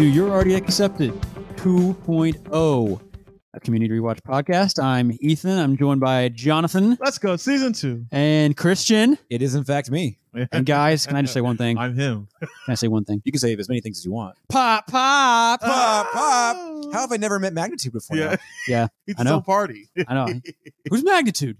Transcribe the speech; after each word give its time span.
to 0.00 0.06
You're 0.06 0.30
Already 0.30 0.54
Accepted 0.54 1.12
2.0, 1.56 3.00
a 3.52 3.60
community 3.60 3.92
rewatch 3.92 4.22
podcast. 4.22 4.82
I'm 4.82 5.12
Ethan. 5.20 5.58
I'm 5.58 5.76
joined 5.76 6.00
by 6.00 6.30
Jonathan 6.30 6.96
Let's 6.98 7.18
go, 7.18 7.36
season 7.36 7.74
two. 7.74 8.06
and 8.10 8.56
Christian. 8.56 9.18
It 9.28 9.42
is 9.42 9.54
in 9.54 9.62
fact 9.64 9.90
me. 9.90 10.18
And 10.52 10.64
guys, 10.64 11.04
can 11.04 11.16
I 11.16 11.20
just 11.20 11.34
say 11.34 11.42
one 11.42 11.58
thing? 11.58 11.76
Can 11.76 11.84
I'm 11.84 11.94
him. 11.94 12.28
Can 12.40 12.48
I 12.68 12.74
say 12.76 12.88
one 12.88 13.04
thing? 13.04 13.20
You 13.26 13.32
can 13.32 13.40
say 13.40 13.54
as 13.54 13.68
many 13.68 13.82
things 13.82 13.98
as 13.98 14.06
you 14.06 14.12
want. 14.12 14.36
Pop, 14.48 14.86
pop. 14.86 15.60
Pop, 15.60 16.10
pop. 16.12 16.56
How 16.94 17.00
have 17.00 17.12
I 17.12 17.18
never 17.18 17.38
met 17.38 17.52
magnitude 17.52 17.92
before? 17.92 18.16
Yeah, 18.16 18.30
now? 18.30 18.36
Yeah, 18.66 18.86
it's 19.06 19.20
I 19.20 19.24
know. 19.24 19.36
a 19.36 19.42
party. 19.42 19.90
I 20.08 20.14
know. 20.14 20.40
Who's 20.90 21.04
magnitude? 21.04 21.58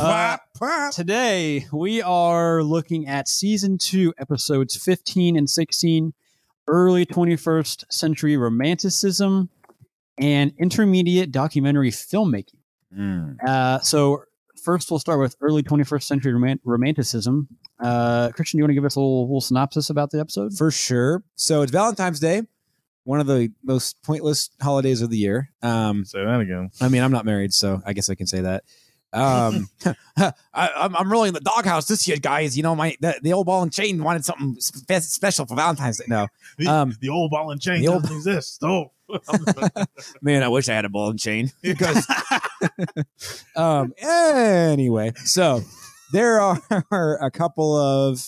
Uh, 0.00 0.04
Pop, 0.04 0.40
pop. 0.58 0.94
Today, 0.94 1.66
we 1.70 2.00
are 2.00 2.62
looking 2.62 3.06
at 3.06 3.28
season 3.28 3.76
two, 3.76 4.14
episodes 4.16 4.74
15 4.74 5.36
and 5.36 5.50
16 5.50 6.14
early 6.68 7.06
21st 7.06 7.84
century 7.90 8.36
romanticism 8.36 9.48
and 10.18 10.52
intermediate 10.58 11.32
documentary 11.32 11.90
filmmaking. 11.90 12.58
Mm. 12.96 13.36
Uh, 13.46 13.80
so, 13.80 14.24
first, 14.62 14.90
we'll 14.90 15.00
start 15.00 15.20
with 15.20 15.36
early 15.40 15.62
21st 15.62 16.02
century 16.02 16.32
romant- 16.32 16.60
romanticism. 16.64 17.48
Uh, 17.80 18.30
Christian, 18.30 18.58
do 18.58 18.60
you 18.60 18.64
want 18.64 18.70
to 18.70 18.74
give 18.74 18.84
us 18.84 18.96
a 18.96 19.00
little, 19.00 19.22
little 19.22 19.40
synopsis 19.40 19.90
about 19.90 20.10
the 20.10 20.20
episode? 20.20 20.56
For 20.56 20.70
sure. 20.70 21.22
So 21.36 21.62
it's 21.62 21.72
Valentine's 21.72 22.20
Day, 22.20 22.42
one 23.04 23.20
of 23.20 23.26
the 23.26 23.52
most 23.62 24.02
pointless 24.02 24.50
holidays 24.60 25.00
of 25.00 25.10
the 25.10 25.18
year. 25.18 25.50
Um, 25.62 26.04
Say 26.04 26.24
that 26.24 26.40
again. 26.40 26.70
I 26.80 26.88
mean, 26.88 27.02
I'm 27.02 27.12
not 27.12 27.24
married, 27.24 27.52
so 27.52 27.80
I 27.86 27.92
guess 27.92 28.10
I 28.10 28.14
can 28.14 28.26
say 28.26 28.40
that. 28.40 28.64
Um, 29.12 29.68
I, 30.16 30.32
I'm, 30.54 30.96
I'm 30.96 31.10
really 31.10 31.28
in 31.28 31.34
the 31.34 31.40
doghouse 31.40 31.86
this 31.88 32.06
year, 32.08 32.16
guys. 32.18 32.56
You 32.56 32.62
know, 32.62 32.74
my 32.74 32.96
the, 33.00 33.18
the 33.22 33.32
old 33.32 33.46
ball 33.46 33.62
and 33.62 33.72
chain 33.72 34.02
wanted 34.02 34.24
something 34.24 34.56
spe- 34.60 34.92
special 35.02 35.46
for 35.46 35.54
Valentine's 35.56 35.98
Day. 35.98 36.04
No, 36.08 36.26
The, 36.58 36.66
Um, 36.66 36.96
the 37.00 37.08
old 37.08 37.30
ball 37.30 37.50
and 37.50 37.60
chain 37.60 37.80
the 37.80 37.88
old- 37.88 38.02
doesn't 38.02 38.16
exist. 38.16 38.62
Oh, 38.62 38.92
man, 40.20 40.42
I 40.42 40.48
wish 40.48 40.68
I 40.68 40.74
had 40.74 40.84
a 40.84 40.88
ball 40.90 41.08
and 41.10 41.18
chain 41.18 41.50
because 41.62 42.06
um 43.56 43.92
anyway 44.02 45.12
so 45.24 45.62
there 46.12 46.40
are 46.40 47.24
a 47.24 47.30
couple 47.30 47.76
of 47.76 48.20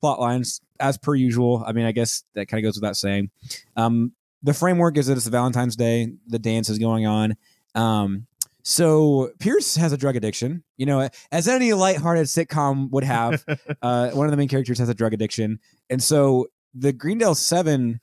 plot 0.00 0.20
lines 0.20 0.60
as 0.80 0.98
per 0.98 1.14
usual 1.14 1.62
i 1.66 1.72
mean 1.72 1.84
i 1.86 1.92
guess 1.92 2.24
that 2.34 2.46
kind 2.48 2.58
of 2.64 2.68
goes 2.68 2.76
without 2.76 2.96
saying 2.96 3.30
um 3.76 4.12
the 4.42 4.52
framework 4.52 4.96
is 4.98 5.06
that 5.06 5.16
it's 5.16 5.26
valentine's 5.28 5.76
day 5.76 6.12
the 6.26 6.38
dance 6.38 6.68
is 6.68 6.78
going 6.78 7.06
on 7.06 7.36
um 7.74 8.26
so 8.62 9.30
pierce 9.38 9.76
has 9.76 9.92
a 9.92 9.96
drug 9.96 10.16
addiction 10.16 10.62
you 10.76 10.86
know 10.86 11.08
as 11.30 11.48
any 11.48 11.72
lighthearted 11.72 12.26
sitcom 12.26 12.90
would 12.90 13.04
have 13.04 13.44
uh 13.82 14.10
one 14.10 14.26
of 14.26 14.30
the 14.30 14.36
main 14.36 14.48
characters 14.48 14.78
has 14.78 14.88
a 14.88 14.94
drug 14.94 15.12
addiction 15.12 15.58
and 15.90 16.02
so 16.02 16.46
the 16.74 16.92
greendale 16.92 17.34
seven 17.34 18.00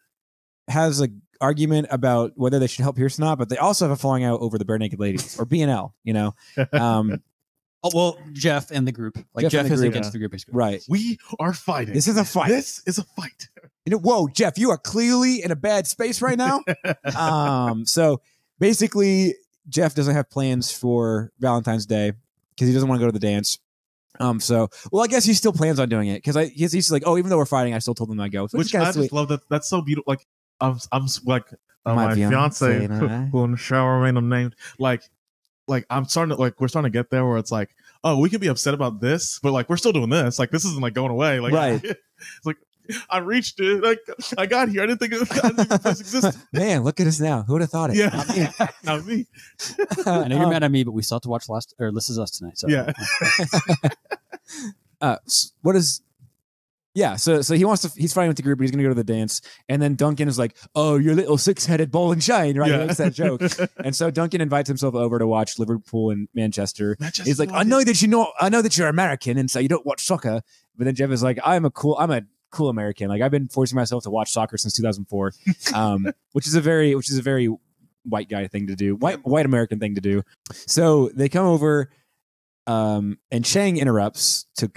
has 0.67 1.01
a 1.01 1.09
argument 1.41 1.87
about 1.89 2.33
whether 2.35 2.59
they 2.59 2.67
should 2.67 2.83
help 2.83 2.97
Pierce 2.97 3.17
or 3.17 3.23
not, 3.23 3.37
but 3.37 3.47
they 3.47 3.57
also 3.57 3.85
have 3.85 3.91
a 3.91 3.95
falling 3.95 4.23
out 4.23 4.41
over 4.41 4.57
the 4.57 4.65
Barenaked 4.65 4.99
Ladies 4.99 5.39
or 5.39 5.45
BNL, 5.45 5.93
you 6.03 6.13
know. 6.13 6.35
Um, 6.73 7.23
Oh, 7.81 7.91
well, 7.95 8.17
Jeff 8.33 8.71
and 8.71 8.85
the 8.85 8.91
group. 8.91 9.17
Like, 9.33 9.43
Jeff 9.43 9.51
Jeff, 9.51 9.71
is 9.71 9.79
group, 9.79 9.91
against 9.91 10.07
yeah. 10.07 10.11
the 10.11 10.17
group, 10.19 10.31
basically. 10.33 10.57
right. 10.57 10.83
we 10.89 11.17
are 11.39 11.53
fighting. 11.53 11.93
This 11.93 12.09
is 12.09 12.17
a 12.17 12.25
fight. 12.25 12.49
This 12.49 12.83
is 12.85 12.97
a 12.97 13.03
fight. 13.03 13.47
You 13.85 13.91
know, 13.91 13.99
whoa, 13.99 14.27
Jeff, 14.27 14.57
you 14.57 14.69
are 14.71 14.77
clearly 14.77 15.41
in 15.41 15.51
a 15.51 15.55
bad 15.55 15.87
space 15.87 16.21
right 16.21 16.37
now. 16.37 16.61
um, 17.17 17.85
so 17.85 18.21
basically, 18.59 19.35
Jeff 19.69 19.95
doesn't 19.95 20.15
have 20.15 20.29
plans 20.29 20.71
for 20.71 21.31
Valentine's 21.39 21.85
Day 21.85 22.13
because 22.55 22.67
he 22.67 22.73
doesn't 22.73 22.89
want 22.89 22.99
to 22.99 23.03
go 23.05 23.11
to 23.11 23.17
the 23.17 23.25
dance. 23.25 23.59
Um, 24.19 24.39
so 24.39 24.67
well, 24.91 25.03
I 25.03 25.07
guess 25.07 25.23
he 25.23 25.33
still 25.33 25.53
plans 25.53 25.79
on 25.79 25.87
doing 25.87 26.09
it 26.09 26.15
because 26.15 26.35
I 26.35 26.45
he's, 26.47 26.71
he's 26.71 26.91
like, 26.91 27.03
oh, 27.05 27.17
even 27.17 27.29
though 27.29 27.37
we're 27.37 27.45
fighting, 27.45 27.73
I 27.73 27.79
still 27.79 27.93
told 27.95 28.09
him 28.09 28.19
I'd 28.19 28.31
go, 28.31 28.43
which, 28.43 28.53
Which 28.53 28.75
I 28.75 28.91
sweet. 28.91 29.03
just 29.03 29.13
love 29.13 29.29
that. 29.29 29.47
That's 29.49 29.69
so 29.69 29.81
beautiful. 29.81 30.11
Like 30.11 30.25
I'm, 30.59 30.77
I'm 30.91 31.05
like 31.25 31.45
uh, 31.85 31.95
My 31.95 32.07
my, 32.07 32.13
fiancé 32.15 32.29
fiance, 32.29 32.85
and 32.85 32.93
I. 32.93 33.25
who 33.27 33.43
in 33.45 33.51
the 33.51 33.57
shower 33.57 34.01
random 34.01 34.27
named. 34.27 34.55
Like, 34.77 35.03
like 35.67 35.85
I'm 35.89 36.05
starting 36.05 36.35
to 36.35 36.41
like 36.41 36.59
we're 36.59 36.67
starting 36.67 36.91
to 36.91 36.97
get 36.97 37.11
there 37.11 37.25
where 37.25 37.37
it's 37.37 37.51
like, 37.51 37.69
oh, 38.03 38.19
we 38.19 38.29
can 38.29 38.41
be 38.41 38.47
upset 38.47 38.73
about 38.73 38.99
this, 38.99 39.39
but 39.41 39.53
like 39.53 39.69
we're 39.69 39.77
still 39.77 39.93
doing 39.93 40.09
this. 40.09 40.39
Like 40.39 40.49
this 40.51 40.65
isn't 40.65 40.81
like 40.81 40.93
going 40.93 41.11
away. 41.11 41.39
Like, 41.39 41.53
Right. 41.53 41.83
it's 41.83 42.45
like 42.45 42.57
I 43.09 43.19
reached 43.19 43.59
it. 43.59 43.83
Like 43.83 43.99
I 44.37 44.45
got 44.45 44.69
here. 44.69 44.83
I 44.83 44.87
didn't 44.87 44.99
think 44.99 45.13
it, 45.13 45.43
I 45.43 45.49
didn't 45.49 45.65
think 45.67 45.81
this 45.81 45.99
existed. 46.01 46.35
Man, 46.53 46.83
look 46.83 46.99
at 46.99 47.07
us 47.07 47.19
now. 47.19 47.43
Who 47.43 47.53
would 47.53 47.61
have 47.61 47.71
thought 47.71 47.89
it? 47.91 47.95
Yeah, 47.97 48.67
not 48.83 49.05
me. 49.05 49.27
I 50.05 50.27
know 50.27 50.35
you're 50.35 50.45
Um, 50.45 50.49
mad 50.51 50.63
at 50.63 50.71
me, 50.71 50.83
but 50.83 50.91
we 50.91 51.01
still 51.03 51.17
have 51.17 51.23
to 51.23 51.29
watch 51.29 51.49
last, 51.49 51.73
or 51.79 51.91
This 51.91 52.09
Is 52.09 52.19
Us 52.19 52.31
tonight. 52.31 52.57
So, 52.57 52.67
Yeah. 52.67 52.91
uh 55.01 55.15
what 55.61 55.75
is 55.75 56.01
yeah 56.95 57.15
so 57.15 57.41
so 57.41 57.53
he 57.55 57.63
wants 57.63 57.83
to 57.83 58.01
he's 58.01 58.13
fighting 58.13 58.27
with 58.29 58.35
the 58.35 58.43
group 58.43 58.57
but 58.57 58.63
he's 58.63 58.71
gonna 58.71 58.83
go 58.83 58.89
to 58.89 58.95
the 58.95 59.03
dance 59.03 59.41
and 59.69 59.81
then 59.81 59.95
duncan 59.95 60.27
is 60.27 60.37
like 60.39 60.57
oh 60.75 60.97
your 60.97 61.13
little 61.15 61.37
six-headed 61.37 61.89
ball 61.91 62.11
and 62.11 62.21
shine 62.23 62.57
right 62.57 62.67
he 62.69 62.73
Yeah. 62.77 62.85
makes 62.85 62.97
that 62.97 63.13
joke 63.13 63.41
and 63.77 63.95
so 63.95 64.09
duncan 64.11 64.41
invites 64.41 64.67
himself 64.67 64.95
over 64.95 65.19
to 65.19 65.27
watch 65.27 65.57
liverpool 65.59 66.09
and 66.09 66.27
manchester 66.33 66.97
Manchester 66.99 67.29
he's 67.29 67.39
like 67.39 67.51
i 67.53 67.63
know 67.63 67.81
that 67.83 68.01
you 68.01 68.07
know 68.09 68.33
i 68.41 68.49
know 68.49 68.61
that 68.61 68.75
you're 68.77 68.89
american 68.89 69.37
and 69.37 69.49
so 69.49 69.59
you 69.59 69.69
don't 69.69 69.85
watch 69.85 70.03
soccer 70.03 70.41
but 70.75 70.85
then 70.85 70.95
jeff 70.95 71.11
is 71.11 71.23
like 71.23 71.39
i'm 71.45 71.63
a 71.63 71.71
cool 71.71 71.95
i'm 71.99 72.11
a 72.11 72.23
cool 72.51 72.69
american. 72.69 73.09
Like 73.09 73.21
i've 73.21 73.31
been 73.31 73.47
forcing 73.47 73.75
myself 73.75 74.03
to 74.03 74.09
watch 74.09 74.31
soccer 74.31 74.57
since 74.57 74.73
2004 74.75 75.33
um 75.73 76.11
which 76.33 76.47
is 76.47 76.55
a 76.55 76.61
very 76.61 76.95
which 76.95 77.09
is 77.09 77.17
a 77.17 77.21
very 77.21 77.49
white 78.03 78.29
guy 78.29 78.47
thing 78.47 78.67
to 78.67 78.75
do 78.75 78.95
white 78.95 79.25
white 79.25 79.45
american 79.45 79.79
thing 79.79 79.95
to 79.95 80.01
do. 80.01 80.23
So 80.51 81.09
they 81.13 81.29
come 81.29 81.45
over 81.45 81.89
um 82.67 83.17
and 83.31 83.43
chang 83.45 83.77
interrupts 83.77 84.45
to 84.57 84.71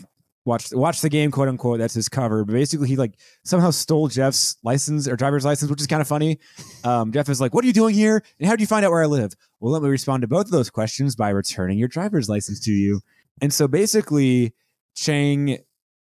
watch 0.44 0.72
watch 0.72 1.00
the 1.00 1.09
game 1.09 1.31
quote 1.31 1.49
unquote. 1.49 1.78
That's 1.78 1.94
his 1.94 2.09
cover. 2.09 2.44
But 2.44 2.53
basically 2.53 2.88
he 2.88 2.97
like 2.97 3.15
somehow 3.44 3.71
stole 3.71 4.09
jeff's 4.09 4.56
license 4.62 5.06
or 5.09 5.16
driver's 5.16 5.44
license 5.44 5.71
which 5.71 5.81
is 5.81 5.87
kind 5.87 6.03
of 6.03 6.09
funny. 6.09 6.38
Um 6.84 7.12
jeff 7.12 7.28
is 7.28 7.41
like 7.41 7.55
what 7.55 7.65
are 7.65 7.66
you 7.66 7.72
doing 7.72 7.94
here? 7.94 8.22
And 8.38 8.47
how 8.47 8.55
did 8.55 8.61
you 8.61 8.66
find 8.66 8.84
out 8.84 8.91
where 8.91 9.03
i 9.03 9.06
live? 9.06 9.34
Well 9.61 9.72
let 9.72 9.82
me 9.82 9.88
respond 9.88 10.22
to 10.22 10.28
both 10.28 10.47
of 10.47 10.53
those 10.53 10.71
questions 10.71 11.15
by 11.16 11.31
returning 11.31 11.78
your 11.78 11.88
driver's 11.88 12.28
license 12.28 12.61
to 12.61 12.72
you. 12.72 13.00
And 13.41 13.53
so 13.53 13.69
basically 13.69 14.55
chang 14.94 15.59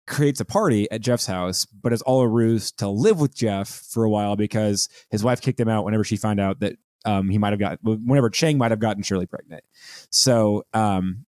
creates 0.09 0.39
a 0.39 0.45
party 0.45 0.89
at 0.91 0.99
jeff's 0.99 1.25
house 1.25 1.65
but 1.65 1.93
it's 1.93 2.01
all 2.01 2.21
a 2.21 2.27
ruse 2.27 2.71
to 2.71 2.89
live 2.89 3.21
with 3.21 3.33
jeff 3.33 3.69
for 3.69 4.03
a 4.03 4.09
while 4.09 4.35
because 4.35 4.89
his 5.09 5.23
wife 5.23 5.39
kicked 5.39 5.59
him 5.59 5.69
out 5.69 5.85
whenever 5.85 6.03
she 6.03 6.17
found 6.17 6.39
out 6.39 6.59
that 6.59 6.75
um 7.05 7.29
he 7.29 7.37
might 7.37 7.53
have 7.53 7.59
got 7.59 7.79
whenever 7.83 8.29
chang 8.29 8.57
might 8.57 8.71
have 8.71 8.79
gotten 8.79 9.03
shirley 9.03 9.25
pregnant 9.25 9.63
so 10.09 10.65
um 10.73 11.25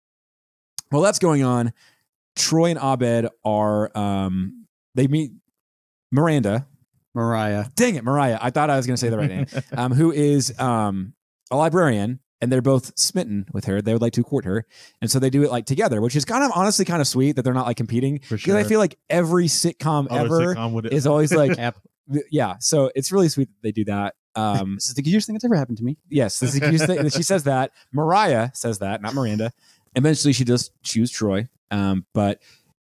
well 0.91 1.01
that's 1.01 1.19
going 1.19 1.43
on 1.43 1.71
Troy 2.35 2.69
and 2.69 2.79
Abed 2.79 3.29
are 3.43 3.95
um 3.97 4.65
they 4.95 5.07
meet 5.07 5.31
Miranda. 6.11 6.67
Mariah. 7.13 7.65
Dang 7.75 7.95
it, 7.95 8.05
Mariah. 8.05 8.37
I 8.41 8.51
thought 8.51 8.69
I 8.69 8.77
was 8.77 8.87
gonna 8.87 8.97
say 8.97 9.09
the 9.09 9.17
right 9.17 9.29
name. 9.29 9.45
Um, 9.73 9.91
who 9.91 10.11
is 10.11 10.57
um 10.59 11.13
a 11.49 11.57
librarian, 11.57 12.20
and 12.41 12.51
they're 12.51 12.61
both 12.61 12.97
smitten 12.97 13.45
with 13.53 13.65
her. 13.65 13.81
They 13.81 13.93
would 13.93 14.01
like 14.01 14.13
to 14.13 14.23
court 14.23 14.45
her. 14.45 14.65
And 15.01 15.09
so 15.11 15.19
they 15.19 15.29
do 15.29 15.43
it 15.43 15.51
like 15.51 15.65
together, 15.65 16.01
which 16.01 16.15
is 16.15 16.25
kind 16.25 16.43
of 16.43 16.51
honestly 16.55 16.85
kind 16.85 17.01
of 17.01 17.07
sweet 17.07 17.35
that 17.35 17.43
they're 17.43 17.53
not 17.53 17.67
like 17.67 17.77
competing. 17.77 18.19
For 18.19 18.35
Because 18.37 18.55
I 18.55 18.63
feel 18.63 18.79
like 18.79 18.97
every 19.09 19.45
sitcom 19.45 20.07
Other 20.09 20.25
ever 20.25 20.55
sitcom 20.55 20.71
would- 20.73 20.91
is 20.93 21.05
always 21.07 21.33
like 21.33 21.57
yeah. 22.31 22.55
So 22.59 22.91
it's 22.95 23.11
really 23.11 23.29
sweet 23.29 23.49
that 23.49 23.61
they 23.61 23.71
do 23.71 23.85
that. 23.85 24.15
Um 24.35 24.75
This 24.75 24.87
is 24.89 24.95
the 24.95 25.03
cutest 25.03 25.27
thing 25.27 25.35
that's 25.35 25.45
ever 25.45 25.55
happened 25.55 25.77
to 25.77 25.83
me. 25.83 25.97
Yes, 26.09 26.39
this 26.39 26.55
is 26.55 26.61
a 26.61 26.69
cute 26.69 26.81
thing. 26.81 27.09
She 27.09 27.23
says 27.23 27.43
that. 27.45 27.71
Mariah 27.93 28.49
says 28.53 28.79
that, 28.79 29.01
not 29.01 29.13
Miranda. 29.13 29.51
Eventually, 29.95 30.31
she 30.33 30.45
does 30.45 30.71
choose 30.83 31.11
Troy, 31.11 31.49
um, 31.69 32.05
but 32.13 32.41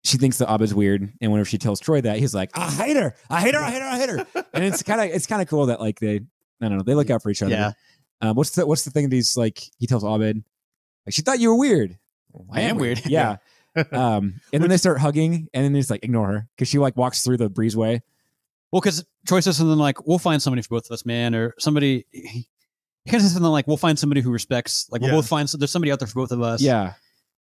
she 0.03 0.17
thinks 0.17 0.37
that 0.37 0.51
Abed's 0.53 0.73
weird. 0.73 1.11
And 1.19 1.31
whenever 1.31 1.45
she 1.47 1.57
tells 1.57 1.79
Troy 1.79 1.99
that, 2.01 2.19
he's 2.19 2.33
like, 2.35 2.51
"I 2.53 2.69
hate 2.69 2.95
her. 2.95 3.15
I 3.29 3.41
hate 3.41 3.55
her. 3.55 3.59
I 3.59 3.71
hate 3.71 3.81
her. 3.81 3.87
I 3.87 3.97
hate 3.97 4.09
her." 4.09 4.27
And 4.53 4.63
it's 4.63 4.83
kind 4.83 5.01
of 5.01 5.07
it's 5.15 5.25
kind 5.25 5.41
of 5.41 5.47
cool 5.47 5.65
that 5.67 5.79
like 5.79 5.99
they, 5.99 6.17
I 6.17 6.67
don't 6.69 6.77
know, 6.77 6.83
they 6.83 6.93
look 6.93 7.09
out 7.09 7.23
for 7.23 7.31
each 7.31 7.41
other. 7.41 7.51
Yeah. 7.51 7.71
Um, 8.21 8.35
what's 8.35 8.51
the 8.51 8.65
what's 8.67 8.83
the 8.83 8.91
thing 8.91 9.09
he's 9.11 9.35
like? 9.35 9.61
He 9.79 9.87
tells 9.87 10.03
Abed, 10.03 10.43
like, 11.05 11.13
"She 11.13 11.21
thought 11.21 11.39
you 11.39 11.49
were 11.49 11.57
weird." 11.57 11.97
I 12.51 12.61
am 12.61 12.77
weird. 12.77 13.01
Yeah. 13.09 13.37
um, 13.91 14.41
and 14.53 14.61
then 14.61 14.69
they 14.69 14.77
start 14.77 14.99
hugging, 14.99 15.47
and 15.53 15.63
then 15.63 15.73
just 15.75 15.89
like 15.89 16.03
ignore 16.03 16.27
her 16.27 16.47
because 16.55 16.67
she 16.67 16.77
like 16.77 16.95
walks 16.97 17.23
through 17.23 17.37
the 17.37 17.49
breezeway. 17.49 18.01
Well, 18.71 18.81
because 18.81 19.03
Troy 19.27 19.39
says 19.39 19.57
something 19.57 19.77
like, 19.77 20.05
"We'll 20.05 20.19
find 20.19 20.41
somebody 20.41 20.61
for 20.61 20.69
both 20.69 20.85
of 20.87 20.91
us, 20.91 21.05
man," 21.05 21.33
or 21.35 21.53
somebody. 21.57 22.05
He, 22.11 22.47
he 23.05 23.09
kind 23.09 23.15
of 23.15 23.21
says 23.23 23.33
something 23.33 23.49
like, 23.51 23.67
"We'll 23.67 23.77
find 23.77 23.97
somebody 23.97 24.21
who 24.21 24.29
respects. 24.31 24.87
Like 24.91 25.01
we'll 25.01 25.11
both 25.17 25.27
find. 25.27 25.47
There's 25.47 25.71
somebody 25.71 25.91
out 25.91 25.99
there 25.99 26.07
for 26.07 26.15
both 26.21 26.31
of 26.31 26.41
us." 26.41 26.61
Yeah. 26.61 26.93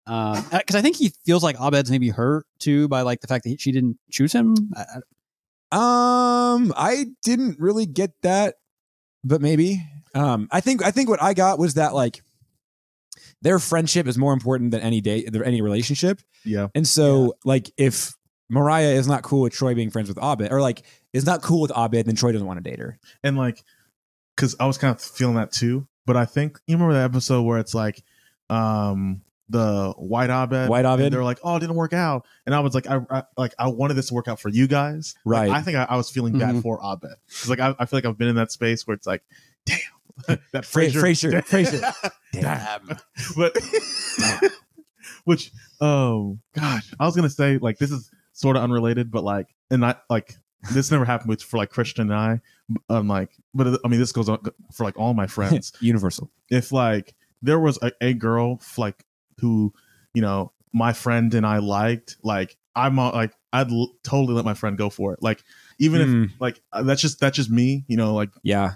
Because 0.06 0.75
I 0.77 0.82
think 0.82 0.97
he 0.97 1.12
feels 1.27 1.43
like 1.43 1.56
Abed's 1.61 1.91
maybe 1.91 2.09
hurt 2.09 2.47
too 2.59 2.88
by 2.88 3.03
like 3.03 3.21
the 3.21 3.27
fact 3.27 3.44
that 3.44 3.50
he, 3.50 3.56
she 3.59 3.71
didn't 3.73 3.99
choose 4.11 4.32
him. 4.32 4.55
I, 4.77 4.81
I- 4.82 6.55
Um, 6.55 6.73
I 6.77 7.06
didn't 7.23 7.59
really 7.61 7.87
get 7.87 8.11
that, 8.23 8.56
but 9.25 9.41
maybe. 9.41 9.82
Um, 10.14 10.48
I 10.50 10.60
think 10.60 10.82
I 10.84 10.90
think 10.90 11.08
what 11.08 11.22
I 11.22 11.34
got 11.34 11.58
was 11.58 11.74
that 11.74 11.94
like 11.94 12.22
their 13.42 13.58
friendship 13.58 14.06
is 14.06 14.18
more 14.18 14.32
important 14.32 14.70
than 14.70 14.80
any 14.80 15.00
date, 15.00 15.28
any 15.44 15.62
relationship, 15.62 16.20
yeah. 16.44 16.68
and 16.74 16.86
so 16.86 17.34
like 17.44 17.70
if 17.76 18.12
Mariah 18.48 18.90
is 18.94 19.06
not 19.06 19.22
cool 19.22 19.42
with 19.42 19.52
Troy 19.52 19.74
being 19.74 19.90
friends 19.90 20.08
with 20.08 20.18
Abed, 20.18 20.50
or 20.52 20.60
like 20.60 20.82
is 21.12 21.24
not 21.26 21.42
cool 21.42 21.60
with 21.60 21.72
Abed, 21.76 22.06
then 22.06 22.16
Troy 22.16 22.32
doesn't 22.32 22.46
want 22.46 22.62
to 22.62 22.68
date 22.70 22.78
her. 22.80 22.98
and 23.22 23.36
like 23.36 23.62
because 24.36 24.56
i 24.58 24.64
was 24.66 24.78
kind 24.78 24.94
of 24.94 25.02
feeling 25.02 25.34
that 25.34 25.52
too 25.52 25.86
but 26.06 26.16
i 26.16 26.24
think 26.24 26.58
you 26.66 26.74
remember 26.74 26.94
that 26.94 27.04
episode 27.04 27.42
where 27.42 27.58
it's 27.58 27.74
like 27.74 28.02
um 28.48 29.20
the 29.50 29.92
white 29.98 30.30
Abed. 30.30 30.68
White 30.70 30.84
Abed. 30.84 31.06
And 31.06 31.12
They're 31.14 31.24
like, 31.24 31.40
"Oh, 31.42 31.56
it 31.56 31.60
didn't 31.60 31.74
work 31.74 31.92
out," 31.92 32.24
and 32.46 32.54
I 32.54 32.60
was 32.60 32.72
like, 32.72 32.86
"I, 32.86 33.00
I 33.10 33.24
like 33.36 33.52
I 33.58 33.66
wanted 33.66 33.94
this 33.94 34.06
to 34.08 34.14
work 34.14 34.28
out 34.28 34.38
for 34.38 34.48
you 34.48 34.68
guys." 34.68 35.16
Like, 35.24 35.40
Right. 35.40 35.50
I 35.50 35.60
think 35.60 35.76
I, 35.76 35.86
I 35.90 35.96
was 35.96 36.08
feeling 36.08 36.38
bad 36.38 36.54
Mhm. 36.54 36.62
for 36.62 36.78
Abed 36.80 37.16
because 37.26 37.50
like 37.50 37.58
I, 37.58 37.74
I 37.76 37.86
feel 37.86 37.96
like 37.96 38.04
I've 38.04 38.16
been 38.16 38.28
in 38.28 38.36
that 38.36 38.52
space 38.52 38.86
where 38.86 38.94
it's 38.94 39.08
like, 39.08 39.24
damn, 39.66 39.78
that 40.52 40.64
Fra- 40.64 40.87
Frasier, 40.87 41.43
Frasier, 41.43 41.93
Frasier. 42.02 42.11
Damn. 42.32 42.99
but 43.37 44.50
which 45.25 45.50
oh 45.81 46.38
gosh 46.55 46.93
i 46.99 47.05
was 47.06 47.14
gonna 47.17 47.31
say 47.31 47.58
like 47.58 47.78
this 47.78 47.90
is 47.90 48.11
sort 48.32 48.56
of 48.56 48.62
unrelated 48.62 49.11
but 49.11 49.25
like 49.25 49.49
and 49.70 49.84
I 49.84 49.96
like 50.08 50.34
this 50.72 50.90
never 50.90 51.05
happened 51.05 51.28
with 51.31 51.43
for 51.43 51.56
like 51.56 51.70
christian 51.70 52.11
and 52.11 52.19
i 52.19 52.40
i'm 52.88 53.08
like 53.08 53.31
but 53.55 53.78
i 53.84 53.88
mean 53.88 53.99
this 54.00 54.12
goes 54.12 54.28
on 54.28 54.38
for 54.72 54.84
like 54.84 54.99
all 54.99 55.14
my 55.14 55.26
friends 55.26 55.72
Universal. 55.81 56.31
if 56.50 56.72
like 56.72 57.14
there 57.43 57.58
was 57.58 57.78
a, 57.82 57.93
a 58.00 58.12
girl 58.14 58.61
like 58.78 59.05
who 59.38 59.72
you 60.14 60.22
know 60.22 60.52
my 60.72 60.93
friend 60.93 61.34
and 61.34 61.46
i 61.46 61.58
liked 61.58 62.17
like 62.22 62.56
i'm 62.76 62.99
uh, 62.99 63.11
like 63.12 63.32
i'd 63.52 63.70
l- 63.70 63.93
totally 64.05 64.34
let 64.34 64.44
my 64.44 64.55
friend 64.55 64.78
go 64.78 64.88
for 64.90 65.12
it 65.12 65.22
like 65.22 65.43
even 65.78 66.00
if 66.00 66.08
Mm, 66.08 66.31
like 66.40 66.61
uh, 66.72 66.82
that's 66.82 67.00
just 67.00 67.19
that's 67.20 67.37
just 67.37 67.50
me 67.50 67.84
you 67.88 67.96
know 67.96 68.14
like 68.14 68.31
yeah. 68.43 68.75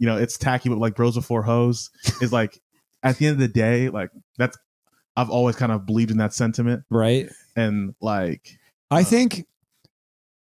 You 0.00 0.06
know 0.06 0.16
it's 0.16 0.36
tacky 0.36 0.68
but 0.68 0.78
like 0.78 0.96
bros 0.96 1.14
before 1.14 1.42
hoes 1.42 1.90
is 2.20 2.32
like 2.32 2.60
at 3.04 3.16
the 3.18 3.26
end 3.26 3.34
of 3.34 3.38
the 3.38 3.46
day 3.48 3.88
like 3.90 4.10
that's 4.38 4.58
i've 5.16 5.30
always 5.30 5.54
kind 5.54 5.70
of 5.70 5.86
believed 5.86 6.10
in 6.10 6.16
that 6.16 6.34
sentiment 6.34 6.82
Right. 6.90 7.28
and 7.54 7.94
like 8.00 8.58
I 8.90 9.02
Uh, 9.02 9.04
think 9.04 9.46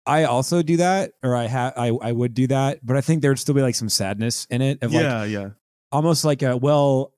I 0.05 0.23
also 0.23 0.61
do 0.61 0.77
that, 0.77 1.11
or 1.21 1.35
I 1.35 1.47
have 1.47 1.73
I, 1.75 1.87
I 1.89 2.11
would 2.13 2.33
do 2.33 2.47
that, 2.47 2.79
but 2.85 2.95
I 2.95 3.01
think 3.01 3.21
there'd 3.21 3.39
still 3.39 3.55
be 3.55 3.61
like 3.61 3.75
some 3.75 3.89
sadness 3.89 4.47
in 4.49 4.61
it 4.61 4.81
of 4.81 4.93
like 4.93 5.03
yeah 5.03 5.23
yeah 5.25 5.49
almost 5.91 6.23
like 6.23 6.43
a 6.43 6.55
well, 6.55 7.11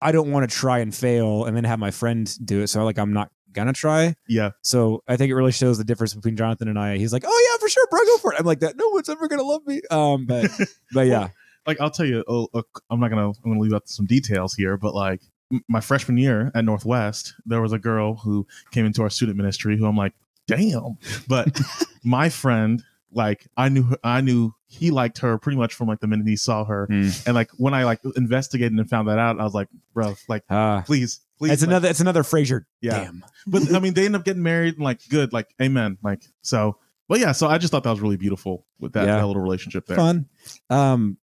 I 0.00 0.10
don't 0.10 0.32
want 0.32 0.48
to 0.48 0.56
try 0.56 0.80
and 0.80 0.92
fail 0.94 1.44
and 1.44 1.56
then 1.56 1.62
have 1.64 1.78
my 1.78 1.90
friend 1.92 2.26
do 2.44 2.62
it. 2.62 2.68
So 2.68 2.84
like 2.84 2.98
I'm 2.98 3.12
not 3.12 3.30
gonna 3.52 3.72
try. 3.72 4.16
yeah 4.26 4.50
So 4.62 5.04
I 5.06 5.16
think 5.16 5.30
it 5.30 5.34
really 5.36 5.52
shows 5.52 5.78
the 5.78 5.84
difference 5.84 6.12
between 6.12 6.36
Jonathan 6.36 6.66
and 6.66 6.76
I. 6.78 6.96
He's 6.98 7.12
like, 7.12 7.22
Oh 7.24 7.48
yeah, 7.52 7.60
for 7.60 7.68
sure, 7.68 7.86
bro, 7.88 8.00
go 8.04 8.18
for 8.18 8.32
it. 8.32 8.40
I'm 8.40 8.46
like 8.46 8.60
that, 8.60 8.76
no 8.76 8.88
one's 8.88 9.08
ever 9.08 9.28
gonna 9.28 9.44
love 9.44 9.64
me. 9.66 9.80
Um 9.90 10.26
but 10.26 10.50
but 10.92 11.06
yeah. 11.06 11.28
Like 11.66 11.80
i'll 11.80 11.90
tell 11.90 12.06
you 12.06 12.24
oh, 12.28 12.48
i'm 12.90 13.00
not 13.00 13.08
gonna 13.10 13.28
i'm 13.28 13.34
gonna 13.44 13.60
leave 13.60 13.72
out 13.74 13.88
some 13.88 14.06
details 14.06 14.54
here 14.54 14.76
but 14.76 14.94
like 14.94 15.20
my 15.68 15.80
freshman 15.80 16.16
year 16.18 16.50
at 16.54 16.64
northwest 16.64 17.34
there 17.46 17.60
was 17.60 17.72
a 17.72 17.78
girl 17.78 18.14
who 18.16 18.46
came 18.70 18.84
into 18.86 19.02
our 19.02 19.10
student 19.10 19.36
ministry 19.36 19.76
who 19.76 19.86
i'm 19.86 19.96
like 19.96 20.12
damn 20.46 20.96
but 21.28 21.58
my 22.04 22.28
friend 22.28 22.82
like 23.12 23.46
i 23.56 23.68
knew 23.68 23.82
her, 23.84 23.96
i 24.02 24.20
knew 24.20 24.52
he 24.66 24.90
liked 24.90 25.18
her 25.18 25.38
pretty 25.38 25.56
much 25.56 25.72
from 25.74 25.86
like 25.86 26.00
the 26.00 26.06
minute 26.06 26.26
he 26.26 26.36
saw 26.36 26.64
her 26.64 26.86
Mm. 26.90 27.26
and 27.26 27.34
like 27.34 27.50
when 27.58 27.72
i 27.74 27.84
like 27.84 28.00
investigated 28.16 28.72
and 28.72 28.90
found 28.90 29.08
that 29.08 29.18
out 29.18 29.38
i 29.40 29.44
was 29.44 29.54
like 29.54 29.68
bro 29.92 30.14
like 30.28 30.42
Uh, 30.50 30.82
please 30.82 31.20
please 31.38 31.52
it's 31.52 31.62
like, 31.62 31.68
another 31.68 31.88
it's 31.88 32.00
another 32.00 32.22
Frasier. 32.22 32.64
Yeah. 32.80 33.04
Damn. 33.04 33.24
but 33.46 33.72
I 33.74 33.78
mean, 33.84 33.94
they 33.94 34.04
end 34.06 34.14
up 34.16 34.24
getting 34.24 34.42
married 34.42 34.74
and 34.74 34.84
like 34.84 35.00
good, 35.08 35.32
like 35.32 35.48
amen, 35.60 35.98
like 36.02 36.22
so. 36.42 36.78
But 37.08 37.18
yeah, 37.20 37.32
so 37.32 37.48
I 37.48 37.58
just 37.58 37.70
thought 37.72 37.82
that 37.82 37.90
was 37.90 38.00
really 38.00 38.16
beautiful 38.16 38.64
with 38.78 38.92
that, 38.92 39.06
Yeah. 39.06 39.16
that 39.16 39.26
little 39.26 39.42
relationship 39.42 39.84
there. 39.86 39.96
fun. 39.96 40.26
Um, 40.70 41.18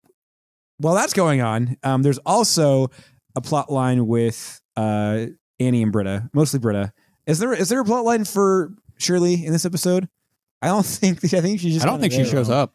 while 0.79 0.95
that's 0.95 1.13
going 1.13 1.41
on, 1.41 1.77
um, 1.83 2.03
there's 2.03 2.19
also 2.19 2.89
a 3.35 3.41
plot 3.41 3.71
line 3.71 4.07
with 4.07 4.61
uh, 4.77 5.27
Annie 5.61 5.83
and 5.83 5.93
Britta, 5.93 6.29
mostly 6.35 6.59
Britta. 6.59 6.93
Is 7.27 7.39
there 7.39 7.53
is 7.53 7.69
there 7.69 7.81
a 7.81 7.85
plot 7.85 8.05
line 8.05 8.25
for 8.25 8.73
Shirley 8.99 9.45
in 9.45 9.53
this 9.53 9.65
episode? 9.65 10.09
I 10.63 10.69
don't 10.69 10.85
think. 10.87 11.23
I 11.25 11.41
think 11.41 11.61
she 11.61 11.71
just. 11.71 11.85
I 11.85 11.89
don't 11.89 12.01
think 12.01 12.13
she 12.13 12.25
shows 12.25 12.49
up 12.51 12.75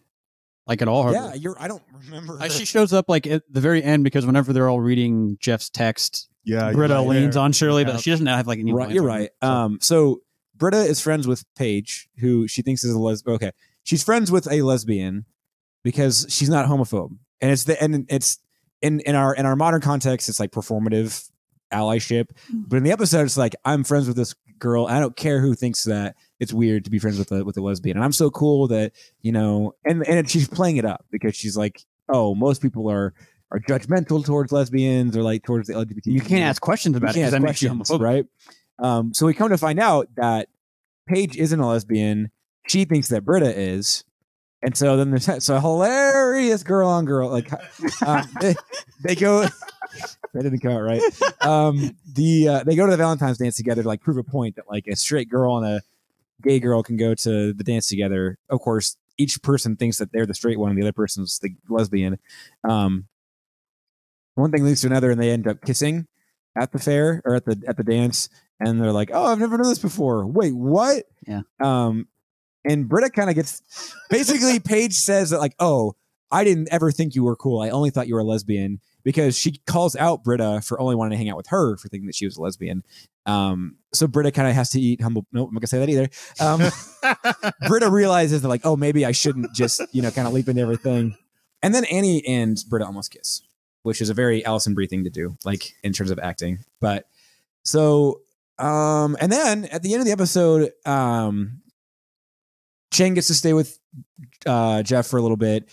like 0.68 0.81
at 0.81 0.88
all. 0.88 1.03
hardly. 1.03 1.19
Yeah, 1.19 1.33
you're. 1.36 1.56
I 1.59 1.68
don't 1.68 1.83
remember. 2.06 2.36
Uh, 2.36 2.44
her. 2.44 2.50
she 2.50 2.65
shows 2.65 2.94
up 2.94 3.06
like 3.09 3.25
at 3.27 3.44
the 3.51 3.62
very 3.62 3.83
end 3.83 4.03
because 4.03 4.25
whenever 4.25 4.53
they're 4.53 4.69
all 4.69 4.80
reading 4.81 5.38
Jeff's 5.39 5.69
text, 5.69 6.30
Yeah, 6.44 6.71
Britta 6.71 6.95
right 6.95 7.07
leans 7.07 7.36
there. 7.36 7.44
on 7.44 7.51
Shirley, 7.53 7.83
Yeah. 7.83 7.92
but 7.94 8.01
she 8.01 8.09
doesn't 8.12 8.25
have 8.27 8.45
like 8.48 8.59
any. 8.59 8.74
right, 8.74 8.92
you're 8.92 9.03
right. 9.03 9.30
her, 9.42 9.48
so- 9.48 9.51
Um, 9.51 9.77
so 9.81 10.21
Britta 10.56 10.77
is 10.83 11.00
friends 11.01 11.27
with 11.27 11.44
Paige, 11.56 12.07
who 12.19 12.48
she 12.48 12.62
thinks 12.62 12.83
is 12.83 12.94
a 12.94 13.00
lesbian. 13.00 13.36
Okay, 13.36 13.51
she's 13.83 14.03
friends 14.03 14.31
with 14.31 14.51
a 14.51 14.62
lesbian 14.62 15.25
because 15.83 16.27
she's 16.30 16.50
not 16.50 16.68
homophobe, 16.68 17.18
and 17.42 17.52
it's 17.52 17.64
the 17.66 17.82
and 17.82 18.06
it's 18.10 18.40
in 18.82 19.00
in 19.02 19.16
our 19.16 19.34
in 19.36 19.46
our 19.46 19.56
modern 19.56 19.82
context, 19.82 20.30
it's 20.30 20.40
like 20.40 20.52
performative 20.52 21.30
allyship. 21.74 22.28
But 22.52 22.78
in 22.78 22.84
the 22.84 22.92
episode, 22.92 23.24
it's 23.24 23.38
like 23.38 23.56
I'm 23.66 23.84
friends 23.84 24.08
with 24.08 24.18
this 24.18 24.34
girl. 24.60 24.86
I 24.88 25.00
don't 25.00 25.16
care 25.16 25.40
who 25.42 25.56
thinks 25.56 25.84
that 25.86 26.16
it's 26.40 26.54
weird 26.54 26.86
to 26.86 26.92
be 26.92 27.00
friends 27.00 27.18
with 27.18 27.32
a 27.32 27.44
with 27.44 27.58
a 27.58 27.62
lesbian, 27.62 27.98
and 27.98 28.04
I'm 28.04 28.12
so 28.14 28.30
cool 28.30 28.68
that 28.70 28.94
you 29.22 29.32
know. 29.32 29.74
And 29.86 30.08
and 30.08 30.30
she's 30.30 30.48
playing 30.48 30.78
it 30.78 30.86
up 30.86 31.06
because 31.12 31.36
she's 31.36 31.58
like, 31.58 31.82
oh, 32.10 32.36
most 32.36 32.62
people 32.62 32.90
are 32.90 33.14
are 33.52 33.60
judgmental 33.60 34.24
towards 34.26 34.52
lesbians 34.52 35.18
or 35.18 35.24
like 35.24 35.44
towards 35.44 35.68
the 35.68 35.74
LGBT. 35.74 36.06
you 36.06 36.22
can't 36.22 36.44
ask 36.44 36.62
questions 36.62 36.96
about 36.96 37.16
it 37.16 37.20
You 37.20 37.26
because 37.26 37.34
can't 37.34 37.44
makes 37.44 37.62
you 37.62 37.70
questions, 37.70 38.00
homophobic. 38.00 38.02
right? 38.02 38.26
Um, 38.80 39.14
so 39.14 39.26
we 39.26 39.34
come 39.34 39.50
to 39.50 39.58
find 39.58 39.80
out 39.80 40.08
that 40.16 40.48
Paige 41.08 41.36
isn't 41.38 41.60
a 41.60 41.68
lesbian. 41.68 42.32
She 42.68 42.86
thinks 42.86 43.10
that 43.10 43.26
Britta 43.26 43.54
is. 43.60 44.04
And 44.63 44.78
so 44.78 44.96
then 44.96 45.10
there's 45.10 45.44
so 45.44 45.60
hilarious 45.60 46.63
girl 46.63 46.90
on 46.90 47.06
girl. 47.06 47.30
Like 47.30 47.52
uh, 48.06 48.24
they, 48.40 48.56
they 49.04 49.16
go 49.16 49.42
that 50.34 50.44
didn't 50.44 50.60
come 50.60 50.72
out 50.72 50.81
right. 50.81 51.02
Um, 51.42 51.98
the 52.13 52.48
uh, 52.48 52.63
they 52.63 52.75
go 52.75 52.86
to 52.86 52.92
the 52.92 52.98
Valentine's 52.98 53.40
dance 53.40 53.56
together 53.56 53.81
to 53.81 53.88
like 53.88 54.02
prove 54.02 54.18
a 54.18 54.24
point 54.24 54.56
that 54.58 54.69
like 54.69 54.88
a 54.88 54.96
straight 54.96 55.30
girl 55.30 55.58
and 55.58 55.66
a 55.66 55.81
gay 56.42 56.60
girl 56.60 56.84
can 56.84 56.98
go 56.98 57.13
to 57.16 57.54
the 57.54 57.63
dance 57.63 57.88
together. 57.88 58.38
Of 58.50 58.62
course, 58.62 58.98
each 59.18 59.42
person 59.42 59.75
thinks 59.75 59.98
that 59.98 60.12
they're 60.12 60.25
the 60.25 60.34
straight 60.34 60.60
one 60.60 60.69
and 60.69 60.78
the 60.78 60.84
other 60.84 60.94
person's 60.94 61.40
the 61.40 61.56
lesbian. 61.69 62.19
Um, 62.68 63.08
one 64.36 64.52
thing 64.52 64.63
leads 64.63 64.81
to 64.81 64.88
another, 64.88 65.12
and 65.12 65.22
they 65.22 65.31
end 65.31 65.48
up 65.48 65.62
kissing 65.62 66.08
at 66.56 66.72
the 66.72 66.80
fair 66.80 67.22
or 67.25 67.36
at 67.36 67.46
the 67.46 67.62
at 67.68 67.78
the 67.78 67.84
dance, 67.84 68.30
and 68.60 68.81
they're 68.81 68.92
like, 68.94 69.10
"Oh, 69.13 69.25
I've 69.25 69.40
never 69.40 69.58
done 69.58 69.68
this 69.69 69.80
before." 69.80 70.25
Wait, 70.25 70.56
what? 70.56 71.06
Yeah. 71.28 71.42
Um, 71.60 72.08
and 72.66 72.88
Britta 72.88 73.10
kind 73.10 73.30
of 73.30 73.36
gets 73.36 73.62
basically 74.10 74.60
Paige 74.63 74.94
says 74.94 75.30
that 75.30 75.40
like, 75.40 75.56
"Oh, 75.60 75.96
I 76.31 76.44
didn't 76.44 76.69
ever 76.72 76.92
think 76.92 77.16
you 77.16 77.24
were 77.24 77.36
cool. 77.36 77.62
I 77.62 77.69
only 77.69 77.90
thought 77.90 78.08
you 78.08 78.16
were 78.16 78.22
a 78.22 78.25
lesbian." 78.25 78.80
Because 79.04 79.36
she 79.36 79.60
calls 79.66 79.96
out 79.96 80.24
Britta 80.24 80.62
for 80.63 80.80
only 80.80 80.94
wanting 80.94 81.12
to 81.12 81.18
hang 81.18 81.28
out 81.28 81.36
with 81.36 81.48
her 81.48 81.75
for 81.78 81.88
thinking 81.88 82.06
that 82.06 82.13
she 82.13 82.25
was 82.25 82.38
a 82.38 82.42
lesbian. 82.42 82.84
Um, 83.25 83.78
so 83.94 84.06
Britta 84.06 84.31
kind 84.31 84.48
of 84.48 84.54
has 84.54 84.69
to 84.72 84.80
eat 84.80 85.02
humble. 85.02 85.25
Nope, 85.31 85.48
I'm 85.50 85.56
not 85.56 85.62
gonna 85.62 85.68
say 85.68 85.80
that 85.80 85.90
either. 85.90 86.10
Um, 86.40 87.56
Britta 87.68 87.90
realizes 87.90 88.44
that 88.44 88.48
like, 88.48 88.62
oh, 88.63 88.75
maybe 88.75 89.04
I 89.04 89.12
shouldn't 89.12 89.54
just 89.56 89.81
you 89.92 90.04
know 90.04 90.12
kind 90.12 90.28
of 90.28 90.34
leap 90.34 90.48
into 90.48 90.62
everything. 90.62 91.16
And 91.63 91.74
then 91.74 91.86
Annie 91.86 92.25
and 92.28 92.63
Britta 92.69 92.86
almost 92.86 93.12
kiss, 93.12 93.42
which 93.84 94.02
is 94.02 94.10
a 94.10 94.13
very 94.13 94.44
Alison 94.46 94.74
Brie 94.74 94.88
thing 94.88 95.03
to 95.03 95.10
do, 95.10 95.38
like 95.46 95.74
in 95.84 95.94
terms 95.94 96.12
of 96.12 96.20
acting. 96.20 96.60
But 96.80 97.08
so, 97.63 98.22
um, 98.58 99.15
and 99.20 99.32
then 99.32 99.65
at 99.65 99.84
the 99.84 99.94
end 99.94 100.01
of 100.01 100.06
the 100.06 100.12
episode, 100.12 100.72
um, 100.86 101.62
Chang 102.91 103.13
gets 103.13 103.27
to 103.27 103.33
stay 103.33 103.53
with 103.53 103.79
uh, 104.45 104.83
Jeff 104.83 105.07
for 105.07 105.17
a 105.17 105.21
little 105.21 105.38
bit 105.38 105.69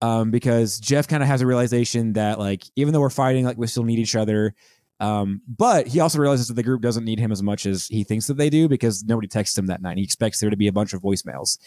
um, 0.00 0.30
because 0.30 0.78
Jeff 0.80 1.08
kind 1.08 1.22
of 1.22 1.28
has 1.28 1.40
a 1.40 1.46
realization 1.46 2.14
that 2.14 2.38
like 2.38 2.64
even 2.76 2.92
though 2.92 3.00
we're 3.00 3.10
fighting, 3.10 3.44
like 3.44 3.58
we 3.58 3.66
still 3.66 3.84
need 3.84 3.98
each 3.98 4.16
other. 4.16 4.54
Um, 5.00 5.42
but 5.48 5.86
he 5.86 6.00
also 6.00 6.18
realizes 6.18 6.48
that 6.48 6.54
the 6.54 6.62
group 6.62 6.80
doesn't 6.80 7.04
need 7.04 7.18
him 7.18 7.32
as 7.32 7.42
much 7.42 7.66
as 7.66 7.86
he 7.88 8.04
thinks 8.04 8.26
that 8.28 8.36
they 8.36 8.48
do 8.48 8.68
because 8.68 9.04
nobody 9.04 9.26
texts 9.26 9.58
him 9.58 9.66
that 9.66 9.82
night. 9.82 9.98
He 9.98 10.04
expects 10.04 10.40
there 10.40 10.50
to 10.50 10.56
be 10.56 10.68
a 10.68 10.72
bunch 10.72 10.92
of 10.92 11.02
voicemails. 11.02 11.58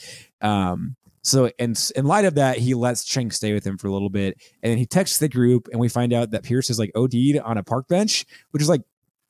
Um, 0.41 0.95
so 1.23 1.51
in 1.59 1.75
in 1.95 2.05
light 2.05 2.25
of 2.25 2.35
that, 2.35 2.57
he 2.57 2.73
lets 2.73 3.03
Chang 3.03 3.31
stay 3.31 3.53
with 3.53 3.67
him 3.67 3.77
for 3.77 3.87
a 3.87 3.91
little 3.91 4.09
bit, 4.09 4.37
and 4.63 4.71
then 4.71 4.77
he 4.77 4.85
texts 4.85 5.17
the 5.17 5.27
group, 5.27 5.67
and 5.71 5.79
we 5.79 5.89
find 5.89 6.13
out 6.13 6.31
that 6.31 6.43
Pierce 6.43 6.69
is 6.69 6.79
like 6.79 6.91
OD'd 6.95 7.37
on 7.43 7.57
a 7.57 7.63
park 7.63 7.89
bench, 7.89 8.25
which 8.51 8.63
is 8.63 8.69
like 8.69 8.81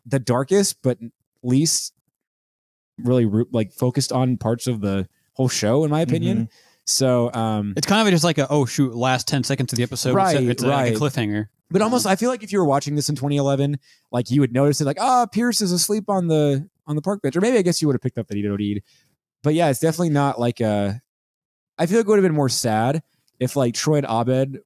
the 0.06 0.20
darkest 0.20 0.82
but 0.84 1.00
least 1.42 1.94
really 3.00 3.26
like 3.52 3.72
focused 3.72 4.12
on 4.12 4.38
parts 4.38 4.68
of 4.68 4.82
the 4.82 5.08
whole 5.38 5.48
show, 5.48 5.84
in 5.84 5.92
my 5.92 6.02
opinion. 6.02 6.50
So, 6.86 7.32
um, 7.34 7.74
It's 7.78 7.88
kind 7.88 8.06
of 8.06 8.12
just 8.12 8.24
like 8.24 8.38
a 8.38 8.48
oh 8.50 8.66
shoot, 8.66 8.96
last 8.96 9.28
ten 9.28 9.44
seconds 9.44 9.72
of 9.72 9.78
the 9.78 9.84
episode. 9.84 10.16
Right, 10.16 10.36
it's 10.36 10.46
a, 10.46 10.50
it's 10.50 10.64
a, 10.64 10.68
like 10.68 10.96
a 10.96 10.98
cliffhanger. 10.98 11.48
But 11.70 11.82
almost, 11.82 12.06
I 12.06 12.16
feel 12.16 12.30
like 12.30 12.44
if 12.44 12.52
you 12.52 12.60
were 12.60 12.66
watching 12.66 12.96
this 12.96 13.10
in 13.10 13.16
2011, 13.16 13.78
like 14.12 14.32
you 14.32 14.40
would 14.40 14.54
notice 14.54 14.80
it, 14.80 14.86
like, 14.86 15.00
ah, 15.00 15.26
Pierce 15.26 15.62
is 15.62 15.72
asleep 15.72 16.10
on 16.10 16.28
the 16.28 16.68
on 16.88 16.96
the 16.96 17.02
park 17.02 17.22
bench, 17.22 17.36
or 17.36 17.42
maybe 17.42 17.58
I 17.58 17.62
guess 17.62 17.82
you 17.82 17.88
would 17.88 17.96
have 17.96 18.02
picked 18.02 18.18
up 18.18 18.28
that 18.28 18.36
he 18.36 18.42
did 18.42 18.58
need. 18.58 18.84
But 19.44 19.54
yeah, 19.54 19.70
it's 19.70 19.80
definitely 19.80 20.10
not 20.10 20.40
like 20.40 20.60
a. 20.60 21.02
I 21.78 21.86
feel 21.86 22.00
like 22.00 22.08
it 22.08 22.10
would 22.10 22.20
have 22.20 22.24
been 22.24 22.34
more 22.34 22.50
sad 22.50 23.04
if 23.40 23.56
like 23.56 23.74
Troy 23.74 23.98
and 23.98 24.08
Abed 24.08 24.60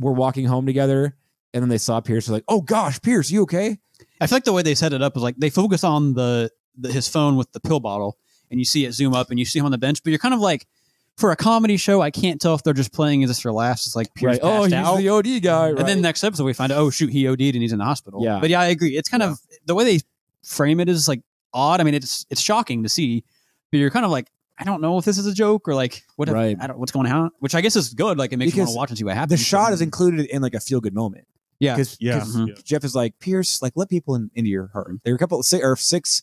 were 0.00 0.12
walking 0.12 0.46
home 0.46 0.66
together, 0.66 1.16
and 1.54 1.62
then 1.62 1.68
they 1.68 1.78
saw 1.78 2.00
Pierce, 2.00 2.26
they're 2.26 2.34
like, 2.34 2.44
oh 2.48 2.60
gosh, 2.60 3.00
Pierce, 3.02 3.30
you 3.30 3.42
okay? 3.42 3.78
I 4.20 4.26
feel 4.26 4.36
like 4.36 4.44
the 4.44 4.52
way 4.52 4.62
they 4.62 4.74
set 4.74 4.92
it 4.92 5.02
up 5.02 5.16
is 5.16 5.22
like 5.22 5.36
they 5.36 5.50
focus 5.50 5.84
on 5.84 6.14
the, 6.14 6.50
the 6.76 6.90
his 6.90 7.08
phone 7.08 7.36
with 7.36 7.52
the 7.52 7.60
pill 7.60 7.80
bottle, 7.80 8.18
and 8.52 8.60
you 8.60 8.64
see 8.64 8.84
it 8.84 8.92
zoom 8.92 9.12
up, 9.14 9.30
and 9.30 9.38
you 9.40 9.44
see 9.44 9.58
him 9.58 9.64
on 9.64 9.72
the 9.72 9.78
bench. 9.78 10.02
But 10.04 10.10
you're 10.10 10.20
kind 10.20 10.34
of 10.34 10.38
like, 10.40 10.68
for 11.16 11.32
a 11.32 11.36
comedy 11.36 11.76
show, 11.76 12.00
I 12.00 12.10
can't 12.12 12.40
tell 12.40 12.54
if 12.54 12.62
they're 12.62 12.72
just 12.72 12.92
playing 12.92 13.24
as 13.24 13.30
this 13.30 13.40
for 13.40 13.52
laughs. 13.52 13.86
It's 13.86 13.96
like 13.96 14.14
Pierce 14.14 14.38
Oh, 14.42 14.48
passed 14.60 14.64
he's 14.66 14.72
out. 14.74 14.96
the 14.98 15.08
OD 15.08 15.42
guy, 15.42 15.70
right? 15.70 15.78
And 15.80 15.88
then 15.88 16.00
next 16.00 16.22
episode, 16.22 16.44
we 16.44 16.52
find 16.52 16.70
out, 16.70 16.78
oh 16.78 16.90
shoot, 16.90 17.10
he 17.10 17.26
OD'd 17.26 17.40
and 17.40 17.56
he's 17.62 17.72
in 17.72 17.78
the 17.80 17.84
hospital. 17.84 18.24
Yeah. 18.24 18.38
But 18.40 18.48
yeah, 18.50 18.60
I 18.60 18.66
agree. 18.66 18.96
It's 18.96 19.08
kind 19.08 19.22
of 19.22 19.38
the 19.66 19.74
way 19.74 19.84
they 19.84 20.00
frame 20.44 20.78
it 20.80 20.88
is 20.88 21.08
like 21.08 21.20
odd. 21.52 21.80
I 21.80 21.84
mean, 21.84 21.94
it's 21.94 22.24
it's 22.30 22.40
shocking 22.40 22.82
to 22.84 22.88
see, 22.88 23.24
but 23.70 23.78
you're 23.78 23.90
kind 23.90 24.04
of 24.06 24.10
like, 24.10 24.28
I 24.58 24.64
don't 24.64 24.80
know 24.80 24.96
if 24.98 25.04
this 25.04 25.18
is 25.18 25.26
a 25.26 25.34
joke 25.34 25.68
or 25.68 25.74
like 25.74 26.02
what. 26.16 26.28
Right. 26.30 26.56
I 26.60 26.66
don't 26.66 26.78
what's 26.78 26.92
going 26.92 27.10
on. 27.10 27.30
Which 27.40 27.54
I 27.54 27.60
guess 27.60 27.76
is 27.76 27.92
good. 27.92 28.16
Like 28.16 28.32
it 28.32 28.38
makes 28.38 28.54
you 28.54 28.60
want 28.62 28.70
to 28.72 28.76
watch 28.76 28.90
and 28.90 28.98
see 28.98 29.04
what 29.04 29.14
happens. 29.14 29.38
the 29.38 29.44
shot 29.44 29.72
is 29.72 29.80
included 29.82 30.26
in 30.26 30.40
like 30.42 30.54
a 30.54 30.60
feel 30.60 30.80
good 30.80 30.94
moment. 30.94 31.26
Yeah. 31.60 31.74
because 31.76 31.96
Yeah. 32.00 32.20
Mhm. 32.20 32.64
Jeff 32.64 32.84
is 32.84 32.94
like 32.94 33.18
Pierce, 33.20 33.60
like 33.62 33.74
let 33.76 33.88
people 33.90 34.14
in, 34.14 34.30
into 34.34 34.50
your 34.50 34.68
heart. 34.72 34.92
There 35.04 35.12
are 35.12 35.16
a 35.16 35.18
couple 35.18 35.38
of 35.38 35.44
six, 35.46 35.62
or 35.64 35.76
six 35.76 36.22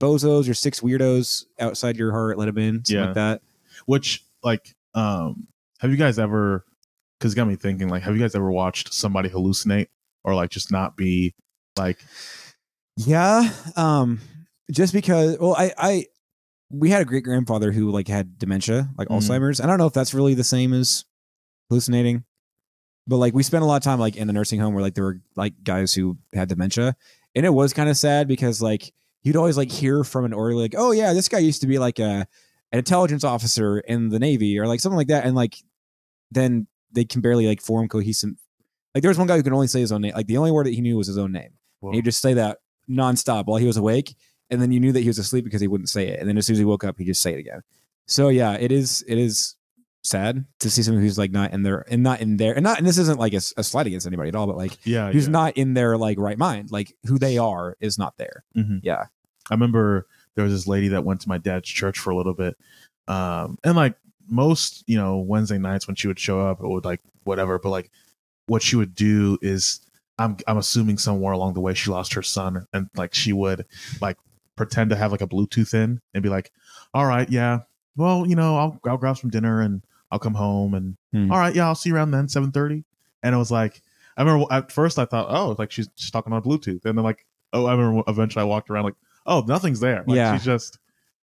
bozos 0.00 0.48
or 0.48 0.54
six 0.54 0.80
weirdos 0.80 1.44
outside 1.60 1.96
your 1.96 2.10
heart. 2.12 2.38
Let 2.38 2.46
them 2.46 2.58
in, 2.58 2.74
something 2.84 2.96
Yeah. 2.96 3.04
like 3.06 3.14
that. 3.14 3.42
Which 3.86 4.24
like 4.42 4.74
um 4.94 5.46
have 5.78 5.90
you 5.90 5.96
guys 5.96 6.18
ever 6.18 6.64
because 7.18 7.34
got 7.34 7.46
me 7.46 7.54
thinking 7.56 7.88
like 7.88 8.02
have 8.02 8.14
you 8.14 8.20
guys 8.20 8.34
ever 8.34 8.50
watched 8.50 8.92
somebody 8.94 9.28
hallucinate 9.28 9.86
or 10.24 10.34
like 10.34 10.50
just 10.50 10.72
not 10.72 10.96
be 10.96 11.34
like 11.78 11.98
Yeah. 12.96 13.50
Um, 13.76 14.20
just 14.70 14.92
because, 14.92 15.36
well, 15.38 15.54
I, 15.56 15.72
I, 15.78 16.06
we 16.70 16.90
had 16.90 17.02
a 17.02 17.04
great 17.04 17.24
grandfather 17.24 17.72
who 17.72 17.90
like 17.90 18.06
had 18.08 18.38
dementia, 18.38 18.88
like 18.98 19.08
Mhm. 19.08 19.18
Alzheimer's. 19.18 19.60
I 19.60 19.66
don't 19.66 19.78
know 19.78 19.86
if 19.86 19.92
that's 19.92 20.14
really 20.14 20.34
the 20.34 20.44
same 20.44 20.72
as 20.72 21.04
hallucinating, 21.68 22.24
but 23.06 23.16
like 23.16 23.34
we 23.34 23.42
spent 23.42 23.62
a 23.62 23.66
lot 23.66 23.76
of 23.76 23.82
time 23.82 23.98
like 23.98 24.16
in 24.16 24.26
the 24.26 24.32
nursing 24.32 24.60
home 24.60 24.74
where 24.74 24.82
like 24.82 24.94
there 24.94 25.04
were 25.04 25.20
like 25.36 25.54
guys 25.64 25.94
who 25.94 26.18
had 26.32 26.48
dementia, 26.48 26.94
and 27.34 27.44
it 27.46 27.50
was 27.52 27.72
kind 27.72 27.88
of 27.88 27.96
sad 27.96 28.28
because 28.28 28.62
like 28.62 28.92
you'd 29.22 29.36
always 29.36 29.56
like 29.56 29.70
hear 29.70 30.04
from 30.04 30.24
an 30.24 30.32
orderly 30.32 30.62
like, 30.62 30.74
oh 30.76 30.92
yeah, 30.92 31.12
this 31.12 31.28
guy 31.28 31.38
used 31.38 31.60
to 31.62 31.66
be 31.66 31.78
like 31.78 31.98
a 31.98 32.26
an 32.72 32.78
intelligence 32.78 33.24
officer 33.24 33.80
in 33.80 34.10
the 34.10 34.18
Navy 34.18 34.58
or 34.58 34.66
like 34.66 34.80
something 34.80 34.96
like 34.96 35.08
that, 35.08 35.24
and 35.24 35.34
like 35.34 35.56
then 36.30 36.66
they 36.92 37.04
can 37.04 37.20
barely 37.20 37.46
like 37.46 37.60
form 37.60 37.88
cohesive. 37.88 38.30
Like 38.94 39.02
there 39.02 39.10
was 39.10 39.18
one 39.18 39.26
guy 39.26 39.36
who 39.36 39.42
could 39.42 39.52
only 39.52 39.66
say 39.66 39.80
his 39.80 39.92
own 39.92 40.02
name. 40.02 40.14
Like 40.14 40.26
the 40.26 40.36
only 40.36 40.50
word 40.50 40.66
that 40.66 40.74
he 40.74 40.80
knew 40.80 40.96
was 40.96 41.06
his 41.06 41.18
own 41.18 41.32
name. 41.32 41.50
And 41.82 41.94
he'd 41.94 42.04
just 42.04 42.20
say 42.20 42.34
that 42.34 42.58
nonstop 42.90 43.46
while 43.46 43.58
he 43.58 43.66
was 43.66 43.76
awake. 43.76 44.16
And 44.50 44.60
then 44.60 44.72
you 44.72 44.80
knew 44.80 44.92
that 44.92 45.00
he 45.00 45.08
was 45.08 45.18
asleep 45.18 45.44
because 45.44 45.60
he 45.60 45.68
wouldn't 45.68 45.88
say 45.88 46.08
it. 46.08 46.18
And 46.18 46.28
then 46.28 46.36
as 46.36 46.46
soon 46.46 46.54
as 46.54 46.58
he 46.58 46.64
woke 46.64 46.82
up, 46.82 46.98
he'd 46.98 47.04
just 47.04 47.22
say 47.22 47.32
it 47.32 47.38
again. 47.38 47.62
So 48.06 48.28
yeah, 48.28 48.54
it 48.54 48.72
is 48.72 49.04
it 49.06 49.16
is 49.16 49.54
sad 50.02 50.46
to 50.60 50.70
see 50.70 50.82
someone 50.82 51.02
who's 51.02 51.18
like 51.18 51.30
not 51.30 51.52
in 51.52 51.62
there 51.62 51.84
and 51.90 52.02
not 52.02 52.20
in 52.20 52.38
there 52.38 52.54
and 52.54 52.64
not 52.64 52.78
and 52.78 52.86
this 52.86 52.96
isn't 52.96 53.18
like 53.18 53.34
a, 53.34 53.40
a 53.56 53.62
slight 53.62 53.86
against 53.86 54.06
anybody 54.06 54.28
at 54.28 54.34
all, 54.34 54.46
but 54.46 54.56
like 54.56 54.78
yeah, 54.84 55.12
who's 55.12 55.26
yeah. 55.26 55.32
not 55.32 55.56
in 55.56 55.74
their 55.74 55.96
like 55.96 56.18
right 56.18 56.38
mind. 56.38 56.70
Like 56.70 56.94
who 57.06 57.18
they 57.18 57.38
are 57.38 57.76
is 57.80 57.98
not 57.98 58.16
there. 58.16 58.44
Mhm. 58.56 58.80
Yeah. 58.82 59.06
I 59.50 59.54
remember 59.54 60.06
there 60.34 60.44
was 60.44 60.52
this 60.52 60.66
lady 60.66 60.88
that 60.88 61.04
went 61.04 61.20
to 61.22 61.28
my 61.28 61.38
dad's 61.38 61.68
church 61.68 61.98
for 61.98 62.10
a 62.10 62.16
little 62.16 62.34
bit. 62.34 62.56
Um, 63.08 63.58
and 63.64 63.76
like 63.76 63.96
most, 64.28 64.84
you 64.86 64.96
know, 64.96 65.18
Wednesday 65.18 65.58
nights 65.58 65.86
when 65.86 65.96
she 65.96 66.06
would 66.06 66.20
show 66.20 66.40
up, 66.40 66.60
it 66.60 66.68
would 66.68 66.84
like 66.84 67.00
whatever, 67.24 67.58
but 67.58 67.70
like 67.70 67.90
what 68.46 68.62
she 68.62 68.76
would 68.76 68.94
do 68.94 69.38
is 69.42 69.80
I'm 70.18 70.36
I'm 70.46 70.58
assuming 70.58 70.98
somewhere 70.98 71.32
along 71.32 71.54
the 71.54 71.60
way 71.60 71.74
she 71.74 71.90
lost 71.90 72.14
her 72.14 72.22
son 72.22 72.66
and 72.72 72.88
like 72.96 73.14
she 73.14 73.32
would 73.32 73.66
like 74.00 74.16
pretend 74.56 74.90
to 74.90 74.96
have 74.96 75.12
like 75.12 75.22
a 75.22 75.26
Bluetooth 75.26 75.74
in 75.74 76.00
and 76.14 76.22
be 76.22 76.28
like, 76.28 76.52
All 76.94 77.06
right, 77.06 77.28
yeah, 77.28 77.60
well, 77.96 78.26
you 78.26 78.36
know, 78.36 78.56
I'll 78.56 78.80
I'll 78.86 78.96
grab 78.96 79.18
some 79.18 79.30
dinner 79.30 79.60
and 79.60 79.82
I'll 80.10 80.18
come 80.18 80.34
home 80.34 80.74
and 80.74 80.96
Hmm. 81.12 81.30
all 81.32 81.38
right, 81.38 81.54
yeah, 81.54 81.66
I'll 81.66 81.74
see 81.74 81.88
you 81.90 81.96
around 81.96 82.10
then, 82.12 82.28
seven 82.28 82.52
thirty. 82.52 82.84
And 83.22 83.34
it 83.34 83.38
was 83.38 83.50
like 83.50 83.82
I 84.16 84.22
remember 84.22 84.46
at 84.52 84.70
first 84.72 84.98
I 84.98 85.04
thought, 85.04 85.26
oh, 85.30 85.54
like 85.58 85.70
she's 85.70 85.88
just 85.96 86.12
talking 86.12 86.32
on 86.32 86.42
Bluetooth, 86.42 86.84
and 86.84 86.96
then 86.98 87.04
like, 87.04 87.24
oh, 87.52 87.66
I 87.66 87.72
remember 87.74 88.02
eventually 88.08 88.42
I 88.42 88.44
walked 88.46 88.70
around 88.70 88.84
like, 88.84 88.94
oh, 89.26 89.40
nothing's 89.46 89.80
there. 89.80 90.04
Like, 90.06 90.16
Yeah. 90.16 90.34
she's 90.36 90.44
just. 90.44 90.78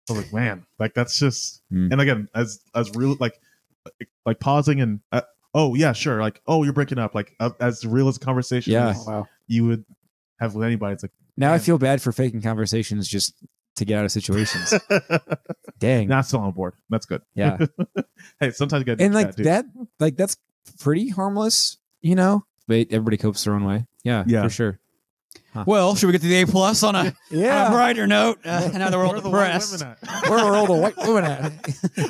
I 0.08 0.12
was 0.12 0.22
like, 0.22 0.32
man, 0.32 0.64
like 0.78 0.94
that's 0.94 1.18
just. 1.18 1.62
Hmm. 1.70 1.88
And 1.92 2.00
again, 2.00 2.28
as 2.34 2.60
as 2.74 2.94
real 2.94 3.16
like, 3.20 3.38
like 4.24 4.40
pausing 4.40 4.80
and 4.80 5.00
uh, 5.12 5.22
oh 5.54 5.74
yeah, 5.74 5.92
sure, 5.92 6.20
like 6.20 6.40
oh 6.46 6.62
you're 6.64 6.72
breaking 6.72 6.98
up, 6.98 7.14
like 7.14 7.34
uh, 7.40 7.50
as 7.60 7.84
real 7.84 8.08
as 8.08 8.16
a 8.16 8.20
conversation 8.20 8.72
Yeah. 8.72 8.94
wow. 9.06 9.26
you 9.48 9.64
would 9.66 9.84
have 10.40 10.54
with 10.54 10.64
anybody. 10.66 10.94
It's 10.94 11.02
like 11.02 11.12
Now 11.36 11.52
I 11.52 11.58
feel 11.58 11.78
bad 11.78 12.00
for 12.02 12.12
faking 12.12 12.42
conversations 12.42 13.08
just 13.08 13.34
to 13.76 13.84
get 13.84 13.98
out 13.98 14.04
of 14.04 14.12
situations. 14.12 14.72
Dang. 15.78 16.08
not 16.08 16.26
still 16.26 16.40
on 16.40 16.52
board. 16.52 16.74
That's 16.90 17.06
good. 17.06 17.22
Yeah. 17.34 17.58
Hey, 18.40 18.50
sometimes 18.50 18.80
you 18.80 18.84
get 18.84 19.00
and 19.00 19.14
like 19.14 19.36
that 19.36 19.66
like 20.00 20.16
that's 20.16 20.36
pretty 20.80 21.08
harmless, 21.10 21.78
you 22.00 22.14
know? 22.14 22.44
But 22.66 22.88
everybody 22.90 23.16
copes 23.18 23.44
their 23.44 23.54
own 23.54 23.64
way. 23.64 23.86
Yeah, 24.02 24.24
Yeah. 24.26 24.42
for 24.42 24.50
sure. 24.50 24.80
Well, 25.64 25.94
should 25.94 26.06
we 26.08 26.12
get 26.12 26.22
to 26.22 26.28
the 26.28 26.42
A 26.42 26.46
plus 26.46 26.82
on 26.82 26.94
a, 26.96 26.98
on 27.00 27.14
a 27.32 27.70
brighter 27.70 28.06
note? 28.06 28.40
Uh, 28.44 28.68
now 28.74 28.90
that 28.90 28.92
we're 28.98 29.06
all 29.06 29.20
the 29.20 29.30
white 29.30 29.52
depressed. 29.52 29.80
women 29.80 29.96
at? 30.02 30.28
Where 30.28 30.38
are 30.38 30.54
all 30.56 30.66
the 30.66 30.74
white 30.74 30.96
women 30.98 31.24
at? 31.24 31.52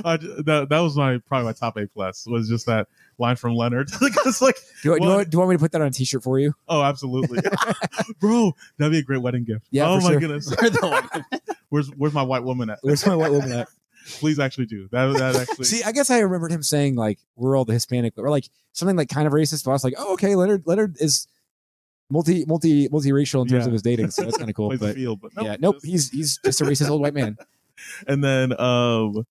I 0.05 0.17
j- 0.17 0.43
that, 0.47 0.69
that 0.71 0.81
was 0.81 0.97
my 0.97 1.19
probably 1.27 1.45
my 1.47 1.53
top 1.53 1.77
A 1.77 1.87
plus 1.87 2.27
was 2.27 2.49
just 2.49 2.67
that 2.67 2.89
line 3.19 3.37
from 3.37 3.55
Leonard. 3.55 3.89
it's 4.03 4.43
like, 4.43 4.57
Do, 4.83 4.91
you- 4.91 4.99
do, 4.99 5.05
you 5.05 5.11
want, 5.11 5.31
do 5.31 5.35
you 5.35 5.39
want 5.39 5.51
me 5.51 5.57
to 5.57 5.61
put 5.61 5.73
that 5.73 5.81
on 5.81 5.87
a 5.89 5.91
t-shirt 5.91 6.23
for 6.23 6.39
you? 6.39 6.55
oh, 6.69 6.83
absolutely, 6.83 7.39
bro, 8.21 8.53
that'd 8.79 8.93
be 8.93 8.99
a 8.99 9.03
great 9.03 9.23
wedding 9.23 9.45
gift. 9.45 9.67
Yeah, 9.71 9.89
Oh 9.89 10.01
my 10.01 10.11
sure. 10.11 10.21
goodness. 10.21 10.55
Where's 11.69 11.89
where's 11.97 12.15
my 12.15 12.23
white 12.23 12.45
woman 12.45 12.71
at? 12.71 12.79
Where's 12.83 13.05
my 13.07 13.17
white 13.17 13.33
woman 13.33 13.53
at? 13.53 13.69
Please 14.21 14.39
actually 14.39 14.67
do 14.67 14.89
that. 14.93 15.07
That 15.19 15.35
actually. 15.35 15.65
See, 15.65 15.83
I 15.83 15.91
guess 15.91 16.11
I 16.11 16.21
remembered 16.21 16.53
him 16.53 16.63
saying 16.63 16.95
like 16.95 17.19
we're 17.35 17.57
all 17.57 17.65
the 17.65 17.73
Hispanic, 17.73 18.15
or 18.17 18.31
like 18.31 18.49
something 18.73 18.97
like 18.97 19.09
kind 19.09 19.27
of 19.27 19.33
racist. 19.33 19.65
But 19.65 19.73
I 19.73 19.75
was 19.75 19.83
like, 19.85 19.95
oh, 19.99 20.13
okay, 20.15 20.37
Leonard. 20.37 20.63
Leonard 20.65 20.97
is 21.01 21.27
multi 22.09 22.45
multi 22.47 22.89
multiracial 22.89 23.43
in 23.43 23.49
terms 23.49 23.65
Yeah. 23.65 23.67
of 23.67 23.73
his 23.73 23.83
dating, 23.83 24.11
so 24.13 24.23
that's 24.23 24.37
kind 24.39 24.49
of 24.49 24.55
cool. 24.55 24.77
But 24.79 24.95
field, 24.95 25.21
but 25.21 25.33
yeah, 25.43 25.57
nope, 25.59 25.77
just- 25.77 25.87
he's 25.87 26.11
he's 26.11 26.39
just 26.45 26.61
a 26.61 26.65
racist 26.65 26.89
old 26.89 27.01
white 27.03 27.15
man. 27.15 27.37
and 28.07 28.23
then 28.23 28.59
um 28.61 29.27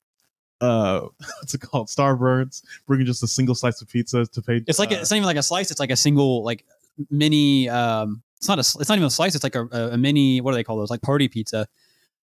uh 0.62 1.02
what's 1.40 1.54
it 1.54 1.62
called 1.62 1.88
starburns 1.88 2.62
bringing 2.88 3.06
just 3.06 3.22
a 3.24 3.28
single 3.28 3.54
slice 3.56 3.82
of 3.82 3.90
pizza 3.90 4.26
to 4.26 4.42
pay 4.42 4.62
It's 4.68 4.80
like 4.80 4.92
uh, 4.92 4.96
a, 4.96 5.00
it's 5.02 5.12
not 5.12 5.18
even 5.18 5.26
like 5.28 5.38
a 5.38 5.44
slice. 5.44 5.70
It's 5.72 5.80
like 5.80 5.92
a 5.92 5.96
single 5.98 6.44
like 6.44 6.66
mini. 7.10 7.68
Um, 7.70 8.22
it's 8.38 8.48
not 8.48 8.58
a. 8.58 8.62
It's 8.62 8.90
not 8.90 8.96
even 8.98 9.04
a 9.08 9.10
slice. 9.10 9.36
It's 9.36 9.44
like 9.44 9.56
a, 9.56 9.68
a, 9.72 9.90
a 9.94 9.98
mini. 9.98 10.40
What 10.42 10.52
do 10.52 10.56
they 10.56 10.64
call 10.64 10.78
those? 10.78 10.90
Like 10.90 11.02
party 11.02 11.28
pizza. 11.28 11.68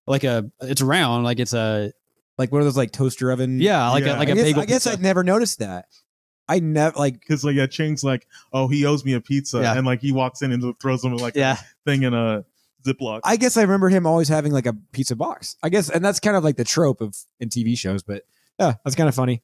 Like 0.06 0.24
a. 0.24 0.50
It's 0.60 0.80
round. 0.82 1.24
Like 1.24 1.40
it's 1.40 1.52
a. 1.52 1.92
Like 2.38 2.50
one 2.52 2.60
of 2.60 2.66
those 2.66 2.76
like 2.76 2.92
toaster 2.92 3.30
oven. 3.30 3.60
Yeah. 3.60 3.90
Like 3.90 4.04
Yeah. 4.04 4.16
a 4.16 4.18
like 4.18 4.28
I 4.28 4.32
a 4.32 4.34
guess, 4.34 4.44
bagel. 4.44 4.62
I 4.62 4.66
guess 4.66 4.84
pizza. 4.84 4.92
I'd 4.92 5.02
never 5.02 5.22
noticed 5.24 5.58
that. 5.58 5.86
I 6.48 6.58
never 6.58 6.98
like. 6.98 7.20
because 7.20 7.44
like 7.44 7.54
yeah 7.54 7.66
chang's 7.66 8.02
like 8.02 8.26
oh 8.52 8.66
he 8.68 8.84
owes 8.84 9.04
me 9.04 9.12
a 9.14 9.20
pizza 9.20 9.60
Yeah. 9.60 9.74
and 9.76 9.86
like 9.86 10.00
he 10.00 10.10
walks 10.12 10.42
in 10.42 10.52
and 10.52 10.74
throws 10.80 11.04
him 11.04 11.16
like 11.16 11.34
Yeah. 11.36 11.52
a 11.54 11.64
thing 11.90 12.02
in 12.02 12.14
a 12.14 12.44
ziploc 12.84 13.20
I 13.24 13.36
guess 13.36 13.56
I 13.56 13.62
remember 13.62 13.88
him 13.88 14.06
always 14.06 14.28
having 14.28 14.52
like 14.52 14.66
a 14.66 14.72
pizza 14.92 15.16
box. 15.16 15.56
I 15.62 15.68
guess, 15.68 15.88
and 15.90 16.04
that's 16.04 16.20
kind 16.20 16.36
of 16.36 16.44
like 16.44 16.56
the 16.56 16.64
trope 16.64 17.00
of 17.00 17.16
in 17.40 17.48
TV 17.48 17.76
shows. 17.78 18.02
But 18.02 18.22
yeah, 18.58 18.74
that's 18.84 18.96
kind 18.96 19.08
of 19.08 19.14
funny. 19.14 19.42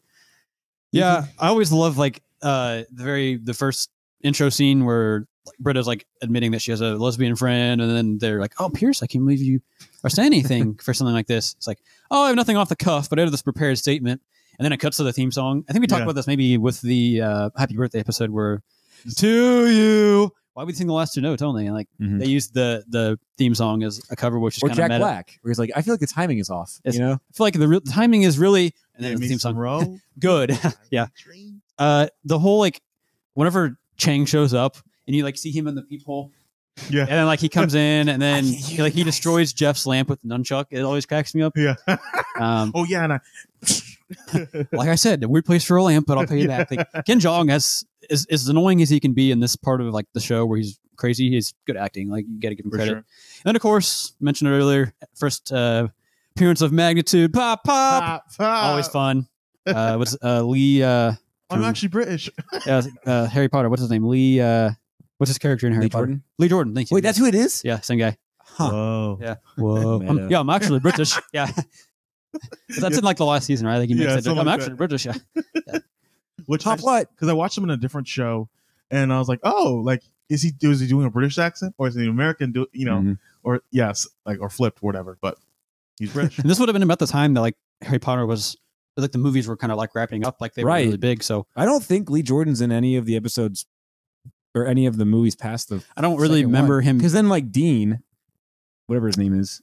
Yeah, 0.92 1.26
I 1.38 1.48
always 1.48 1.72
love 1.72 1.98
like 1.98 2.22
uh 2.42 2.82
the 2.92 3.02
very 3.04 3.36
the 3.36 3.54
first 3.54 3.90
intro 4.22 4.48
scene 4.48 4.84
where 4.84 5.26
like, 5.46 5.58
Britta's 5.58 5.86
like 5.86 6.06
admitting 6.22 6.52
that 6.52 6.62
she 6.62 6.70
has 6.72 6.80
a 6.80 6.94
lesbian 6.96 7.36
friend, 7.36 7.80
and 7.80 7.90
then 7.90 8.18
they're 8.18 8.40
like, 8.40 8.54
"Oh, 8.58 8.68
Pierce, 8.70 9.02
I 9.02 9.06
can't 9.06 9.24
believe 9.24 9.40
you 9.42 9.60
are 10.04 10.10
saying 10.10 10.26
anything 10.26 10.74
for 10.82 10.94
something 10.94 11.14
like 11.14 11.26
this." 11.26 11.54
It's 11.54 11.66
like, 11.66 11.78
"Oh, 12.10 12.24
I 12.24 12.26
have 12.28 12.36
nothing 12.36 12.56
off 12.56 12.68
the 12.68 12.76
cuff, 12.76 13.08
but 13.10 13.18
I 13.18 13.22
have 13.22 13.30
this 13.30 13.42
prepared 13.42 13.78
statement." 13.78 14.22
And 14.58 14.64
then 14.64 14.72
it 14.72 14.78
cuts 14.78 14.96
to 14.96 15.04
the 15.04 15.12
theme 15.12 15.30
song. 15.30 15.64
I 15.68 15.72
think 15.72 15.82
we 15.82 15.86
talked 15.86 16.00
Yeah. 16.00 16.04
about 16.04 16.16
this 16.16 16.26
maybe 16.26 16.58
with 16.58 16.80
the 16.80 17.20
uh, 17.22 17.50
Happy 17.56 17.76
Birthday 17.76 18.00
episode 18.00 18.30
where 18.30 18.62
"To 19.18 19.70
You." 19.70 20.32
Why 20.58 20.64
would 20.64 20.74
you 20.74 20.76
sing 20.76 20.88
the 20.88 20.92
last 20.92 21.14
two 21.14 21.20
notes 21.20 21.40
only? 21.40 21.66
And 21.66 21.74
like 21.76 21.86
Mhm. 22.02 22.18
they 22.18 22.26
used 22.26 22.52
the 22.52 22.82
the 22.88 23.16
theme 23.36 23.54
song 23.54 23.84
as 23.84 24.00
a 24.10 24.16
cover, 24.16 24.40
which 24.40 24.56
is 24.56 24.62
Or 24.64 24.66
kind 24.66 24.76
Jack 24.76 24.88
meta. 24.90 24.98
Black, 24.98 25.38
where 25.42 25.52
he's 25.52 25.58
like, 25.60 25.70
I 25.76 25.82
feel 25.82 25.94
like 25.94 26.00
the 26.00 26.08
timing 26.08 26.38
is 26.38 26.50
off. 26.50 26.80
It's- 26.84 26.94
you 26.98 27.00
know, 27.00 27.12
I 27.12 27.32
feel 27.32 27.44
like 27.46 27.54
the 27.54 27.68
real 27.68 27.78
the 27.78 27.92
timing 27.92 28.22
is 28.22 28.40
really 28.40 28.74
and 28.96 29.04
then 29.04 29.12
Give 29.12 29.20
the 29.20 29.24
me 29.26 29.28
theme 29.28 29.38
song 29.38 29.54
row. 29.54 29.98
good. 30.18 30.58
yeah. 30.90 31.06
uh 31.78 32.08
the 32.24 32.40
whole 32.40 32.58
like 32.58 32.82
whenever 33.34 33.78
Chang 33.98 34.26
shows 34.26 34.52
up 34.52 34.76
and 35.06 35.14
you 35.14 35.22
like 35.22 35.36
see 35.38 35.52
him 35.52 35.68
in 35.68 35.76
the 35.76 35.82
peephole 35.82 36.32
yeah 36.90 37.02
and 37.02 37.10
then 37.10 37.26
like 37.26 37.38
he 37.38 37.48
comes 37.48 37.74
in 37.76 38.08
and 38.08 38.20
then 38.20 38.42
he, 38.66 38.82
like 38.82 38.94
he 38.94 38.98
you 39.00 39.04
guys. 39.04 39.14
destroys 39.14 39.52
Jeff's 39.52 39.86
lamp 39.86 40.08
with 40.08 40.20
the 40.22 40.28
nunchuck. 40.28 40.64
It 40.72 40.80
always 40.82 41.06
cracks 41.06 41.36
me 41.36 41.42
up. 41.42 41.52
yeah 41.56 41.76
Um 42.40 42.72
oh 42.74 42.84
yeah 42.84 43.04
and 43.04 43.12
I, 43.12 43.20
like 44.72 44.88
I 44.88 44.94
said, 44.94 45.22
a 45.22 45.28
weird 45.28 45.44
place 45.44 45.64
for 45.64 45.76
a 45.76 45.82
lamp, 45.82 46.06
but 46.06 46.16
I'll 46.18 46.26
pay 46.26 46.40
you 46.40 46.48
back. 46.48 46.70
Like, 46.70 46.88
Ken 47.04 47.20
Jeong 47.20 47.50
has 47.50 47.84
is 48.10 48.26
as 48.30 48.48
annoying 48.48 48.82
as 48.82 48.90
he 48.90 49.00
can 49.00 49.12
be 49.12 49.30
in 49.30 49.40
this 49.40 49.56
part 49.56 49.80
of 49.80 49.88
like 49.88 50.06
the 50.14 50.20
show 50.20 50.44
where 50.46 50.58
he's 50.58 50.78
crazy. 50.96 51.30
He's 51.30 51.54
good 51.66 51.76
acting. 51.76 52.08
Like 52.10 52.26
you 52.28 52.40
got 52.40 52.50
to 52.50 52.54
give 52.54 52.64
him 52.66 52.70
for 52.70 52.76
credit. 52.78 52.90
sure 52.92 53.04
And 53.44 53.56
of 53.56 53.62
course, 53.62 54.14
mentioned 54.20 54.50
earlier, 54.50 54.92
first 55.14 55.52
uh, 55.52 55.88
appearance 56.36 56.60
of 56.62 56.72
Magnitude. 56.72 57.32
Pop 57.32 57.64
pop. 57.64 58.02
Pop, 58.02 58.24
pop. 58.36 58.64
Always 58.64 58.88
fun. 58.88 59.26
Uh, 59.68 59.96
what's 59.96 60.16
uh, 60.24 60.42
Lee? 60.42 60.82
Uh, 60.82 61.12
I'm 61.50 61.62
actually 61.62 61.88
British 61.88 62.30
uh, 62.66 62.82
uh, 63.04 63.26
Harry 63.26 63.50
Potter. 63.50 63.68
What's 63.68 63.82
his 63.82 63.90
name? 63.90 64.02
Lee. 64.06 64.40
Uh, 64.40 64.70
what's 65.18 65.28
his 65.28 65.36
character 65.36 65.66
in 65.66 65.74
Harry 65.74 65.84
Lee 65.84 65.88
Potter? 65.90 66.06
Jordan. 66.06 66.22
Lee 66.38 66.48
Jordan. 66.48 66.74
Thank 66.74 66.90
you. 66.90 66.94
Wait, 66.94 67.02
that's 67.02 67.18
who 67.18 67.26
it 67.26 67.34
is. 67.34 67.60
yeah, 67.66 67.78
same 67.80 67.98
guy. 67.98 68.16
Huh. 68.40 68.70
Whoa 68.70 69.18
Yeah. 69.20 69.34
Whoa. 69.56 70.00
I'm, 70.08 70.30
yeah, 70.30 70.40
I'm 70.40 70.48
actually 70.48 70.80
British. 70.80 71.18
Yeah. 71.34 71.50
That's 72.80 72.96
in 72.96 73.04
like 73.04 73.18
the 73.18 73.26
last 73.26 73.44
season, 73.46 73.66
right? 73.66 73.76
I 73.76 73.78
think 73.78 73.90
he 73.90 73.98
Yeah, 73.98 74.06
makes 74.06 74.20
it. 74.20 74.24
something 74.24 74.40
I'm 74.40 74.46
like 74.46 74.54
actually 74.54 74.70
that. 74.70 74.76
British. 74.76 75.04
Yeah. 75.04 75.78
Which 76.46 76.62
Top 76.64 76.80
what? 76.80 77.10
because 77.10 77.28
I 77.28 77.32
watched 77.32 77.56
him 77.58 77.64
in 77.64 77.70
a 77.70 77.76
different 77.76 78.06
show 78.08 78.48
and 78.90 79.12
I 79.12 79.18
was 79.18 79.28
like 79.28 79.40
oh 79.42 79.80
like 79.84 80.02
is 80.28 80.42
he 80.42 80.52
is 80.60 80.80
he 80.80 80.86
doing 80.86 81.06
a 81.06 81.10
British 81.10 81.38
accent 81.38 81.74
or 81.78 81.88
is 81.88 81.94
he 81.94 82.02
an 82.04 82.08
American 82.10 82.52
do 82.52 82.66
you 82.72 82.84
know 82.86 82.98
Mhm. 82.98 83.18
or 83.42 83.62
yes 83.70 84.06
like 84.26 84.40
or 84.40 84.48
flipped 84.50 84.82
whatever 84.82 85.18
but 85.20 85.36
he's 85.98 86.12
British 86.12 86.38
And 86.38 86.48
this 86.50 86.58
would 86.60 86.68
have 86.68 86.74
been 86.74 86.82
about 86.82 86.98
the 86.98 87.06
time 87.06 87.34
that 87.34 87.40
like 87.40 87.56
Harry 87.82 87.98
Potter 87.98 88.26
was 88.26 88.56
like 88.96 89.12
the 89.12 89.18
movies 89.18 89.46
were 89.46 89.56
kind 89.56 89.70
of 89.70 89.78
like 89.78 89.94
wrapping 89.94 90.26
up, 90.26 90.40
like 90.40 90.54
they 90.54 90.64
were 90.64 90.72
really 90.72 90.96
big. 90.96 91.22
So 91.22 91.46
I 91.54 91.64
don't 91.64 91.84
think 91.84 92.10
Lee 92.10 92.22
Jordan's 92.22 92.60
in 92.60 92.72
any 92.72 92.96
of 92.96 93.06
the 93.06 93.14
episodes 93.14 93.64
or 94.56 94.66
any 94.66 94.86
of 94.86 94.96
the 94.96 95.04
movies 95.04 95.36
past 95.36 95.68
the 95.68 95.84
I 95.96 96.00
don't 96.00 96.18
really 96.20 96.44
remember 96.44 96.80
him. 96.80 96.98
because 96.98 97.12
then 97.12 97.28
like 97.28 97.52
Dean, 97.52 98.00
whatever 98.88 99.06
his 99.06 99.16
name 99.16 99.38
is, 99.38 99.62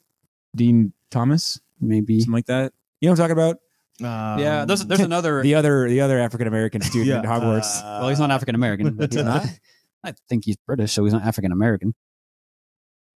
Dean 0.56 0.94
Thomas, 1.12 1.60
Maybe. 1.82 2.20
something 2.22 2.32
like 2.32 2.46
that. 2.46 2.72
You 3.02 3.10
know 3.10 3.12
what 3.12 3.20
I'm 3.20 3.24
talking 3.30 3.44
about? 3.44 3.58
Um, 4.02 4.40
yeah. 4.40 4.66
There's 4.66 4.86
there's 4.86 5.00
another. 5.00 5.42
The 5.44 5.56
other 5.56 5.88
the 5.88 6.02
other 6.02 6.20
African 6.20 6.48
American 6.48 6.82
student 6.82 7.08
Yeah, 7.08 7.20
at 7.20 7.26
Hogwarts. 7.26 7.80
uh, 7.82 8.00
well, 8.02 8.10
he's 8.10 8.20
not 8.20 8.32
African 8.32 8.56
American. 8.56 8.98
He's 9.12 9.16
not? 9.24 9.46
I 10.04 10.14
think 10.30 10.46
he's 10.46 10.58
British, 10.68 10.92
so 10.92 11.04
he's 11.04 11.14
not 11.14 11.24
African 11.24 11.52
American. 11.52 11.96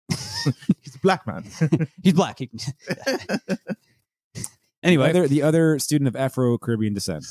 He's 0.83 0.95
a 0.95 0.99
black 1.03 1.27
man. 1.27 1.45
He's 2.03 2.13
black. 2.13 2.39
He- 2.39 2.49
anyway, 4.83 5.13
the 5.13 5.19
other, 5.19 5.29
the 5.29 5.43
other 5.43 5.79
student 5.81 6.07
of 6.07 6.15
Afro 6.15 6.57
Caribbean 6.59 6.95
descent. 6.95 7.25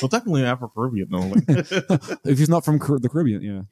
well, 0.00 0.08
definitely 0.08 0.44
Afro 0.44 0.68
Caribbean, 0.74 1.08
no. 1.10 1.20
Like, 1.20 1.44
if 2.24 2.38
he's 2.38 2.48
not 2.48 2.64
from 2.64 2.78
Car- 2.78 2.98
the 2.98 3.08
Caribbean, 3.10 3.42
yeah. 3.42 3.62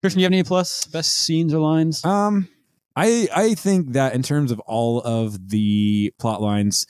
Christian, 0.00 0.18
do 0.18 0.20
you 0.20 0.26
have 0.26 0.32
any 0.32 0.42
plus 0.44 0.86
best 0.86 1.12
scenes 1.12 1.52
or 1.54 1.58
lines? 1.60 2.04
Um, 2.04 2.48
I 2.94 3.28
I 3.34 3.54
think 3.54 3.92
that 3.94 4.14
in 4.14 4.22
terms 4.22 4.52
of 4.52 4.60
all 4.60 5.00
of 5.00 5.48
the 5.50 6.12
plot 6.18 6.40
lines, 6.42 6.86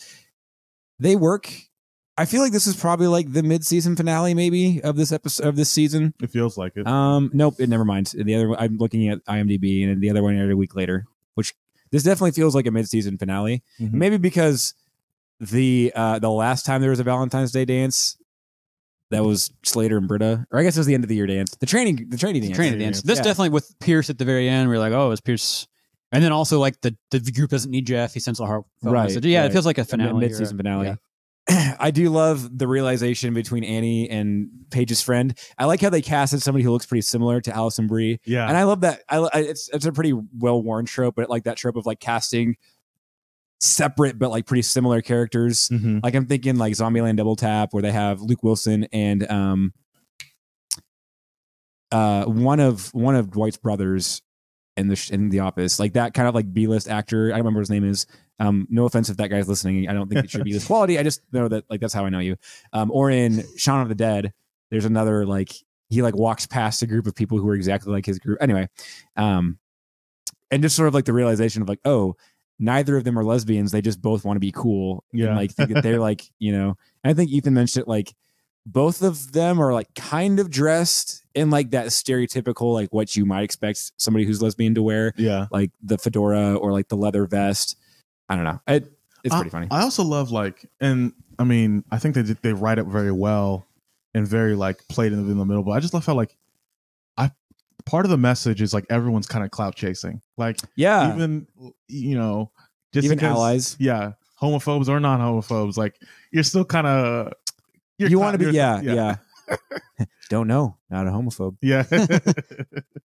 they 0.99 1.17
work. 1.17 1.51
I 2.17 2.27
feel 2.27 2.43
like 2.43 2.53
this 2.53 2.67
is 2.69 2.77
probably 2.77 3.09
like 3.09 3.33
the 3.33 3.43
mid-season 3.43 3.97
finale, 3.97 4.35
maybe 4.35 4.81
of 4.83 4.95
this 4.97 5.11
episode 5.11 5.47
of 5.49 5.57
this 5.57 5.69
season. 5.71 6.15
it 6.23 6.31
feels 6.31 6.57
like 6.57 6.77
it. 6.77 6.87
Um, 6.87 7.31
nope, 7.35 7.57
it 7.59 7.69
never 7.69 7.85
mind. 7.85 8.13
The 8.15 8.35
other, 8.37 8.49
one- 8.51 8.59
I'm 8.61 8.77
looking 8.79 9.09
at 9.09 9.25
IMDb, 9.25 9.85
and 9.91 10.01
the 10.01 10.11
other 10.11 10.23
one 10.23 10.37
aired 10.37 10.53
a 10.53 10.57
week 10.57 10.77
later, 10.77 11.07
which 11.35 11.55
this 11.91 12.05
definitely 12.05 12.31
feels 12.31 12.55
like 12.55 12.67
a 12.67 12.71
mid-season 12.71 13.19
finale. 13.19 13.63
Mhm. 13.81 13.93
Maybe 13.95 14.17
because 14.17 14.75
the 15.41 15.93
uh 15.97 16.21
the 16.21 16.31
last 16.31 16.65
time 16.65 16.81
there 16.81 16.91
was 16.91 17.01
a 17.01 17.05
Valentine's 17.05 17.51
Day 17.51 17.65
dance, 17.65 18.17
that 19.11 19.25
was 19.25 19.51
Slater 19.65 19.97
and 19.99 20.07
Britta, 20.07 20.47
or 20.53 20.61
I 20.61 20.63
guess 20.63 20.77
it 20.77 20.81
was 20.81 20.87
the 20.87 20.95
end 20.95 21.03
of 21.05 21.09
the 21.09 21.17
year 21.17 21.27
dance. 21.27 21.55
The 21.57 21.67
training, 21.67 22.07
the 22.11 22.17
training 22.17 22.43
dance. 22.43 22.57
Training 22.57 22.79
dance. 22.79 23.03
This 23.03 23.19
Yeah. 23.19 23.25
definitely 23.25 23.51
with 23.51 23.75
Pierce 23.81 24.09
at 24.09 24.19
the 24.19 24.25
very 24.25 24.49
end. 24.49 24.69
We're 24.69 24.79
like, 24.79 24.93
oh, 24.93 25.11
is 25.11 25.21
Pierce? 25.21 25.67
And 26.15 26.23
then 26.23 26.33
also 26.33 26.61
like 26.61 26.81
the 26.81 26.97
the 27.11 27.33
group 27.33 27.51
doesn't 27.51 27.71
need 27.71 27.87
Jeff. 27.87 28.15
He 28.15 28.21
sends 28.21 28.39
a 28.39 28.47
heart. 28.47 28.65
Right, 28.83 29.05
message. 29.05 29.27
Yeah, 29.27 29.41
right. 29.41 29.51
it 29.51 29.53
feels 29.53 29.67
like 29.67 29.79
a 29.79 29.85
finale. 29.85 30.21
mid 30.21 30.35
season 30.35 30.57
finale. 30.57 30.87
yeah. 30.87 31.75
I 31.79 31.91
do 31.91 32.09
love 32.09 32.57
the 32.57 32.67
realization 32.67 33.35
between 33.35 33.65
Annie 33.65 34.09
and 34.09 34.49
Paige's 34.71 35.03
friend. 35.03 35.37
I 35.59 35.67
like 35.67 35.81
how 35.81 35.91
they 35.91 36.01
casted 36.01 36.41
somebody 36.41 36.65
who 36.65 36.71
looks 36.71 36.87
pretty 36.87 37.03
similar 37.03 37.41
to 37.43 37.55
Alison 37.55 37.87
Brie, 37.87 38.21
yeah. 38.25 38.49
and 38.49 38.57
I 38.57 38.63
love 38.63 38.81
that. 38.83 39.03
I, 39.09 39.19
I 39.19 39.31
it's 39.41 39.69
it's 39.73 39.85
a 39.85 39.93
pretty 39.93 40.13
well 40.39 40.63
worn 40.63 40.87
trope, 40.87 41.17
but 41.17 41.29
like 41.29 41.45
that 41.45 41.57
trope 41.57 41.77
of 41.77 41.85
like 41.85 42.01
casting 42.01 42.57
separate 43.61 44.19
but 44.19 44.31
like 44.31 44.47
pretty 44.47 44.63
similar 44.63 45.03
characters. 45.03 45.69
Mhm. 45.69 46.03
Like 46.03 46.15
I'm 46.15 46.27
thinking 46.27 46.57
like 46.57 46.75
Zombieland 46.75 47.17
Double 47.17 47.37
Tap, 47.37 47.73
where 47.73 47.83
they 47.83 47.93
have 47.93 48.21
Luke 48.21 48.43
Wilson 48.43 48.87
and 48.93 49.29
um 49.31 49.73
uh 51.91 52.25
one 52.25 52.61
of 52.61 52.93
one 52.95 53.17
of 53.17 53.31
Dwight's 53.31 53.57
brothers 53.57 54.23
in 54.77 54.89
the 54.89 55.11
in 55.13 55.29
the 55.29 55.41
office, 55.41 55.79
like 55.79 55.93
that 55.95 56.15
kind 56.15 56.29
of 56.29 56.35
like 56.35 56.53
B 56.53 56.67
list 56.67 56.89
actor. 56.89 57.27
I 57.27 57.37
don't 57.37 57.39
remember 57.39 57.59
what 57.59 57.63
his 57.63 57.71
name 57.71 57.85
is. 57.85 58.07
Um, 58.41 58.67
no 58.69 58.85
offense 58.85 59.09
if 59.09 59.17
that 59.19 59.29
guy's 59.29 59.49
listening. 59.49 59.89
I 59.89 59.93
don't 59.93 60.09
think 60.09 60.25
it 60.25 60.31
should 60.31 60.45
be 60.45 60.53
this 60.53 60.67
quality. 60.69 60.99
I 60.99 61.03
just 61.03 61.23
know 61.33 61.49
that 61.49 61.65
like 61.71 61.81
that's 61.81 61.95
how 61.95 62.05
I 62.05 62.09
know 62.09 62.19
you. 62.19 62.37
Um, 62.73 62.91
or 62.91 63.11
in 63.11 63.45
Shaun 63.57 63.81
of 63.81 63.89
the 63.89 63.95
Dead, 63.95 64.33
there's 64.71 64.85
another 64.85 65.25
like 65.25 65.53
he 65.89 66.03
like 66.03 66.17
walks 66.17 66.47
past 66.47 66.83
a 66.83 66.87
group 66.87 67.07
of 67.07 67.15
people 67.15 67.39
who 67.39 67.49
are 67.49 67.55
exactly 67.55 67.93
like 67.93 68.07
his 68.07 68.19
group. 68.19 68.39
Anyway, 68.41 68.69
um, 69.17 69.59
and 70.51 70.63
just 70.63 70.77
sort 70.77 70.89
of 70.89 70.95
like 70.95 71.05
the 71.05 71.13
realization 71.13 71.63
of 71.63 71.69
like, 71.69 71.81
oh, 71.85 72.17
neither 72.59 72.97
of 72.97 73.05
them 73.05 73.19
are 73.19 73.25
lesbians. 73.25 73.73
They 73.73 73.81
just 73.81 74.01
both 74.03 74.25
want 74.25 74.37
to 74.37 74.41
be 74.41 74.53
cool. 74.53 75.05
Yeah. 75.13 75.27
And 75.27 75.37
like 75.37 75.53
think 75.53 75.71
that 75.71 75.83
they're 75.83 76.01
like, 76.01 76.23
you 76.39 76.53
know, 76.53 76.77
I 77.05 77.13
think 77.13 77.31
Ethan 77.31 77.55
mentioned 77.55 77.83
it 77.83 77.89
like 77.89 78.15
both 78.67 79.03
of 79.03 79.33
them 79.33 79.61
are 79.61 79.73
like 79.73 79.95
kind 79.95 80.41
of 80.41 80.51
dressed 80.51 81.25
in 81.35 81.51
like 81.51 81.73
that 81.73 81.89
stereotypical 81.89 82.73
like 82.73 82.93
what 82.93 83.15
you 83.17 83.27
might 83.27 83.43
expect 83.43 83.93
somebody 83.99 84.25
who's 84.25 84.41
lesbian 84.41 84.75
to 84.75 84.83
wear, 84.83 85.13
yeah. 85.17 85.47
like 85.51 85.71
the 85.83 85.99
fedora 85.99 86.55
or 86.57 86.73
like 86.73 86.89
the 86.89 86.97
leather 86.97 87.27
vest. 87.27 87.77
I 88.29 88.37
don't 88.37 88.45
know. 88.45 88.61
It, 88.67 88.91
it's 89.23 89.35
I- 89.35 89.39
pretty 89.39 89.51
funny. 89.51 89.67
I 89.71 89.83
also 89.83 90.03
love 90.03 90.31
like, 90.31 90.65
and 90.81 91.13
I 91.39 91.45
mean, 91.45 91.85
I 91.91 91.99
think 91.99 92.15
they 92.15 92.23
did, 92.23 92.39
they 92.43 92.53
write 92.53 92.79
it 92.79 92.85
very 92.87 93.13
well 93.13 93.67
and 94.15 94.27
very 94.27 94.55
like 94.55 94.87
played 94.89 95.13
in 95.13 95.25
the, 95.25 95.33
in 95.33 95.39
the 95.39 95.45
middle. 95.45 95.63
But 95.63 95.73
I 95.73 95.81
just 95.81 95.93
love 95.93 96.07
how 96.07 96.15
like, 96.15 96.37
I 97.19 97.31
part 97.85 98.07
of 98.07 98.11
the 98.11 98.17
message 98.17 98.63
is 98.63 98.73
like 98.73 98.87
everyone's 98.89 99.27
kind 99.27 99.45
of 99.45 99.51
clout 99.51 99.75
chasing. 99.75 100.23
Like 100.39 100.59
yeah. 100.77 101.13
even 101.13 101.47
you 101.89 102.17
know, 102.17 102.51
just 102.95 103.05
Even 103.05 103.19
because- 103.19 103.37
allies. 103.37 103.77
yeah, 103.79 104.13
homophobes 104.41 104.89
or 104.89 105.01
non 105.01 105.21
homophobes, 105.21 105.77
like 105.77 105.97
you're 106.31 106.45
still 106.45 106.65
kind 106.65 106.87
of 106.87 107.33
you 108.09 108.19
want 108.19 108.39
to 108.39 108.47
be, 108.47 108.53
yeah, 108.53 108.81
yeah. 108.81 109.17
don't 110.31 110.49
know. 110.49 110.77
Not 110.91 111.07
a 111.07 111.11
homophobe. 111.11 111.57
yeah, 111.61 111.85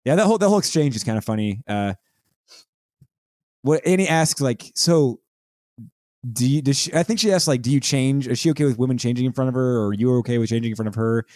Yeah, 0.04 0.14
that 0.14 0.24
whole 0.26 0.38
that 0.38 0.48
whole 0.48 0.58
exchange 0.58 0.96
is 0.96 1.04
kind 1.04 1.18
of 1.18 1.24
funny. 1.24 1.62
Uh, 1.66 1.94
what 3.62 3.86
Annie 3.86 4.08
asks, 4.08 4.40
like, 4.40 4.70
so 4.74 5.20
do 6.32 6.48
you? 6.48 6.62
Does 6.62 6.78
she? 6.78 6.94
I 6.94 7.02
think 7.02 7.20
she 7.20 7.32
asked, 7.32 7.48
like, 7.48 7.62
do 7.62 7.70
you 7.70 7.80
change? 7.80 8.26
Is 8.26 8.38
she 8.38 8.50
okay 8.50 8.64
with 8.64 8.78
women 8.78 8.98
changing 8.98 9.26
in 9.26 9.32
front 9.32 9.48
of 9.48 9.54
her, 9.54 9.78
or 9.78 9.88
are 9.88 9.94
you 9.94 10.16
okay 10.18 10.38
with 10.38 10.48
changing 10.48 10.70
in 10.70 10.76
front 10.76 10.88
of 10.88 10.94
her? 10.94 11.26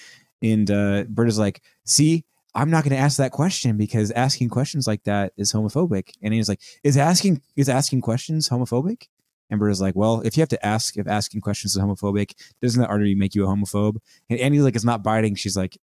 And 0.43 0.71
uh, 0.71 1.05
Britta's 1.05 1.38
like, 1.38 1.62
see, 1.85 2.25
I'm 2.55 2.71
not 2.71 2.85
going 2.85 2.97
to 2.97 3.03
ask 3.03 3.17
that 3.19 3.33
question 3.33 3.77
because 3.77 4.11
asking 4.11 4.49
questions 4.49 4.87
like 4.87 5.05
that 5.05 5.33
is 5.37 5.53
homophobic. 5.53 6.11
And 6.23 6.35
he's 6.35 6.49
like, 6.49 6.61
is 6.83 6.97
asking 6.97 7.43
is 7.57 7.69
asking 7.69 8.01
questions 8.03 8.49
homophobic? 8.49 9.09
And 9.53 9.59
Britta's 9.61 9.81
like, 9.83 9.95
well, 9.95 10.23
if 10.23 10.37
you 10.37 10.41
have 10.41 10.49
to 10.49 10.67
ask 10.67 10.97
if 10.97 11.07
asking 11.07 11.43
questions 11.43 11.77
is 11.77 11.83
homophobic, 11.83 12.33
doesn't 12.62 12.81
that 12.81 12.88
already 12.88 13.15
make 13.15 13.35
you 13.35 13.45
a 13.45 13.47
homophobe? 13.47 13.97
And 14.31 14.41
Annie's 14.41 14.62
like, 14.62 14.75
it's 14.75 14.85
not 14.85 15.03
biting. 15.05 15.35
She's 15.35 15.57
like, 15.57 15.77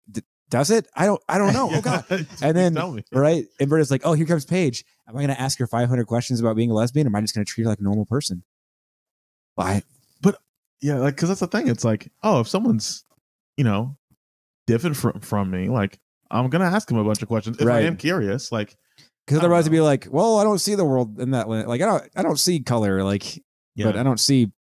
does 0.50 0.72
it? 0.72 0.88
I 0.96 1.06
don't, 1.06 1.22
I 1.30 1.38
don't 1.38 1.54
know. 1.54 1.70
Oh 1.72 1.80
god 1.82 2.04
And 2.42 2.58
then- 2.58 2.74
right? 3.14 3.46
And 3.60 3.70
Britta's 3.70 3.92
like, 3.92 4.02
"Oh, 4.04 4.14
here 4.14 4.26
comes 4.26 4.44
Paige. 4.46 4.84
Am 5.08 5.16
I 5.16 5.20
going 5.20 5.28
to 5.36 5.40
ask 5.40 5.60
her 5.60 5.68
500 5.68 6.08
questions 6.08 6.40
about 6.40 6.56
being 6.56 6.72
a 6.72 6.74
lesbian, 6.74 7.06
or 7.06 7.10
am 7.12 7.16
I 7.16 7.22
just 7.22 7.36
going 7.36 7.46
to 7.46 7.50
treat 7.52 7.66
her 7.66 7.70
like 7.70 7.80
a 7.80 7.84
normal 7.84 8.06
person?" 8.08 8.42
Why? 9.56 9.84
But 10.22 10.38
yeah, 10.82 10.96
like 10.98 11.16
because 11.16 11.30
that's 11.30 11.42
the 11.42 11.48
thing. 11.48 11.68
It's 11.68 11.84
like, 11.84 12.12
oh, 12.24 12.40
if 12.40 12.48
someone's 12.48 13.04
you 13.58 13.64
know 13.64 13.96
different 14.66 14.96
from 14.98 15.20
from 15.20 15.52
me, 15.52 15.70
like 15.70 16.00
I'm 16.32 16.50
gonna 16.50 16.66
ask 16.66 16.88
them 16.88 16.98
a 16.98 17.04
bunch 17.04 17.22
of 17.22 17.28
questions 17.28 17.58
if 17.60 17.66
Right. 17.68 17.84
I 17.84 17.88
am 17.88 17.98
curious. 17.98 18.52
Like, 18.52 18.76
Because 19.28 19.40
otherwise, 19.40 19.64
it'd 19.66 19.72
be 19.72 19.82
like, 19.82 20.08
"Well, 20.10 20.38
I 20.40 20.44
don't 20.44 20.60
see 20.60 20.74
the 20.76 20.86
world 20.86 21.20
in 21.20 21.32
that 21.32 21.48
way. 21.48 21.64
Like, 21.66 21.82
I 21.82 21.86
don't, 21.86 22.10
I 22.16 22.24
don't 22.24 22.40
see 22.40 22.60
color. 22.62 23.04
Like, 23.04 23.44
yeah, 23.76 23.86
but 23.86 23.98
I 23.98 24.04
don't 24.04 24.20
see 24.20 24.52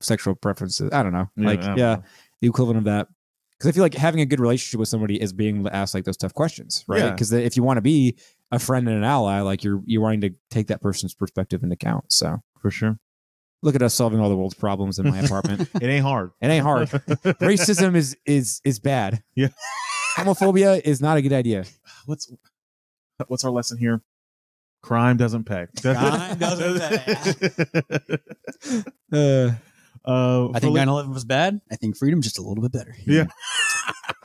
sexual 0.00 0.34
preferences. 0.34 0.90
I 0.92 1.02
don't 1.02 1.12
know. 1.12 1.30
Yeah, 1.36 1.46
like, 1.46 1.62
yeah, 1.76 1.96
the 2.40 2.48
equivalent 2.48 2.78
of 2.78 2.84
that. 2.84 3.08
Because 3.58 3.68
I 3.68 3.72
feel 3.72 3.82
like 3.82 3.94
having 3.94 4.20
a 4.20 4.26
good 4.26 4.40
relationship 4.40 4.80
with 4.80 4.88
somebody 4.88 5.20
is 5.20 5.32
being 5.32 5.56
able 5.56 5.70
to 5.70 5.76
ask 5.76 5.94
like 5.94 6.04
those 6.04 6.16
tough 6.16 6.34
questions, 6.34 6.84
right? 6.88 7.10
Because 7.12 7.32
if 7.32 7.56
you 7.56 7.62
want 7.62 7.76
to 7.78 7.82
be 7.82 8.16
a 8.50 8.58
friend 8.58 8.88
and 8.88 8.96
an 8.96 9.04
ally, 9.04 9.40
like 9.40 9.62
you're 9.62 9.80
you're 9.86 10.02
wanting 10.02 10.20
to 10.22 10.30
take 10.50 10.66
that 10.68 10.82
person's 10.82 11.14
perspective 11.14 11.62
into 11.62 11.74
account. 11.74 12.12
So 12.12 12.38
for 12.60 12.70
sure. 12.70 12.98
look 13.62 13.74
at 13.74 13.82
us 13.82 13.94
solving 13.94 14.20
all 14.20 14.28
the 14.28 14.36
world's 14.36 14.54
problems 14.54 14.98
in 14.98 15.08
my 15.08 15.20
apartment. 15.20 15.68
It 15.80 15.84
ain't 15.84 16.04
hard. 16.04 16.30
It 16.40 16.48
ain't 16.48 16.64
hard. 16.64 16.88
racism 16.88 17.94
is 17.94 18.16
is 18.26 18.60
is 18.64 18.78
bad. 18.80 19.22
Yeah. 19.34 19.48
Homophobia 20.16 20.80
is 20.84 21.00
not 21.00 21.16
a 21.16 21.22
good 21.22 21.32
idea. 21.32 21.64
what's 22.06 22.32
what's 23.28 23.44
our 23.44 23.50
lesson 23.50 23.78
here? 23.78 24.02
Crime 24.84 25.16
doesn't 25.16 25.44
pay. 25.44 25.66
Crime 25.82 26.38
doesn't 26.38 28.20
Uh, 29.12 29.50
Uh, 30.06 30.50
I 30.52 30.60
think 30.60 30.74
li- 30.74 30.80
9 30.80 30.88
11 30.88 31.12
was 31.14 31.24
bad. 31.24 31.62
I 31.72 31.76
think 31.76 31.96
freedom 31.96 32.20
just 32.20 32.38
a 32.38 32.42
little 32.42 32.62
bit 32.62 32.72
better. 32.72 32.94
Yeah. 33.06 33.24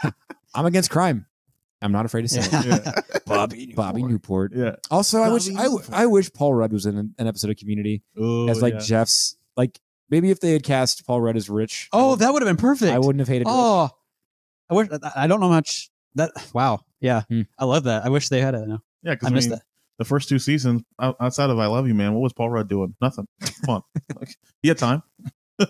I'm 0.53 0.65
against 0.65 0.89
crime. 0.91 1.25
I'm 1.81 1.93
not 1.93 2.03
afraid 2.05 2.23
to 2.23 2.27
say 2.27 2.41
it. 2.41 2.65
yeah, 2.65 2.91
Bobby. 3.25 3.71
Bobby 3.73 4.03
Newport. 4.03 4.51
yeah. 4.53 4.75
Also, 4.91 5.21
I 5.21 5.29
wish 5.31 5.47
Bobby 5.47 5.69
Newport. 5.69 5.89
I 5.93 6.05
wish 6.07 6.33
Paul 6.33 6.53
Rudd 6.53 6.73
was 6.73 6.85
in 6.85 6.97
an, 6.97 7.15
an 7.17 7.27
episode 7.27 7.51
of 7.51 7.55
Community 7.57 8.03
Ooh, 8.19 8.49
as 8.49 8.61
like 8.61 8.73
yeah. 8.73 8.79
Jeff's 8.81 9.37
like 9.55 9.79
maybe 10.09 10.29
if 10.31 10.41
they 10.41 10.51
had 10.51 10.63
cast 10.63 11.07
Paul 11.07 11.21
Rudd 11.21 11.37
as 11.37 11.49
Rich. 11.49 11.87
Oh, 11.93 12.09
would- 12.11 12.19
that 12.19 12.33
would 12.33 12.41
have 12.41 12.49
been 12.49 12.57
perfect. 12.61 12.91
I 12.91 12.99
wouldn't 12.99 13.19
have 13.21 13.29
hated. 13.29 13.45
Rich. 13.47 13.53
Oh, 13.55 13.89
I 14.69 14.73
wish. 14.73 14.89
I- 14.91 15.11
I 15.23 15.27
don't 15.27 15.39
know 15.39 15.47
much 15.47 15.89
that. 16.15 16.31
Wow. 16.53 16.81
Yeah, 16.99 17.21
Hmm. 17.29 17.43
I 17.57 17.63
love 17.63 17.85
that. 17.85 18.03
I 18.03 18.09
wish 18.09 18.27
they 18.27 18.41
had 18.41 18.53
it. 18.55 18.67
No, 18.67 18.79
yeah, 19.03 19.13
because 19.13 19.29
I 19.29 19.31
missed 19.31 19.49
that. 19.51 19.61
The 19.99 20.05
first 20.05 20.27
two 20.29 20.39
seasons 20.39 20.81
outside 20.99 21.51
of 21.51 21.59
I 21.59 21.67
Love 21.67 21.87
You, 21.87 21.93
man. 21.93 22.13
What 22.13 22.21
was 22.21 22.33
Paul 22.33 22.49
Rudd 22.49 22.67
doing? 22.67 22.95
Nothing. 23.01 23.27
Come 23.65 23.75
on, 23.75 23.81
like, 24.19 24.35
he 24.63 24.69
had 24.69 24.77
time. 24.79 25.03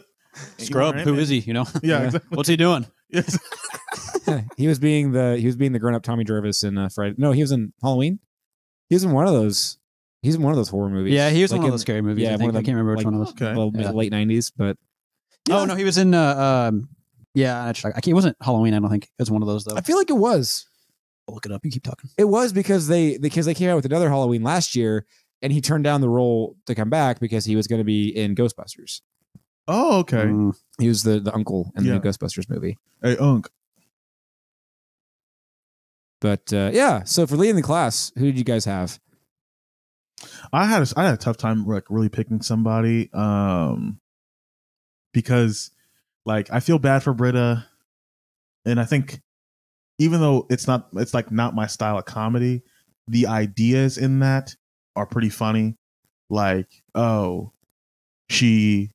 Scrub. 0.58 0.96
Who 0.96 1.15
is 1.15 1.28
he? 1.30 1.39
You 1.39 1.54
know. 1.54 1.65
Yeah, 1.84 2.00
Yeah. 2.00 2.04
exactly. 2.06 2.38
What's 2.38 2.48
he 2.50 2.56
doing? 2.56 2.86
Yes. 3.10 3.38
he 4.56 4.68
was 4.68 4.80
being 4.80 5.12
the 5.12 5.38
he 5.38 5.46
was 5.48 5.56
being 5.56 5.72
the 5.74 5.80
grown 5.80 5.96
up 5.96 6.04
Tommy 6.04 6.24
Jarvis 6.24 6.63
in 6.63 6.78
uh, 6.78 6.89
Friday. 6.94 7.15
No, 7.18 7.32
he 7.32 7.42
was 7.42 7.52
in 7.52 7.74
Halloween. 7.82 8.20
He 8.89 8.96
was 8.96 9.04
in 9.04 9.12
one 9.12 9.28
of 9.28 9.34
those. 9.34 9.78
He's 10.22 10.36
in 10.36 10.42
one 10.42 10.52
of 10.52 10.58
those 10.58 10.70
horror 10.70 10.89
movies. 10.89 11.13
Yeah, 11.13 11.30
he 11.30 11.42
was 11.42 11.52
Like 11.52 11.60
one 11.60 11.65
of 11.65 11.70
in- 11.70 11.72
those 11.74 11.82
scary 11.82 12.02
movies. 12.02 12.24
yeah, 12.24 12.30
I, 12.30 12.32
one 12.34 12.39
think. 12.39 12.50
of 12.52 12.56
I 12.58 12.62
can't 12.62 12.76
remember 12.76 12.92
which 12.92 12.98
like- 12.98 13.06
one 13.06 13.15
it 13.15 13.20
was. 13.20 13.30
Okay. 13.32 13.54
well, 13.56 13.72
Yeah. 13.74 13.92
late 13.92 14.12
nineties, 14.12 14.52
but 14.56 14.78
Oh 15.50 15.65
no, 15.65 15.76
he 15.76 15.84
was 15.84 15.98
in. 15.98 16.13
Uh, 16.13 16.68
um, 16.70 16.89
yeah, 17.34 17.65
I 17.65 17.74
can't. 17.74 18.08
It 18.08 18.13
wasn't 18.13 18.38
Halloween. 18.42 18.74
I 18.76 18.80
don't 18.80 18.89
think 18.92 19.06
it 19.06 19.10
was 19.22 19.32
one 19.32 19.42
of 19.42 19.48
those 19.48 19.63
though. 19.65 19.76
I 19.76 19.82
feel 19.82 19.98
like 19.98 20.10
it 20.12 20.18
was. 20.18 20.68
I'll 21.30 21.36
look 21.36 21.46
it 21.46 21.52
up. 21.52 21.63
You 21.63 21.72
keep 21.72 21.84
talking. 21.84 22.10
It 22.18 22.26
was 22.26 22.52
because 22.52 22.88
they 22.88 23.18
because 23.20 23.46
they 23.46 23.54
came 23.54 23.70
out 23.70 23.76
with 23.76 23.86
another 23.86 24.10
Halloween 24.10 24.42
last 24.44 24.76
year, 24.76 25.06
and 25.42 25.54
he 25.54 25.62
turned 25.62 25.84
down 25.84 26.02
the 26.02 26.10
role 26.10 26.56
to 26.65 26.74
come 26.76 26.89
back 26.89 27.20
because 27.20 27.46
he 27.46 27.56
was 27.56 27.68
going 27.68 27.80
to 27.80 27.86
be 27.86 28.10
in 28.10 28.36
Ghostbusters. 28.36 29.02
Oh, 29.68 30.00
okay. 30.00 30.26
Mm. 30.26 30.58
He 30.80 30.88
was 30.88 31.04
the 31.04 31.20
the 31.20 31.34
uncle 31.34 31.72
in 31.78 31.84
the 31.84 31.89
Yeah. 31.89 31.96
new 31.98 32.02
Ghostbusters 32.02 32.50
movie. 32.50 32.78
Hey, 33.04 33.15
Unk. 33.18 33.48
But 36.22 36.52
uh, 36.52 36.72
yeah, 36.74 37.04
so 37.04 37.26
for 37.26 37.38
leading 37.38 37.56
the 37.56 37.62
class, 37.62 38.12
who 38.18 38.26
did 38.26 38.38
you 38.38 38.44
guys 38.44 38.65
have? 38.65 39.00
I 40.52 40.65
had 40.65 40.82
a, 40.82 40.88
I 41.00 41.06
had 41.06 41.13
a 41.13 41.18
tough 41.18 41.38
time 41.38 41.65
like 41.65 41.86
really 41.89 42.10
picking 42.10 42.42
somebody 42.42 43.10
um 43.13 44.02
because 45.13 45.72
like 46.26 46.52
I 46.52 46.60
feel 46.60 46.78
bad 46.80 47.04
for 47.04 47.13
Britta 47.13 47.65
and 48.65 48.80
I 48.82 48.86
think 48.86 49.22
even 50.00 50.22
though 50.22 50.48
it's 50.50 50.66
not 50.66 50.88
it's 50.96 51.14
like 51.14 51.32
not 51.32 51.54
my 51.54 51.68
style 51.68 51.98
of 51.98 52.06
comedy, 52.06 52.64
the 53.08 53.28
ideas 53.28 53.98
in 53.98 54.20
that 54.20 54.56
are 54.96 55.06
pretty 55.06 55.30
funny. 55.30 55.76
Like, 56.30 56.68
oh, 56.96 57.52
she 58.30 58.92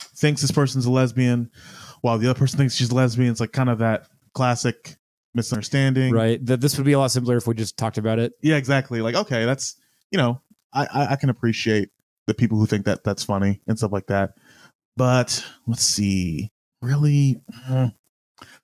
thinks 0.00 0.42
this 0.42 0.50
person's 0.50 0.86
a 0.86 0.90
lesbian, 0.90 1.50
while 2.00 2.18
the 2.18 2.28
other 2.28 2.38
person 2.38 2.58
thinks 2.58 2.74
she's 2.74 2.90
a 2.90 2.94
lesbian. 2.94 3.30
It's 3.30 3.40
like 3.40 3.52
kind 3.52 3.70
of 3.70 3.78
that 3.78 4.08
classic 4.34 4.96
misunderstanding. 5.34 6.12
Right. 6.12 6.44
That 6.44 6.60
this 6.60 6.76
would 6.76 6.84
be 6.84 6.92
a 6.92 6.98
lot 6.98 7.10
simpler 7.10 7.36
if 7.36 7.46
we 7.46 7.54
just 7.54 7.76
talked 7.76 7.98
about 7.98 8.18
it. 8.18 8.32
Yeah, 8.42 8.56
exactly. 8.56 9.00
Like, 9.00 9.14
okay, 9.14 9.44
that's 9.44 9.76
you 10.10 10.18
know, 10.18 10.40
I, 10.72 10.86
I 10.92 11.06
I 11.12 11.16
can 11.16 11.30
appreciate 11.30 11.90
the 12.26 12.34
people 12.34 12.58
who 12.58 12.66
think 12.66 12.84
that 12.86 13.04
that's 13.04 13.24
funny 13.24 13.60
and 13.66 13.78
stuff 13.78 13.92
like 13.92 14.06
that. 14.08 14.34
But 14.96 15.44
let's 15.66 15.84
see, 15.84 16.50
really, 16.82 17.40
mm, 17.68 17.94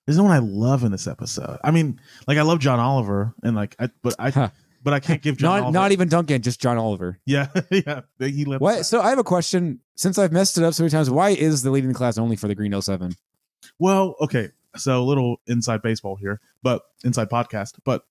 there's 0.05 0.17
no 0.17 0.23
one 0.23 0.31
I 0.33 0.39
love 0.39 0.83
in 0.83 0.91
this 0.91 1.07
episode. 1.07 1.57
I 1.63 1.71
mean, 1.71 1.99
like 2.27 2.37
I 2.37 2.43
love 2.43 2.59
John 2.59 2.79
Oliver, 2.79 3.33
and 3.43 3.55
like, 3.55 3.75
I, 3.79 3.89
but 4.01 4.15
I, 4.19 4.29
Huh. 4.29 4.49
but 4.83 4.93
I 4.93 4.99
can't 4.99 5.21
give 5.21 5.37
John 5.39 5.49
Not 5.57 5.63
Oliver. 5.63 5.73
not 5.73 5.91
even 5.91 6.09
Duncan, 6.09 6.41
just 6.41 6.61
John 6.61 6.77
Oliver. 6.77 7.19
yeah, 7.25 7.47
yeah. 7.71 8.01
He 8.19 8.45
lived. 8.45 8.61
What? 8.61 8.85
So 8.85 9.01
I 9.01 9.09
have 9.09 9.19
a 9.19 9.23
question. 9.23 9.79
Since 9.95 10.17
I've 10.17 10.31
messed 10.31 10.57
it 10.57 10.63
up 10.63 10.73
so 10.73 10.83
many 10.83 10.91
times, 10.91 11.09
why 11.09 11.29
is 11.29 11.63
the 11.63 11.71
leading 11.71 11.87
the 11.89 11.95
class 11.95 12.17
only 12.17 12.35
for 12.35 12.47
the 12.47 12.55
Greendale 12.55 12.81
Seven? 12.81 13.15
Well, 13.79 14.15
okay. 14.21 14.49
So 14.75 15.01
a 15.01 15.05
little 15.05 15.37
inside 15.47 15.81
baseball 15.81 16.17
here, 16.17 16.41
but 16.61 16.81
inside 17.05 17.29
podcast. 17.29 17.75
But 17.85 18.05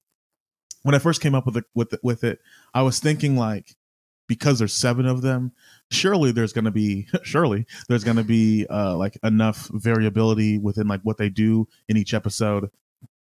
when 0.83 0.94
I 0.94 0.98
first 0.98 1.20
came 1.20 1.35
up 1.35 1.44
with 1.46 1.59
it, 1.59 1.64
with 1.74 1.92
it, 1.92 2.00
with 2.02 2.24
it, 2.24 2.40
I 2.72 2.83
was 2.83 2.98
thinking 3.00 3.37
like 3.37 3.76
because 4.26 4.59
there's 4.59 4.72
seven 4.72 5.04
of 5.04 5.20
them, 5.20 5.52
surely 5.94 6.33
there's 6.33 6.52
going 6.52 6.64
to 6.64 6.70
be 6.70 7.07
surely 7.22 7.66
there's 7.88 8.04
going 8.04 8.16
to 8.16 8.24
be 8.24 8.66
uh 8.68 8.96
like 8.96 9.16
enough 9.22 9.68
variability 9.72 10.59
within 10.59 10.87
like 10.88 11.00
what 11.02 11.16
they 11.18 11.28
do 11.28 11.66
in 11.88 11.96
each 11.96 12.12
episode 12.14 12.70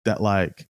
that 0.05 0.21
like 0.21 0.67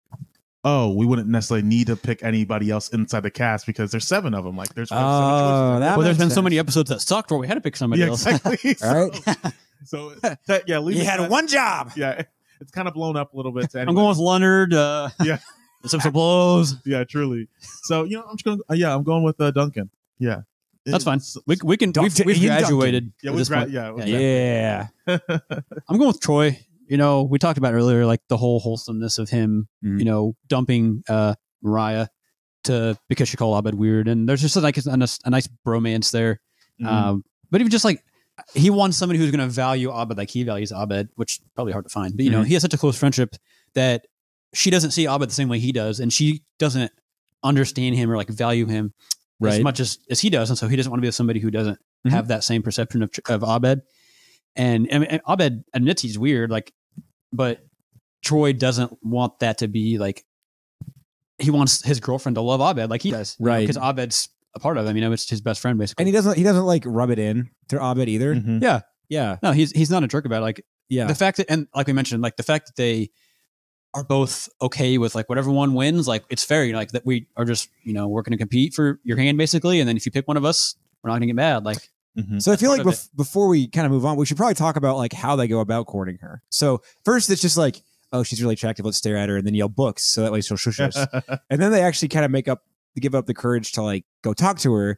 oh 0.63 0.93
we 0.93 1.06
wouldn't 1.06 1.28
necessarily 1.28 1.65
need 1.65 1.88
to 1.88 1.95
pick 1.95 2.23
anybody 2.23 2.69
else 2.69 2.89
inside 2.89 3.21
the 3.21 3.32
cast 3.32 3.65
because 3.65 3.91
there's 3.91 4.08
seven 4.08 4.34
of 4.34 4.43
them 4.43 4.56
like 4.58 4.73
there's 4.76 4.89
seven 4.89 5.04
Oh, 5.04 5.08
choices. 5.08 5.80
that 5.82 5.97
well, 5.97 6.06
there's 6.06 6.17
makes 6.17 6.28
been 6.30 6.36
so 6.36 6.41
many 6.41 6.60
episodes 6.60 6.89
that 6.89 7.02
sucked 7.02 7.32
where 7.32 7.39
we 7.39 7.47
had 7.47 7.56
to 7.56 7.62
pick 7.62 7.76
somebody 7.76 8.02
yeah 8.02 8.10
else. 8.10 8.26
exactly 8.26 8.76
All 8.84 9.12
so, 9.86 10.13
so 10.21 10.36
that, 10.47 10.63
yeah 10.67 10.80
leave 10.80 10.97
You 10.97 11.04
had 11.06 11.19
at- 11.21 11.30
one 11.30 11.47
job. 11.47 11.91
yeah 11.95 12.23
it's 12.60 12.71
kind 12.71 12.88
of 12.88 12.93
blown 12.95 13.15
up 13.15 13.34
a 13.34 13.38
little 13.38 13.52
bit 13.52 13.69
to 13.71 13.82
I'm 13.82 13.93
going 13.93 14.10
with 14.10 14.17
Leonard. 14.17 14.73
Uh, 14.73 15.10
Yeah. 15.23 15.38
This 15.84 15.93
episode 15.93 16.13
blows. 16.13 16.76
yeah, 16.88 17.04
truly. 17.04 17.47
So 17.84 18.04
you 18.04 18.17
know, 18.17 18.23
I'm 18.23 18.36
just 18.36 18.43
going. 18.45 18.58
to 18.67 18.76
Yeah, 18.76 18.95
I'm 18.95 19.04
going 19.04 19.21
with 19.21 19.39
uh, 19.39 19.52
Duncan. 19.52 19.91
Yeah, 20.17 20.41
That's 20.91 21.04
fine. 21.04 21.19
We, 21.45 21.58
we 21.63 21.78
can. 21.78 21.91
We've, 22.00 22.17
we've 22.26 22.41
graduated. 22.41 23.12
yeah, 23.21 23.30
at 23.30 23.34
we 23.34 23.39
this 23.39 23.50
gra- 23.50 23.60
point. 23.60 23.71
yeah, 23.71 23.91
Yeah, 24.06 24.88
Yeah. 25.08 25.17
I'm 25.89 25.97
going 25.97 26.08
with 26.08 26.19
Troy. 26.21 26.60
You 26.88 26.97
know, 26.97 27.23
we 27.23 27.38
talked 27.39 27.58
about 27.58 27.73
earlier, 27.73 28.06
like 28.06 28.21
the 28.30 28.38
whole 28.38 28.60
wholesomeness 28.60 29.17
of 29.17 29.30
him. 29.30 29.67
Mhm. 29.84 30.00
You 30.00 30.06
know, 30.06 30.36
dumping 30.47 31.04
uh, 31.10 31.36
Mariah 31.62 32.08
to 32.63 32.97
because 33.10 33.28
she 33.30 33.38
called 33.38 33.58
Abed 33.58 33.76
weird, 33.76 34.08
and 34.08 34.28
there's 34.28 34.41
just 34.41 34.56
like 34.56 34.78
a, 34.78 34.97
nice- 34.97 35.19
a 35.26 35.30
nice 35.30 35.47
bromance 35.65 36.12
there. 36.12 36.39
Mhm. 36.82 36.88
Um, 36.88 37.23
but 37.52 37.62
even 37.62 37.71
just 37.71 37.86
like 37.86 38.04
he 38.54 38.69
wants 38.69 38.97
somebody 38.97 39.19
who's 39.19 39.32
going 39.32 39.45
to 39.47 39.52
value 39.54 39.89
Abed 39.91 40.17
like 40.17 40.30
he 40.30 40.43
values 40.43 40.71
Abed, 40.71 41.10
which 41.15 41.39
probably 41.56 41.73
hard 41.73 41.86
to 41.86 41.89
find. 41.89 42.15
But 42.15 42.23
you 42.26 42.32
know, 42.32 42.41
Mhm. 42.43 42.47
he 42.47 42.54
has 42.54 42.62
such 42.62 42.73
a 42.73 42.78
close 42.78 42.97
friendship 42.97 43.36
that 43.73 44.06
she 44.54 44.69
doesn't 44.69 44.91
see 44.91 45.06
Abed 45.08 45.30
the 45.30 45.34
same 45.34 45.50
way 45.50 45.60
he 45.60 45.71
does, 45.71 46.00
and 46.00 46.13
she 46.13 46.43
doesn't 46.60 46.91
understand 47.43 47.95
him 47.95 48.10
or 48.12 48.15
like 48.17 48.30
value 48.30 48.65
him 48.65 48.93
as 49.45 49.60
much 49.60 49.80
as, 49.80 50.00
as 50.10 50.19
he 50.19 50.30
does, 50.30 50.50
and 50.50 50.58
so 50.58 50.67
he 50.67 50.76
doesn't 50.76 50.89
want 50.91 51.00
to 51.00 51.02
be 51.02 51.08
with 51.08 51.15
somebody 51.15 51.39
who 51.39 51.52
doesn't 51.52 51.80
Mhm. 52.06 52.12
have 52.12 52.28
that 52.30 52.43
same 52.43 52.62
perception 52.63 53.04
of 53.04 53.12
of 53.30 53.43
Abed. 53.43 53.82
And, 54.56 54.89
and, 54.91 55.04
and 55.06 55.21
Abed 55.30 55.63
admits 55.73 56.02
he's 56.02 56.17
weird, 56.17 56.50
like, 56.50 56.71
but 57.32 57.60
Troy 58.23 58.54
doesn't 58.54 58.97
want 59.04 59.39
that 59.39 59.60
to 59.60 59.67
be 59.67 59.97
like. 60.00 60.23
He 61.39 61.52
wants 61.52 61.84
his 61.84 62.00
girlfriend 62.00 62.36
to 62.36 62.41
love 62.41 62.62
Abed 62.62 62.89
like 62.89 63.04
he 63.04 63.12
does, 63.12 63.36
Right. 63.39 63.60
Because 63.67 63.78
Abed's 63.78 64.30
a 64.56 64.60
part 64.60 64.78
of 64.78 64.88
him. 64.88 64.95
You 64.97 65.02
know, 65.02 65.12
it's 65.12 65.30
his 65.30 65.41
best 65.41 65.60
friend 65.62 65.78
basically. 65.78 66.02
And 66.04 66.08
he 66.08 66.12
doesn't 66.13 66.36
he 66.36 66.43
doesn't 66.43 66.65
like 66.65 66.84
rub 66.86 67.12
it 67.12 67.19
in 67.19 67.52
to 67.69 67.78
Abed 67.80 68.10
either. 68.10 68.34
Mhm. 68.34 68.62
yeah, 68.63 68.82
Yeah. 69.10 69.38
no, 69.43 69.52
he's 69.52 69.71
he's 69.71 69.91
not 69.91 70.04
a 70.04 70.08
jerk 70.08 70.26
about 70.26 70.39
it. 70.39 70.45
Like 70.45 70.65
Yeah. 70.89 71.06
the 71.06 71.13
fact 71.13 71.38
that, 71.38 71.45
and 71.52 71.67
like 71.76 71.86
we 71.86 71.93
mentioned, 71.93 72.23
like 72.23 72.38
the 72.38 72.43
fact 72.43 72.65
that 72.67 72.76
they 72.76 73.12
are 73.97 74.03
both 74.03 74.49
okay 74.62 74.97
with 74.97 75.15
like 75.15 75.27
whatever 75.29 75.51
one 75.51 75.73
wins, 75.73 76.07
like 76.07 76.23
it's 76.29 76.43
fair. 76.43 76.63
You 76.65 76.73
know, 76.73 76.79
like 76.79 76.91
that 76.91 77.05
we 77.05 77.27
are 77.36 77.45
just 77.45 77.69
you 77.83 77.93
know 77.93 78.07
we're 78.07 78.21
going 78.21 78.31
to 78.31 78.38
compete 78.38 78.73
for 78.73 78.99
your 79.03 79.17
hand 79.17 79.38
basically, 79.38 79.79
and 79.79 79.88
then 79.88 79.97
if 79.97 80.05
you 80.05 80.12
pick 80.12 80.27
one 80.27 80.38
of 80.38 80.45
us, 80.45 80.75
we're 81.01 81.10
not 81.10 81.15
going 81.15 81.21
to 81.21 81.27
get 81.27 81.36
mad. 81.36 81.65
Like 81.65 81.89
Mhm. 82.17 82.41
So 82.41 82.51
I 82.51 82.55
feel 82.55 82.71
like 82.71 82.81
bef- 82.81 83.10
before 83.15 83.47
we 83.47 83.67
kind 83.67 83.86
of 83.86 83.91
move 83.91 84.03
on, 84.05 84.17
we 84.17 84.25
should 84.25 84.38
probably 84.38 84.55
talk 84.55 84.75
about 84.75 84.97
like 84.97 85.13
how 85.13 85.36
they 85.36 85.47
go 85.47 85.60
about 85.60 85.86
courting 85.86 86.17
her. 86.21 86.41
So 86.49 86.81
first, 87.05 87.29
it's 87.29 87.41
just 87.41 87.57
like, 87.57 87.83
oh, 88.12 88.23
she's 88.23 88.41
really 88.41 88.53
attractive. 88.53 88.86
Let's 88.86 88.97
stare 88.97 89.17
at 89.17 89.29
her, 89.29 89.38
and 89.38 89.45
then 89.45 89.53
yell 89.53 89.69
books, 89.69 90.03
so 90.03 90.21
that 90.21 90.31
way 90.31 90.41
she'll 90.41 90.57
shush 90.57 90.79
us. 90.79 90.97
and 91.49 91.62
then 91.62 91.71
they 91.71 91.83
actually 91.83 92.07
kind 92.07 92.25
of 92.25 92.31
make 92.31 92.47
up, 92.47 92.63
give 92.99 93.13
up 93.13 93.27
the 93.27 93.33
courage 93.36 93.73
to 93.73 93.83
like 93.83 94.03
go 94.23 94.33
talk 94.33 94.57
to 94.60 94.73
her. 94.73 94.97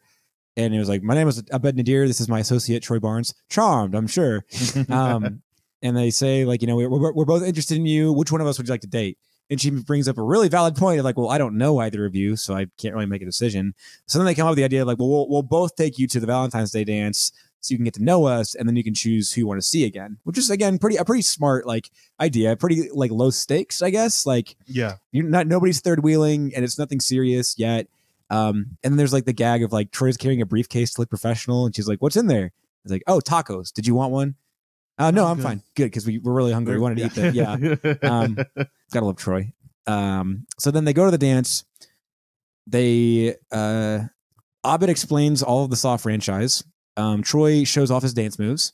And 0.56 0.74
it 0.74 0.80
was 0.80 0.90
like, 0.90 1.04
my 1.04 1.14
name 1.14 1.28
is 1.28 1.44
Abed 1.54 1.76
Nadir. 1.76 2.08
This 2.08 2.20
is 2.22 2.28
my 2.30 2.40
associate 2.40 2.84
Troy 2.84 3.00
Barnes. 3.00 3.34
Charmed, 3.50 3.96
I'm 3.96 4.08
sure. 4.08 4.46
Um, 4.90 5.42
and 5.82 5.96
they 5.96 6.10
say 6.10 6.46
like, 6.46 6.62
you 6.62 6.68
know, 6.68 6.76
we're, 6.76 7.14
we're, 7.14 7.26
both 7.26 7.44
interested 7.44 7.78
in 7.78 7.86
you. 7.86 8.12
Which 8.12 8.32
one 8.32 8.42
of 8.42 8.48
us 8.48 8.58
would 8.58 8.68
you 8.68 8.74
like 8.74 8.82
to 8.82 8.88
date? 8.88 9.18
And 9.50 9.60
she 9.60 9.72
brings 9.72 10.08
up 10.08 10.18
a 10.18 10.24
really 10.24 10.48
valid 10.48 10.76
point 10.76 11.00
of 11.00 11.06
like, 11.06 11.18
well, 11.18 11.30
I 11.30 11.40
don't 11.40 11.58
know 11.58 11.80
either 11.80 12.06
of 12.06 12.16
you, 12.16 12.36
so 12.36 12.54
I 12.54 12.68
can't 12.78 12.94
really 12.94 13.08
make 13.08 13.24
a 13.24 13.26
decision. 13.26 13.74
So 14.06 14.20
then 14.20 14.26
they 14.26 14.36
come 14.36 14.46
up 14.46 14.52
with 14.52 14.58
the 14.58 14.64
idea 14.64 14.82
of 14.82 14.88
like, 14.88 15.00
well, 15.00 15.10
we'll, 15.10 15.30
we'll 15.30 15.42
both 15.42 15.76
take 15.76 15.98
you 15.98 16.08
to 16.08 16.20
the 16.20 16.28
Valentine's 16.28 16.72
Day 16.72 16.84
dance 16.84 17.32
so 17.62 17.74
you 17.74 17.78
can 17.78 17.86
get 17.86 17.94
to 17.96 18.04
know 18.04 18.26
us, 18.26 18.56
and 18.56 18.68
then 18.68 18.76
you 18.76 18.84
can 18.84 18.94
choose 18.94 19.32
who 19.32 19.42
you 19.42 19.48
want 19.48 19.62
to 19.62 19.68
see 19.68 19.86
again. 19.86 20.18
Which 20.24 20.38
is 20.38 20.50
again 20.50 20.78
pretty 20.78 20.96
a 20.96 21.06
pretty 21.06 21.22
smart 21.22 21.66
like 21.66 21.90
idea, 22.20 22.56
pretty 22.56 22.90
like 22.92 23.12
low 23.12 23.30
stakes, 23.30 23.82
I 23.82 23.90
guess. 23.90 24.26
Like 24.26 24.56
yeah, 24.66 24.96
you're 25.12 25.26
not 25.26 25.48
nobody's 25.48 25.82
third 25.82 26.04
wheeling, 26.04 26.54
and 26.56 26.64
it's 26.64 26.80
nothing 26.80 27.00
serious 27.00 27.58
yet. 27.58 27.88
Um, 28.30 28.78
and 28.84 28.94
then 28.94 28.98
there's 28.98 29.14
like 29.14 29.26
the 29.26 29.34
gag 29.34 29.64
of 29.64 29.74
like 29.74 29.92
Troy's 29.92 30.18
carrying 30.18 30.42
a 30.42 30.46
briefcase 30.46 30.94
to 30.94 31.02
look 31.02 31.10
professional, 31.10 31.66
and 31.66 31.76
she's 31.76 31.88
like, 31.88 32.02
"What's 32.02 32.18
in 32.18 32.28
there?" 32.28 32.52
It's 32.84 32.92
like, 32.92 33.04
"Oh, 33.08 33.20
tacos. 33.20 33.74
Did 33.74 33.88
you 33.88 33.96
want 33.96 34.12
one?" 34.12 34.36
Uh, 35.00 35.12
no, 35.12 35.24
Oh, 35.24 35.28
I'm 35.28 35.38
good. 35.38 35.44
fine. 35.44 35.64
Good 35.76 35.86
because 35.86 36.06
we 36.06 36.20
were 36.20 36.34
really 36.34 36.52
hungry. 36.52 36.76
We 36.76 36.82
wanted 36.82 36.98
to 37.00 37.06
eat 37.06 37.14
them. 37.14 37.34
Yeah, 37.34 37.54
Um, 38.10 38.36
gotta 38.92 39.06
love 39.06 39.16
Troy. 39.16 39.54
Um, 39.88 40.46
so 40.60 40.70
then 40.72 40.84
they 40.86 40.94
go 40.94 41.06
to 41.06 41.12
the 41.12 41.18
dance. 41.18 41.64
They 42.68 43.36
uh, 43.52 44.00
Abed 44.66 44.90
explains 44.90 45.42
all 45.42 45.64
of 45.64 45.70
the 45.70 45.76
Saw 45.76 45.98
franchise. 45.98 46.64
Um, 46.98 47.24
Troy 47.24 47.64
shows 47.64 47.92
off 47.92 48.04
his 48.04 48.14
dance 48.14 48.38
moves. 48.38 48.74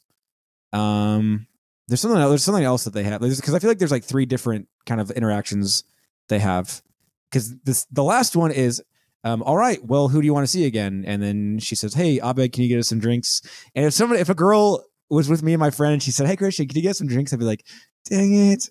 Um, 0.74 1.48
there's 1.88 2.02
something 2.02 2.20
else, 2.20 2.32
there's 2.32 2.44
something 2.44 2.64
else 2.64 2.84
that 2.86 2.94
they 2.94 3.04
have 3.04 3.22
because 3.22 3.54
I 3.54 3.60
feel 3.60 3.70
like 3.70 3.78
there's 3.78 3.92
like 3.92 4.04
three 4.04 4.26
different 4.26 4.68
kind 4.86 5.00
of 5.00 5.12
interactions 5.12 5.84
they 6.28 6.40
have. 6.40 6.82
Because 7.30 7.56
this 7.60 7.86
the 7.92 8.04
last 8.04 8.36
one 8.36 8.52
is. 8.52 8.82
Um, 9.24 9.42
all 9.42 9.58
right, 9.58 9.84
well, 9.84 10.08
who 10.08 10.22
do 10.22 10.26
you 10.28 10.36
want 10.36 10.44
to 10.44 10.52
see 10.52 10.66
again? 10.66 11.04
And 11.08 11.20
then 11.20 11.58
she 11.58 11.74
says, 11.74 11.96
"Hey, 11.96 12.20
Abed, 12.20 12.54
can 12.54 12.62
you 12.62 12.70
get 12.70 12.78
us 12.78 12.90
some 12.90 13.00
drinks?" 13.00 13.42
And 13.74 13.84
if 13.84 13.94
someone, 13.96 14.20
if 14.20 14.30
a 14.30 14.36
girl 14.36 14.86
was 15.10 15.30
with 15.30 15.44
me 15.44 15.54
and 15.54 15.60
my 15.60 15.72
friend, 15.72 15.94
and 15.94 16.04
she 16.04 16.12
said, 16.12 16.28
"Hey, 16.28 16.36
Christian, 16.36 16.68
can 16.68 16.76
you 16.76 16.84
get 16.84 16.96
some 16.96 17.08
drinks?" 17.08 17.34
I'd 17.34 17.40
be 17.40 17.46
like, 17.46 17.66
"Dang 18.06 18.34
it!" 18.34 18.70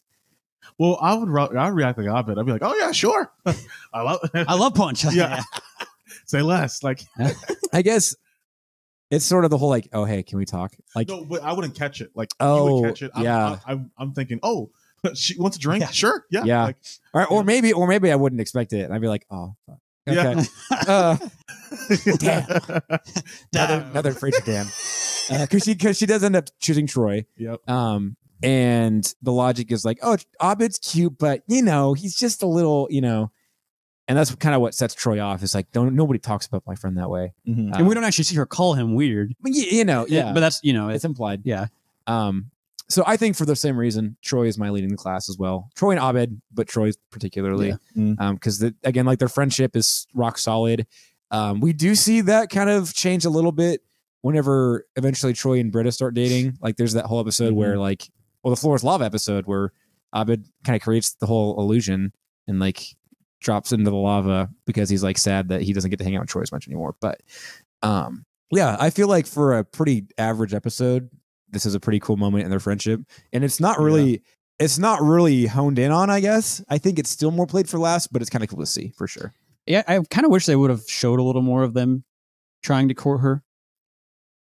well, 0.79 0.99
I 1.01 1.15
would. 1.15 1.29
re- 1.29 1.57
I'd 1.57 1.69
react 1.69 1.99
like 1.99 2.07
Abed. 2.07 2.39
I'd 2.39 2.47
be 2.47 2.53
like, 2.53 2.63
oh 2.63 2.75
yeah, 2.79 2.93
sure. 2.93 3.33
I 3.93 4.03
love. 4.03 4.21
I 4.35 4.55
love 4.55 4.75
Punch. 4.75 5.05
Yeah. 5.05 5.43
Say 6.27 6.43
less. 6.43 6.83
Like 6.83 7.03
I 7.73 7.83
guess 7.83 8.17
it's 9.11 9.25
sort 9.25 9.45
of 9.45 9.51
the 9.51 9.59
whole 9.59 9.69
like, 9.69 9.89
oh 9.93 10.05
hey, 10.05 10.23
can 10.23 10.39
we 10.39 10.45
talk? 10.45 10.75
Like, 10.95 11.09
no, 11.09 11.25
but 11.25 11.43
I 11.43 11.53
wouldn't 11.53 11.75
catch 11.75 12.01
it. 12.01 12.11
Like 12.15 12.31
Oh, 12.41 12.57
you 12.57 12.75
would 12.75 12.85
oh, 12.85 12.89
catch 12.89 13.03
it. 13.03 13.11
I'm, 13.15 13.25
yeah. 13.25 13.59
I, 13.67 13.73
am 13.73 13.91
I'm 13.99 14.13
thinking, 14.13 14.41
oh, 14.43 14.71
she 15.15 15.39
wants 15.39 15.57
a 15.57 15.61
drink. 15.61 15.83
Yeah. 15.83 15.91
Sure. 15.91 16.25
Yeah. 16.31 16.45
Yeah. 16.45 16.65
Like, 16.65 16.77
or, 17.13 17.27
or 17.27 17.45
maybe, 17.45 17.73
or 17.73 17.87
maybe 17.87 18.11
I 18.11 18.17
wouldn't 18.17 18.41
expect 18.41 18.73
it, 18.73 18.81
and 18.81 18.95
I'd 18.95 19.01
be 19.01 19.09
like, 19.09 19.27
oh, 19.31 19.55
fuck. 19.67 19.79
Okay, 20.09 20.43
Yeah. 20.43 20.45
uh, 20.89 21.17
Damn. 22.19 22.47
another, 23.53 23.87
another 23.91 24.13
Fraser 24.13 24.41
Dan, 24.45 24.67
because 25.41 25.65
she 25.65 25.75
because 25.75 25.99
she 25.99 26.07
does 26.07 26.23
end 26.23 26.37
up 26.37 26.49
choosing 26.61 26.87
Troy. 26.87 27.25
Yep. 27.37 27.69
Um, 27.69 28.17
and 28.43 29.13
the 29.23 29.33
logic 29.33 29.73
is 29.73 29.85
like, 29.85 29.99
oh, 30.03 30.17
Abed's 30.43 30.79
cute, 30.79 31.17
but 31.19 31.43
you 31.47 31.63
know, 31.63 31.95
he's 31.95 32.15
just 32.17 32.43
a 32.43 32.47
little, 32.47 32.87
you 32.91 33.01
know, 33.01 33.31
and 34.07 34.19
that's 34.19 34.35
kind 34.35 34.55
of 34.55 34.61
what 34.61 34.75
sets 34.75 34.95
Troy 34.95 35.21
off. 35.21 35.43
Is 35.43 35.55
like, 35.55 35.71
don't 35.73 35.95
nobody 35.95 36.19
talks 36.19 36.47
about 36.47 36.63
my 36.67 36.75
friend 36.75 36.99
that 36.99 37.09
way. 37.11 37.33
Mhm. 37.49 37.75
and 37.77 37.89
we 37.89 37.95
don't 37.95 38.05
actually 38.05 38.25
see 38.25 38.37
her 38.37 38.47
call 38.47 38.75
him 38.75 38.95
weird. 38.95 39.35
But 39.41 39.53
you, 39.53 39.65
you 39.79 39.85
know, 39.85 40.07
yeah, 40.09 40.33
but 40.33 40.41
that's 40.41 40.61
you 40.63 40.73
know, 40.75 40.89
it's 40.89 40.97
it's 40.97 41.05
implied. 41.05 41.43
yeah. 41.45 41.67
Um, 42.07 42.51
so 42.89 43.03
I 43.07 43.17
think 43.17 43.37
for 43.37 43.45
the 43.47 43.57
same 43.57 43.77
reason, 43.79 44.17
Troy 44.23 44.47
is 44.47 44.59
my 44.59 44.71
leading 44.71 44.91
the 44.91 44.97
class 44.97 45.29
as 45.29 45.39
well. 45.39 45.71
Troy 45.75 45.93
and 45.93 46.01
Abed, 46.01 46.41
but 46.53 46.69
Troy 46.69 46.91
particularly, 47.11 47.69
Yeah. 47.69 47.77
Mm. 47.97 48.21
um, 48.21 48.35
because 48.35 48.63
again, 48.85 49.07
like 49.07 49.19
their 49.19 49.29
friendship 49.29 49.75
is 49.77 50.07
rock 50.15 50.39
solid. 50.39 50.87
Um, 51.31 51.61
we 51.61 51.73
do 51.73 51.95
see 51.95 52.21
that 52.23 52.51
kind 52.51 52.69
of 52.71 52.93
change 52.95 53.25
a 53.25 53.31
little 53.31 53.53
bit 53.53 53.81
whenever 54.21 54.87
eventually 54.97 55.33
Troy 55.33 55.59
and 55.61 55.73
Britta 55.73 55.93
start 55.93 56.15
dating. 56.15 56.59
Like 56.61 56.77
there's 56.77 56.93
that 56.93 57.07
whole 57.07 57.21
episode 57.21 57.53
where 57.55 57.77
like, 57.79 58.09
well, 58.43 58.55
the 58.55 58.61
floor 58.61 58.77
is 58.77 58.85
lava 58.85 59.05
episode 59.05 59.47
where 59.47 59.73
Abed 60.15 60.47
kind 60.65 60.77
of 60.77 60.83
creates 60.83 61.15
the 61.15 61.27
whole 61.27 61.59
illusion 61.61 62.13
and 62.47 62.61
like 62.61 62.83
drops 63.41 63.73
into 63.73 63.91
the 63.91 63.97
lava 63.97 64.49
because 64.67 64.89
he's 64.89 65.03
like 65.03 65.19
sad 65.19 65.49
that 65.49 65.63
he 65.63 65.73
doesn't 65.73 65.91
get 65.91 65.99
to 65.99 66.05
hang 66.05 66.17
out 66.17 66.21
with 66.23 66.31
Troy 66.31 66.43
as 66.43 66.53
much 66.53 66.69
anymore. 66.69 66.95
But 67.01 67.21
um, 67.83 68.25
yeah, 68.51 68.77
I 68.79 68.91
feel 68.91 69.09
like 69.09 69.27
for 69.27 69.59
a 69.59 69.65
pretty 69.65 70.07
average 70.19 70.55
episode, 70.55 71.11
this 71.55 71.65
is 71.65 71.75
a 71.75 71.81
pretty 71.81 72.01
cool 72.01 72.17
moment 72.17 72.45
in 72.45 72.51
their 72.51 72.61
friendship. 72.61 73.01
And 73.33 73.43
it's 73.45 73.61
not 73.61 73.79
really 73.81 74.23
it's 74.61 74.79
not 74.79 75.01
really 75.03 75.47
honed 75.47 75.79
in 75.79 75.91
on. 75.91 76.11
I 76.11 76.21
guess 76.21 76.63
I 76.69 76.79
think 76.79 76.99
it's 76.99 77.11
still 77.11 77.31
more 77.31 77.47
played 77.47 77.69
for 77.69 77.79
last, 77.79 78.13
but 78.13 78.21
it's 78.21 78.31
kind 78.31 78.45
of 78.45 78.51
cool 78.51 78.61
to 78.61 78.67
see 78.67 78.93
for 78.97 79.07
sure. 79.09 79.33
Yeah, 79.67 79.83
I 79.89 80.01
kind 80.11 80.25
of 80.27 80.31
wish 80.31 80.45
they 80.47 80.57
would 80.57 80.71
have 80.71 80.83
showed 80.87 81.19
a 81.19 81.23
little 81.23 81.43
more 81.43 81.63
of 81.63 81.73
them 81.75 82.05
trying 82.63 82.89
to 82.89 82.95
court 82.95 83.21
her. 83.23 83.43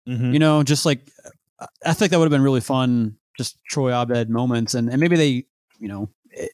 Mhm. 0.07 0.33
You 0.33 0.39
know, 0.39 0.61
just 0.63 0.85
like 0.85 1.09
I 1.85 1.93
think 1.93 2.11
that 2.11 2.19
would 2.19 2.25
have 2.25 2.31
been 2.31 2.41
really 2.43 2.61
fun. 2.61 3.15
Just 3.37 3.57
Troy 3.69 3.91
Abed 3.93 4.29
moments, 4.29 4.73
and 4.75 4.89
and 4.89 4.99
maybe 4.99 5.15
they, 5.15 5.45
you 5.79 5.87
know, 5.87 6.09
it, 6.31 6.51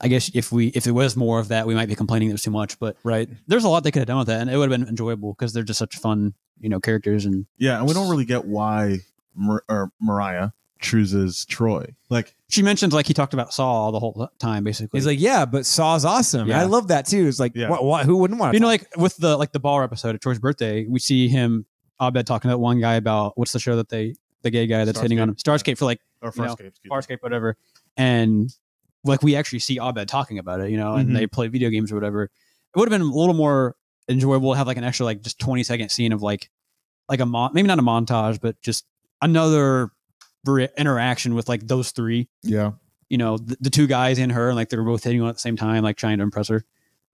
I 0.00 0.08
guess 0.08 0.30
if 0.34 0.50
we 0.50 0.68
if 0.68 0.86
it 0.86 0.92
was 0.92 1.16
more 1.16 1.38
of 1.38 1.48
that, 1.48 1.66
we 1.66 1.74
might 1.74 1.88
be 1.88 1.94
complaining 1.94 2.28
it 2.30 2.32
was 2.32 2.42
too 2.42 2.50
much. 2.50 2.78
But 2.78 2.96
Right. 3.04 3.28
there's 3.46 3.64
a 3.64 3.68
lot 3.68 3.84
they 3.84 3.90
could 3.90 4.00
have 4.00 4.06
done 4.08 4.18
with 4.18 4.26
that, 4.28 4.40
and 4.40 4.50
it 4.50 4.56
would 4.56 4.70
have 4.70 4.80
been 4.80 4.88
enjoyable 4.88 5.34
because 5.34 5.52
they're 5.52 5.62
just 5.62 5.78
such 5.78 5.96
fun, 5.96 6.34
you 6.60 6.68
know, 6.68 6.80
characters. 6.80 7.24
And 7.26 7.46
Yeah, 7.58 7.78
and 7.78 7.86
we 7.86 7.94
don't 7.94 8.08
really 8.10 8.24
get 8.24 8.44
why 8.46 9.00
Mar- 9.38 9.64
or 9.68 9.92
Mariah 10.00 10.50
chooses 10.80 11.44
Troy. 11.46 11.94
Like, 12.08 12.34
she 12.48 12.62
mentions 12.62 12.92
like 12.92 13.06
he 13.06 13.14
talked 13.14 13.34
about 13.34 13.52
Saw 13.52 13.90
the 13.90 13.98
whole 13.98 14.30
time, 14.38 14.64
basically. 14.64 14.98
He's 14.98 15.06
like, 15.06 15.18
yeah, 15.20 15.44
but 15.44 15.66
Saw's 15.66 16.04
awesome. 16.04 16.48
Yeah. 16.48 16.60
I 16.60 16.64
love 16.64 16.88
that 16.88 17.06
too. 17.06 17.26
It's 17.26 17.40
like, 17.40 17.52
Yeah. 17.54 17.68
what, 17.68 17.84
what, 17.84 18.06
who 18.06 18.16
wouldn't 18.18 18.38
want 18.38 18.52
to? 18.52 18.56
you 18.56 18.60
know, 18.60 18.66
like 18.68 18.86
with 18.96 19.16
the 19.16 19.36
like 19.36 19.52
the 19.52 19.58
bar 19.60 19.82
episode 19.84 20.14
of 20.14 20.20
Troy's 20.20 20.38
birthday, 20.38 20.86
we 20.86 20.98
see 21.00 21.28
him 21.28 21.66
Abed 22.00 22.26
talking 22.26 22.48
to 22.48 22.52
that 22.52 22.58
one 22.58 22.80
guy 22.80 22.94
about 22.94 23.36
what's 23.36 23.52
the 23.52 23.58
show 23.58 23.74
that 23.76 23.88
they 23.88 24.14
the 24.42 24.50
gay 24.50 24.66
guy 24.68 24.84
that's 24.84 25.00
hitting 25.00 25.18
on 25.18 25.30
him 25.30 25.34
Starscape 25.34 25.76
for 25.78 25.84
like 25.84 26.00
or 26.22 26.32
You 26.34 26.42
know, 26.42 26.48
Farscape, 26.48 26.66
excuse 26.68 26.80
me. 26.84 26.90
Farscape, 26.90 27.22
whatever. 27.22 27.56
And 27.96 28.54
like 29.04 29.22
we 29.22 29.34
actually 29.34 29.58
see 29.58 29.78
Abed 29.80 30.06
talking 30.08 30.38
about 30.38 30.60
it, 30.60 30.70
you 30.70 30.76
know, 30.76 30.94
and 30.94 31.10
Mhm. 31.10 31.14
they 31.14 31.26
play 31.26 31.48
video 31.48 31.70
games 31.70 31.90
or 31.90 31.96
whatever. 31.96 32.22
It 32.24 32.30
would 32.76 32.88
have 32.90 32.96
been 33.00 33.08
a 33.08 33.12
little 33.12 33.34
more 33.34 33.74
enjoyable 34.08 34.52
to 34.52 34.58
have 34.58 34.66
like 34.68 34.76
an 34.76 34.84
extra 34.84 35.04
like 35.04 35.22
just 35.22 35.38
20 35.40 35.64
second 35.64 35.88
scene 35.90 36.12
of 36.12 36.22
like 36.22 36.50
like 37.08 37.18
a 37.20 37.26
mon- 37.26 37.50
maybe 37.52 37.66
not 37.66 37.78
a 37.80 37.82
montage, 37.82 38.40
but 38.40 38.60
just 38.62 38.84
another 39.22 39.90
re- 40.46 40.68
interaction 40.76 41.34
with 41.34 41.48
like 41.48 41.66
those 41.66 41.90
three, 41.90 42.28
Yeah. 42.42 42.72
you 43.08 43.18
know, 43.18 43.38
the, 43.38 43.56
the 43.60 43.70
two 43.70 43.86
guys 43.86 44.18
and 44.18 44.32
her, 44.32 44.48
and 44.48 44.56
like 44.56 44.68
they 44.70 44.76
were 44.76 44.84
both 44.84 45.04
hitting 45.04 45.20
on 45.22 45.28
at 45.28 45.34
the 45.34 45.40
same 45.40 45.56
time, 45.56 45.82
like 45.82 45.96
trying 45.96 46.18
to 46.18 46.24
impress 46.24 46.48
her. 46.48 46.64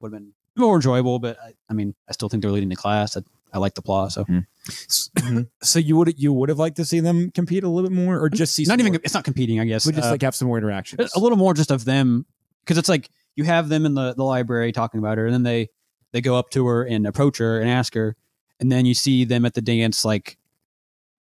Would 0.01 0.13
have 0.13 0.21
been 0.21 0.33
more 0.57 0.77
enjoyable, 0.77 1.19
but 1.19 1.39
I, 1.41 1.55
I 1.71 1.73
mean, 1.73 1.95
I 2.09 2.13
still 2.13 2.29
think 2.29 2.43
they're 2.43 2.53
leading 2.53 2.69
the 2.69 2.77
class. 2.77 3.17
I, 3.17 3.23
I 3.53 3.59
like 3.59 3.75
the 3.75 3.83
plot, 3.83 4.13
so 4.13 4.27
so 5.63 5.79
you 5.79 5.97
would 5.97 6.19
you 6.19 6.33
would 6.33 6.49
have 6.49 6.59
liked 6.59 6.77
to 6.77 6.85
see 6.85 7.01
them 7.01 7.31
compete 7.31 7.63
a 7.65 7.69
little 7.69 7.89
bit 7.89 7.95
more, 7.97 8.19
or 8.19 8.29
just 8.29 8.55
see 8.55 8.65
not 8.65 8.73
some 8.73 8.81
even 8.81 8.93
more? 8.95 9.01
it's 9.05 9.15
not 9.15 9.25
competing, 9.25 9.61
I 9.61 9.65
guess. 9.65 9.87
We 9.87 9.93
just 9.93 10.09
Uh, 10.09 10.11
like 10.13 10.23
have 10.23 10.35
some 10.35 10.49
more 10.49 10.59
interactions. 10.59 11.13
a 11.15 11.19
little 11.21 11.39
more 11.39 11.55
just 11.55 11.71
of 11.71 11.85
them 11.85 12.27
because 12.65 12.79
it's 12.79 12.89
like 12.89 13.11
you 13.37 13.45
have 13.45 13.69
them 13.69 13.87
in 13.87 13.95
the, 13.95 14.15
the 14.15 14.25
library 14.25 14.73
talking 14.73 14.99
about 14.99 15.19
her 15.19 15.27
and 15.27 15.35
then 15.35 15.43
they 15.45 15.69
they 16.13 16.21
go 16.21 16.37
up 16.37 16.51
to 16.51 16.67
her 16.67 16.83
and 16.85 17.07
approach 17.07 17.39
her 17.39 17.61
and 17.61 17.69
ask 17.71 17.95
her 17.95 18.17
and 18.61 18.71
then 18.73 18.87
you 18.87 18.95
see 18.95 19.25
them 19.25 19.45
at 19.45 19.55
the 19.55 19.63
dance 19.63 20.05
like 20.05 20.37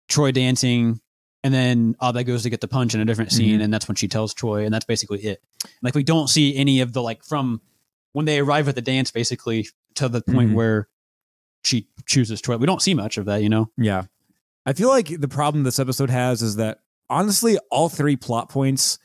troy 0.10 0.32
dancing 0.32 1.00
and 1.44 1.54
then 1.54 1.96
Abed 2.02 2.26
goes 2.26 2.44
to 2.44 2.50
get 2.50 2.60
the 2.62 2.68
punch 2.68 2.94
in 2.94 3.00
a 3.00 3.06
different 3.06 3.32
scene 3.32 3.62
and 3.62 3.74
that's 3.74 3.88
when 3.88 3.96
she 3.96 4.08
tells 4.10 4.34
troy 4.34 4.66
and 4.66 4.74
that's 4.74 4.86
basically 4.86 5.20
it 5.20 5.42
like 5.82 5.96
we 5.96 6.04
don't 6.04 6.28
see 6.28 6.56
any 6.58 6.82
of 6.82 6.92
the 6.94 7.02
like 7.02 7.24
from 7.24 7.62
when 8.14 8.26
they 8.26 8.40
arrive 8.40 8.68
at 8.68 8.76
the 8.76 8.82
dance 8.82 9.12
basically 9.12 9.68
to 9.96 10.10
the 10.10 10.22
point 10.22 10.52
Mhm. 10.52 10.56
where 10.56 10.88
she 11.64 11.88
chooses 12.06 12.42
troy 12.42 12.58
we 12.58 12.66
don't 12.66 12.82
see 12.82 12.94
much 12.94 13.18
of 13.18 13.26
that 13.26 13.42
you 13.44 13.50
know 13.50 13.70
Yeah. 13.78 14.04
I 14.66 14.74
feel 14.74 14.90
like 14.90 15.08
the 15.20 15.28
problem 15.30 15.64
this 15.64 15.80
episode 15.80 16.10
has 16.10 16.42
is 16.42 16.58
that 16.58 16.80
honestly, 17.10 17.58
all 17.72 17.90
three 17.90 18.16
plot 18.16 18.50
points, 18.50 19.00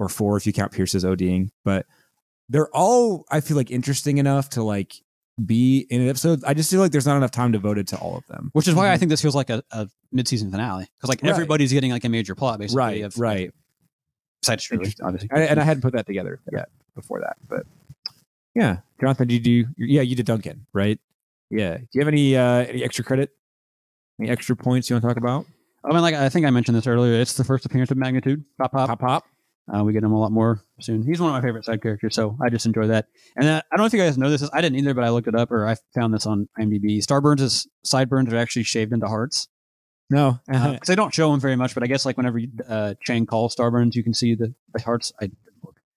or 0.00 0.08
four 0.08 0.36
if 0.36 0.44
you 0.46 0.52
count 0.52 0.72
Pierce's 0.72 1.04
ODing, 1.04 1.50
but 1.64 1.86
they're 2.48 2.74
all, 2.74 3.24
I 3.30 3.40
feel 3.40 3.56
like, 3.56 3.70
interesting 3.70 4.18
enough 4.18 4.48
to 4.50 4.62
like 4.64 4.94
be 5.44 5.86
in 5.90 6.00
an 6.00 6.08
episode. 6.08 6.42
I 6.46 6.54
just 6.54 6.70
feel 6.70 6.80
like 6.80 6.92
there's 6.92 7.06
not 7.06 7.16
enough 7.16 7.30
time 7.32 7.50
devoted 7.52 7.88
to 7.88 7.96
all 7.98 8.16
of 8.16 8.26
them. 8.28 8.50
which 8.52 8.68
is 8.68 8.74
why 8.74 8.92
i 8.92 8.96
think 8.96 9.08
this 9.10 9.20
feels 9.22 9.34
like 9.34 9.50
a, 9.50 9.62
a 9.72 9.88
mid-season 10.12 10.50
finale 10.50 10.86
because 10.96 11.08
like 11.08 11.22
Right. 11.22 11.30
everybody's 11.30 11.72
getting 11.72 11.90
like 11.90 12.04
a 12.04 12.08
major 12.08 12.34
plot 12.36 12.58
basically 12.60 12.78
Right, 12.78 13.02
of, 13.02 13.18
right. 13.18 13.50
besides 14.42 14.62
Shirley, 14.62 14.94
obviously 15.02 15.28
I, 15.32 15.40
and 15.40 15.58
I 15.60 15.64
hadn't 15.64 15.80
put 15.82 15.92
that 15.94 16.06
together 16.06 16.40
yet 16.52 16.68
before 16.94 17.20
that, 17.20 17.36
but 17.48 17.66
yeah. 18.54 18.78
Jonathan, 19.00 19.26
did 19.26 19.44
you 19.46 19.64
do, 19.64 19.70
yeah, 19.78 20.02
you 20.02 20.14
did 20.14 20.26
Duncan, 20.26 20.66
right? 20.72 21.00
Yeah. 21.50 21.78
Do 21.78 21.86
you 21.92 22.00
have 22.00 22.06
any, 22.08 22.36
uh, 22.36 22.64
any 22.66 22.84
extra 22.84 23.04
credit? 23.04 23.30
Any 24.20 24.30
extra 24.30 24.54
points 24.54 24.88
you 24.88 24.94
want 24.94 25.02
to 25.02 25.08
talk 25.08 25.16
about? 25.16 25.46
I 25.84 25.92
mean, 25.92 26.02
like 26.02 26.14
I 26.14 26.28
think 26.28 26.46
I 26.46 26.50
mentioned 26.50 26.76
this 26.76 26.86
earlier. 26.86 27.20
It's 27.20 27.34
the 27.34 27.42
first 27.42 27.66
appearance 27.66 27.90
of 27.90 27.96
Magnitude. 27.96 28.44
Pop 28.58 28.70
pop. 28.70 28.88
Pop, 28.88 29.00
pop. 29.00 29.24
Uh, 29.72 29.82
we 29.82 29.92
get 29.94 30.02
him 30.02 30.12
a 30.12 30.18
lot 30.20 30.30
more 30.30 30.60
soon. 30.80 31.02
He's 31.02 31.20
one 31.20 31.30
of 31.30 31.34
my 31.34 31.46
favorite 31.46 31.64
side 31.64 31.80
characters, 31.80 32.14
so 32.14 32.36
I 32.44 32.50
just 32.50 32.66
enjoy 32.66 32.86
that. 32.88 33.06
And 33.36 33.46
uh, 33.48 33.62
I 33.72 33.76
don't 33.76 33.82
know 33.82 33.86
if 33.86 33.92
you 33.94 33.98
guys 33.98 34.18
know 34.18 34.28
this. 34.28 34.48
I 34.52 34.60
didn't 34.60 34.78
either, 34.78 34.92
but 34.92 35.04
I 35.04 35.08
looked 35.08 35.26
it 35.28 35.34
up 35.34 35.50
or 35.50 35.66
I 35.66 35.76
found 35.94 36.12
this 36.12 36.26
on 36.26 36.48
IMDb. 36.60 36.98
Starburns' 36.98 37.66
sideburns 37.82 38.30
are 38.32 38.36
actually 38.36 38.64
shaved 38.64 38.92
into 38.92 39.06
hearts 39.06 39.48
No. 40.10 40.38
because 40.46 40.80
they 40.86 40.94
don't 40.94 41.14
show 41.14 41.30
them 41.30 41.40
very 41.40 41.56
much. 41.56 41.72
But 41.72 41.82
I 41.82 41.86
guess 41.86 42.04
like 42.04 42.18
whenever 42.18 42.38
you, 42.38 42.48
uh, 42.68 42.92
Chang 43.02 43.24
calls 43.24 43.56
Starburns, 43.56 43.94
you 43.94 44.02
can 44.04 44.12
see 44.12 44.34
the, 44.34 44.54
the 44.74 44.82
hearts. 44.82 45.12
I 45.20 45.30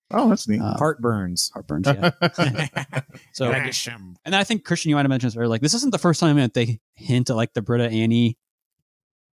Oh, 0.10 0.30
that's 0.30 0.47
neat. 0.47 0.62
uh, 0.62 0.77
Heart 0.77 1.01
burns. 1.01 1.51
heartburns. 1.53 1.86
Yeah. 1.93 3.01
so 3.34 3.51
and 3.51 4.34
I 4.34 4.45
think 4.45 4.63
Christian, 4.63 4.88
you 4.88 4.95
might 4.95 5.01
have 5.01 5.10
mentioned 5.10 5.32
this 5.34 5.36
earlier. 5.36 5.49
Like 5.49 5.60
this 5.60 5.73
isn't 5.73 5.91
the 5.91 5.97
first 5.97 6.21
time 6.21 6.38
that 6.38 6.53
they 6.53 6.80
hint 6.95 7.30
at 7.30 7.36
like 7.36 7.53
the 7.53 7.62
Britta 7.62 7.89
Annie, 7.89 8.38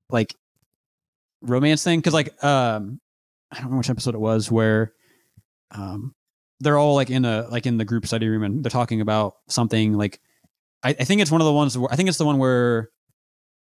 like 0.09 0.33
romance 1.41 1.83
thing. 1.83 1.99
Because 1.99 2.15
like 2.15 2.43
um, 2.43 2.99
I 3.53 3.61
don't 3.61 3.71
know 3.71 3.77
which 3.77 3.89
episode 3.89 4.15
it 4.15 4.19
was 4.21 4.51
where, 4.51 4.93
um, 5.71 6.13
they're 6.59 6.77
all 6.77 6.95
like 6.95 7.09
in 7.09 7.25
a 7.25 7.47
like 7.49 7.65
in 7.65 7.77
the 7.77 7.85
group 7.85 8.05
study 8.05 8.27
room 8.27 8.43
and 8.43 8.63
they're 8.63 8.69
talking 8.69 9.01
about 9.01 9.35
something. 9.49 9.93
Like 9.93 10.19
I, 10.83 10.89
I 10.89 11.03
think 11.03 11.21
it's 11.21 11.31
one 11.31 11.41
of 11.41 11.45
the 11.45 11.53
ones 11.53 11.77
where 11.77 11.91
I 11.91 11.95
think 11.95 12.09
it's 12.09 12.17
the 12.17 12.25
one 12.25 12.37
where. 12.37 12.89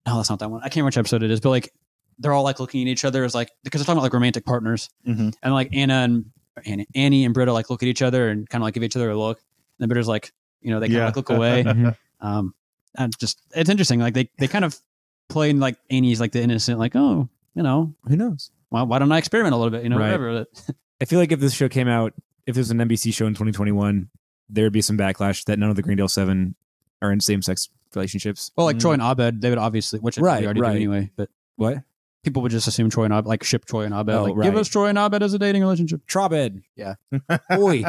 No, 0.07 0.17
that's 0.17 0.29
not 0.29 0.37
that 0.39 0.51
one. 0.51 0.59
I 0.61 0.65
can't 0.65 0.75
remember 0.77 0.87
which 0.89 0.97
episode 0.99 1.23
it 1.23 1.31
is, 1.31 1.39
but 1.39 1.49
like 1.49 1.73
they're 2.19 2.33
all 2.33 2.43
like 2.43 2.59
looking 2.59 2.81
at 2.83 2.87
each 2.87 3.03
other 3.05 3.23
as 3.23 3.33
like 3.33 3.49
because 3.63 3.81
they're 3.81 3.85
talking 3.85 3.97
about 3.97 4.03
like 4.03 4.13
romantic 4.13 4.45
partners, 4.45 4.89
Mhm. 5.07 5.33
and 5.41 5.53
like 5.53 5.69
Anna 5.73 5.93
and 5.95 6.25
Annie, 6.65 6.87
Annie 6.93 7.25
and 7.25 7.33
Britta 7.33 7.51
like 7.53 7.69
look 7.71 7.81
at 7.81 7.87
each 7.89 8.01
other 8.03 8.29
and 8.29 8.47
kind 8.47 8.61
of 8.61 8.65
like 8.65 8.75
give 8.75 8.83
each 8.83 8.95
other 8.95 9.09
a 9.09 9.17
look. 9.17 9.39
And 9.39 9.45
then 9.79 9.89
Britta's 9.89 10.07
like, 10.07 10.31
you 10.61 10.69
know, 10.69 10.79
they 10.79 10.87
kind 10.87 10.97
of 10.97 10.99
Yeah. 11.01 11.05
like 11.07 11.15
look 11.15 11.29
away. 11.31 11.63
Mhm. 11.65 11.97
um 12.21 12.53
and 12.97 13.17
just 13.19 13.41
it's 13.55 13.69
interesting 13.69 13.99
like 13.99 14.13
they 14.13 14.29
they 14.37 14.47
kind 14.47 14.63
of 14.63 14.79
play 15.27 15.49
in 15.49 15.59
like 15.59 15.77
Annie's 15.89 16.19
like 16.21 16.31
the 16.33 16.41
innocent 16.41 16.77
like 16.79 16.95
oh 16.95 17.27
you 17.55 17.63
know 17.63 17.93
Who 18.07 18.15
knows? 18.15 18.51
Why, 18.75 18.83
why 18.83 18.99
don't 18.99 19.11
I 19.11 19.17
experiment 19.17 19.53
a 19.53 19.57
little 19.57 19.71
bit 19.71 19.83
you 19.83 19.89
know 19.89 19.97
Right. 19.97 20.05
whatever 20.19 20.45
I 21.01 21.05
feel 21.05 21.19
like 21.19 21.31
if 21.31 21.39
this 21.39 21.53
show 21.53 21.67
came 21.69 21.87
out, 21.87 22.13
if 22.45 22.55
there's 22.55 22.71
an 22.71 22.77
NBC 22.77 23.13
show 23.13 23.25
in 23.25 23.33
2021, 23.33 24.09
there 24.49 24.65
would 24.65 24.73
be 24.73 24.81
some 24.81 24.97
backlash 24.97 25.43
that 25.45 25.57
none 25.59 25.69
of 25.69 25.75
the 25.75 25.81
Greendale 25.81 26.07
Seven 26.07 26.55
are 27.01 27.11
in 27.11 27.19
same 27.19 27.41
sex 27.41 27.69
relationships. 27.95 28.51
well 28.57 28.65
like 28.65 28.75
Mm. 28.77 28.81
Troy 28.81 28.93
and 28.93 29.01
Abed 29.01 29.41
they 29.41 29.49
would 29.49 29.57
obviously 29.57 29.99
which 29.99 30.17
Right, 30.17 30.41
they 30.41 30.45
already 30.45 30.61
right. 30.61 30.71
do 30.71 30.75
anyway 30.75 31.11
but 31.15 31.29
What? 31.55 31.77
people 32.23 32.41
would 32.41 32.51
just 32.51 32.67
assume 32.67 32.89
Troy 32.89 33.05
and 33.05 33.13
Abed 33.13 33.25
like 33.27 33.43
ship 33.43 33.63
Troy 33.65 33.83
and 33.83 33.93
Abed 33.93 34.13
Oh, 34.15 34.23
like 34.25 34.43
give 34.43 34.55
us 34.57 34.67
Troy 34.67 34.87
and 34.87 34.97
Abed 34.97 35.23
as 35.23 35.33
a 35.33 35.39
dating 35.39 35.61
relationship 35.61 36.05
Trobed. 36.07 36.61
Yeah. 36.75 36.95
Boy. 37.49 37.83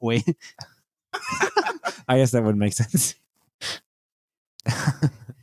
wait 0.00 0.24
I 2.08 2.18
guess 2.18 2.32
that 2.32 2.42
would 2.44 2.56
make 2.56 2.72
sense. 2.74 3.14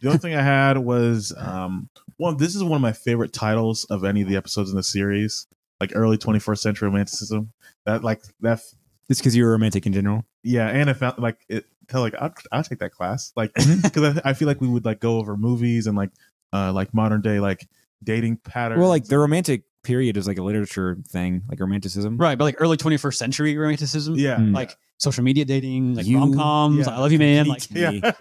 The 0.02 0.08
only 0.08 0.20
thing 0.20 0.36
I 0.36 0.42
had 0.42 0.78
was 0.78 1.34
um 1.38 1.90
one. 2.18 2.38
This 2.38 2.56
is 2.56 2.64
one 2.64 2.78
of 2.78 2.82
my 2.82 2.92
favorite 2.94 3.34
titles 3.34 3.86
of 3.86 4.04
any 4.04 4.22
of 4.22 4.28
the 4.28 4.36
episodes 4.36 4.70
in 4.70 4.76
the 4.76 4.84
series, 4.84 5.48
like 5.80 5.92
early 5.96 6.18
21st 6.18 6.58
century 6.60 6.88
romanticism. 6.88 7.52
That 7.86 8.04
like 8.04 8.22
that. 8.42 8.62
Just 9.08 9.22
because 9.22 9.36
you're 9.36 9.52
romantic 9.52 9.86
in 9.88 9.94
general. 9.94 10.24
Yeah, 10.44 10.68
and 10.68 10.90
I 10.90 10.94
found 10.94 11.18
like 11.20 11.38
it. 11.50 11.66
Tell 11.88 12.02
like 12.02 12.14
I'll, 12.22 12.34
I'll 12.52 12.64
take 12.64 12.80
that 12.80 12.92
class, 12.92 13.34
like 13.36 13.52
because 13.84 14.18
I, 14.24 14.30
I 14.30 14.34
feel 14.34 14.48
like 14.48 14.62
we 14.62 14.68
would 14.68 14.86
like 14.86 15.00
go 15.00 15.18
over 15.18 15.36
movies 15.36 15.88
and 15.88 15.98
like 15.98 16.12
uh 16.54 16.72
like 16.72 16.94
modern 16.94 17.22
day 17.22 17.40
like 17.40 17.68
dating 18.04 18.38
patterns. 18.38 18.80
Well, 18.80 18.90
like 18.90 19.06
the 19.06 19.18
romantic 19.18 19.64
period 19.82 20.16
is 20.16 20.28
like 20.28 20.38
a 20.38 20.44
literature 20.44 20.98
thing, 21.08 21.42
like 21.50 21.60
romanticism. 21.60 22.18
right 22.18 22.38
but 22.38 22.44
like 22.44 22.58
early 22.60 22.76
21st 22.78 23.16
century 23.16 23.58
romanticism 23.58 24.16
yeah, 24.18 24.36
Mm. 24.38 24.54
like 24.54 24.76
social 24.98 25.24
media 25.24 25.46
dating 25.46 25.96
like 25.96 26.06
You- 26.06 26.20
rom-coms 26.20 26.86
yeah. 26.86 26.94
I 26.96 27.00
love 27.00 27.12
you 27.14 27.18
man 27.18 27.48
like 27.48 27.64
yeah, 27.72 28.12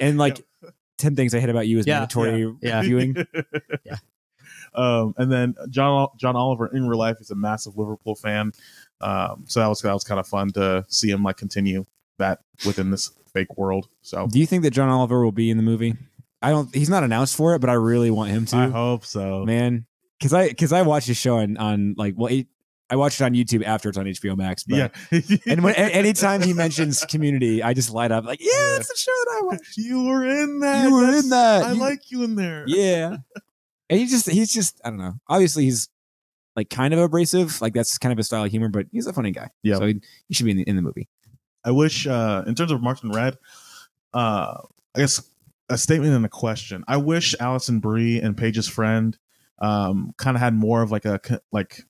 And 0.00 0.16
like 0.18 0.44
10 0.98 1.16
things 1.16 1.34
I 1.34 1.40
hate 1.40 1.48
about 1.50 1.66
you 1.66 1.78
is 1.78 1.86
Yeah. 1.86 2.00
mandatory 2.00 2.54
Yeah. 2.60 2.82
viewing. 2.88 3.16
Yeah. 3.84 3.96
Um, 4.74 5.14
and 5.16 5.32
then 5.32 5.54
John 5.70 6.08
John 6.18 6.36
Oliver 6.36 6.66
in 6.66 6.86
real 6.88 6.98
life 6.98 7.20
is 7.20 7.30
a 7.30 7.34
massive 7.34 7.76
Liverpool 7.78 8.14
fan. 8.14 8.52
Um, 9.00 9.44
so 9.46 9.60
that 9.60 9.66
was 9.66 9.80
that 9.82 9.92
was 9.94 10.04
kind 10.04 10.20
of 10.20 10.26
fun 10.26 10.50
to 10.52 10.84
see 10.88 11.10
him 11.10 11.22
like 11.22 11.36
continue 11.38 11.86
that 12.18 12.40
within 12.66 12.90
this 12.90 13.10
fake 13.32 13.56
world. 13.56 13.88
So 14.02 14.26
Do 14.26 14.38
you 14.38 14.46
think 14.46 14.62
that 14.64 14.72
John 14.72 14.88
Oliver 14.88 15.24
will 15.24 15.32
be 15.32 15.50
in 15.50 15.56
the 15.56 15.62
movie? 15.62 15.94
I 16.42 16.50
don't. 16.50 16.72
He's 16.74 16.90
not 16.90 17.02
announced 17.02 17.34
for 17.34 17.54
it, 17.54 17.60
but 17.60 17.70
I 17.70 17.74
really 17.74 18.10
want 18.10 18.30
him 18.30 18.44
to. 18.46 18.56
I 18.56 18.68
hope 18.68 19.04
so. 19.06 19.44
man 19.44 19.86
because 20.18 20.32
i 20.34 20.48
because 20.48 20.72
i 20.72 20.82
watched 20.82 21.06
his 21.06 21.16
show 21.16 21.38
on 21.38 21.56
on 21.58 21.94
like 21.96 22.14
well 22.16 22.32
it, 22.32 22.46
i 22.90 22.96
watched 22.96 23.20
it 23.20 23.24
on 23.24 23.32
youtube 23.34 23.64
after 23.64 23.88
it's 23.88 23.98
on 23.98 24.04
hbo 24.06 24.36
max 24.36 24.64
but, 24.64 24.76
yeah. 25.10 25.20
and 25.46 25.62
when 25.62 25.74
anytime 25.74 26.40
he 26.42 26.52
mentions 26.52 27.04
community 27.06 27.62
i 27.62 27.72
just 27.74 27.90
light 27.90 28.10
up 28.12 28.24
like 28.24 28.40
yeah 28.40 28.72
that's 28.76 28.88
the 28.88 28.96
show 28.96 29.10
that 29.12 29.38
i 29.40 29.46
watched 29.46 29.76
you 29.76 30.04
were 30.04 30.24
in 30.26 30.60
that. 30.60 30.84
You 30.84 30.92
were 30.94 31.00
That's- 31.06 31.24
in 31.24 31.30
that. 31.30 31.62
I 31.64 31.72
You- 31.72 31.80
like 31.80 32.10
you 32.10 32.22
in 32.24 32.34
there. 32.34 32.64
yeah 32.66 33.16
and 33.90 33.98
he 34.00 34.06
just 34.06 34.28
he's 34.30 34.52
just 34.52 34.80
i 34.84 34.90
don't 34.90 34.98
know 34.98 35.14
obviously 35.28 35.64
he's 35.64 35.88
like 36.56 36.70
kind 36.70 36.92
of 36.92 37.00
abrasive 37.00 37.60
like 37.60 37.72
that's 37.74 37.98
kind 37.98 38.10
of 38.12 38.16
his 38.18 38.26
style 38.26 38.44
of 38.44 38.50
humor 38.50 38.68
but 38.68 38.86
he's 38.92 39.06
a 39.06 39.12
funny 39.12 39.30
guy 39.30 39.48
Yeah. 39.62 39.76
so 39.76 39.86
he, 39.86 40.00
he 40.28 40.34
should 40.34 40.44
be 40.44 40.50
in 40.52 40.56
the, 40.58 40.62
in 40.64 40.76
the 40.76 40.82
movie 40.82 41.08
I 41.64 41.72
wish, 41.72 42.06
uh, 42.06 42.44
in 42.46 42.54
terms 42.54 42.70
of 42.70 42.80
Martin 42.80 43.10
Red, 43.10 43.36
uh, 44.14 44.54
I 44.94 44.98
guess 45.00 45.20
a 45.68 45.76
statement 45.76 46.14
and 46.14 46.24
a 46.24 46.28
question. 46.28 46.84
I 46.88 46.96
wish 46.96 47.34
Alison 47.40 47.80
Brie 47.80 48.20
and 48.20 48.36
Paige's 48.36 48.68
friend 48.68 49.18
um, 49.60 50.12
kind 50.16 50.36
of 50.36 50.40
had 50.40 50.54
more 50.54 50.82
of 50.82 50.90
like 50.92 51.04
a 51.04 51.20
like 51.52 51.82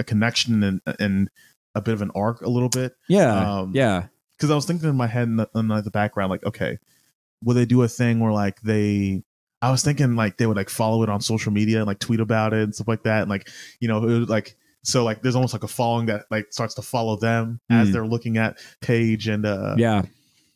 a 0.00 0.04
connection 0.04 0.62
and 0.62 0.80
and 1.00 1.28
a 1.74 1.80
bit 1.80 1.94
of 1.94 2.02
an 2.02 2.10
arc 2.14 2.40
a 2.42 2.48
little 2.48 2.68
bit. 2.68 2.94
Yeah, 3.08 3.58
Um, 3.60 3.72
yeah. 3.74 4.06
because 4.36 4.50
I 4.50 4.54
was 4.54 4.64
thinking 4.66 4.88
in 4.88 4.96
my 4.96 5.06
head 5.06 5.28
in 5.28 5.36
the, 5.36 5.48
in 5.54 5.68
the 5.68 5.90
background, 5.90 6.30
like, 6.30 6.44
okay, 6.44 6.78
will 7.44 7.54
they 7.54 7.66
do 7.66 7.82
a 7.82 7.88
thing 7.88 8.20
where 8.20 8.32
like 8.32 8.60
they? 8.62 9.22
I 9.62 9.70
was 9.70 9.82
thinking 9.82 10.16
like 10.16 10.36
they 10.36 10.46
would 10.46 10.56
like 10.56 10.70
follow 10.70 11.02
it 11.02 11.08
on 11.08 11.20
social 11.20 11.50
media 11.52 11.78
and 11.78 11.86
like 11.86 11.98
tweet 11.98 12.20
about 12.20 12.52
it 12.52 12.62
and 12.62 12.74
stuff 12.74 12.88
like 12.88 13.02
that, 13.04 13.22
and 13.22 13.30
like 13.30 13.48
you 13.80 13.88
know, 13.88 13.98
it 13.98 14.20
would, 14.20 14.28
like 14.28 14.56
so 14.84 15.02
like 15.04 15.22
there's 15.22 15.34
almost 15.34 15.52
like 15.54 15.64
a 15.64 15.68
following 15.68 16.06
that 16.06 16.26
like 16.30 16.46
starts 16.50 16.74
to 16.74 16.82
follow 16.82 17.16
them 17.16 17.60
as 17.70 17.88
Mm. 17.88 17.92
they're 17.92 18.06
looking 18.06 18.36
at 18.36 18.58
Paige 18.80 19.26
and 19.28 19.44
uh 19.44 19.74
yeah, 19.76 20.02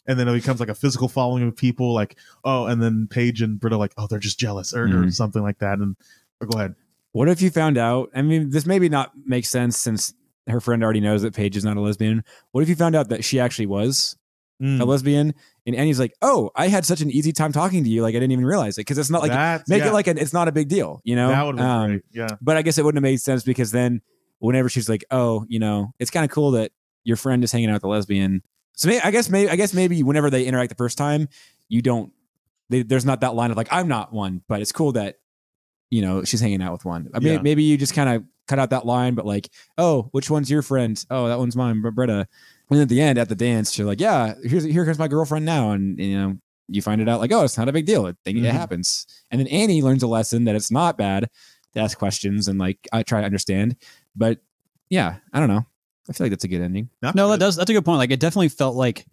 and 0.06 0.18
then 0.18 0.28
it 0.28 0.34
becomes 0.34 0.60
like 0.60 0.68
a 0.68 0.74
physical 0.74 1.08
following 1.08 1.42
of 1.48 1.56
people 1.56 1.92
like 1.94 2.16
oh 2.44 2.66
and 2.66 2.80
then 2.80 3.08
Paige 3.10 3.42
and 3.42 3.58
Britta 3.58 3.76
like 3.76 3.92
oh 3.96 4.06
they're 4.06 4.18
just 4.20 4.38
jealous 4.38 4.72
or, 4.72 4.84
or 4.84 4.88
Mhm. 4.88 5.12
something 5.12 5.42
like 5.42 5.58
that 5.58 5.78
and 5.78 5.96
or 6.40 6.46
go 6.46 6.58
ahead 6.58 6.74
What 7.12 7.28
if 7.28 7.42
you 7.42 7.50
found 7.50 7.76
out? 7.78 8.10
I 8.14 8.22
mean, 8.22 8.50
this 8.50 8.66
maybe 8.66 8.88
not 8.88 9.12
make 9.24 9.44
sense 9.46 9.76
since 9.76 10.14
her 10.46 10.60
friend 10.60 10.82
already 10.82 11.00
knows 11.00 11.22
that 11.22 11.34
Paige 11.34 11.56
is 11.56 11.64
not 11.64 11.76
a 11.76 11.80
lesbian. 11.80 12.24
What 12.52 12.62
if 12.62 12.68
you 12.68 12.76
found 12.76 12.94
out 12.96 13.08
that 13.10 13.24
she 13.24 13.40
actually 13.40 13.66
was 13.66 14.16
Mm. 14.62 14.80
a 14.80 14.84
lesbian? 14.84 15.34
And 15.66 15.74
Annie's 15.74 15.98
like, 15.98 16.12
"Oh, 16.22 16.50
I 16.54 16.68
had 16.68 16.84
such 16.84 17.00
an 17.00 17.10
easy 17.10 17.32
time 17.32 17.50
talking 17.52 17.82
to 17.84 17.88
you, 17.90 18.02
like 18.02 18.14
I 18.14 18.18
didn't 18.18 18.32
even 18.32 18.44
realize 18.44 18.76
it." 18.76 18.82
Because 18.82 18.98
it's 18.98 19.10
not 19.10 19.22
like 19.22 19.30
That's- 19.32 19.68
make 19.68 19.80
yeah, 19.82 19.88
it 19.88 19.92
like 19.92 20.06
an, 20.06 20.18
it's 20.18 20.32
not 20.32 20.48
a 20.48 20.52
big 20.52 20.68
deal, 20.68 21.00
you 21.04 21.16
know? 21.16 21.28
that 21.28 21.42
would 21.46 21.58
have 21.58 21.68
Um, 21.68 21.86
great 21.90 22.02
yeah 22.12 22.28
But 22.42 22.56
I 22.56 22.62
guess 22.62 22.76
it 22.78 22.84
wouldn't 22.84 22.98
have 22.98 23.10
made 23.10 23.20
sense 23.20 23.42
because 23.42 23.70
then 23.72 24.02
whenever 24.38 24.68
she's 24.68 24.88
like, 24.88 25.04
"Oh, 25.10 25.44
you 25.48 25.58
know, 25.58 25.92
it's 25.98 26.10
kind 26.10 26.24
of 26.24 26.30
cool 26.30 26.50
that 26.52 26.72
your 27.04 27.16
friend 27.16 27.42
is 27.42 27.52
hanging 27.52 27.70
out 27.70 27.74
with 27.74 27.84
a 27.84 27.88
lesbian." 27.88 28.42
So 28.74 28.88
may 28.88 29.00
I 29.00 29.10
guess 29.10 29.28
maybe 29.30 29.50
I 29.50 29.56
guess 29.56 29.72
maybe 29.74 30.02
whenever 30.02 30.28
they 30.30 30.44
interact 30.44 30.68
the 30.68 30.74
first 30.76 30.96
time, 30.98 31.28
you 31.68 31.80
don't. 31.82 32.12
They, 32.68 32.82
there's 32.82 33.04
not 33.06 33.20
that 33.22 33.34
line 33.34 33.50
of 33.50 33.56
like, 33.56 33.68
"I'm 33.72 33.88
not 33.88 34.12
one," 34.12 34.42
but 34.48 34.60
it's 34.60 34.72
cool 34.72 34.92
that 34.92 35.16
you 35.90 36.02
know 36.02 36.24
she's 36.24 36.40
hanging 36.40 36.62
out 36.62 36.72
with 36.72 36.84
one. 36.84 37.10
I 37.14 37.18
mean, 37.20 37.34
Yeah. 37.34 37.42
maybe 37.42 37.62
you 37.62 37.76
just 37.76 37.94
kind 37.94 38.08
of 38.08 38.24
cut 38.48 38.58
out 38.58 38.70
that 38.70 38.86
line, 38.86 39.14
but 39.14 39.26
like, 39.26 39.48
"Oh, 39.78 40.08
which 40.12 40.30
one's 40.30 40.50
your 40.50 40.62
friend?" 40.62 41.02
Oh, 41.10 41.28
that 41.28 41.38
one's 41.38 41.56
mine, 41.56 41.80
Bre- 41.82 41.90
Britta. 41.90 42.28
And 42.70 42.80
at 42.80 42.88
the 42.88 43.00
end, 43.00 43.18
at 43.18 43.28
the 43.28 43.34
dance, 43.34 43.76
you're 43.76 43.86
like, 43.86 44.00
"Yeah, 44.00 44.34
here's 44.42 44.64
here 44.64 44.84
comes 44.84 44.98
my 44.98 45.08
girlfriend 45.08 45.44
now," 45.44 45.72
and 45.72 45.98
you 45.98 46.18
know. 46.18 46.36
You 46.72 46.82
find 46.82 47.00
it 47.00 47.08
out 47.08 47.18
like, 47.18 47.32
oh, 47.32 47.42
it's 47.42 47.58
not 47.58 47.68
a 47.68 47.72
big 47.72 47.84
deal. 47.84 48.06
It, 48.06 48.16
thing, 48.24 48.36
it 48.36 48.42
mm-hmm. 48.42 48.56
happens. 48.56 49.04
And 49.32 49.40
then 49.40 49.48
Annie 49.48 49.82
learns 49.82 50.04
a 50.04 50.06
lesson 50.06 50.44
that 50.44 50.54
it's 50.54 50.70
not 50.70 50.96
bad 50.96 51.28
to 51.74 51.80
ask 51.80 51.98
questions 51.98 52.46
and 52.46 52.60
like 52.60 52.78
I 52.92 53.02
try 53.02 53.18
to 53.18 53.26
understand. 53.26 53.74
But 54.14 54.38
yeah, 54.88 55.16
I 55.32 55.40
don't 55.40 55.48
know. 55.48 55.66
I 56.08 56.12
feel 56.12 56.26
like 56.26 56.30
that's 56.30 56.44
a 56.44 56.48
good 56.48 56.60
ending. 56.62 56.88
No, 57.02 57.12
good. 57.12 57.28
that 57.32 57.40
does. 57.40 57.56
That's 57.56 57.70
a 57.70 57.72
good 57.72 57.84
point. 57.84 57.98
Like, 57.98 58.10
it 58.10 58.20
definitely 58.20 58.50
felt 58.50 58.76
like 58.76 59.04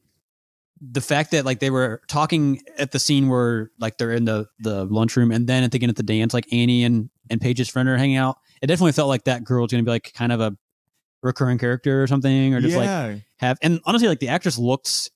the 0.81 1.01
fact 1.01 1.31
that 1.31 1.45
like 1.45 1.59
they 1.59 1.69
were 1.69 2.01
talking 2.07 2.61
at 2.77 2.91
the 2.91 2.99
scene 2.99 3.27
where 3.29 3.71
like 3.79 3.97
they're 3.97 4.11
in 4.11 4.25
the 4.25 4.47
the 4.59 4.85
lunchroom, 4.85 5.31
and 5.31 5.47
then 5.47 5.63
at 5.63 5.71
the 5.71 5.81
end 5.81 5.89
at 5.89 5.95
the 5.95 6.03
dance, 6.03 6.33
like 6.33 6.51
Annie 6.53 6.83
and 6.83 7.09
and 7.29 7.41
Paige's 7.41 7.69
friend 7.69 7.87
are 7.89 7.97
hanging 7.97 8.17
out. 8.17 8.37
It 8.61 8.67
definitely 8.67 8.91
felt 8.93 9.07
like 9.09 9.23
that 9.25 9.43
girl's 9.43 9.71
gonna 9.71 9.83
be 9.83 9.91
like 9.91 10.11
kind 10.13 10.31
of 10.31 10.39
a 10.41 10.55
recurring 11.23 11.57
character 11.57 12.01
or 12.03 12.07
something, 12.07 12.53
or 12.53 12.61
just 12.61 12.75
like 12.77 13.21
have. 13.37 13.57
And 13.61 13.79
honestly, 13.85 14.07
like 14.07 14.19
the 14.19 14.29
actress 14.29 14.57
looks 14.57 15.09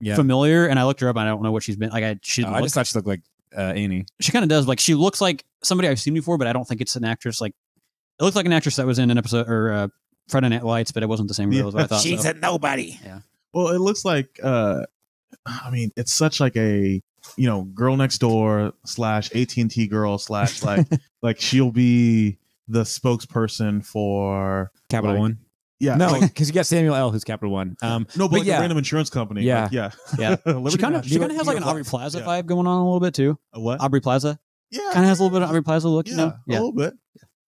Yeah. 0.00 0.16
familiar, 0.16 0.66
and 0.66 0.78
I 0.78 0.84
looked 0.84 1.00
her 1.00 1.08
up. 1.08 1.16
and 1.16 1.26
I 1.26 1.30
don't 1.30 1.42
know 1.42 1.52
what 1.52 1.62
she's 1.62 1.76
been 1.76 1.90
like. 1.90 2.04
I 2.04 2.18
she 2.22 2.44
Oh, 2.44 2.52
I 2.52 2.60
just 2.62 2.74
thought 2.74 2.86
she 2.86 2.96
looked 2.96 3.08
like 3.08 3.22
uh, 3.56 3.60
Annie. 3.60 4.06
she 4.20 4.32
kind 4.32 4.42
of 4.42 4.48
does. 4.48 4.66
Like 4.66 4.80
she 4.80 4.94
looks 4.94 5.20
like 5.20 5.44
somebody 5.62 5.88
I've 5.88 6.00
seen 6.00 6.14
before, 6.14 6.38
but 6.38 6.46
I 6.46 6.52
don't 6.52 6.66
think 6.66 6.80
it's 6.80 6.96
an 6.96 7.04
actress. 7.04 7.40
Like 7.40 7.52
it 8.18 8.24
looks 8.24 8.36
like 8.36 8.46
an 8.46 8.52
actress 8.52 8.76
that 8.76 8.86
was 8.86 8.98
in 8.98 9.10
an 9.10 9.18
episode 9.18 9.48
or 9.48 9.72
uh, 9.72 9.88
Friday 10.28 10.48
Night 10.48 10.64
Lights, 10.64 10.92
but 10.92 11.02
it 11.02 11.08
wasn't 11.08 11.28
the 11.28 11.34
same 11.34 11.50
girl 11.50 11.68
as 11.68 11.74
what 11.74 11.84
I 11.84 11.86
thought. 11.88 12.00
so. 12.02 12.30
a 12.30 12.34
nobody. 12.34 12.98
Yeah. 13.04 13.20
Well, 13.52 13.68
it 13.68 13.78
looks 13.78 14.04
like 14.04 14.40
uh 14.42 14.86
I 15.46 15.70
mean, 15.70 15.90
it's 15.96 16.12
such 16.12 16.40
like 16.40 16.56
a 16.56 17.02
you 17.36 17.46
know, 17.48 17.62
girl 17.62 17.96
next 17.96 18.18
door 18.18 18.72
slash 18.84 19.34
AT 19.34 19.56
and 19.56 19.70
T 19.70 19.86
girl 19.86 20.18
slash 20.18 20.62
like 20.62 20.86
like 21.22 21.40
she'll 21.40 21.70
be 21.70 22.38
the 22.68 22.82
spokesperson 22.82 23.84
for 23.84 24.70
Capital 24.88 25.14
Like, 25.14 25.20
One. 25.20 25.38
yeah 25.80 25.96
No, 25.96 26.20
because 26.20 26.48
you 26.48 26.54
got 26.54 26.66
Samuel 26.66 26.94
L. 26.94 27.10
Who's 27.10 27.24
Capital 27.24 27.50
One. 27.52 27.76
Um, 27.82 28.06
no, 28.16 28.26
but, 28.26 28.32
but 28.32 28.38
like 28.40 28.46
yeah. 28.46 28.58
a 28.58 28.60
random 28.60 28.78
insurance 28.78 29.10
company. 29.10 29.42
Yeah. 29.42 29.64
like, 29.64 29.72
yeah, 29.72 29.90
Yeah. 30.18 30.36
She 30.70 30.78
kind 30.78 30.96
of 30.96 31.06
she 31.06 31.18
kind 31.18 31.30
of 31.30 31.36
has 31.36 31.46
like 31.46 31.56
an 31.56 31.64
Aubrey 31.64 31.84
Plaza 31.84 32.18
Yeah. 32.18 32.24
vibe 32.24 32.46
going 32.46 32.66
on 32.66 32.78
a 32.78 32.84
little 32.84 33.00
bit 33.00 33.14
too. 33.14 33.38
A 33.52 33.60
what? 33.60 33.80
Aubrey 33.80 34.00
Plaza 34.00 34.38
yeah, 34.70 34.80
kind 34.92 35.04
of 35.04 35.08
has 35.08 35.20
a 35.20 35.22
little 35.22 35.38
bit 35.38 35.42
of 35.42 35.48
Aubrey 35.48 35.62
Plaza 35.62 35.88
look, 35.88 36.08
yeah, 36.08 36.14
you 36.14 36.18
know? 36.18 36.32
a 36.48 36.52
little 36.52 36.72
bit. 36.72 36.94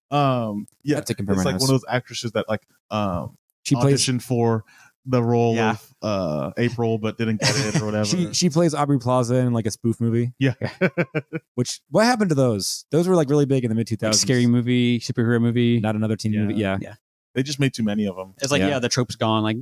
Um, 0.09 0.67
yeah, 0.83 0.97
I'd 0.97 1.05
take 1.05 1.19
him 1.19 1.27
it's 1.29 1.37
like 1.43 1.59
one 1.59 1.63
of 1.63 1.67
those 1.67 1.85
actresses 1.89 2.31
that 2.31 2.47
like 2.47 2.61
um 2.89 3.37
she 3.63 3.75
plays. 3.75 4.01
auditioned 4.01 4.21
for 4.21 4.63
the 5.09 5.23
role 5.23 5.55
Yeah. 5.55 5.71
of 5.71 5.93
uh 6.01 6.51
April 6.57 6.97
but 6.97 7.17
didn't 7.17 7.39
get 7.41 7.55
it 7.75 7.81
or 7.81 7.85
whatever. 7.87 8.05
She 8.05 8.33
she 8.33 8.49
plays 8.49 8.73
Aubrey 8.75 8.99
Plaza 8.99 9.35
in 9.35 9.53
like 9.53 9.65
a 9.65 9.71
spoof 9.71 9.99
movie. 10.01 10.33
yeah, 10.37 10.53
Which 11.55 11.79
what 11.89 12.05
happened 12.05 12.29
to 12.29 12.35
those? 12.35 12.85
Those 12.91 13.07
were 13.07 13.15
like 13.15 13.29
really 13.29 13.45
big 13.45 13.63
in 13.63 13.69
the 13.69 13.75
mid 13.75 13.87
two 13.87 13.97
Like 14.01 14.13
scary 14.13 14.45
movie, 14.47 14.99
superhero 14.99 15.41
movie. 15.41 15.79
Not 15.79 15.95
another 15.95 16.15
teen 16.15 16.33
Yeah. 16.33 16.41
movie. 16.41 16.55
Yeah. 16.55 16.77
Yeah. 16.81 16.95
they 17.33 17.43
just 17.43 17.59
made 17.59 17.73
too 17.73 17.83
many 17.83 18.05
of 18.05 18.15
them. 18.15 18.33
It's 18.41 18.51
like 18.51 18.59
yeah. 18.61 18.67
Yeah. 18.69 18.79
the 18.79 18.89
trope's 18.89 19.15
gone. 19.15 19.43
Like 19.43 19.57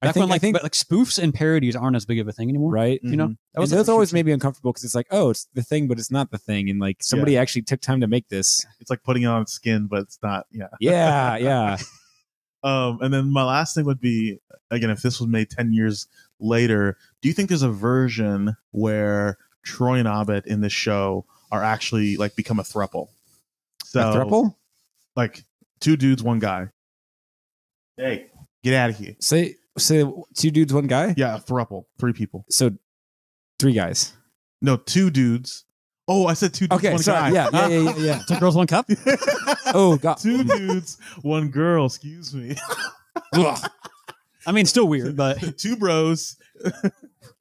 I 0.00 0.06
back 0.06 0.14
think 0.14 0.22
when 0.22 0.30
like 0.30 0.36
I 0.36 0.38
think 0.38 0.54
but, 0.54 0.62
like 0.62 0.72
spoofs 0.72 1.20
and 1.20 1.34
parodies 1.34 1.74
aren't 1.74 1.96
as 1.96 2.06
big 2.06 2.20
of 2.20 2.28
a 2.28 2.32
thing 2.32 2.48
anymore. 2.48 2.70
right. 2.70 3.00
You 3.02 3.16
know, 3.16 3.28
Mhm. 3.28 3.36
that 3.54 3.60
was, 3.60 3.72
a- 3.72 3.76
those 3.76 3.88
always 3.88 4.12
made 4.12 4.24
me 4.26 4.30
uncomfortable 4.32 4.70
because 4.72 4.84
it's 4.84 4.94
like, 4.94 5.08
oh, 5.10 5.30
it's 5.30 5.48
the 5.54 5.62
thing, 5.62 5.88
but 5.88 5.98
it's 5.98 6.10
not 6.12 6.30
the 6.30 6.38
thing, 6.38 6.70
and 6.70 6.78
like 6.78 6.98
somebody 7.02 7.36
actually 7.36 7.62
took 7.62 7.80
time 7.80 8.00
to 8.02 8.06
make 8.06 8.28
this. 8.28 8.64
It's 8.78 8.90
like 8.90 9.02
putting 9.02 9.24
it 9.24 9.26
on 9.26 9.48
skin, 9.48 9.88
but 9.90 10.02
it's 10.02 10.18
not. 10.22 10.46
Yeah. 10.52 10.68
Yeah, 10.78 11.36
yeah. 11.48 11.76
Um, 12.62 12.98
and 13.00 13.12
then 13.14 13.30
my 13.30 13.44
last 13.44 13.74
thing 13.74 13.84
would 13.84 14.00
be 14.00 14.38
again, 14.70 14.90
if 14.90 15.02
this 15.02 15.20
was 15.20 15.28
made 15.28 15.50
ten 15.50 15.72
years 15.72 16.06
later, 16.40 16.96
do 17.22 17.28
you 17.28 17.34
think 17.34 17.48
there's 17.48 17.62
a 17.62 17.70
version 17.70 18.56
where 18.72 19.38
Troy 19.64 19.98
and 19.98 20.08
Abed 20.08 20.46
in 20.46 20.60
this 20.60 20.72
show 20.72 21.24
are 21.52 21.62
actually 21.62 22.16
like 22.16 22.34
become 22.36 22.58
a 22.58 22.62
thruple? 22.64 23.08
So 23.84 24.00
a 24.00 24.14
throuple? 24.14 24.54
like 25.16 25.44
two 25.80 25.96
dudes, 25.96 26.22
one 26.22 26.38
guy. 26.40 26.68
Hey, 27.96 28.26
get 28.62 28.74
out 28.74 28.90
of 28.90 28.98
here! 28.98 29.14
Say 29.20 29.56
say 29.76 30.04
two 30.34 30.50
dudes, 30.50 30.72
one 30.74 30.86
guy. 30.86 31.14
Yeah, 31.16 31.36
a 31.36 31.40
thruple, 31.40 31.84
three 31.98 32.12
people. 32.12 32.44
So 32.50 32.72
three 33.58 33.72
guys. 33.72 34.14
No, 34.60 34.76
two 34.76 35.10
dudes. 35.10 35.64
Oh, 36.10 36.26
I 36.26 36.34
said 36.34 36.54
two 36.54 36.66
dudes, 36.66 36.80
Okay, 36.80 36.92
one 36.94 37.02
sorry. 37.02 37.32
guy. 37.32 37.50
Yeah, 37.50 37.50
yeah, 37.52 37.68
yeah, 37.68 37.80
yeah. 37.80 37.96
yeah. 37.98 38.18
Two 38.28 38.40
girls, 38.40 38.56
one 38.56 38.66
cup. 38.66 38.88
Oh 39.74 39.96
god. 39.96 40.16
two 40.18 40.44
dudes, 40.44 40.98
one 41.22 41.48
girl. 41.48 41.86
Excuse 41.86 42.34
me. 42.34 42.56
Ugh. 43.34 43.70
I 44.46 44.52
mean, 44.52 44.66
still 44.66 44.88
weird, 44.88 45.16
but 45.16 45.38
two 45.58 45.76
bros, 45.76 46.36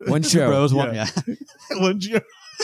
One 0.07 0.21
two 0.21 0.29
show. 0.29 0.47
bros, 0.49 0.73
one 0.73 0.93
Yeah. 0.93 1.07
yeah. 1.27 1.33
one 1.81 1.99
Joe. 1.99 2.19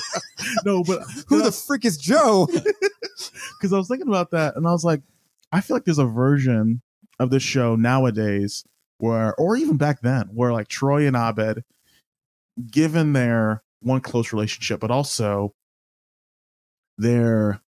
no, 0.65 0.83
but 0.83 1.01
Who 1.27 1.41
the 1.43 1.51
frick 1.51 1.85
is 1.85 1.97
Joe? 1.97 2.47
because 2.47 3.71
I 3.73 3.77
was 3.77 3.87
thinking 3.87 4.07
about 4.07 4.31
that 4.31 4.55
and 4.55 4.67
I 4.67 4.71
was 4.71 4.83
like, 4.83 5.01
I 5.51 5.61
feel 5.61 5.75
like 5.77 5.85
there's 5.85 5.99
a 5.99 6.05
version 6.05 6.81
of 7.19 7.29
this 7.29 7.43
show 7.43 7.75
nowadays 7.75 8.63
where, 8.97 9.35
or 9.35 9.55
even 9.55 9.77
back 9.77 10.01
then, 10.01 10.29
where 10.33 10.51
like 10.51 10.67
Troy 10.67 11.05
and 11.07 11.15
Abed, 11.15 11.63
given 12.71 13.13
their 13.13 13.61
one 13.81 14.01
close 14.01 14.33
relationship, 14.33 14.79
but 14.79 14.91
also 14.91 15.53
their 16.97 17.61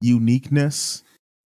uniqueness, 0.00 1.02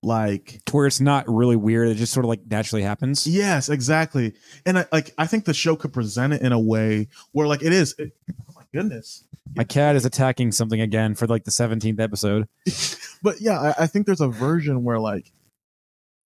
like 0.07 0.63
to 0.67 0.77
where 0.77 0.87
it's 0.87 1.01
not 1.01 1.29
really 1.29 1.57
weird. 1.57 1.89
It 1.89 1.97
just 1.97 2.13
sort 2.13 2.25
of 2.25 2.29
like 2.29 2.47
naturally 2.49 2.83
happens. 2.83 3.27
yes, 3.27 3.69
exactly. 3.69 4.35
And 4.65 4.79
I 4.79 4.87
like 4.93 5.13
I 5.19 5.27
think 5.27 5.45
the 5.45 5.55
show 5.55 5.77
could 5.77 5.93
present 5.93 6.33
it 6.33 6.43
in 6.43 6.53
a 6.53 6.61
way 6.61 7.09
where 7.33 7.47
like 7.47 7.63
it 7.63 7.73
is. 7.73 7.95
It, 7.99 8.13
oh 8.31 8.53
my 8.55 8.63
goodness. 8.73 9.25
My 9.55 9.65
cat 9.65 9.97
is 9.97 10.05
attacking 10.05 10.53
something 10.53 10.81
again 10.81 11.15
for 11.15 11.27
like 11.27 11.45
the 11.45 11.51
seventeenth 11.51 12.01
episode. 12.01 12.49
but 13.23 13.41
yeah, 13.41 13.61
I, 13.61 13.83
I 13.83 13.87
think 13.87 14.07
there's 14.07 14.21
a 14.21 14.29
version 14.29 14.85
where 14.85 15.01
like 15.01 15.33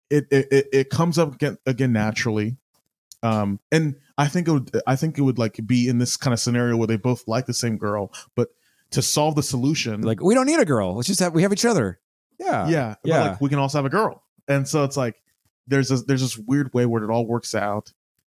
it 0.09 0.27
it, 0.31 0.67
it, 0.71 0.89
comes 0.89 1.19
up 1.19 1.35
again, 1.35 1.57
again 1.65 1.93
naturally. 1.93 2.57
Um, 3.21 3.59
and 3.71 3.95
I 4.17 4.27
think 4.27 4.47
it 4.47 4.51
would 4.51 4.81
I 4.87 4.95
think 4.95 5.17
it 5.17 5.21
would 5.21 5.37
like 5.37 5.59
be 5.65 5.87
in 5.87 5.99
this 5.99 6.17
kind 6.17 6.33
of 6.33 6.39
scenario 6.39 6.77
where 6.77 6.87
they 6.87 6.97
both 6.97 7.27
like 7.27 7.45
the 7.45 7.53
same 7.53 7.77
girl, 7.77 8.11
but 8.35 8.49
to 8.91 9.01
solve 9.01 9.35
the 9.35 9.43
solution, 9.43 10.01
Like 10.01 10.21
we 10.21 10.33
don't 10.33 10.45
need 10.45 10.59
a 10.59 10.65
girl. 10.65 10.95
Let's 10.95 11.07
just 11.07 11.19
have 11.19 11.33
we 11.33 11.43
have 11.43 11.53
each 11.53 11.65
other. 11.65 11.99
Yeah. 12.39 12.67
yeah, 12.67 12.95
but, 13.01 13.09
yeah. 13.09 13.21
like 13.23 13.41
we 13.41 13.49
can 13.49 13.59
also 13.59 13.77
have 13.77 13.85
a 13.85 13.89
girl, 13.89 14.23
and 14.47 14.67
so 14.67 14.83
it's 14.83 14.97
like 14.97 15.21
there's 15.67 15.89
this 15.89 16.03
there's 16.03 16.21
this 16.21 16.37
weird 16.37 16.73
way 16.73 16.85
where 16.85 17.03
it 17.03 17.09
all 17.09 17.25
works 17.25 17.55
out, 17.55 17.91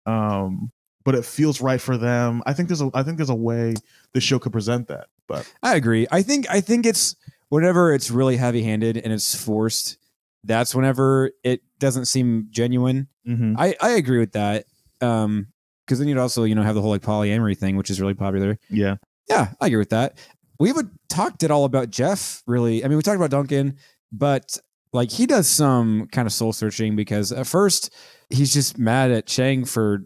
um, 0.07 0.73
but 1.05 1.15
it 1.15 1.25
feels 1.25 1.61
right 1.61 1.81
for 1.81 1.97
them. 1.97 2.43
I 2.47 2.53
think 2.53 2.69
there's 2.69 2.81
a 2.81 2.91
I 2.95 3.03
think 3.03 3.19
there's 3.19 3.31
a 3.31 3.35
way 3.35 3.75
the 4.13 4.21
show 4.21 4.39
could 4.39 4.53
present 4.53 4.89
that, 4.89 5.09
but 5.27 5.53
I 5.63 5.77
agree. 5.77 6.07
I 6.11 6.23
think 6.23 6.47
I 6.51 6.61
think 6.61 6.87
it's 6.87 7.17
whenever 7.51 7.93
it's 7.93 8.11
really 8.11 8.37
heavy 8.37 8.63
handed 8.63 8.97
and 8.97 9.13
it's 9.13 9.35
forced, 9.35 9.99
that's 10.45 10.75
whenever 10.75 11.33
it 11.45 11.63
doesn't 11.79 12.07
seem 12.07 12.47
genuine. 12.51 13.09
mhm. 13.27 13.55
I, 13.59 13.77
I 13.81 13.91
agree 13.91 14.19
with 14.19 14.33
that. 14.33 14.65
Um, 15.01 15.49
because 15.85 15.99
then 15.99 16.07
you'd 16.07 16.19
also, 16.19 16.45
you 16.45 16.55
know, 16.55 16.63
have 16.63 16.77
the 16.77 16.81
whole 16.81 16.91
like 16.91 17.03
polyamory 17.03 17.59
thing, 17.59 17.77
which 17.77 17.91
is 17.91 18.01
really 18.01 18.15
popular. 18.15 18.59
yeah, 18.69 18.97
Yeah, 19.29 19.49
I 19.61 19.67
agree 19.67 19.79
with 19.81 19.91
that. 19.91 20.19
We 20.61 20.69
haven't 20.69 20.91
talked 21.09 21.43
at 21.43 21.51
all 21.51 21.65
about 21.65 21.91
Jeff, 21.91 22.43
really. 22.47 22.85
I 22.85 22.89
mean, 22.89 22.97
we 22.97 23.03
talked 23.03 23.17
about 23.17 23.31
Duncan, 23.31 23.79
but 24.13 24.57
like 24.93 25.11
he 25.11 25.27
does 25.27 25.49
some 25.49 26.07
kind 26.13 26.27
of 26.27 26.33
soul 26.33 26.53
searching 26.53 26.95
because 26.97 27.33
at 27.33 27.47
first 27.47 27.93
he's 28.29 28.53
just 28.55 28.79
mad 28.79 29.11
at 29.11 29.27
Chang 29.27 29.65
for 29.65 30.05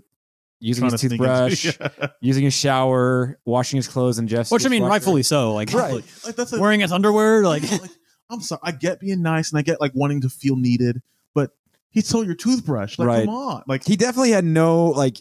using 0.60 0.82
Trying 0.82 0.92
his 0.92 1.00
to 1.02 1.08
sneak 1.08 1.20
into- 1.20 1.56
toothbrush, 1.56 1.78
Yeah. 2.00 2.06
using 2.20 2.44
his 2.44 2.54
shower, 2.54 3.38
washing 3.44 3.76
his 3.76 3.88
clothes, 3.88 4.18
and 4.18 4.28
Jeff's. 4.28 4.50
Which 4.50 4.64
I 4.64 4.68
mean, 4.68 4.80
dishwasher. 4.82 4.90
rightfully 4.90 5.22
so. 5.24 5.52
Like, 5.52 5.72
Right. 5.72 6.02
Like, 6.24 6.36
that's 6.36 6.52
a, 6.54 6.60
wearing 6.60 6.80
his 6.80 6.92
underwear, 6.92 7.42
like 7.42 7.70
like 7.70 7.90
I'm 8.30 8.40
sorry, 8.40 8.60
I 8.62 8.70
get 8.72 9.00
being 9.00 9.20
nice 9.22 9.50
and 9.50 9.58
I 9.58 9.62
get 9.62 9.80
like 9.80 9.92
wanting 9.94 10.20
to 10.22 10.28
feel 10.30 10.56
needed, 10.56 11.02
but 11.34 11.50
he 11.90 12.00
stole 12.00 12.24
your 12.24 12.34
toothbrush. 12.34 12.98
Like, 12.98 13.08
Right. 13.08 13.24
come 13.26 13.34
on. 13.34 13.62
Like, 13.66 13.84
he 13.84 13.96
definitely 13.96 14.30
had 14.30 14.44
no 14.44 14.86
like 14.86 15.18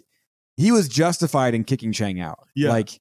he 0.58 0.72
was 0.72 0.88
justified 0.88 1.56
in 1.56 1.64
kicking 1.64 1.92
Chang 1.92 2.20
out. 2.22 2.48
Yeah. 2.56 2.70
Like 2.70 3.00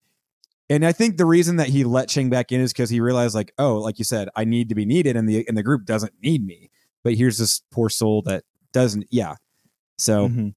and 0.73 0.87
I 0.87 0.93
think 0.93 1.16
the 1.18 1.27
reason 1.27 1.57
that 1.57 1.68
he 1.68 1.85
let 1.85 2.09
Chang 2.09 2.31
back 2.31 2.51
in 2.53 2.61
is 2.61 2.73
because 2.73 2.89
he 2.91 3.01
realized 3.01 3.35
like, 3.35 3.53
oh, 3.59 3.75
like 3.77 3.99
you 3.99 4.05
said, 4.05 4.29
I 4.35 4.45
need 4.45 4.68
to 4.70 4.75
be 4.75 4.85
needed 4.85 5.16
and 5.16 5.29
the 5.29 5.45
and 5.47 5.57
the 5.57 5.62
group 5.62 5.85
doesn't 5.85 6.12
need 6.23 6.45
me. 6.47 6.70
But 7.05 7.14
here's 7.14 7.37
this 7.39 7.62
poor 7.70 7.89
soul 7.89 8.23
that 8.23 8.45
doesn't 8.73 9.07
yeah. 9.11 9.35
So 9.99 10.29
Mhm. 10.29 10.55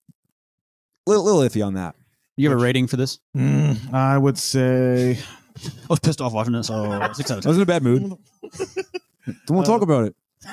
little 1.06 1.24
little 1.24 1.42
iffy 1.42 1.66
on 1.66 1.74
that. 1.74 1.96
You 2.38 2.50
have 2.50 2.58
a 2.58 2.62
rating 2.62 2.88
for 2.88 2.98
this? 2.98 3.20
Mm, 3.36 3.94
I 3.94 4.18
would 4.18 4.38
say 4.38 5.18
I 5.64 5.88
was 5.90 6.00
pissed 6.00 6.22
off 6.22 6.34
watching 6.34 6.56
it, 6.56 6.64
so 6.64 7.10
six 7.14 7.32
out 7.32 7.40
of 7.40 7.46
I 7.46 7.50
was 7.50 7.58
in 7.58 7.64
a 7.64 7.66
bad 7.66 7.84
mood. 7.84 8.02
Don't 9.48 9.56
want 9.56 9.66
to 9.66 9.72
talk 9.72 9.82
about 9.82 10.06
it. 10.06 10.16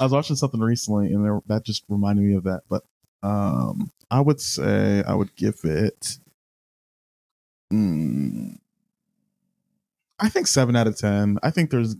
I 0.00 0.04
was 0.04 0.12
watching 0.12 0.36
something 0.36 0.60
recently, 0.60 1.12
and 1.12 1.24
there, 1.24 1.40
that 1.46 1.64
just 1.64 1.84
reminded 1.88 2.24
me 2.24 2.34
of 2.34 2.44
that. 2.44 2.62
But 2.68 2.82
um, 3.22 3.90
I 4.10 4.20
would 4.20 4.40
say 4.40 5.02
I 5.06 5.14
would 5.14 5.34
give 5.36 5.60
it. 5.64 6.18
Mm, 7.72 8.58
I 10.20 10.28
think 10.28 10.46
seven 10.46 10.76
out 10.76 10.86
of 10.86 10.96
ten. 10.98 11.38
I 11.42 11.50
think 11.50 11.70
there's 11.70 11.94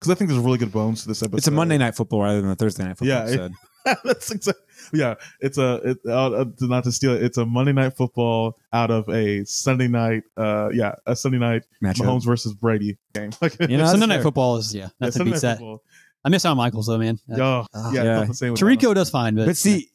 because 0.00 0.10
I 0.10 0.14
think 0.14 0.30
there's 0.30 0.42
really 0.42 0.58
good 0.58 0.72
bones 0.72 1.02
to 1.02 1.08
this 1.08 1.22
episode. 1.22 1.38
It's 1.38 1.46
a 1.46 1.52
Monday 1.52 1.78
night 1.78 1.94
football 1.94 2.22
rather 2.22 2.40
than 2.40 2.50
a 2.50 2.54
Thursday 2.56 2.84
night 2.84 2.98
football 2.98 3.08
Yeah, 3.08 3.24
it- 3.26 3.32
episode. 3.34 3.52
That's 4.04 4.30
exactly. 4.30 4.62
Yeah, 4.92 5.14
it's 5.40 5.58
a 5.58 5.74
it, 5.84 5.98
uh, 6.08 6.44
not 6.60 6.84
to 6.84 6.92
steal 6.92 7.14
it. 7.14 7.22
It's 7.24 7.36
a 7.36 7.44
Monday 7.44 7.72
night 7.72 7.96
football 7.96 8.56
out 8.72 8.92
of 8.92 9.08
a 9.08 9.44
Sunday 9.44 9.88
night. 9.88 10.22
Uh, 10.36 10.68
yeah, 10.72 10.94
a 11.06 11.16
Sunday 11.16 11.38
night 11.38 11.64
Matchup. 11.82 12.04
Mahomes 12.04 12.24
versus 12.24 12.54
Brady 12.54 12.96
game. 13.12 13.30
Like, 13.42 13.56
You 13.60 13.68
know, 13.68 13.78
that's 13.78 13.90
Sunday 13.90 14.06
night 14.06 14.22
football 14.22 14.56
is 14.58 14.72
yeah, 14.72 14.82
yeah, 14.82 14.88
that's 15.00 15.16
a 15.16 15.18
Sunday 15.18 15.32
beats 15.32 15.42
night 15.42 15.48
that. 15.50 15.58
football. 15.58 15.82
I 16.24 16.28
miss 16.28 16.44
Al 16.44 16.54
Michaels 16.54 16.86
though, 16.86 16.98
man. 16.98 17.18
Uh, 17.32 17.36
Oh, 17.40 17.66
Ah. 17.74 17.90
yeah, 17.92 18.02
Yeah. 18.04 18.24
The 18.26 18.34
same 18.34 18.52
with 18.52 18.60
Tirico 18.60 18.94
does 18.94 19.10
fine, 19.10 19.34
but, 19.34 19.46
But 19.46 19.56
see, 19.56 19.88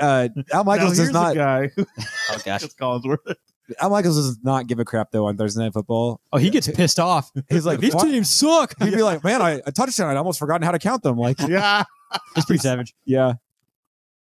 uh, 0.00 0.28
Al 0.52 0.62
Michaels 0.62 0.78
now, 0.78 0.88
does 0.90 0.98
here's 0.98 1.10
not. 1.12 1.32
a 1.32 1.34
guy. 1.34 1.70
oh 1.78 2.38
gosh, 2.44 2.62
It's 2.64 2.74
Collinsworth. 2.74 3.34
Al 3.80 3.90
Michaels 3.90 4.16
does 4.16 4.38
not 4.42 4.66
give 4.66 4.78
a 4.78 4.84
crap 4.84 5.10
though 5.10 5.26
on 5.26 5.36
Thursday 5.36 5.62
night 5.62 5.72
football. 5.72 6.20
oh 6.32 6.38
he 6.38 6.50
gets 6.50 6.68
pissed 6.68 6.98
off. 7.00 7.30
He's 7.48 7.64
like, 7.64 7.80
These 7.80 7.94
"What?" 7.94 8.04
teams 8.04 8.28
suck. 8.30 8.74
he'd 8.82 8.94
be 8.94 9.02
like, 9.02 9.24
"Man, 9.24 9.40
I 9.40 9.60
a 9.66 9.72
touchdown. 9.72 10.10
I'd 10.10 10.16
almost 10.16 10.38
forgotten 10.38 10.62
how 10.64 10.72
to 10.72 10.78
count 10.78 11.02
them." 11.02 11.16
Like, 11.16 11.38
yeah, 11.48 11.84
It's 12.36 12.44
pretty 12.46 12.60
savage. 12.60 12.94
yeah. 13.04 13.34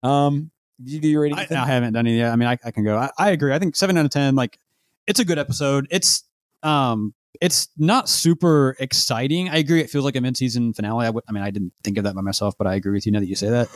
Um, 0.03 0.51
did 0.83 0.91
you 0.93 0.99
do 0.99 1.07
your 1.09 1.21
rating? 1.21 1.37
I, 1.37 1.43
Ethan? 1.43 1.57
I 1.57 1.65
haven't 1.65 1.93
done 1.93 2.07
it 2.07 2.15
yet. 2.17 2.31
I 2.31 2.35
mean, 2.35 2.47
I, 2.47 2.57
I 2.63 2.71
can 2.71 2.83
go. 2.83 2.97
I, 2.97 3.09
I 3.17 3.29
agree. 3.31 3.53
I 3.53 3.59
think 3.59 3.75
seven 3.75 3.97
out 3.97 4.05
of 4.05 4.11
ten. 4.11 4.35
Like, 4.35 4.59
it's 5.07 5.19
a 5.19 5.25
good 5.25 5.37
episode. 5.39 5.87
It's 5.89 6.23
um, 6.63 7.13
it's 7.41 7.67
not 7.77 8.07
super 8.09 8.75
exciting. 8.79 9.49
I 9.49 9.57
agree. 9.57 9.81
It 9.81 9.89
feels 9.89 10.03
like 10.05 10.15
a 10.15 10.21
mid-season 10.21 10.73
finale. 10.73 11.05
I 11.05 11.09
would- 11.09 11.23
I 11.27 11.31
mean, 11.31 11.43
I 11.43 11.51
didn't 11.51 11.71
think 11.83 11.97
of 11.97 12.03
that 12.05 12.15
by 12.15 12.21
myself, 12.21 12.57
but 12.57 12.67
I 12.67 12.75
agree 12.75 12.91
with 12.91 13.05
you 13.05 13.11
now 13.13 13.19
that 13.19 13.27
you 13.27 13.35
say 13.35 13.49
that. 13.49 13.69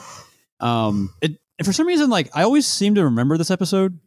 Um, 0.59 1.13
it 1.21 1.37
for 1.63 1.71
some 1.73 1.87
reason, 1.87 2.09
like 2.09 2.29
I 2.33 2.43
always 2.43 2.65
seem 2.67 2.95
to 2.95 3.03
remember 3.05 3.37
this 3.37 3.51
episode, 3.51 3.99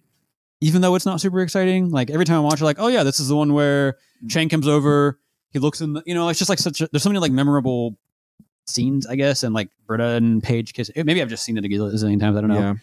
even 0.60 0.80
though 0.82 0.94
it's 0.94 1.06
not 1.06 1.20
super 1.20 1.40
exciting. 1.40 1.90
Like 1.90 2.10
every 2.10 2.24
time 2.24 2.36
I 2.38 2.40
watch 2.40 2.60
it, 2.60 2.64
like, 2.64 2.78
oh 2.80 2.88
yeah, 2.88 3.02
this 3.02 3.20
is 3.20 3.28
the 3.28 3.36
one 3.36 3.52
where 3.52 3.96
Chang 4.28 4.48
comes 4.48 4.66
over. 4.68 5.18
He 5.52 5.58
looks 5.58 5.80
in 5.80 5.92
the, 5.94 6.02
you 6.06 6.14
know, 6.14 6.28
it's 6.28 6.38
just 6.38 6.48
like 6.48 6.58
such. 6.58 6.80
A, 6.80 6.88
there's 6.92 7.02
so 7.02 7.08
many 7.08 7.18
like 7.20 7.32
memorable 7.32 7.96
scenes, 8.66 9.06
I 9.06 9.16
guess, 9.16 9.42
and 9.42 9.54
like 9.54 9.70
Britta 9.86 10.04
and 10.10 10.42
Paige 10.42 10.74
kiss. 10.74 10.90
Maybe 10.96 11.22
I've 11.22 11.28
just 11.28 11.44
seen 11.44 11.56
it 11.56 11.64
a 11.64 11.68
zillion 11.68 12.20
times. 12.20 12.36
I 12.36 12.40
don't 12.40 12.48
know 12.50 12.58
Yeah. 12.58 12.74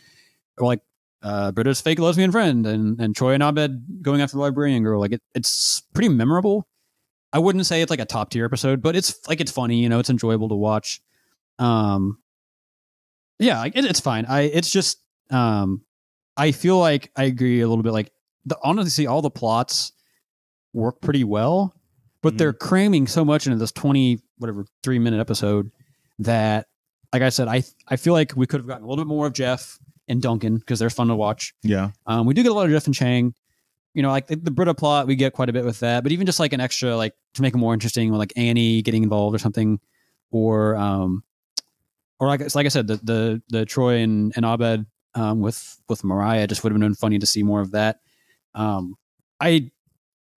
or 0.57 0.67
like 0.67 0.80
uh, 1.21 1.51
Britta's 1.51 1.82
fake 1.82 1.99
lesbian 1.99 2.32
friend 2.32 2.65
and 2.65 2.99
and 2.99 3.15
Troy 3.15 3.34
and 3.34 3.43
Abed 3.43 4.01
going 4.01 4.21
after 4.21 4.38
the 4.38 4.41
librarian 4.41 4.84
girl. 4.84 4.99
Like 4.99 5.11
it, 5.13 5.21
it's 5.36 5.82
pretty 5.93 6.09
memorable. 6.09 6.67
I 7.32 7.39
wouldn't 7.39 7.65
say 7.65 7.82
it's 7.82 7.89
like 7.89 7.99
a 7.99 8.05
top 8.05 8.30
tier 8.30 8.45
episode, 8.45 8.82
but 8.82 8.95
it's 8.95 9.28
like 9.28 9.41
it's 9.41 9.51
funny. 9.51 9.82
You 9.82 9.89
know, 9.89 9.99
it's 9.99 10.09
enjoyable 10.09 10.49
to 10.49 10.55
watch. 10.55 11.01
Um, 11.59 12.19
yeah, 13.39 13.63
it, 13.65 13.74
it's 13.86 13.99
fine. 13.99 14.26
I 14.26 14.41
it's 14.43 14.69
just 14.69 14.99
um, 15.32 15.82
I 16.38 16.52
feel 16.52 16.80
like 16.80 17.12
I 17.16 17.24
agree 17.26 17.62
a 17.62 17.68
little 17.68 17.84
bit. 17.84 17.94
Like 17.94 18.12
the 18.46 18.58
honestly, 18.64 19.08
all 19.08 19.22
the 19.22 19.30
plots 19.30 19.92
work 20.74 21.02
pretty 21.02 21.24
well, 21.24 21.74
but 22.22 22.38
they're 22.38 22.54
cramming 22.54 23.08
so 23.08 23.24
much 23.24 23.46
into 23.46 23.58
this 23.58 23.72
twenty 23.72 24.20
whatever 24.38 24.66
three 24.82 25.00
minute 25.00 25.20
episode 25.20 25.72
that, 26.20 26.68
like 27.12 27.22
I 27.22 27.30
said, 27.30 27.48
I 27.48 27.64
I 27.88 27.96
feel 27.96 28.14
like 28.14 28.34
we 28.36 28.48
could 28.48 28.60
have 28.60 28.68
gotten 28.68 28.84
a 28.84 28.88
little 28.88 29.04
bit 29.04 29.10
more 29.10 29.28
of 29.28 29.34
Jeff 29.34 29.78
and 30.08 30.22
Duncan 30.22 30.58
because 30.58 30.80
they're 30.80 30.90
fun 30.90 31.08
to 31.08 31.16
watch. 31.16 31.54
yeah. 31.64 31.92
Um, 32.06 32.26
we 32.26 32.34
do 32.34 32.44
get 32.44 32.52
a 32.52 32.56
lot 32.56 32.66
of 32.66 32.72
Jeff 32.72 32.86
and 32.86 32.96
Chang. 32.96 33.34
You 33.94 34.02
know, 34.02 34.10
like 34.10 34.26
the, 34.26 34.36
the 34.36 34.50
Britta 34.50 34.74
plot, 34.74 35.06
we 35.06 35.16
get 35.16 35.34
quite 35.34 35.50
a 35.50 35.54
bit 35.54 35.64
with 35.64 35.80
that. 35.82 36.02
But 36.02 36.12
even 36.12 36.26
just 36.26 36.40
like 36.40 36.52
an 36.52 36.60
extra, 36.60 36.98
like 36.98 37.14
to 37.36 37.44
make 37.44 37.54
it 37.54 37.58
more 37.58 37.76
interesting, 37.76 38.10
with 38.10 38.18
like 38.18 38.34
Annie 38.36 38.82
getting 38.82 39.04
involved 39.04 39.36
or 39.36 39.40
something, 39.40 39.80
or 40.32 40.76
um, 40.76 41.24
or 42.20 42.28
like 42.28 42.42
it's 42.42 42.56
like 42.56 42.66
I 42.66 42.70
said, 42.70 42.88
the 42.88 42.98
the 43.04 43.42
the 43.50 43.66
Troy 43.66 43.98
and, 43.98 44.34
and 44.36 44.46
Abed 44.46 44.88
um, 45.16 45.41
with 45.41 45.78
with 45.88 46.03
Mariah 46.03 46.47
just 46.47 46.64
would 46.64 46.72
have 46.72 46.80
been 46.80 46.95
funny 46.95 47.20
to 47.20 47.26
see 47.26 47.43
more 47.43 47.61
of 47.61 47.72
that. 47.72 47.99
Um, 48.55 48.95
I 49.39 49.72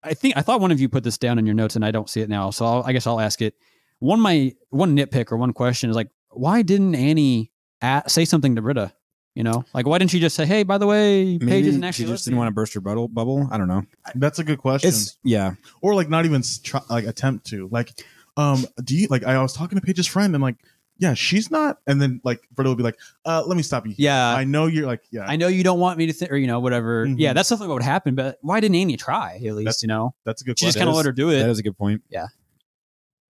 I 0.02 0.14
think 0.14 0.36
I 0.36 0.42
thought 0.42 0.60
one 0.60 0.70
of 0.70 0.80
you 0.80 0.88
put 0.88 1.04
this 1.04 1.18
down 1.18 1.38
in 1.38 1.46
your 1.46 1.54
notes, 1.54 1.76
and 1.76 1.84
I 1.84 1.90
don't 1.90 2.08
see 2.08 2.20
it 2.20 2.28
now. 2.28 2.50
So 2.50 2.64
I'll, 2.64 2.82
I 2.84 2.92
guess 2.92 3.06
I'll 3.06 3.20
ask 3.20 3.42
it. 3.42 3.54
One 3.98 4.20
my 4.20 4.54
one 4.70 4.96
nitpick 4.96 5.32
or 5.32 5.36
one 5.36 5.52
question 5.52 5.90
is 5.90 5.96
like, 5.96 6.10
why 6.30 6.62
didn't 6.62 6.94
Annie 6.94 7.50
at, 7.80 8.10
say 8.10 8.24
something 8.24 8.56
to 8.56 8.62
Britta? 8.62 8.92
You 9.34 9.42
know, 9.42 9.64
like 9.74 9.86
why 9.86 9.98
didn't 9.98 10.12
she 10.12 10.20
just 10.20 10.34
say, 10.34 10.46
"Hey, 10.46 10.62
by 10.62 10.78
the 10.78 10.86
way, 10.86 11.38
Paige 11.38 11.66
isn't 11.66 11.82
she 11.82 11.86
actually 11.86 12.06
just 12.06 12.24
didn't 12.24 12.38
want 12.38 12.48
to 12.48 12.54
burst 12.54 12.72
her 12.72 12.80
bubble. 12.80 13.06
Bubble. 13.06 13.46
I 13.50 13.58
don't 13.58 13.68
know. 13.68 13.82
That's 14.14 14.38
a 14.38 14.44
good 14.44 14.58
question. 14.58 14.88
It's 14.88 15.18
yeah. 15.24 15.54
or 15.82 15.94
like 15.94 16.08
not 16.08 16.24
even 16.24 16.42
try, 16.62 16.80
like 16.88 17.04
attempt 17.04 17.46
to 17.48 17.68
like 17.70 17.92
um 18.38 18.64
do 18.82 18.96
you 18.96 19.08
like 19.10 19.24
I 19.24 19.40
was 19.42 19.52
talking 19.52 19.78
to 19.78 19.84
Paige's 19.84 20.06
friend 20.06 20.34
and 20.34 20.42
like 20.42 20.56
yeah 20.98 21.12
she's 21.14 21.50
not 21.50 21.78
and 21.86 22.00
then 22.00 22.20
like 22.24 22.40
Britta 22.54 22.68
will 22.70 22.76
be 22.76 22.82
like 22.82 22.98
uh 23.24 23.42
let 23.46 23.56
me 23.56 23.62
stop 23.62 23.86
you 23.86 23.94
Yeah, 23.98 24.34
I 24.34 24.44
know 24.44 24.66
you're 24.66 24.86
like 24.86 25.02
yeah 25.10 25.24
I 25.28 25.36
know 25.36 25.48
you 25.48 25.62
don't 25.62 25.78
want 25.80 25.98
me 25.98 26.06
to 26.06 26.12
think, 26.12 26.30
or 26.32 26.36
you 26.36 26.46
know, 26.46 26.60
whatever. 26.60 27.06
Mhm. 27.06 27.16
Yeah, 27.18 27.32
that's 27.32 27.48
something 27.48 27.66
that 27.68 27.72
would 27.74 27.82
happen. 27.82 28.14
But 28.14 28.38
why 28.40 28.60
didn't 28.60 28.76
Annie 28.76 28.96
try 28.96 29.34
at 29.36 29.42
least? 29.42 29.64
That's- 29.66 29.82
you 29.82 29.88
know, 29.88 30.14
that's 30.24 30.42
a 30.42 30.44
good 30.44 30.58
she 30.58 30.66
just 30.66 30.78
kind 30.78 30.88
of 30.88 30.96
let 30.96 31.04
her 31.06 31.12
do 31.12 31.30
it. 31.30 31.40
That 31.40 31.50
is 31.50 31.58
a 31.58 31.62
good 31.62 31.76
point. 31.76 32.02
Yeah. 32.10 32.26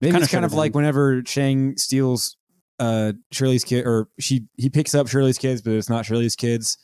Maybe 0.01 0.13
Kinda 0.13 0.25
it's 0.25 0.31
kind 0.33 0.43
should've 0.43 0.53
of 0.53 0.59
like 0.59 0.73
been. 0.73 0.83
whenever 0.83 1.23
Chang 1.23 1.77
steals 1.77 2.37
uh 2.79 3.13
Shirley's 3.33 3.65
kid 3.65 3.87
or 3.87 4.09
she 4.21 4.45
he 4.59 4.69
picks 4.69 4.95
up 4.95 5.09
Shirley's 5.09 5.39
kids, 5.39 5.63
but 5.63 5.73
it's 5.73 5.89
not 5.89 6.05
Shirley's 6.07 6.37
kids. 6.37 6.77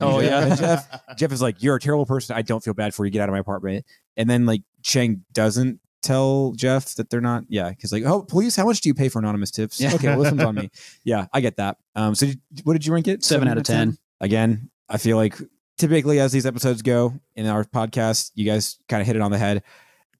Oh, 0.00 0.20
yeah. 0.20 0.54
Jeff 0.54 0.88
Jeff 1.16 1.32
is 1.32 1.42
like, 1.42 1.60
You're 1.62 1.76
a 1.76 1.80
terrible 1.80 2.06
person. 2.06 2.36
I 2.36 2.42
don't 2.42 2.62
feel 2.62 2.74
bad 2.74 2.94
for 2.94 3.04
you. 3.04 3.10
Get 3.10 3.20
out 3.22 3.28
of 3.28 3.32
my 3.32 3.38
apartment. 3.40 3.84
And 4.16 4.28
then 4.30 4.46
like 4.46 4.62
Chang 4.82 5.24
doesn't 5.32 5.80
tell 6.02 6.52
Jeff 6.52 6.94
that 6.94 7.10
they're 7.10 7.20
not 7.20 7.44
yeah, 7.48 7.70
because 7.70 7.92
like, 7.92 8.04
oh 8.04 8.22
police, 8.22 8.56
how 8.56 8.64
much 8.66 8.80
do 8.80 8.88
you 8.88 8.94
pay 8.94 9.08
for 9.08 9.18
anonymous 9.18 9.50
tips? 9.50 9.80
Yeah. 9.80 9.94
Okay, 9.94 10.08
well 10.08 10.20
this 10.22 10.30
one's 10.32 10.44
on 10.44 10.54
me. 10.54 10.70
Yeah, 11.04 11.26
I 11.32 11.40
get 11.40 11.56
that. 11.56 11.78
Um 11.94 12.14
so 12.14 12.26
did, 12.26 12.40
what 12.64 12.74
did 12.74 12.86
you 12.86 12.92
rank 12.92 13.08
it? 13.08 13.24
Seven 13.24 13.48
out 13.48 13.58
of 13.58 13.64
10. 13.64 13.98
Again, 14.20 14.70
I 14.88 14.98
feel 14.98 15.16
like 15.16 15.36
typically 15.76 16.18
as 16.20 16.32
these 16.32 16.46
episodes 16.46 16.82
go 16.82 17.14
in 17.36 17.46
our 17.46 17.64
podcast, 17.64 18.32
you 18.34 18.44
guys 18.44 18.78
kind 18.88 19.00
of 19.00 19.06
hit 19.06 19.16
it 19.16 19.22
on 19.22 19.30
the 19.30 19.38
head. 19.38 19.62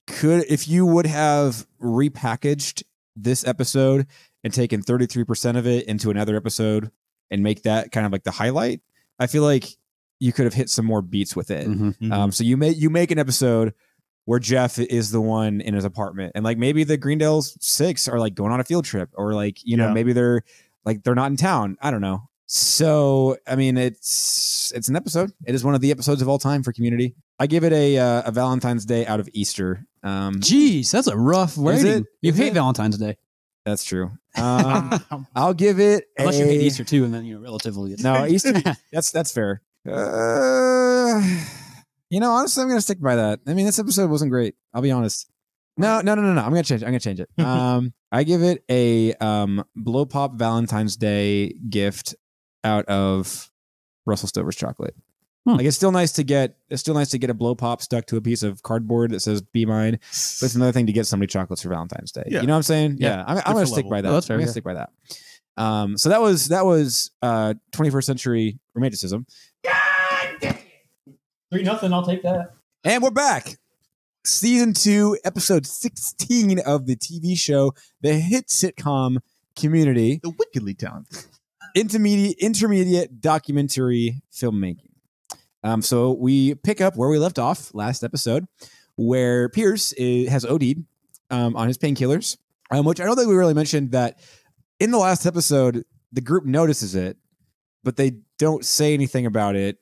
Could 0.07 0.45
if 0.49 0.67
you 0.67 0.85
would 0.85 1.05
have 1.05 1.65
repackaged 1.81 2.83
this 3.15 3.45
episode 3.45 4.07
and 4.43 4.53
taken 4.53 4.81
33% 4.81 5.57
of 5.57 5.67
it 5.67 5.85
into 5.87 6.09
another 6.09 6.35
episode 6.35 6.91
and 7.29 7.43
make 7.43 7.63
that 7.63 7.91
kind 7.91 8.05
of 8.05 8.11
like 8.11 8.23
the 8.23 8.31
highlight, 8.31 8.81
I 9.19 9.27
feel 9.27 9.43
like 9.43 9.65
you 10.19 10.33
could 10.33 10.45
have 10.45 10.53
hit 10.53 10.69
some 10.69 10.85
more 10.85 11.01
beats 11.01 11.35
with 11.35 11.51
it. 11.51 11.67
Mhm. 11.67 11.97
Mhm. 11.99 12.11
Um, 12.11 12.31
so 12.31 12.43
you 12.43 12.57
make 12.57 12.77
you 12.77 12.89
make 12.89 13.11
an 13.11 13.19
episode 13.19 13.73
where 14.25 14.39
Jeff 14.39 14.77
is 14.79 15.11
the 15.11 15.21
one 15.21 15.61
in 15.61 15.73
his 15.73 15.85
apartment, 15.85 16.33
and 16.35 16.43
like 16.45 16.57
maybe 16.57 16.83
the 16.83 16.97
Greendales 16.97 17.57
six 17.61 18.07
are 18.07 18.19
like 18.19 18.35
going 18.35 18.51
on 18.51 18.59
a 18.59 18.63
field 18.63 18.85
trip, 18.85 19.09
or 19.15 19.33
like 19.33 19.57
you 19.65 19.77
know 19.77 19.87
Yeah. 19.87 19.93
maybe 19.93 20.13
they're 20.13 20.43
like 20.85 21.03
they're 21.03 21.15
not 21.15 21.31
in 21.31 21.37
town. 21.37 21.77
I 21.81 21.91
don't 21.91 22.01
know. 22.01 22.23
So 22.47 23.37
I 23.47 23.55
mean, 23.55 23.77
it's 23.77 24.71
it's 24.75 24.87
an 24.89 24.95
episode. 24.95 25.31
It 25.45 25.53
is 25.55 25.63
one 25.63 25.75
of 25.75 25.81
the 25.81 25.91
episodes 25.91 26.21
of 26.21 26.27
all 26.29 26.39
time 26.39 26.63
for 26.63 26.71
Community. 26.73 27.15
I 27.39 27.47
give 27.47 27.63
it 27.63 27.71
a 27.73 27.97
uh, 27.97 28.23
a 28.25 28.31
Valentine's 28.31 28.85
Day 28.85 29.05
out 29.05 29.19
of 29.19 29.29
Easter. 29.33 29.85
Um, 30.03 30.35
Jeez, 30.41 30.91
that's 30.91 31.07
a 31.07 31.15
rough 31.17 31.55
rating. 31.57 32.05
You 32.21 32.31
Is 32.31 32.37
hate 32.37 32.47
it? 32.47 32.53
Valentine's 32.53 32.97
Day, 32.97 33.17
that's 33.65 33.83
true. 33.83 34.11
Um, 34.37 35.27
I'll 35.35 35.55
give 35.55 35.79
it 35.79 36.05
unless 36.17 36.37
you 36.39 36.45
hate 36.45 36.61
Easter 36.61 36.83
too, 36.83 37.03
and 37.03 37.13
then 37.13 37.25
you 37.25 37.35
know 37.35 37.41
relatively. 37.41 37.95
No, 37.99 38.25
Easter. 38.27 38.53
That's 38.91 39.11
that's 39.11 39.31
fair. 39.31 39.61
Uh, 39.89 41.19
you 42.09 42.19
know, 42.19 42.31
honestly, 42.31 42.61
I'm 42.61 42.69
gonna 42.69 42.81
stick 42.81 43.01
by 43.01 43.15
that. 43.15 43.39
I 43.47 43.53
mean, 43.53 43.65
this 43.65 43.79
episode 43.79 44.09
wasn't 44.09 44.31
great. 44.31 44.55
I'll 44.73 44.81
be 44.81 44.91
honest. 44.91 45.29
No, 45.77 46.01
no, 46.01 46.15
no, 46.15 46.21
no, 46.21 46.33
no. 46.33 46.41
I'm 46.41 46.49
gonna 46.49 46.63
change. 46.63 46.81
It. 46.81 46.85
I'm 46.85 46.91
gonna 46.91 46.99
change 46.99 47.19
it. 47.19 47.29
Um, 47.39 47.93
I 48.11 48.23
give 48.23 48.41
it 48.41 48.63
a 48.69 49.13
um 49.15 49.63
blow 49.75 50.05
pop 50.05 50.35
Valentine's 50.35 50.97
Day 50.97 51.53
gift 51.69 52.15
out 52.63 52.85
of 52.85 53.49
Russell 54.05 54.27
Stover's 54.27 54.55
chocolate. 54.55 54.95
Hmm. 55.45 55.55
Like 55.55 55.65
it's 55.65 55.77
still 55.77 55.91
nice 55.91 56.11
to 56.13 56.23
get. 56.23 56.57
It's 56.69 56.81
still 56.81 56.95
nice 56.95 57.09
to 57.09 57.17
get 57.17 57.29
a 57.29 57.33
blow 57.33 57.55
pop 57.55 57.81
stuck 57.81 58.07
to 58.07 58.17
a 58.17 58.21
piece 58.21 58.43
of 58.43 58.61
cardboard 58.63 59.11
that 59.11 59.21
says 59.21 59.41
"Be 59.41 59.65
mine." 59.65 59.93
But 59.93 60.43
it's 60.43 60.55
another 60.55 60.71
thing 60.71 60.87
to 60.87 60.91
get 60.91 61.07
somebody 61.07 61.27
chocolates 61.27 61.61
for 61.61 61.69
Valentine's 61.69 62.11
Day. 62.11 62.23
Yeah. 62.27 62.41
You 62.41 62.47
know 62.47 62.53
what 62.53 62.57
I'm 62.57 62.63
saying? 62.63 62.97
Yeah. 62.99 63.17
Yeah. 63.17 63.23
I'm, 63.27 63.37
I'm 63.37 63.53
gonna 63.53 63.65
stick 63.67 63.85
level. 63.85 63.91
by 63.91 64.01
that. 64.01 64.09
Oh, 64.09 64.13
that's 64.13 64.27
fair, 64.27 64.35
I'm 64.35 64.39
gonna 64.39 64.47
yeah. 64.47 64.51
stick 64.51 64.63
by 64.63 64.73
that. 64.73 64.89
Um, 65.55 65.97
so 65.97 66.09
that 66.09 66.21
was 66.21 66.47
that 66.49 66.65
was 66.65 67.11
uh 67.21 67.53
21st 67.73 68.03
century 68.03 68.59
romanticism. 68.73 69.25
Three 71.51 71.63
nothing. 71.63 71.93
I'll 71.93 72.05
take 72.05 72.23
that. 72.23 72.53
And 72.83 73.03
we're 73.03 73.11
back. 73.11 73.57
Season 74.25 74.73
two, 74.73 75.17
episode 75.23 75.65
16 75.65 76.59
of 76.59 76.85
the 76.85 76.95
TV 76.95 77.37
show, 77.37 77.73
the 78.01 78.13
hit 78.13 78.47
sitcom 78.47 79.17
Community. 79.55 80.19
the 80.23 80.29
wickedly 80.29 80.73
talented 80.73 81.25
intermediate 81.75 82.37
intermediate 82.39 83.21
documentary 83.21 84.21
filmmaking. 84.33 84.91
Um, 85.63 85.81
so 85.81 86.13
we 86.13 86.55
pick 86.55 86.81
up 86.81 86.95
where 86.95 87.09
we 87.09 87.17
left 87.17 87.37
off 87.37 87.73
last 87.73 88.03
episode, 88.03 88.45
where 88.95 89.49
Pierce 89.49 89.91
is, 89.93 90.29
has 90.29 90.45
OD'd 90.45 90.83
um, 91.29 91.55
on 91.55 91.67
his 91.67 91.77
painkillers, 91.77 92.37
um, 92.71 92.85
which 92.85 93.01
I 93.01 93.05
don't 93.05 93.15
think 93.15 93.27
we 93.27 93.35
really 93.35 93.53
mentioned 93.53 93.91
that 93.91 94.19
in 94.79 94.91
the 94.91 94.97
last 94.97 95.25
episode 95.25 95.83
the 96.11 96.21
group 96.21 96.45
notices 96.45 96.95
it, 96.95 97.17
but 97.83 97.97
they 97.97 98.13
don't 98.37 98.65
say 98.65 98.93
anything 98.93 99.25
about 99.25 99.55
it. 99.55 99.77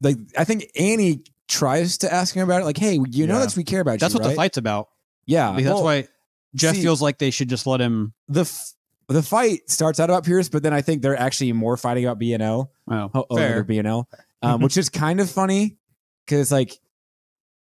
Like 0.00 0.16
I 0.36 0.44
think 0.44 0.70
Annie 0.78 1.24
tries 1.48 1.98
to 1.98 2.12
ask 2.12 2.34
him 2.34 2.42
about 2.42 2.62
it, 2.62 2.64
like, 2.64 2.76
"Hey, 2.78 2.94
you 3.10 3.26
know 3.26 3.38
Yeah. 3.38 3.46
that 3.46 3.56
we 3.56 3.64
care 3.64 3.80
about 3.80 3.98
That's 4.00 4.14
you, 4.14 4.20
what 4.20 4.28
the 4.28 4.34
fight's 4.34 4.58
about. 4.58 4.88
Yeah, 5.26 5.50
Because 5.52 5.64
that's 5.64 5.74
well, 5.76 5.84
why 5.84 6.08
Jeff 6.54 6.76
see- 6.76 6.82
feels 6.82 7.02
like 7.02 7.18
they 7.18 7.30
should 7.30 7.48
just 7.48 7.66
let 7.66 7.80
him. 7.80 8.12
the 8.28 8.42
f- 8.42 8.72
the 9.08 9.22
fight 9.22 9.68
starts 9.70 9.98
out 10.00 10.10
about 10.10 10.24
Pierce, 10.24 10.48
but 10.50 10.62
then 10.62 10.74
I 10.74 10.82
think 10.82 11.00
they're 11.02 11.18
actually 11.18 11.52
more 11.54 11.76
fighting 11.78 12.04
about 12.04 12.18
BNL. 12.18 12.70
Oh, 12.90 13.10
Oh, 13.14 13.36
fair. 13.36 13.64
BNL, 13.64 14.04
um, 14.42 14.60
which 14.60 14.76
is 14.76 14.88
kind 14.90 15.18
of 15.20 15.30
funny 15.30 15.78
because 16.26 16.40
it's 16.42 16.50
like 16.50 16.78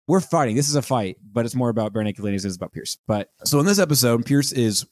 we're 0.07 0.21
fighting. 0.21 0.55
This 0.57 0.69
is 0.69 0.75
a 0.77 0.83
fight, 0.83 1.17
but 1.33 1.45
it's 1.45 1.55
more 1.57 1.69
about 1.69 1.93
Barenaked 1.93 2.21
Ladies 2.21 2.43
than 2.43 2.51
it's 2.51 2.57
about 2.57 2.73
Pierce. 2.73 2.99
But 3.09 3.31
so 3.45 3.59
in 3.61 3.67
this 3.67 3.79
episode, 3.81 4.25
Pierce 4.25 4.53
is 4.53 4.87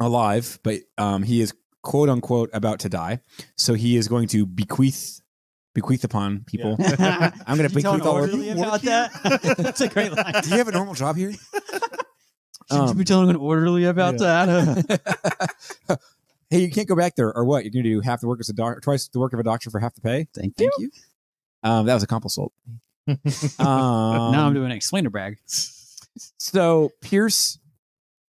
alive, 0.00 0.58
but 0.62 0.80
um, 0.96 1.22
he 1.22 1.40
is 1.40 1.52
quote 1.82 2.08
unquote 2.08 2.50
about 2.52 2.80
to 2.80 2.88
die. 2.88 3.20
So 3.56 3.74
he 3.74 3.96
is 3.96 4.08
going 4.08 4.28
to 4.28 4.46
bequeath 4.46 5.20
bequeath 5.80 6.02
upon 6.04 6.40
people. 6.44 6.76
Yeah. 6.78 7.30
I'm 7.46 7.56
going 7.56 7.68
to 7.68 7.74
Did 7.74 7.76
you 7.76 7.82
tell 7.82 7.94
an 7.94 8.00
bequeath 8.00 8.06
all 8.06 8.24
of 8.24 8.32
you. 8.44 8.52
about 8.52 8.82
that? 8.82 9.54
That's 9.58 9.80
a 9.80 9.88
great 9.88 10.12
line. 10.12 10.32
Do 10.42 10.48
you 10.50 10.56
have 10.56 10.68
a 10.68 10.72
normal 10.72 10.94
job 10.94 11.16
here? 11.16 11.32
Should 12.70 12.76
you 12.76 12.76
Um, 12.78 12.96
be 12.98 13.04
telling 13.04 13.30
an 13.30 13.36
orderly 13.36 13.84
about 13.84 14.18
that? 14.18 15.98
hey, 16.50 16.60
you 16.60 16.70
can't 16.70 16.86
go 16.88 16.96
back 16.96 17.14
there, 17.16 17.32
or 17.34 17.44
what? 17.44 17.64
You're 17.64 17.70
going 17.70 17.84
to 17.84 17.90
do 17.90 18.00
half 18.00 18.20
the 18.20 18.26
work 18.28 18.40
as 18.40 18.48
a 18.48 18.52
doctor, 18.52 18.80
twice 18.80 19.08
the 19.08 19.18
work 19.20 19.32
of 19.32 19.38
a 19.40 19.42
doctor 19.42 19.70
for 19.70 19.78
half 19.80 19.94
the 19.94 20.00
pay. 20.02 20.26
Thank 20.34 20.56
Thank 20.56 20.72
you. 20.78 20.90
Um, 21.62 21.86
that 21.86 21.94
was 21.94 22.02
a 22.02 22.06
compulsult. 22.06 22.50
Um, 23.08 24.32
now 24.32 24.46
I'm 24.46 24.52
doing 24.54 24.66
an 24.70 24.76
explainer 24.76 25.08
brag. 25.10 25.38
So 26.36 26.90
Pierce 27.00 27.58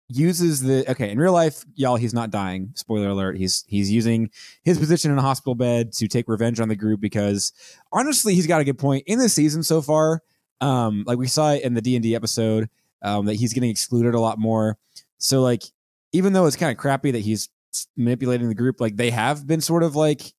uses 0.08 0.60
the 0.60 0.88
okay 0.90 1.10
in 1.10 1.18
real 1.18 1.32
life, 1.32 1.64
y'all. 1.74 1.96
He's 1.96 2.14
not 2.14 2.30
dying. 2.30 2.70
Spoiler 2.74 3.08
alert. 3.08 3.36
He's 3.36 3.64
he's 3.68 3.90
using 3.90 4.30
his 4.62 4.78
position 4.78 5.10
in 5.10 5.18
a 5.18 5.22
hospital 5.22 5.54
bed 5.54 5.92
to 5.94 6.08
take 6.08 6.28
revenge 6.28 6.60
on 6.60 6.68
the 6.68 6.76
group 6.76 7.00
because 7.00 7.52
honestly, 7.92 8.34
he's 8.34 8.46
got 8.46 8.60
a 8.60 8.64
good 8.64 8.78
point 8.78 9.04
in 9.06 9.18
this 9.18 9.34
season 9.34 9.62
so 9.62 9.80
far. 9.80 10.22
Um, 10.60 11.04
like 11.06 11.18
we 11.18 11.26
saw 11.26 11.52
it 11.52 11.62
in 11.62 11.74
the 11.74 11.82
D 11.82 11.96
and 11.96 12.02
D 12.02 12.14
episode, 12.14 12.68
um, 13.02 13.26
that 13.26 13.34
he's 13.34 13.52
getting 13.52 13.70
excluded 13.70 14.14
a 14.14 14.20
lot 14.20 14.38
more. 14.38 14.78
So 15.18 15.40
like, 15.40 15.62
even 16.12 16.32
though 16.32 16.46
it's 16.46 16.56
kind 16.56 16.70
of 16.70 16.78
crappy 16.78 17.10
that 17.12 17.20
he's 17.20 17.48
manipulating 17.96 18.48
the 18.48 18.54
group, 18.54 18.80
like 18.80 18.96
they 18.96 19.10
have 19.10 19.46
been 19.46 19.60
sort 19.60 19.82
of 19.82 19.96
like 19.96 20.32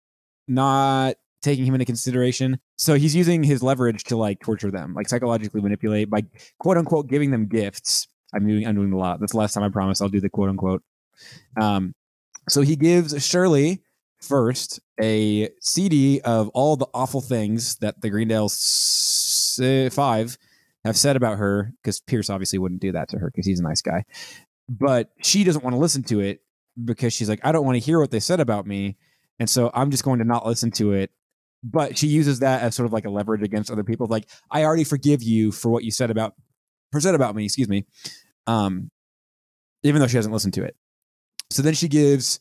not 0.47 1.15
taking 1.41 1.65
him 1.65 1.75
into 1.75 1.85
consideration. 1.85 2.59
So 2.75 2.95
he's 2.95 3.15
using 3.15 3.43
his 3.43 3.61
leverage 3.61 4.03
to 4.05 4.17
like 4.17 4.39
torture 4.39 4.71
them, 4.71 4.93
like 4.93 5.07
psychologically 5.07 5.61
manipulate 5.61 6.09
by 6.09 6.23
quote 6.59 6.77
unquote 6.77 7.07
giving 7.07 7.31
them 7.31 7.47
gifts. 7.47 8.07
I'm 8.35 8.47
doing 8.47 8.67
I'm 8.67 8.75
doing 8.75 8.91
a 8.93 8.97
lot. 8.97 9.19
That's 9.19 9.31
the 9.31 9.37
last 9.37 9.53
time 9.53 9.63
I 9.63 9.69
promise 9.69 10.01
I'll 10.01 10.09
do 10.09 10.19
the 10.19 10.29
quote 10.29 10.49
unquote. 10.49 10.83
Um, 11.59 11.93
so 12.49 12.61
he 12.61 12.75
gives 12.75 13.25
Shirley 13.25 13.81
first 14.21 14.79
a 15.01 15.49
CD 15.61 16.21
of 16.21 16.49
all 16.49 16.75
the 16.75 16.87
awful 16.93 17.21
things 17.21 17.77
that 17.77 18.01
the 18.01 18.09
Greendale 18.09 18.45
s- 18.45 19.59
Five 19.91 20.37
have 20.83 20.97
said 20.97 21.15
about 21.15 21.37
her, 21.37 21.73
because 21.81 22.01
Pierce 22.01 22.29
obviously 22.29 22.59
wouldn't 22.59 22.81
do 22.81 22.91
that 22.91 23.07
to 23.09 23.19
her 23.19 23.31
because 23.31 23.45
he's 23.47 23.59
a 23.59 23.63
nice 23.63 23.81
guy. 23.81 24.03
But 24.67 25.11
she 25.21 25.43
doesn't 25.43 25.63
want 25.63 25.73
to 25.73 25.79
listen 25.79 26.03
to 26.03 26.19
it 26.19 26.41
because 26.83 27.13
she's 27.13 27.29
like, 27.29 27.39
I 27.43 27.51
don't 27.51 27.65
want 27.65 27.75
to 27.77 27.79
hear 27.79 27.99
what 27.99 28.11
they 28.11 28.19
said 28.19 28.39
about 28.39 28.67
me, 28.67 28.97
and 29.39 29.49
so 29.49 29.71
I'm 29.73 29.91
just 29.91 30.03
going 30.03 30.19
to 30.19 30.25
not 30.25 30.45
listen 30.45 30.71
to 30.71 30.91
it. 30.91 31.11
But 31.63 31.97
she 31.97 32.07
uses 32.07 32.39
that 32.39 32.61
as 32.61 32.75
sort 32.75 32.85
of 32.85 32.93
like 32.93 33.05
a 33.05 33.09
leverage 33.09 33.41
against 33.41 33.71
other 33.71 33.83
people. 33.83 34.07
Like, 34.07 34.29
I 34.51 34.63
already 34.65 34.83
forgive 34.83 35.23
you 35.23 35.51
for 35.51 35.69
what 35.69 35.83
you 35.83 35.89
said 35.91 36.11
about 36.11 36.35
or 36.93 36.99
said 36.99 37.15
about 37.15 37.35
me, 37.35 37.45
excuse 37.45 37.67
me. 37.69 37.85
Um, 38.47 38.89
even 39.83 40.01
though 40.01 40.07
she 40.07 40.17
hasn't 40.17 40.33
listened 40.33 40.53
to 40.55 40.63
it. 40.63 40.75
So 41.51 41.61
then 41.61 41.73
she 41.73 41.87
gives 41.87 42.39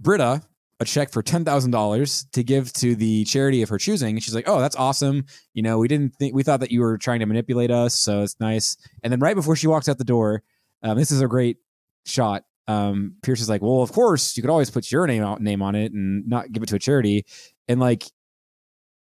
Britta 0.00 0.42
a 0.80 0.84
check 0.84 1.10
for 1.10 1.22
ten 1.22 1.44
thousand 1.44 1.70
dollars 1.70 2.26
to 2.32 2.42
give 2.42 2.72
to 2.74 2.94
the 2.94 3.24
charity 3.24 3.62
of 3.62 3.68
her 3.70 3.78
choosing. 3.78 4.18
She's 4.18 4.34
like, 4.34 4.48
"Oh, 4.48 4.60
that's 4.60 4.76
awesome. 4.76 5.24
You 5.54 5.62
know, 5.62 5.78
we 5.78 5.88
didn't 5.88 6.14
think 6.16 6.34
we 6.34 6.42
thought 6.42 6.60
that 6.60 6.70
you 6.70 6.80
were 6.80 6.98
trying 6.98 7.20
to 7.20 7.26
manipulate 7.26 7.70
us, 7.70 7.94
so 7.94 8.22
it's 8.22 8.38
nice." 8.40 8.76
And 9.02 9.12
then 9.12 9.20
right 9.20 9.36
before 9.36 9.56
she 9.56 9.66
walks 9.66 9.88
out 9.88 9.98
the 9.98 10.04
door, 10.04 10.42
um, 10.82 10.98
this 10.98 11.10
is 11.10 11.22
a 11.22 11.28
great 11.28 11.58
shot. 12.04 12.44
Um, 12.68 13.14
Pierce 13.22 13.40
is 13.40 13.48
like, 13.48 13.62
"Well, 13.62 13.80
of 13.82 13.92
course, 13.92 14.36
you 14.36 14.42
could 14.42 14.50
always 14.50 14.70
put 14.70 14.90
your 14.92 15.06
name 15.06 15.22
out, 15.22 15.40
name 15.40 15.62
on 15.62 15.74
it 15.74 15.92
and 15.92 16.28
not 16.28 16.52
give 16.52 16.62
it 16.62 16.68
to 16.70 16.76
a 16.76 16.80
charity." 16.80 17.24
And 17.68 17.80
like, 17.80 18.04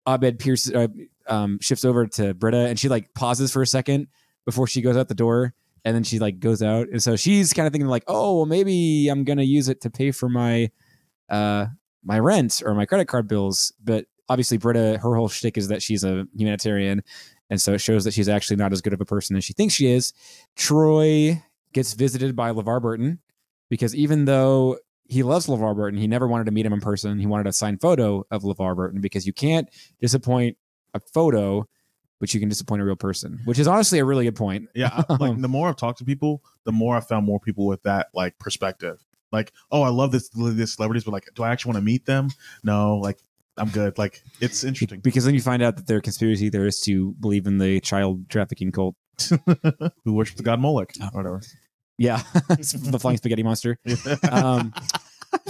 Abed 0.08 0.38
Pierce 0.40 0.72
uh, 0.72 0.88
um, 1.28 1.60
shifts 1.62 1.86
over 1.86 2.08
to 2.08 2.34
Britta, 2.34 2.68
and 2.68 2.78
she 2.78 2.90
like 2.90 3.14
pauses 3.14 3.52
for 3.52 3.62
a 3.62 3.68
second 3.68 4.08
before 4.46 4.68
she 4.68 4.82
goes 4.82 4.98
out 4.98 5.08
the 5.08 5.16
door 5.16 5.54
and 5.86 5.96
then 5.96 6.04
she 6.04 6.20
like 6.20 6.40
goes 6.40 6.62
out 6.62 6.88
and 6.90 7.02
so 7.02 7.16
she's 7.16 7.54
kind 7.54 7.66
of 7.66 7.74
thinking 7.74 7.88
like 7.88 8.04
oh 8.08 8.38
well 8.38 8.46
maybe 8.46 9.08
i'm 9.10 9.24
gonna 9.24 9.44
use 9.44 9.70
it 9.70 9.82
to 9.82 9.90
pay 9.90 10.12
for 10.12 10.30
my 10.30 10.70
uh 11.30 11.66
my 12.04 12.20
rent 12.20 12.62
or 12.66 12.74
my 12.74 12.86
credit 12.86 13.08
card 13.08 13.28
bills. 13.28 13.74
But 13.84 14.06
obviously 14.28 14.58
britta 14.58 15.00
her 15.02 15.16
whole 15.16 15.28
shtick 15.30 15.58
is 15.58 15.70
that 15.70 15.82
she's 15.82 16.04
a 16.04 16.26
humanitarian 16.36 17.02
and 17.50 17.60
so 17.60 17.74
it 17.74 17.82
shows 17.82 18.04
that 18.04 18.14
she's 18.14 18.30
actually 18.30 18.58
not 18.58 18.72
as 18.72 18.82
good 18.82 18.94
of 18.94 19.02
a 19.02 19.06
person 19.06 19.36
as 19.36 19.44
she 19.44 19.54
thinks 19.54 19.74
she 19.74 19.88
is. 19.88 20.14
Troy 20.56 21.42
gets 21.74 21.94
visited 21.94 22.36
by 22.36 22.52
levar 22.52 22.82
burton 22.82 23.20
because 23.70 23.96
even 23.96 24.26
though 24.26 24.78
he 25.08 25.24
loves 25.24 25.48
levar 25.48 25.76
burton 25.76 26.00
he 26.00 26.08
never 26.08 26.28
wanted 26.28 26.46
to 26.46 26.52
meet 26.52 26.66
him 26.66 26.74
in 26.74 26.82
person. 26.82 27.20
He 27.20 27.26
wanted 27.26 27.48
a 27.48 27.54
signed 27.54 27.82
photo 27.82 28.24
of 28.30 28.44
levar 28.44 28.76
burton 28.76 29.02
because 29.02 29.26
you 29.26 29.34
can't 29.34 29.68
disappoint 30.00 30.58
a 30.94 31.00
photo 31.00 31.68
but 32.20 32.34
you 32.34 32.40
can 32.40 32.50
disappoint 32.50 32.82
a 32.82 32.86
real 32.86 32.96
person 32.96 33.40
which 33.46 33.60
is 33.60 33.68
honestly 33.68 34.00
a 34.00 34.06
really 34.06 34.26
good 34.26 34.36
point 34.36 34.68
Yeah, 34.76 35.04
like 35.20 35.40
the 35.42 35.48
more 35.48 35.70
I've 35.70 35.78
talked 35.78 36.00
to 36.00 36.06
people, 36.06 36.44
the 36.66 36.72
more 36.72 36.96
I 36.96 37.00
found 37.00 37.26
more 37.26 37.40
people 37.40 37.66
with 37.66 37.84
that 37.84 38.08
like 38.14 38.38
perspective. 38.40 39.04
Like, 39.32 39.54
oh, 39.72 39.82
I 39.84 39.90
love 39.90 40.12
this 40.12 40.30
this 40.30 40.74
celebrities, 40.74 41.04
but 41.04 41.12
like, 41.12 41.30
do 41.36 41.44
I 41.44 41.52
actually 41.52 41.72
want 41.72 41.84
to 41.84 41.86
meet 41.86 42.06
them? 42.06 42.30
No, 42.64 42.98
like, 42.98 43.20
I'm 43.58 43.70
good. 43.70 43.98
Like, 43.98 44.24
it's 44.42 44.64
interesting. 44.64 45.02
because 45.02 45.26
then 45.26 45.34
you 45.34 45.42
find 45.42 45.62
out 45.62 45.76
that 45.76 45.86
they're 45.86 46.02
conspiracy 46.02 46.50
theorists 46.50 46.84
to 46.86 47.14
believe 47.20 47.46
in 47.46 47.58
the 47.58 47.80
child 47.82 48.30
trafficking 48.30 48.72
cult. 48.72 48.96
Who 50.06 50.14
worship 50.14 50.38
the 50.38 50.44
god 50.44 50.60
Moloch? 50.60 50.92
Oh. 51.02 51.10
or 51.14 51.18
whatever. 51.18 51.42
Yeah, 51.98 52.24
the 52.48 52.98
flying 53.00 53.18
spaghetti 53.18 53.44
monster. 53.44 53.78
Um, 54.32 54.74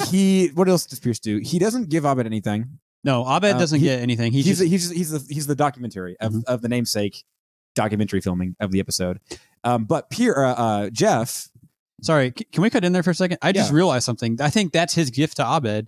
he. 0.08 0.48
What 0.56 0.68
else 0.68 0.86
does 0.88 1.00
Pierce 1.00 1.20
do? 1.20 1.38
He 1.38 1.60
doesn't 1.60 1.90
give 1.90 2.06
Abed 2.06 2.26
anything. 2.26 2.80
No, 3.04 3.24
Abed 3.26 3.56
Uh, 3.56 3.60
doesn't 3.60 3.80
he- 3.80 3.86
get 3.86 4.00
anything. 4.02 4.32
He 4.32 4.40
He's 4.42 4.58
just, 4.58 4.60
the, 4.62 4.68
he's 4.68 4.90
he's 4.90 5.10
the 5.12 5.34
he's 5.34 5.48
the 5.48 5.56
documentary 5.56 6.18
of, 6.20 6.34
Mhm. 6.34 6.44
of 6.46 6.62
the 6.62 6.68
namesake 6.70 7.24
documentary 7.76 8.22
filming 8.22 8.56
of 8.60 8.72
the 8.72 8.80
episode. 8.80 9.20
Um, 9.64 9.86
but 9.86 10.10
Pierre, 10.10 10.46
uh, 10.46 10.54
uh, 10.54 10.90
Jeff, 10.90 11.50
sorry. 12.02 12.34
c- 12.38 12.46
Can 12.52 12.62
we 12.64 12.70
cut 12.70 12.84
in 12.84 12.92
there 12.94 13.04
for 13.04 13.12
a 13.12 13.16
second? 13.16 13.38
I 13.42 13.52
just 13.52 13.72
Yeah. 13.72 13.76
realized 13.78 14.06
something. 14.06 14.42
I 14.42 14.50
think 14.50 14.74
that's 14.74 14.94
his 14.94 15.10
gift 15.12 15.38
to 15.38 15.44
Abed. 15.44 15.88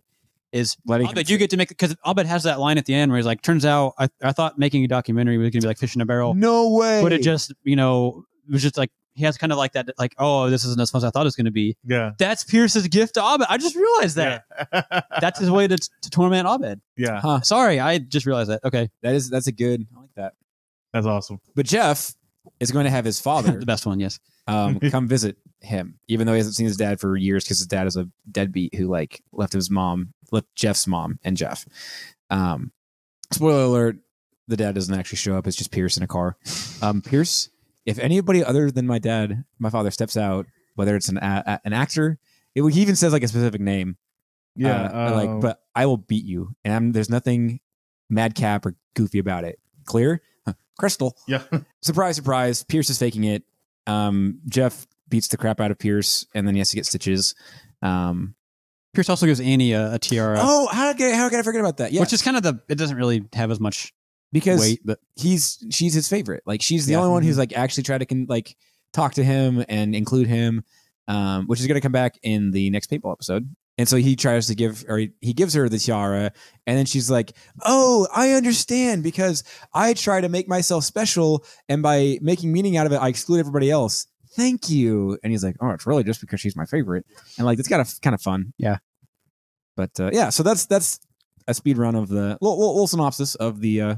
Is 0.53 0.75
letting 0.85 1.07
Abed, 1.07 1.29
you 1.29 1.37
get 1.37 1.49
to 1.51 1.57
make 1.57 1.69
because 1.69 1.95
Abed 2.05 2.25
has 2.27 2.43
that 2.43 2.59
line 2.59 2.77
at 2.77 2.85
the 2.85 2.93
end 2.93 3.09
where 3.11 3.17
he's 3.17 3.25
like, 3.25 3.41
"Turns 3.41 3.63
out 3.65 3.93
I, 3.97 4.09
I 4.21 4.33
thought 4.33 4.59
making 4.59 4.83
a 4.83 4.87
documentary 4.87 5.37
was 5.37 5.45
going 5.45 5.61
to 5.61 5.65
be 5.65 5.67
like 5.67 5.77
fish 5.77 5.95
in 5.95 6.01
a 6.01 6.05
barrel, 6.05 6.33
no 6.33 6.71
way. 6.73 7.01
but 7.01 7.13
it 7.13 7.21
just 7.23 7.53
you 7.63 7.77
know 7.77 8.25
it 8.49 8.51
was 8.51 8.61
just 8.61 8.77
like 8.77 8.91
he 9.13 9.25
has 9.25 9.37
kind 9.37 9.51
of 9.51 9.57
like 9.57 9.73
that 9.73 9.89
like 9.97 10.15
oh 10.17 10.49
this 10.49 10.63
isn't 10.65 10.79
as 10.79 10.89
fun 10.91 10.99
as 10.99 11.03
I 11.03 11.09
thought 11.09 11.21
it 11.21 11.25
was 11.25 11.35
going 11.35 11.45
to 11.45 11.51
be." 11.51 11.75
Yeah. 11.85 12.11
That's 12.17 12.43
Pierce's 12.43 12.87
gift 12.87 13.15
to 13.15 13.21
Abed. 13.21 13.47
I 13.49 13.57
just 13.57 13.75
realized 13.75 14.15
that. 14.17 14.45
Yeah. 14.73 15.01
That's 15.19 15.39
his 15.39 15.51
way 15.51 15.67
to, 15.67 15.77
to 15.77 16.09
torment 16.09 16.47
Abed. 16.47 16.81
yeah. 16.97 17.19
Huh. 17.21 17.41
Sorry, 17.41 17.79
I 17.79 17.97
just 17.97 18.25
realized 18.25 18.49
that. 18.49 18.63
Okay, 18.63 18.89
that 19.01 19.15
is 19.15 19.29
that's 19.29 19.47
a 19.47 19.51
good. 19.51 19.85
I 19.95 19.99
like 19.99 20.13
that. 20.15 20.33
That's 20.93 21.05
awesome. 21.05 21.39
But 21.55 21.65
Jeff 21.65 22.13
is 22.59 22.71
going 22.71 22.85
to 22.85 22.91
have 22.91 23.05
his 23.05 23.19
father 23.19 23.51
the 23.59 23.65
best 23.65 23.85
one. 23.85 23.99
Yes. 23.99 24.19
um, 24.47 24.79
come 24.91 25.07
visit 25.07 25.37
him, 25.61 25.99
even 26.07 26.25
though 26.25 26.33
he 26.33 26.39
hasn't 26.39 26.55
seen 26.55 26.65
his 26.65 26.77
dad 26.77 26.99
for 26.99 27.15
years 27.15 27.43
because 27.43 27.59
his 27.59 27.67
dad 27.67 27.87
is 27.87 27.95
a 27.95 28.09
deadbeat 28.31 28.75
who 28.75 28.87
like 28.87 29.21
left 29.31 29.53
his 29.53 29.69
mom, 29.69 30.13
left 30.31 30.47
Jeff's 30.55 30.87
mom 30.87 31.19
and 31.23 31.37
Jeff. 31.37 31.65
Um, 32.29 32.71
spoiler 33.31 33.63
alert: 33.63 33.97
the 34.47 34.57
dad 34.57 34.75
doesn't 34.75 34.93
actually 34.93 35.17
show 35.17 35.35
up. 35.37 35.47
It's 35.47 35.55
just 35.55 35.71
Pierce 35.71 35.97
in 35.97 36.03
a 36.03 36.07
car. 36.07 36.35
Um, 36.81 37.01
Pierce, 37.01 37.49
if 37.85 37.97
anybody 37.99 38.43
other 38.43 38.69
than 38.71 38.85
my 38.87 38.99
dad, 38.99 39.43
my 39.59 39.69
father 39.69 39.91
steps 39.91 40.15
out, 40.17 40.45
whether 40.75 40.95
it's 40.95 41.09
an 41.09 41.17
a, 41.17 41.43
a- 41.45 41.61
an 41.65 41.73
actor, 41.73 42.17
it, 42.55 42.61
he 42.73 42.81
even 42.81 42.95
says 42.95 43.13
like 43.13 43.23
a 43.23 43.27
specific 43.27 43.61
name. 43.61 43.97
Yeah. 44.55 44.83
uh, 44.83 45.07
um, 45.07 45.13
like, 45.15 45.41
but 45.41 45.61
I 45.75 45.85
will 45.85 45.97
beat 45.97 46.25
you, 46.25 46.55
and 46.65 46.73
I'm, 46.73 46.91
there's 46.91 47.09
nothing 47.09 47.59
madcap 48.09 48.65
or 48.65 48.75
goofy 48.95 49.19
about 49.19 49.43
it. 49.45 49.59
Clear, 49.85 50.21
Huh. 50.45 50.53
Crystal 50.77 51.15
yeah. 51.27 51.43
surprise, 51.81 52.15
surprise, 52.17 52.63
Pierce 52.63 52.89
is 52.89 52.97
faking 52.99 53.23
it. 53.23 53.43
Um, 53.87 54.39
Jeff 54.47 54.87
beats 55.09 55.27
the 55.29 55.37
crap 55.37 55.59
out 55.61 55.71
of 55.71 55.79
Pierce, 55.79 56.25
and 56.35 56.45
then 56.47 56.55
he 56.55 56.59
has 56.59 56.69
to 56.69 56.75
get 56.75 56.85
stitches. 56.85 57.35
Um, 57.81 58.35
Pierce 58.93 59.09
also 59.09 59.25
gives 59.25 59.39
Annie 59.39 59.71
a, 59.71 59.93
a 59.93 59.99
tiara, 59.99 60.37
oh, 60.41 60.67
how 60.71 60.91
did 60.93 61.13
I, 61.13 61.15
how 61.17 61.29
did 61.29 61.39
I 61.39 61.43
forget 61.43 61.61
about 61.61 61.77
that? 61.77 61.93
Yeah, 61.93 62.01
which 62.01 62.11
is 62.13 62.21
kind 62.21 62.35
of 62.35 62.43
the. 62.43 62.59
It 62.67 62.75
doesn't 62.77 62.97
really 62.97 63.23
have 63.33 63.49
as 63.51 63.59
much 63.59 63.93
because 64.31 64.59
weight, 64.59 64.81
but 64.85 64.99
he's 65.15 65.63
she's 65.71 65.93
his 65.93 66.07
favorite. 66.07 66.43
Like 66.45 66.61
she's 66.61 66.85
the 66.85 66.93
Yeah. 66.93 66.99
only 66.99 67.11
one 67.11 67.21
Mm-hmm. 67.21 67.27
who's 67.29 67.37
like 67.37 67.53
actually 67.57 67.83
tried 67.83 67.99
to 67.99 68.05
con- 68.05 68.25
like 68.29 68.55
talk 68.93 69.13
to 69.15 69.23
him 69.23 69.63
and 69.69 69.95
include 69.95 70.27
him, 70.27 70.63
um, 71.07 71.45
which 71.47 71.59
is 71.59 71.67
going 71.67 71.75
to 71.75 71.81
come 71.81 71.91
back 71.91 72.17
in 72.23 72.51
the 72.51 72.69
next 72.69 72.89
paintball 72.89 73.13
episode. 73.13 73.53
And 73.77 73.87
so 73.87 73.95
he 73.95 74.15
tries 74.17 74.47
to 74.47 74.53
give, 74.55 74.83
or 74.89 74.97
he, 74.97 75.11
he 75.21 75.33
gives 75.33 75.53
her 75.53 75.67
the 75.69 75.79
tiara, 75.79 76.31
and 76.67 76.77
then 76.77 76.85
she's 76.85 77.09
like, 77.09 77.31
"Oh, 77.63 78.05
I 78.13 78.31
understand 78.33 79.01
because 79.01 79.43
I 79.73 79.93
try 79.93 80.19
to 80.21 80.29
make 80.29 80.47
myself 80.47 80.83
special, 80.83 81.45
and 81.69 81.81
by 81.81 82.19
making 82.21 82.51
meaning 82.51 82.75
out 82.77 82.85
of 82.85 82.91
it, 82.91 82.97
I 82.97 83.07
exclude 83.07 83.39
everybody 83.39 83.71
else. 83.71 84.07
Thank 84.35 84.69
you." 84.69 85.17
And 85.23 85.31
he's 85.31 85.43
like, 85.43 85.55
"Oh, 85.61 85.69
it's 85.69 85.87
really 85.87 86.03
just 86.03 86.19
because 86.21 86.41
she's 86.41 86.55
my 86.55 86.65
favorite," 86.65 87.05
and 87.37 87.45
like 87.45 87.59
it's 87.59 87.69
kind 87.69 87.81
of 87.81 87.89
kind 88.01 88.13
of 88.13 88.21
fun. 88.21 88.53
Yeah. 88.57 88.77
But 89.77 89.97
uh, 89.99 90.09
yeah, 90.13 90.29
so 90.29 90.43
that's 90.43 90.65
that's 90.65 90.99
a 91.47 91.53
speed 91.53 91.77
run 91.77 91.95
of 91.95 92.09
the 92.09 92.37
little, 92.41 92.57
little, 92.59 92.73
little 92.73 92.87
synopsis 92.87 93.35
of 93.35 93.61
the 93.61 93.81
uh, 93.81 93.95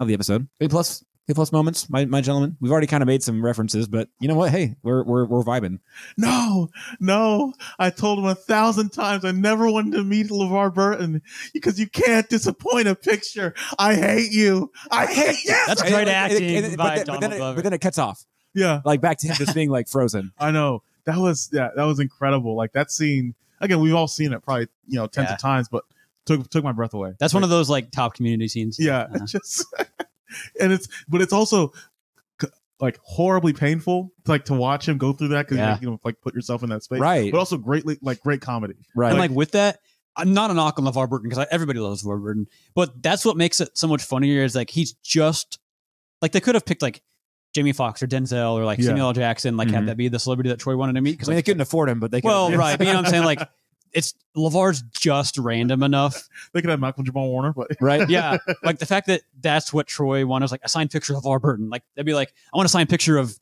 of 0.00 0.08
the 0.08 0.14
episode. 0.14 0.48
A 0.60 0.68
plus, 0.68 1.04
A 1.28 1.34
plus 1.34 1.52
moments, 1.52 1.90
my 1.90 2.04
my 2.06 2.20
gentlemen. 2.20 2.56
We've 2.60 2.72
already 2.72 2.86
kind 2.86 3.02
of 3.02 3.06
made 3.06 3.22
some 3.22 3.44
references, 3.44 3.86
but 3.88 4.08
you 4.20 4.28
know 4.28 4.34
what? 4.34 4.50
Hey, 4.50 4.76
we're 4.82 5.02
we're 5.04 5.24
we're 5.26 5.42
vibing. 5.42 5.80
No, 6.16 6.68
no. 7.00 7.52
I 7.78 7.90
told 7.90 8.18
him 8.18 8.24
a 8.24 8.34
thousand 8.34 8.90
times 8.90 9.24
I 9.24 9.32
never 9.32 9.70
wanted 9.70 9.92
to 9.96 10.04
meet 10.04 10.28
LeVar 10.28 10.72
Burton 10.72 11.20
because 11.52 11.78
you 11.78 11.86
can't 11.88 12.28
disappoint 12.28 12.88
a 12.88 12.94
picture. 12.94 13.54
I 13.78 13.94
hate 13.94 14.32
you. 14.32 14.70
I 14.90 15.06
hate 15.12 15.44
you. 15.44 15.54
That's 15.66 15.82
great 15.82 15.94
and- 15.94 16.10
acting 16.10 16.56
and- 16.56 16.66
and- 16.66 16.76
by 16.76 16.96
but, 16.96 17.06
then, 17.06 17.14
but, 17.14 17.20
then 17.20 17.32
it, 17.32 17.36
Glover. 17.38 17.54
but 17.56 17.64
then 17.64 17.72
it 17.74 17.80
cuts 17.80 17.98
off, 17.98 18.24
yeah, 18.54 18.80
like 18.84 19.00
back 19.00 19.18
to 19.18 19.26
him 19.26 19.34
just 19.36 19.54
being 19.54 19.68
like 19.70 19.88
frozen. 19.88 20.32
I 20.38 20.50
know. 20.50 20.82
That 21.04 21.18
was 21.18 21.48
yeah, 21.52 21.70
that 21.74 21.84
was 21.84 22.00
incredible. 22.00 22.54
Like 22.56 22.72
that 22.72 22.90
scene. 22.90 23.34
Again, 23.60 23.80
we've 23.80 23.94
all 23.94 24.06
seen 24.08 24.32
it 24.32 24.42
probably 24.42 24.68
you 24.86 24.98
know 24.98 25.06
tens 25.08 25.28
Yeah. 25.28 25.34
of 25.34 25.40
times, 25.40 25.68
but 25.68 25.82
took 26.28 26.48
took 26.50 26.62
my 26.64 26.72
breath 26.72 26.94
away. 26.94 27.14
That's 27.18 27.34
one 27.34 27.42
of 27.42 27.50
those 27.50 27.68
like 27.68 27.90
top 27.90 28.14
community 28.14 28.46
scenes. 28.48 28.76
yeah 28.78 29.06
Uh-huh. 29.12 29.26
just 29.26 29.64
and 30.60 30.72
it's 30.72 30.86
but 31.08 31.20
it's 31.20 31.32
also 31.32 31.72
like 32.80 32.96
horribly 33.02 33.52
painful 33.52 34.12
like 34.26 34.44
to 34.44 34.54
watch 34.54 34.86
him 34.86 34.98
go 34.98 35.12
through 35.12 35.28
that 35.28 35.46
because 35.46 35.56
Yeah. 35.58 35.78
you 35.80 35.90
know 35.90 36.00
like 36.04 36.20
put 36.20 36.34
yourself 36.34 36.62
in 36.62 36.68
that 36.70 36.84
space 36.84 37.00
Right. 37.00 37.32
but 37.32 37.38
also 37.38 37.56
greatly 37.56 37.98
like 38.02 38.20
great 38.20 38.40
comedy 38.40 38.74
Right. 38.94 39.10
And 39.10 39.18
like 39.18 39.32
with 39.32 39.50
that, 39.52 39.80
I'm 40.16 40.32
not 40.32 40.50
a 40.52 40.54
knock 40.54 40.78
on 40.78 40.84
LeVar 40.84 41.08
Burton 41.08 41.28
because 41.28 41.44
everybody 41.50 41.78
loves 41.80 42.04
LeVar 42.04 42.22
Burton, 42.22 42.46
but 42.74 43.02
that's 43.02 43.24
what 43.24 43.36
makes 43.36 43.60
it 43.60 43.76
so 43.78 43.86
much 43.88 44.02
funnier. 44.02 44.42
Is 44.44 44.54
like 44.54 44.70
he's 44.70 44.92
just 44.94 45.58
like 46.22 46.32
they 46.32 46.40
could 46.40 46.54
have 46.54 46.64
picked 46.64 46.82
like 46.82 47.02
Jamie 47.54 47.72
Foxx 47.72 48.02
or 48.02 48.06
Denzel 48.06 48.52
or 48.52 48.64
like 48.64 48.78
Yeah. 48.78 48.86
Samuel 48.86 49.06
L. 49.08 49.12
Jackson, 49.12 49.56
like 49.56 49.68
Mhm. 49.68 49.72
have 49.74 49.86
that 49.86 49.96
be 49.96 50.08
the 50.08 50.18
celebrity 50.20 50.50
that 50.50 50.58
Troy 50.60 50.76
wanted 50.76 50.92
to 50.94 51.00
meet. 51.00 51.10
I 51.10 51.12
Because 51.14 51.28
mean, 51.28 51.36
they 51.36 51.42
couldn't 51.42 51.60
afford 51.62 51.88
him, 51.88 51.98
but 52.00 52.10
they 52.12 52.20
could. 52.20 52.28
well, 52.28 52.50
right, 52.52 52.76
but 52.78 52.86
you 52.86 52.92
know 52.92 52.98
what 53.00 53.06
I'm 53.06 53.10
saying? 53.10 53.24
Like 53.24 53.40
it's 53.92 54.14
LeVar's 54.36 54.82
just 54.92 55.38
random 55.38 55.82
enough. 55.82 56.28
they 56.52 56.60
could 56.60 56.70
have 56.70 56.80
Malcolm 56.80 57.04
Jamal 57.04 57.28
Warner 57.28 57.52
but 57.52 57.68
right. 57.80 58.08
Yeah, 58.08 58.38
like 58.62 58.78
the 58.78 58.86
fact 58.86 59.06
that 59.08 59.22
that's 59.40 59.72
what 59.72 59.86
Troy 59.86 60.24
wanted 60.26 60.44
was 60.44 60.52
like 60.52 60.60
a 60.64 60.68
signed 60.68 60.90
picture 60.90 61.14
of 61.16 61.22
LeVar 61.22 61.40
Burton. 61.40 61.70
Like 61.70 61.82
that'd 61.94 62.06
be 62.06 62.14
like 62.14 62.32
I 62.52 62.56
want 62.56 62.66
a 62.66 62.68
signed 62.68 62.88
picture 62.88 63.18
of 63.18 63.38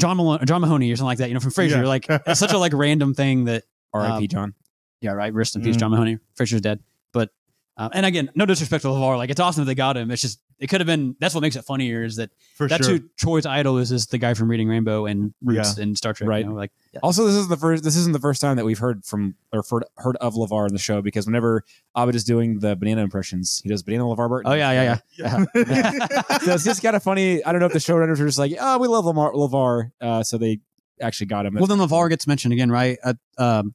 John 0.00 0.16
Malone, 0.16 0.44
John 0.46 0.60
Mahoney 0.60 0.90
or 0.90 0.96
something 0.96 1.06
like 1.06 1.18
that. 1.18 1.28
You 1.28 1.34
know, 1.34 1.40
from 1.40 1.52
Frasier. 1.52 1.82
Yeah. 1.82 1.86
Like 1.86 2.06
it's 2.08 2.40
such 2.40 2.52
a 2.52 2.58
like 2.58 2.72
random 2.72 3.14
thing 3.14 3.44
that 3.44 3.64
R.I.P. 3.92 4.24
Um, 4.24 4.28
John. 4.28 4.54
Yeah, 5.00 5.12
right. 5.12 5.32
Rest 5.32 5.54
in 5.56 5.62
peace, 5.62 5.76
Mm. 5.76 5.80
John 5.80 5.90
Mahoney. 5.92 6.18
Frasier's 6.38 6.60
dead. 6.62 6.80
But 7.12 7.30
um, 7.76 7.90
and 7.92 8.06
again, 8.06 8.30
no 8.34 8.46
disrespect 8.46 8.82
to 8.82 8.88
LeVar. 8.88 9.16
Like 9.18 9.30
it's 9.30 9.40
awesome 9.40 9.62
that 9.64 9.66
they 9.66 9.74
got 9.74 9.96
him. 9.96 10.10
It's 10.10 10.22
just 10.22 10.40
it 10.58 10.68
could 10.68 10.80
have 10.80 10.86
been. 10.86 11.16
That's 11.20 11.34
what 11.34 11.40
makes 11.40 11.56
it 11.56 11.62
funnier 11.62 12.04
is 12.04 12.16
that 12.16 12.30
for 12.54 12.68
that's 12.68 12.86
sure 12.86 12.96
who 12.98 13.04
Troy's 13.16 13.46
idol 13.46 13.78
is. 13.78 13.92
Is 13.92 14.06
the 14.06 14.18
guy 14.18 14.34
from 14.34 14.48
Reading 14.48 14.68
Rainbow 14.68 15.06
and 15.06 15.34
Roots 15.42 15.78
and 15.78 15.96
Star 15.96 16.12
Trek. 16.12 16.28
Right. 16.28 16.44
You 16.44 16.50
know, 16.50 16.56
like 16.56 16.70
Also, 17.02 17.26
this 17.26 17.34
is 17.34 17.48
the 17.48 17.56
first. 17.56 17.84
This 17.84 17.96
isn't 17.96 18.12
the 18.12 18.20
first 18.20 18.40
time 18.40 18.56
that 18.56 18.64
we've 18.64 18.78
heard 18.78 19.04
from 19.04 19.34
or 19.52 19.62
heard, 19.68 19.84
heard 19.96 20.16
of 20.16 20.34
Levar 20.34 20.66
in 20.68 20.72
the 20.72 20.78
show 20.78 21.02
because 21.02 21.26
whenever 21.26 21.64
Abed 21.96 22.14
is 22.14 22.24
doing 22.24 22.60
the 22.60 22.76
banana 22.76 23.02
impressions, 23.02 23.60
he 23.62 23.68
does 23.68 23.82
banana 23.82 24.04
Levar 24.04 24.28
Burton. 24.28 24.52
oh 24.52 24.54
yeah, 24.54 24.72
yeah, 24.72 24.98
yeah. 25.16 25.44
yeah. 25.54 26.38
so 26.38 26.54
it's 26.54 26.64
just 26.64 26.82
kind 26.82 26.96
of 26.96 27.02
funny. 27.02 27.44
I 27.44 27.52
don't 27.52 27.60
know 27.60 27.66
if 27.66 27.72
the 27.72 27.78
showrunners 27.78 28.20
are 28.20 28.26
just 28.26 28.38
like, 28.38 28.52
oh, 28.60 28.78
we 28.78 28.88
love 28.88 29.04
Lamar 29.04 29.32
Levar, 29.32 29.90
uh, 30.00 30.22
so 30.22 30.38
they 30.38 30.60
actually 31.00 31.26
got 31.26 31.46
him. 31.46 31.54
Well, 31.54 31.66
then 31.66 31.78
LeVar 31.78 32.08
gets 32.08 32.26
mentioned 32.26 32.52
again, 32.52 32.70
right? 32.70 32.98
Uh, 33.02 33.14
um, 33.38 33.74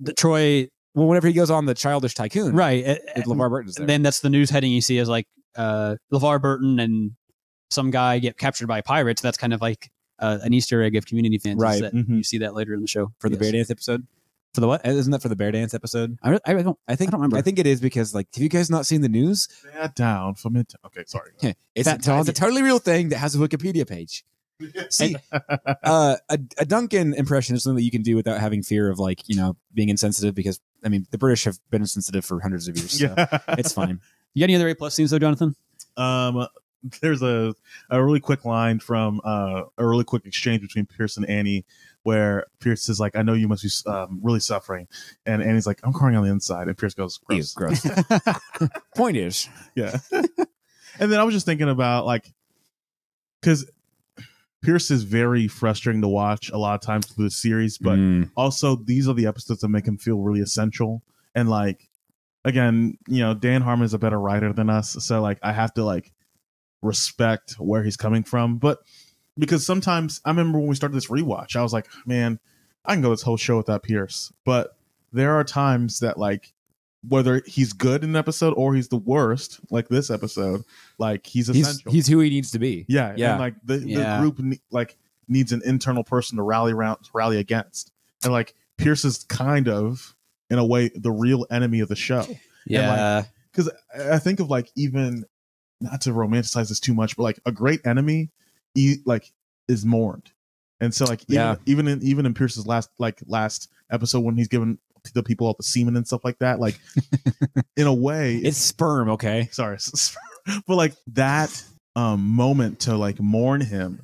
the 0.00 0.12
Troy, 0.12 0.68
well, 0.94 1.06
whenever 1.06 1.26
he 1.26 1.32
goes 1.32 1.50
on 1.50 1.66
the 1.66 1.74
Childish 1.74 2.14
Tycoon, 2.14 2.54
right? 2.54 2.84
with 3.16 3.24
Levar 3.26 3.48
Burton's 3.48 3.76
there. 3.76 3.86
then 3.86 4.02
that's 4.02 4.20
the 4.20 4.30
news 4.30 4.50
heading 4.50 4.72
you 4.72 4.80
see 4.80 4.98
is 4.98 5.08
like 5.08 5.26
uh, 5.56 5.96
LeVar 6.12 6.40
Burton 6.40 6.78
and 6.78 7.12
some 7.70 7.90
guy 7.90 8.18
get 8.18 8.38
captured 8.38 8.66
by 8.68 8.80
pirates. 8.80 9.22
That's 9.22 9.38
kind 9.38 9.52
of 9.52 9.60
like 9.60 9.90
uh, 10.18 10.38
an 10.42 10.52
Easter 10.54 10.82
egg 10.82 10.96
of 10.96 11.06
community 11.06 11.38
fans. 11.38 11.60
Right. 11.60 11.82
That 11.82 11.94
Mhm. 11.94 12.16
You 12.18 12.22
see 12.22 12.38
that 12.38 12.54
later 12.54 12.74
in 12.74 12.80
the 12.80 12.86
show 12.86 13.12
for 13.18 13.28
the 13.28 13.36
Bear 13.36 13.52
Dance 13.52 13.70
episode. 13.70 14.06
For 14.54 14.60
the 14.62 14.68
what? 14.68 14.86
Uh, 14.86 14.90
Isn't 14.90 15.10
that 15.12 15.20
for 15.20 15.28
the 15.28 15.36
Bear 15.36 15.52
Dance 15.52 15.74
episode? 15.74 16.16
I, 16.22 16.38
I 16.46 16.54
don't. 16.54 16.78
I 16.88 16.96
think 16.96 17.08
I 17.08 17.10
don't 17.12 17.20
remember. 17.20 17.36
I 17.36 17.42
think 17.42 17.58
it 17.58 17.66
is 17.66 17.78
because 17.80 18.14
like, 18.14 18.28
have 18.34 18.42
you 18.42 18.48
guys 18.48 18.70
not 18.70 18.86
seen 18.86 19.02
the 19.02 19.08
news? 19.08 19.48
Bad 19.74 19.94
down 19.94 20.34
from 20.34 20.56
it 20.56 20.72
okay 20.86 21.04
sorry 21.06 21.32
It's, 21.74 21.86
Fat 21.86 22.06
a, 22.06 22.20
it's 22.20 22.28
a 22.30 22.32
totally 22.32 22.62
real 22.62 22.78
thing 22.78 23.10
that 23.10 23.18
has 23.18 23.34
a 23.34 23.38
Wikipedia 23.38 23.86
page. 23.86 24.24
See, 24.88 25.14
uh, 25.30 26.16
a, 26.30 26.38
a 26.56 26.64
Duncan 26.64 27.12
impression 27.12 27.54
is 27.54 27.64
something 27.64 27.76
that 27.76 27.82
you 27.82 27.90
can 27.90 28.00
do 28.00 28.16
without 28.16 28.40
having 28.40 28.62
fear 28.62 28.90
of 28.90 28.98
like 28.98 29.28
you 29.28 29.36
know 29.36 29.56
being 29.74 29.90
insensitive 29.90 30.34
because 30.34 30.58
I 30.82 30.88
mean 30.88 31.06
the 31.10 31.18
British 31.18 31.44
have 31.44 31.58
been 31.70 31.82
insensitive 31.82 32.24
for 32.24 32.40
hundreds 32.40 32.66
of 32.66 32.78
years. 32.78 32.98
So 32.98 33.12
yeah 33.18 33.38
it's 33.48 33.74
fine. 33.74 34.00
You 34.36 34.40
got 34.42 34.44
any 34.44 34.56
other 34.56 34.68
A 34.68 34.74
plus 34.74 34.94
scenes 34.94 35.10
though, 35.10 35.18
Jonathan? 35.18 35.56
um 35.96 36.46
there's 37.00 37.22
a 37.22 37.54
a 37.90 38.04
really 38.04 38.20
quick 38.20 38.44
line 38.44 38.78
from 38.78 39.18
uh 39.24 39.62
a 39.78 39.86
really 39.86 40.04
quick 40.04 40.26
exchange 40.26 40.60
between 40.60 40.84
Pierce 40.84 41.16
and 41.16 41.26
Annie 41.28 41.64
where 42.02 42.44
Pierce 42.60 42.88
is 42.90 43.00
like 43.00 43.16
I 43.16 43.22
know 43.22 43.32
you 43.32 43.48
must 43.48 43.62
be 43.62 43.90
um, 43.90 44.20
really 44.22 44.40
suffering 44.40 44.86
and 45.24 45.42
Annie's 45.42 45.66
like 45.66 45.80
I'm 45.82 45.92
crying 45.94 46.16
on 46.16 46.22
the 46.22 46.30
inside 46.30 46.68
and 46.68 46.76
Pierce 46.76 46.92
goes 46.94 47.18
Ew, 47.30 47.42
gross 47.54 47.54
gross. 47.54 47.86
Point 48.94 49.16
is, 49.16 49.48
Yeah. 49.74 49.96
and 50.12 51.10
then 51.10 51.18
I 51.18 51.24
was 51.24 51.34
just 51.34 51.46
thinking 51.46 51.68
about 51.70 52.04
like, 52.06 52.32
because 53.40 53.68
Pierce 54.62 54.90
is 54.90 55.02
very 55.02 55.48
frustrating 55.48 56.02
to 56.02 56.08
watch 56.08 56.50
a 56.50 56.58
lot 56.58 56.74
of 56.74 56.80
times 56.82 57.06
through 57.06 57.24
the 57.24 57.30
series, 57.30 57.78
but 57.78 57.98
Mm, 57.98 58.30
also 58.36 58.76
these 58.76 59.08
are 59.08 59.14
the 59.14 59.26
episodes 59.26 59.60
that 59.62 59.68
make 59.68 59.86
him 59.86 59.96
feel 59.98 60.18
really 60.20 60.40
essential. 60.40 61.02
And 61.34 61.48
like, 61.48 61.88
again, 62.46 62.96
you 63.08 63.20
know, 63.20 63.34
Dan 63.34 63.60
Harmon 63.60 63.84
is 63.84 63.92
a 63.92 63.98
better 63.98 64.18
writer 64.18 64.52
than 64.52 64.70
us, 64.70 64.96
so 65.04 65.20
like 65.20 65.38
I 65.42 65.52
have 65.52 65.74
to 65.74 65.84
like 65.84 66.12
respect 66.82 67.54
where 67.58 67.82
he's 67.82 67.96
coming 67.96 68.22
from. 68.22 68.58
But 68.58 68.78
because 69.38 69.66
sometimes 69.66 70.20
I 70.24 70.30
remember 70.30 70.58
when 70.58 70.68
we 70.68 70.74
started 70.74 70.96
this 70.96 71.08
rewatch, 71.08 71.56
I 71.56 71.62
was 71.62 71.72
like, 71.72 71.88
man, 72.06 72.38
I 72.84 72.94
can 72.94 73.02
go 73.02 73.10
this 73.10 73.22
whole 73.22 73.36
show 73.36 73.56
without 73.56 73.82
Pierce. 73.82 74.32
But 74.44 74.76
there 75.12 75.34
are 75.34 75.44
times 75.44 76.00
that 76.00 76.18
like 76.18 76.52
whether 77.08 77.42
he's 77.46 77.72
good 77.72 78.02
in 78.02 78.10
an 78.10 78.16
episode 78.16 78.54
or 78.56 78.74
he's 78.74 78.88
the 78.88 78.96
worst, 78.96 79.60
like 79.70 79.88
this 79.88 80.10
episode, 80.10 80.62
like 80.98 81.26
he's 81.26 81.48
he's 81.48 81.66
essential. 81.68 81.92
he's 81.92 82.06
who 82.08 82.20
he 82.20 82.30
needs 82.30 82.50
to 82.52 82.58
be. 82.58 82.84
yeah, 82.88 83.14
yeah. 83.16 83.32
And 83.32 83.40
like 83.40 83.54
the, 83.64 83.78
Yeah. 83.78 84.16
the 84.16 84.22
group 84.22 84.38
ne- 84.38 84.60
like 84.70 84.96
needs 85.28 85.52
an 85.52 85.62
internal 85.64 86.04
person 86.04 86.36
to 86.36 86.42
rally 86.42 86.72
around, 86.72 86.98
to 87.04 87.10
rally 87.12 87.38
against, 87.38 87.92
and 88.24 88.32
like 88.32 88.54
Pierce 88.76 89.04
is 89.04 89.24
kind 89.24 89.68
of 89.68 90.15
in 90.50 90.58
a 90.58 90.64
way 90.64 90.90
the 90.94 91.10
real 91.10 91.46
enemy 91.50 91.80
of 91.80 91.88
the 91.88 91.96
show 91.96 92.24
Yeah. 92.66 93.24
because 93.52 93.70
I 93.98 94.18
think 94.18 94.40
of 94.40 94.48
like 94.50 94.70
even 94.76 95.24
not 95.80 96.00
to 96.02 96.10
romanticize 96.10 96.68
this 96.68 96.80
too 96.80 96.94
much, 96.94 97.16
but 97.16 97.22
like 97.24 97.40
a 97.46 97.52
great 97.52 97.80
enemy, 97.86 98.30
e- 98.74 98.98
like 99.04 99.32
is 99.68 99.84
mourned, 99.84 100.30
and 100.80 100.94
so 100.94 101.04
like 101.04 101.22
even, 101.28 101.34
Yeah. 101.34 101.56
even 101.66 101.88
in 101.88 102.02
even 102.02 102.26
in 102.26 102.34
Pierce's 102.34 102.66
last 102.66 102.88
like 102.98 103.20
last 103.26 103.68
episode 103.90 104.20
when 104.20 104.36
he's 104.36 104.48
given 104.48 104.78
the 105.14 105.22
people 105.22 105.46
all 105.46 105.54
the 105.56 105.62
semen 105.62 105.96
and 105.96 106.06
stuff 106.06 106.24
like 106.24 106.38
that, 106.40 106.58
like 106.60 106.78
in 107.76 107.86
a 107.86 107.94
way, 107.94 108.36
It's 108.36 108.56
sperm, 108.58 109.10
okay? 109.10 109.48
sorry, 109.52 109.78
but 110.66 110.74
like 110.76 110.94
that 111.08 111.62
um 111.94 112.20
moment 112.28 112.80
to 112.80 112.96
like 112.96 113.20
mourn 113.20 113.60
him, 113.60 114.00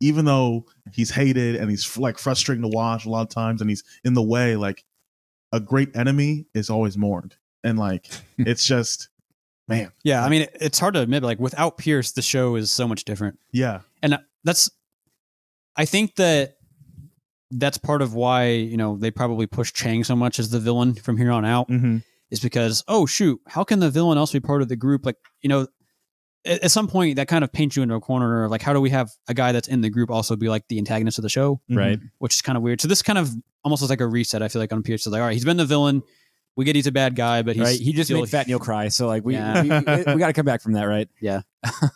even 0.00 0.24
though 0.24 0.64
he's 0.92 1.10
hated 1.10 1.56
and 1.56 1.70
he's 1.70 1.96
like 1.98 2.18
frustrating 2.18 2.62
to 2.62 2.68
watch 2.68 3.04
a 3.06 3.10
lot 3.10 3.22
of 3.22 3.28
times, 3.28 3.60
and 3.60 3.70
he's 3.70 3.84
in 4.04 4.14
the 4.14 4.22
way, 4.22 4.56
like 4.56 4.84
a 5.52 5.60
great 5.60 5.94
enemy 5.96 6.46
is 6.54 6.70
always 6.70 6.96
mourned, 6.98 7.36
and 7.62 7.78
like 7.78 8.08
it's 8.38 8.64
just 8.64 9.08
man. 9.68 9.92
yeah. 10.02 10.24
I 10.24 10.28
mean, 10.28 10.46
it's 10.60 10.78
hard 10.78 10.94
to 10.94 11.00
admit, 11.00 11.22
but 11.22 11.28
like 11.28 11.38
without 11.40 11.78
Pierce, 11.78 12.12
the 12.12 12.22
show 12.22 12.56
is 12.56 12.70
so 12.70 12.86
much 12.88 13.04
different. 13.04 13.38
Yeah. 13.52 13.80
and 14.02 14.18
that's 14.44 14.70
i 15.76 15.84
think 15.84 16.16
that 16.16 16.56
that's 17.52 17.78
part 17.78 18.02
of 18.02 18.12
why 18.14 18.48
you 18.48 18.76
know 18.76 18.96
they 18.96 19.10
probably 19.10 19.46
push 19.46 19.72
chang 19.72 20.02
so 20.04 20.16
much 20.16 20.38
as 20.38 20.50
the 20.50 20.58
villain 20.58 20.94
from 20.94 21.16
here 21.16 21.30
on 21.30 21.44
out 21.44 21.68
Mm-hmm. 21.68 21.98
is 22.30 22.40
because 22.40 22.82
oh 22.88 23.06
shoot 23.06 23.40
how 23.46 23.62
can 23.64 23.78
the 23.78 23.88
villain 23.90 24.18
also 24.18 24.36
be 24.38 24.40
part 24.44 24.60
of 24.62 24.68
the 24.68 24.76
group 24.76 25.06
like 25.06 25.16
you 25.42 25.48
know 25.48 25.66
at, 26.44 26.70
some 26.70 26.88
point 26.88 27.16
that 27.16 27.28
kind 27.28 27.44
of 27.44 27.52
paints 27.52 27.76
you 27.76 27.82
into 27.82 27.94
a 27.94 28.00
corner 28.00 28.44
of 28.44 28.50
like 28.50 28.62
how 28.62 28.72
do 28.72 28.80
we 28.80 28.90
have 28.90 29.10
a 29.28 29.34
guy 29.34 29.52
that's 29.52 29.68
in 29.68 29.80
the 29.80 29.90
group 29.90 30.10
also 30.10 30.36
be 30.36 30.48
like 30.48 30.66
the 30.68 30.78
antagonist 30.78 31.18
of 31.18 31.22
the 31.22 31.28
show 31.28 31.60
Right. 31.70 31.98
which 32.18 32.34
is 32.34 32.42
kind 32.42 32.56
of 32.56 32.62
weird 32.62 32.80
so 32.80 32.88
this 32.88 33.02
kind 33.02 33.18
of 33.18 33.30
almost 33.64 33.80
was 33.82 33.90
like 33.90 34.00
a 34.00 34.06
reset 34.06 34.42
i 34.42 34.48
feel 34.48 34.60
like 34.60 34.72
on 34.72 34.82
pierce 34.82 35.06
like 35.06 35.20
all 35.20 35.26
right 35.26 35.32
he's 35.34 35.44
been 35.44 35.56
the 35.56 35.64
villain 35.64 36.02
we 36.56 36.64
get 36.64 36.74
he's 36.76 36.86
a 36.86 36.92
bad 36.92 37.14
guy 37.16 37.42
but 37.42 37.56
he's 37.56 37.64
right. 37.64 37.80
He 37.80 37.92
just 37.92 38.08
still- 38.08 38.20
made 38.20 38.28
Fat 38.28 38.46
Neil 38.46 38.58
cry, 38.58 38.88
so 38.88 39.06
like 39.06 39.24
we 39.24 39.34
Yeah. 39.34 39.62
we, 39.62 39.68
we, 39.70 40.18
got 40.18 40.26
to 40.26 40.32
come 40.34 40.44
back 40.44 40.60
from 40.62 40.72
that, 40.74 40.84
right? 40.84 41.08
Yeah. 41.20 41.42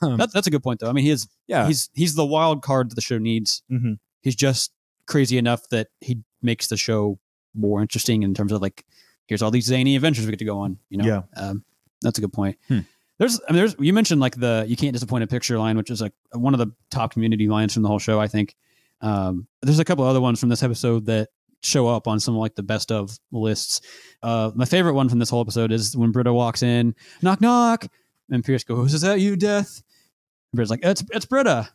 Um, 0.00 0.16
that, 0.16 0.32
that's 0.32 0.46
a 0.46 0.50
good 0.50 0.62
point 0.62 0.80
though 0.80 0.88
i 0.88 0.92
mean 0.92 1.04
he 1.04 1.10
is 1.10 1.28
yeah. 1.46 1.66
he's 1.66 1.90
he's 1.92 2.14
the 2.14 2.24
wild 2.24 2.62
card 2.62 2.90
that 2.90 2.94
the 2.94 3.00
show 3.02 3.18
needs. 3.18 3.62
Mhm. 3.70 3.98
He's 4.22 4.34
just 4.36 4.72
crazy 5.06 5.36
enough 5.38 5.68
that 5.70 5.88
he 6.00 6.20
makes 6.40 6.68
the 6.68 6.76
show 6.76 7.18
more 7.54 7.80
interesting 7.82 8.22
in 8.22 8.32
terms 8.34 8.50
of 8.52 8.60
like, 8.62 8.84
here's 9.26 9.42
all 9.42 9.50
these 9.50 9.66
zany 9.66 9.94
adventures 9.96 10.24
we 10.24 10.30
get 10.32 10.38
to 10.38 10.44
go 10.44 10.58
on. 10.58 10.78
You 10.88 10.98
know, 10.98 11.04
Yeah. 11.06 11.22
um, 11.36 11.64
that's 12.02 12.18
a 12.18 12.20
good 12.20 12.32
point. 12.32 12.56
Hmm. 12.68 12.80
There's, 13.18 13.40
I 13.48 13.52
mean, 13.52 13.58
there's 13.58 13.76
you 13.78 13.92
mentioned 13.92 14.20
like 14.20 14.36
the 14.36 14.64
you 14.68 14.76
can't 14.76 14.92
disappoint 14.92 15.24
a 15.24 15.26
picture 15.26 15.58
line, 15.58 15.76
which 15.76 15.90
is 15.90 16.00
like 16.00 16.12
one 16.32 16.54
of 16.54 16.58
the 16.58 16.72
top 16.90 17.12
community 17.12 17.48
lines 17.48 17.72
from 17.74 17.82
the 17.82 17.88
whole 17.88 17.98
show. 17.98 18.20
I 18.20 18.28
think 18.28 18.54
um, 19.00 19.46
there's 19.62 19.78
a 19.78 19.84
couple 19.84 20.04
other 20.04 20.20
ones 20.20 20.38
from 20.38 20.48
this 20.48 20.62
episode 20.62 21.06
that 21.06 21.28
show 21.62 21.88
up 21.88 22.06
on 22.06 22.20
some 22.20 22.36
like 22.36 22.54
the 22.54 22.62
best 22.62 22.92
of 22.92 23.18
lists. 23.32 23.80
Uh, 24.22 24.50
my 24.54 24.64
favorite 24.64 24.94
one 24.94 25.08
from 25.08 25.18
this 25.18 25.30
whole 25.30 25.40
episode 25.40 25.72
is 25.72 25.96
when 25.96 26.12
Britta 26.12 26.32
walks 26.32 26.62
in, 26.62 26.94
knock 27.22 27.40
knock, 27.40 27.86
and 28.30 28.44
Pierce 28.44 28.64
goes, 28.64 28.92
"Is 28.92 29.00
that 29.00 29.20
you, 29.20 29.36
Death?" 29.36 29.82
And 30.52 30.56
Britta's 30.56 30.70
like, 30.70 30.80
"It's 30.82 31.04
it's 31.12 31.26
Britta." 31.26 31.68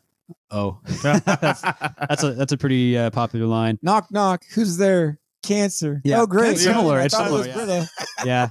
Oh, 0.49 0.79
that's, 1.01 1.61
that's 1.61 2.23
a 2.23 2.33
that's 2.33 2.51
a 2.51 2.57
pretty 2.57 2.97
uh, 2.97 3.09
popular 3.09 3.47
line. 3.47 3.79
knock 3.81 4.11
knock. 4.11 4.43
Who's 4.53 4.77
there? 4.77 5.19
Cancer. 5.43 6.01
Yeah. 6.03 6.21
Oh, 6.21 6.27
great. 6.27 6.53
It's 6.53 6.63
similar, 6.63 6.99
it's 6.99 7.15
it 7.15 7.17
similar, 7.17 7.37
was 7.39 7.47
yeah. 7.47 7.53
Britta. 7.53 7.89
yeah. 8.25 8.49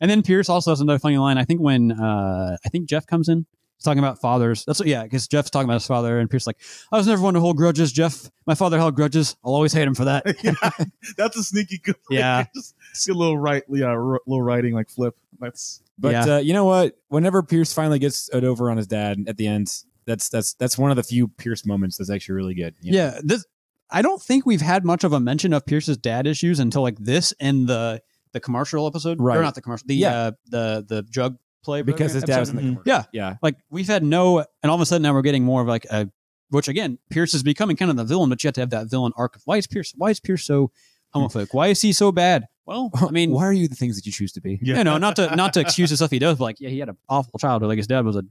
And 0.00 0.10
then 0.10 0.22
Pierce 0.22 0.48
also 0.48 0.70
has 0.70 0.80
another 0.80 0.98
funny 0.98 1.18
line. 1.18 1.38
I 1.38 1.44
think 1.44 1.60
when 1.60 1.92
uh 1.92 2.56
I 2.64 2.68
think 2.68 2.88
Jeff 2.88 3.06
comes 3.06 3.28
in, 3.28 3.46
he's 3.76 3.84
talking 3.84 3.98
about 3.98 4.20
fathers. 4.20 4.64
That's 4.64 4.78
what 4.78 4.88
yeah, 4.88 5.02
because 5.04 5.28
Jeff's 5.28 5.50
talking 5.50 5.64
about 5.66 5.74
his 5.74 5.86
father, 5.86 6.18
and 6.18 6.28
Pierce 6.30 6.44
is 6.44 6.46
like, 6.46 6.58
I 6.92 6.96
was 6.96 7.06
never 7.06 7.22
one 7.22 7.34
to 7.34 7.40
hold 7.40 7.56
grudges. 7.56 7.92
Jeff, 7.92 8.30
my 8.46 8.54
father 8.54 8.78
held 8.78 8.94
grudges. 8.94 9.36
I'll 9.44 9.54
always 9.54 9.72
hate 9.72 9.86
him 9.88 9.94
for 9.94 10.04
that. 10.06 10.24
yeah, 10.42 10.86
that's 11.16 11.36
a 11.36 11.42
sneaky 11.42 11.78
good. 11.78 11.96
Yeah. 12.10 12.44
just 12.54 12.74
just 12.92 13.08
a 13.08 13.14
little 13.14 13.38
right, 13.38 13.62
yeah, 13.68 13.86
r- 13.86 14.20
little 14.26 14.42
writing 14.42 14.74
like 14.74 14.88
flip. 14.90 15.16
That's 15.40 15.82
But 15.98 16.12
Yeah. 16.12 16.34
uh, 16.36 16.38
you 16.38 16.52
know 16.52 16.64
what? 16.64 16.96
Whenever 17.08 17.42
Pierce 17.42 17.72
finally 17.72 17.98
gets 17.98 18.28
it 18.32 18.44
over 18.44 18.70
on 18.70 18.76
his 18.76 18.86
dad 18.86 19.18
at 19.28 19.36
the 19.36 19.46
end, 19.46 19.68
that's 20.06 20.28
that's 20.28 20.54
that's 20.54 20.78
one 20.78 20.90
of 20.90 20.96
the 20.96 21.02
few 21.02 21.28
Pierce 21.28 21.66
moments 21.66 21.98
that's 21.98 22.10
actually 22.10 22.36
really 22.36 22.54
good. 22.54 22.74
you 22.80 22.92
know? 22.92 22.98
Yeah, 22.98 23.20
this 23.22 23.44
I 23.90 24.02
don't 24.02 24.20
think 24.20 24.44
we've 24.46 24.60
had 24.60 24.84
much 24.84 25.02
of 25.04 25.12
a 25.12 25.20
mention 25.20 25.52
of 25.52 25.64
Pierce's 25.66 25.96
dad 25.96 26.26
issues 26.26 26.58
until 26.60 26.82
like 26.82 26.98
this 26.98 27.32
and 27.40 27.66
the 27.68 28.02
the 28.32 28.40
commercial 28.40 28.86
episode, 28.86 29.20
Right. 29.20 29.36
Or 29.38 29.42
not 29.42 29.54
the 29.54 29.62
commercial, 29.62 29.86
the 29.86 29.94
Yeah. 29.96 30.12
uh, 30.14 30.30
the 30.46 30.84
the 30.88 31.02
drug 31.02 31.36
play 31.64 31.82
because 31.82 32.12
his 32.12 32.22
dad 32.24 32.40
was 32.40 32.50
in 32.50 32.56
the 32.56 32.62
commercial. 32.62 32.82
Yeah. 32.86 33.04
yeah. 33.12 33.36
like 33.42 33.56
we've 33.70 33.86
had 33.88 34.02
no, 34.02 34.38
and 34.62 34.70
all 34.70 34.74
of 34.74 34.80
a 34.80 34.86
sudden 34.86 35.02
now 35.02 35.12
we're 35.12 35.22
getting 35.22 35.44
more 35.44 35.60
of 35.62 35.68
like 35.68 35.84
a, 35.90 36.08
which 36.50 36.68
again, 36.68 36.98
Pierce 37.10 37.34
is 37.34 37.42
becoming 37.42 37.76
kind 37.76 37.90
of 37.90 37.96
the 37.96 38.04
villain, 38.04 38.30
but 38.30 38.42
you 38.42 38.48
have 38.48 38.54
to 38.54 38.60
have 38.60 38.70
that 38.70 38.88
villain 38.90 39.12
arc. 39.16 39.36
of 39.36 39.42
Why 39.44 39.56
is 39.58 39.66
Pierce? 39.66 39.92
Why 39.96 40.10
is 40.10 40.20
Pierce 40.20 40.44
so 40.44 40.70
homophobic? 41.14 41.48
Why 41.52 41.68
is 41.68 41.80
he 41.82 41.92
so 41.92 42.10
bad? 42.12 42.46
Well, 42.64 42.90
I 42.94 43.10
mean, 43.10 43.30
why 43.30 43.44
are 43.44 43.52
you 43.52 43.66
the 43.68 43.74
things 43.74 43.96
that 43.96 44.06
you 44.06 44.12
choose 44.12 44.32
to 44.32 44.40
be? 44.40 44.58
yeah. 44.62 44.78
you 44.78 44.84
know, 44.84 44.98
not 44.98 45.16
to 45.16 45.34
not 45.36 45.52
to 45.54 45.60
excuse 45.60 45.90
the 45.90 45.96
stuff 45.96 46.10
he 46.10 46.18
does, 46.18 46.38
but 46.38 46.44
like, 46.44 46.60
yeah, 46.60 46.68
he 46.70 46.78
had 46.78 46.88
an 46.88 46.96
awful 47.08 47.38
childhood. 47.38 47.68
Like 47.68 47.78
his 47.78 47.86
dad 47.86 48.04
was 48.04 48.16
a 48.16 48.22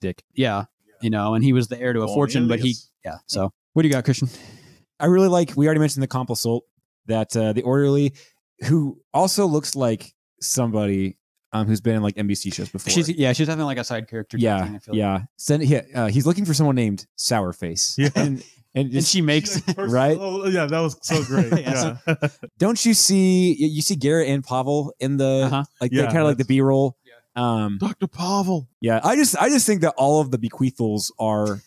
dick. 0.00 0.22
Yeah, 0.34 0.64
you 1.00 1.10
know, 1.10 1.34
and 1.34 1.44
he 1.44 1.52
was 1.52 1.68
the 1.68 1.78
heir 1.80 1.92
to 1.92 2.02
a 2.02 2.08
fortune, 2.08 2.48
but 2.48 2.60
he, 2.60 2.74
yeah. 3.04 3.18
So, 3.26 3.52
what 3.72 3.82
do 3.82 3.88
you 3.88 3.94
got, 3.94 4.04
Christian? 4.04 4.28
I 4.98 5.06
really 5.06 5.28
like. 5.28 5.52
We 5.56 5.66
already 5.66 5.80
mentioned 5.80 6.02
the 6.02 6.08
compulsult 6.08 6.62
that 7.06 7.36
uh, 7.36 7.52
the 7.52 7.62
orderly, 7.62 8.12
who 8.64 9.00
also 9.14 9.46
looks 9.46 9.74
like 9.76 10.14
somebody 10.40 11.16
um, 11.52 11.66
who's 11.66 11.80
been 11.80 11.96
in 11.96 12.02
like 12.02 12.14
NBC 12.16 12.52
shows 12.54 12.68
before. 12.68 12.92
She's 12.92 13.08
yeah, 13.08 13.32
she's 13.32 13.48
having 13.48 13.64
like 13.64 13.78
a 13.78 13.84
side 13.84 14.08
character. 14.08 14.36
yeah, 14.38 14.64
thing, 14.64 14.76
I 14.76 14.78
feel 14.78 14.94
like. 14.94 14.98
yeah. 14.98 15.20
Send, 15.36 15.62
yeah 15.64 15.82
uh, 15.94 16.06
he's 16.08 16.26
looking 16.26 16.44
for 16.44 16.54
someone 16.54 16.76
named 16.76 17.06
Sourface. 17.18 17.94
Yeah. 17.98 18.10
and 18.14 18.44
and, 18.74 18.92
and 18.94 19.04
she 19.04 19.20
makes 19.20 19.54
She, 19.56 19.62
like, 19.66 19.76
first- 19.76 19.92
right? 19.92 20.16
Oh, 20.20 20.46
yeah, 20.46 20.66
that 20.66 20.78
was 20.80 20.96
so 21.02 21.24
great. 21.24 21.50
Yeah, 21.60 21.96
yeah. 22.06 22.14
don't 22.58 22.84
you 22.84 22.94
see 22.94 23.52
you 23.58 23.66
you 23.68 23.82
see 23.82 23.96
Garrett 23.96 24.28
and 24.28 24.44
Pavel 24.44 24.94
in 25.00 25.16
the 25.16 25.42
Uh-huh. 25.46 25.64
like 25.80 25.90
Yeah, 25.92 26.06
kind 26.06 26.18
of 26.18 26.26
like 26.26 26.36
the 26.38 26.44
B 26.44 26.60
roll. 26.60 26.96
Um, 27.36 27.78
Dr. 27.78 28.08
Pavel. 28.08 28.68
yeah, 28.80 29.00
I 29.04 29.14
just 29.16 29.36
I 29.36 29.48
just 29.48 29.64
think 29.66 29.80
that 29.82 29.94
all 29.96 30.20
of 30.20 30.30
the 30.32 30.38
bequeathals 30.38 31.12
are 31.18 31.60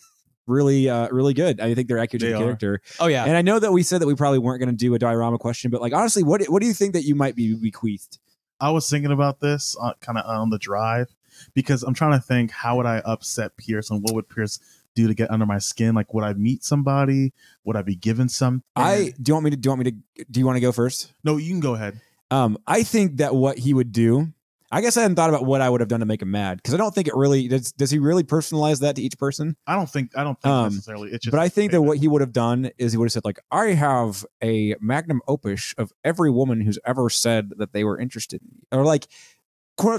really 0.48 0.90
uh 0.90 1.08
really 1.10 1.34
good. 1.34 1.60
I 1.60 1.74
think 1.74 1.88
they're 1.88 2.00
accurate 2.00 2.22
to 2.22 2.32
the 2.32 2.38
character. 2.38 2.82
Oh 3.00 3.08
yeah, 3.08 3.26
And 3.26 3.36
I 3.36 3.42
know 3.42 3.60
that 3.60 3.72
we 3.72 3.84
said 3.84 4.02
that 4.02 4.08
we 4.08 4.16
probably 4.16 4.40
weren't 4.40 4.60
going 4.60 4.70
to 4.70 4.76
do 4.76 4.94
a 4.94 5.00
diorama 5.00 5.38
question, 5.38 5.72
but 5.72 5.82
like 5.82 5.94
honestly, 5.94 6.24
what 6.24 6.44
what 6.46 6.62
do 6.62 6.68
you 6.68 6.74
think 6.74 6.94
that 6.94 7.04
you 7.04 7.16
might 7.16 7.36
be 7.36 7.56
bequeathed? 7.56 8.20
I 8.60 8.72
was 8.72 8.90
thinking 8.90 9.12
about 9.12 9.40
this 9.40 9.76
uh, 9.82 9.94
kind 10.00 10.18
of 10.18 10.26
on 10.26 10.50
the 10.50 10.58
drive 10.58 11.14
because 11.54 11.84
I'm 11.84 11.94
trying 11.94 12.14
to 12.14 12.26
think 12.26 12.52
how 12.52 12.78
would 12.78 12.86
I 12.86 13.00
upset 13.00 13.58
Pierce 13.58 13.90
and 13.90 14.02
what 14.02 14.16
would 14.16 14.30
Pierce 14.30 14.60
do 14.96 15.08
to 15.08 15.14
get 15.14 15.32
under 15.32 15.46
my 15.46 15.58
skin? 15.58 15.96
Like, 15.96 16.14
would 16.14 16.24
I 16.24 16.34
meet 16.34 16.64
somebody? 16.64 17.34
Would 17.64 17.76
I 17.76 17.82
be 17.82 17.96
given 17.96 18.30
some 18.30 18.64
I 18.76 19.14
do 19.22 19.32
you 19.32 19.34
want 19.34 19.46
me 19.46 19.52
to 19.52 19.58
do 19.58 19.68
you 19.68 19.72
want 19.72 19.86
me 19.86 19.92
to 19.92 20.26
do 20.30 20.40
you 20.40 20.46
want 20.46 20.58
to 20.58 20.62
go 20.62 20.72
first? 20.72 21.14
no, 21.24 21.38
you 21.38 21.50
can 21.50 21.60
go 21.60 21.76
ahead. 21.76 22.00
Um, 22.32 22.58
I 22.66 22.84
think 22.84 23.18
that 23.18 23.36
what 23.36 23.60
he 23.60 23.74
would 23.74 23.92
do. 23.92 24.34
I 24.74 24.82
guess 24.82 24.98
I 24.98 25.04
hadn't 25.04 25.16
thought 25.16 25.30
about 25.30 25.46
what 25.46 25.62
I 25.62 25.70
would 25.70 25.82
have 25.82 25.88
done 25.88 26.00
to 26.00 26.06
make 26.08 26.24
him 26.24 26.32
mad 26.32 26.58
because 26.58 26.74
I 26.74 26.78
don't 26.78 26.94
think 26.96 27.08
it 27.08 27.16
really 27.16 27.48
does. 27.48 27.72
Does 27.74 27.92
he 27.92 28.00
really 28.00 28.24
personalize 28.24 28.80
that 28.80 28.96
to 28.96 29.04
each 29.04 29.20
person? 29.20 29.56
I 29.68 29.76
don't 29.76 29.88
think 29.88 30.18
I 30.18 30.24
don't 30.24 30.40
think 30.42 30.52
Um, 30.52 30.70
necessarily. 30.70 31.12
It's 31.12 31.26
just 31.26 31.32
but 31.32 31.40
I 31.40 31.48
think 31.48 31.72
that 31.74 31.84
what 31.84 32.00
he 32.00 32.08
would 32.08 32.22
have 32.22 32.34
done 32.34 32.72
is 32.80 32.92
he 32.92 32.98
would 32.98 33.06
have 33.06 33.12
said 33.12 33.24
like, 33.24 33.40
"I 33.52 33.68
have 33.68 34.26
a 34.44 34.74
magnum 34.82 35.22
opus 35.28 35.76
of 35.78 35.92
every 36.04 36.32
woman 36.32 36.60
who's 36.62 36.80
ever 36.86 37.08
said 37.12 37.52
that 37.58 37.72
they 37.72 37.84
were 37.84 38.00
interested 38.00 38.42
in 38.42 38.48
me," 38.52 38.64
or 38.72 38.84
like, 38.84 39.08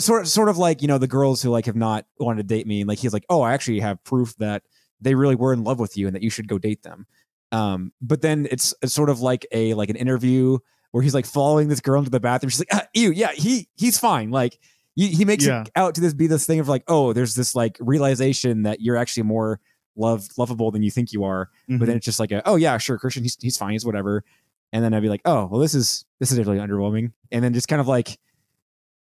sort 0.01 0.27
sort 0.27 0.49
of 0.49 0.59
like 0.59 0.83
you 0.83 0.89
know 0.89 0.99
the 0.99 1.07
girls 1.07 1.41
who 1.41 1.51
like 1.51 1.67
have 1.67 1.77
not 1.77 2.07
wanted 2.19 2.49
to 2.49 2.55
date 2.55 2.67
me, 2.67 2.81
and 2.81 2.89
like 2.89 2.99
he's 2.99 3.13
like, 3.13 3.27
"Oh, 3.31 3.43
I 3.43 3.55
actually 3.55 3.79
have 3.79 4.03
proof 4.03 4.35
that 4.39 4.65
they 5.01 5.15
really 5.15 5.37
were 5.37 5.53
in 5.53 5.63
love 5.63 5.79
with 5.79 5.97
you 5.97 6.09
and 6.09 6.17
that 6.17 6.23
you 6.23 6.31
should 6.31 6.49
go 6.49 6.59
date 6.59 6.83
them." 6.83 7.07
Um, 7.53 7.93
but 8.03 8.23
then 8.23 8.49
it's, 8.51 8.75
it's 8.83 8.93
sort 8.93 9.09
of 9.09 9.21
like 9.21 9.47
a 9.53 9.75
like 9.75 9.89
an 9.89 9.95
interview 9.97 10.59
where 10.95 11.03
he's 11.03 11.13
like 11.15 11.27
following 11.27 11.67
this 11.67 11.81
girl 11.81 11.99
into 11.99 12.11
the 12.13 12.21
bathroom. 12.21 12.51
She's 12.51 12.61
like, 12.61 12.69
ah, 12.73 12.87
"Ew, 12.95 13.11
yeah, 13.11 13.33
he 13.33 13.69
he's 13.75 13.99
fine." 13.99 14.31
Like 14.31 14.61
he, 14.95 15.09
he 15.09 15.25
makes 15.25 15.45
Yeah. 15.45 15.63
it 15.63 15.71
out 15.75 15.97
to 15.97 16.01
this 16.01 16.15
be 16.15 16.29
this 16.29 16.47
thing 16.47 16.61
of 16.61 16.69
like, 16.69 16.85
"Oh, 16.87 17.13
there's 17.13 17.35
this 17.35 17.57
like 17.57 17.77
realization 17.81 18.63
that 18.63 18.81
you're 18.81 18.97
actually 18.97 19.25
more." 19.25 19.59
Loved, 19.97 20.33
lovable 20.37 20.73
than 20.73 20.83
you 20.83 20.91
think 20.91 21.13
you 21.13 21.23
are, 21.23 21.51
Mhm. 21.71 21.79
but 21.79 21.87
then 21.87 21.97
it's 21.97 22.05
just 22.05 22.19
like, 22.19 22.33
a, 22.33 22.43
oh 22.49 22.57
yeah, 22.57 22.77
sure, 22.79 22.99
Christian, 22.99 23.23
he's 23.23 23.37
he's 23.41 23.57
fine, 23.57 23.73
he's 23.75 23.85
whatever. 23.87 24.25
And 24.73 24.83
then 24.85 24.93
I'd 24.93 25.03
be 25.03 25.09
like, 25.09 25.21
oh 25.25 25.47
well, 25.47 25.61
this 25.61 25.73
is 25.73 26.05
this 26.19 26.33
is 26.33 26.39
really 26.41 26.59
underwhelming. 26.59 27.13
And 27.31 27.45
then 27.45 27.55
just 27.55 27.69
kind 27.69 27.79
of 27.81 27.87
like, 27.87 28.19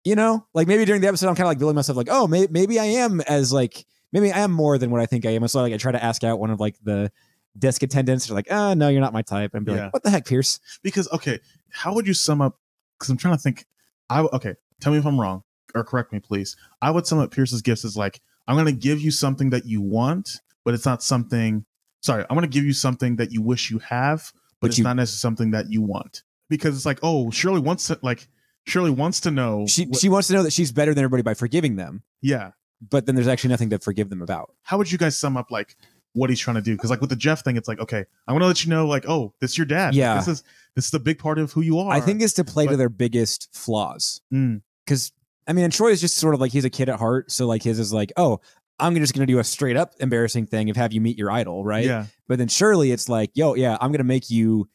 you 0.04 0.16
know, 0.16 0.46
like 0.54 0.68
maybe 0.68 0.84
during 0.84 1.00
the 1.02 1.08
episode, 1.08 1.30
I'm 1.30 1.36
kind 1.36 1.46
of 1.46 1.52
like 1.52 1.60
building 1.60 1.76
myself 1.78 1.96
like, 1.98 2.10
oh, 2.12 2.28
may- 2.28 2.48
maybe 2.52 2.78
I 2.78 2.84
am 2.86 3.22
as 3.22 3.54
like 3.54 3.86
maybe 4.12 4.34
I 4.34 4.40
am 4.40 4.52
more 4.52 4.78
than 4.78 4.92
what 4.92 5.00
I 5.00 5.06
think 5.06 5.26
I 5.26 5.30
am. 5.30 5.44
And 5.44 5.50
so 5.50 5.62
like 5.62 5.72
I 5.74 5.78
try 5.78 5.94
to 5.94 6.04
ask 6.04 6.26
out 6.26 6.40
one 6.40 6.50
of 6.52 6.60
like 6.60 6.76
the 6.84 7.10
desk 7.58 7.84
attendants. 7.84 8.28
They're 8.28 8.36
like, 8.36 8.48
ah, 8.52 8.74
no, 8.74 8.88
you're 8.90 9.02
not 9.02 9.14
my 9.14 9.22
type. 9.22 9.54
And 9.54 9.66
be 9.66 9.74
Yeah. 9.74 9.86
like, 9.86 9.94
what 9.94 10.04
the 10.04 10.10
heck, 10.10 10.26
Pierce? 10.26 10.60
because 10.84 11.10
okay, 11.12 11.40
how 11.72 11.94
would 11.94 12.08
you 12.08 12.14
sum 12.14 12.42
up? 12.42 12.60
Because 12.98 13.10
I'm 13.10 13.18
trying 13.18 13.36
to 13.36 13.42
think. 13.42 13.66
I 14.10 14.22
okay, 14.22 14.56
tell 14.82 14.92
me 14.92 15.00
if 15.00 15.06
I'm 15.06 15.20
wrong 15.20 15.44
or 15.74 15.84
correct 15.84 16.12
me, 16.12 16.20
please. 16.20 16.56
I 16.82 16.92
would 16.92 17.08
sum 17.08 17.20
up 17.20 17.32
Pierce's 17.32 17.62
gifts 17.62 17.86
as 17.86 17.96
like 17.96 18.22
I'm 18.48 18.56
going 18.56 18.66
to 18.66 18.72
give 18.74 19.00
you 19.02 19.12
something 19.12 19.50
that 19.52 19.66
you 19.66 19.82
want, 19.82 20.40
but 20.66 20.74
it's 20.74 20.86
not 20.86 21.02
something. 21.04 21.66
Sorry, 22.02 22.24
I'm 22.30 22.36
going 22.36 22.50
to 22.50 22.54
give 22.54 22.66
you 22.66 22.74
something 22.74 23.16
that 23.18 23.32
you 23.32 23.42
wish 23.42 23.70
you 23.72 23.80
have, 23.80 24.32
but, 24.34 24.62
But 24.62 24.70
it's 24.72 24.78
you- 24.80 24.84
not 24.84 24.96
necessarily 24.96 25.20
something 25.22 25.52
that 25.52 25.70
you 25.72 25.82
want. 25.82 26.24
Because 26.50 26.76
it's 26.76 26.86
like, 26.86 27.00
oh, 27.04 27.32
Shirley 27.32 27.62
wants 27.62 27.88
to 27.88 27.98
like 28.02 28.28
Shirley 28.68 28.90
wants 28.92 29.22
to 29.22 29.32
know. 29.32 29.66
She 29.68 29.86
what- 29.86 30.00
she 30.00 30.10
wants 30.10 30.28
to 30.28 30.34
know 30.34 30.44
that 30.44 30.52
she's 30.52 30.72
better 30.72 30.94
than 30.94 31.04
everybody 31.04 31.24
by 31.24 31.34
forgiving 31.36 31.76
them, 31.78 32.04
yeah. 32.22 32.52
but 32.90 33.06
then 33.06 33.16
there's 33.16 33.28
actually 33.30 33.50
nothing 33.52 33.70
to 33.70 33.80
forgive 33.80 34.10
them 34.10 34.22
about. 34.22 34.54
How 34.64 34.78
would 34.78 34.92
you 34.92 34.98
guys 34.98 35.18
sum 35.18 35.38
up 35.38 35.50
like 35.52 35.78
what 36.14 36.30
he's 36.30 36.40
trying 36.40 36.56
to 36.56 36.62
do? 36.62 36.76
Because 36.76 36.90
like 36.90 37.02
with 37.02 37.10
the 37.10 37.16
Jeff 37.16 37.44
thing, 37.44 37.58
it's 37.58 37.68
like, 37.68 37.80
okay, 37.80 38.06
I 38.28 38.32
want 38.32 38.42
to 38.44 38.48
let 38.48 38.64
you 38.64 38.70
know, 38.70 38.88
like, 38.88 39.06
oh, 39.08 39.34
this 39.40 39.52
is 39.52 39.58
your 39.58 39.66
dad. 39.66 39.96
Yeah. 39.96 40.16
this 40.16 40.28
is 40.28 40.44
this 40.76 40.86
is 40.86 40.92
the 40.92 41.00
big 41.00 41.20
part 41.20 41.40
of 41.40 41.52
who 41.52 41.62
you 41.62 41.80
are. 41.80 41.92
I 41.92 42.00
think 42.00 42.22
it's 42.22 42.34
to 42.34 42.44
play 42.44 42.68
to 42.68 42.78
their 42.78 42.90
biggest 42.90 43.50
flaws. 43.54 44.22
Mm. 44.34 44.62
because 44.86 45.12
I 45.48 45.54
mean, 45.54 45.66
and 45.66 45.74
Troy 45.74 45.90
is 45.90 46.02
just 46.02 46.18
sort 46.18 46.34
of 46.34 46.42
like 46.42 46.52
he's 46.52 46.66
a 46.66 46.70
kid 46.70 46.90
at 46.90 47.00
heart. 47.00 47.32
So 47.32 47.48
like 47.48 47.64
his 47.64 47.80
is 47.80 47.92
like, 47.92 48.12
oh, 48.18 48.40
I'm 48.80 48.96
just 48.96 49.14
gonna 49.14 49.26
do 49.26 49.40
a 49.40 49.44
straight 49.44 49.78
up 49.78 49.94
embarrassing 50.00 50.48
thing 50.48 50.70
of 50.70 50.76
have 50.78 50.94
you 50.94 51.02
meet 51.02 51.18
your 51.18 51.32
idol, 51.32 51.64
right? 51.64 51.86
Yeah, 51.86 52.06
But 52.28 52.40
then 52.40 52.48
surely 52.48 52.92
it's 52.92 53.10
like, 53.10 53.32
yo, 53.34 53.56
yeah, 53.56 53.78
I'm 53.80 53.92
gonna 53.92 54.04
make 54.04 54.30
you 54.30 54.70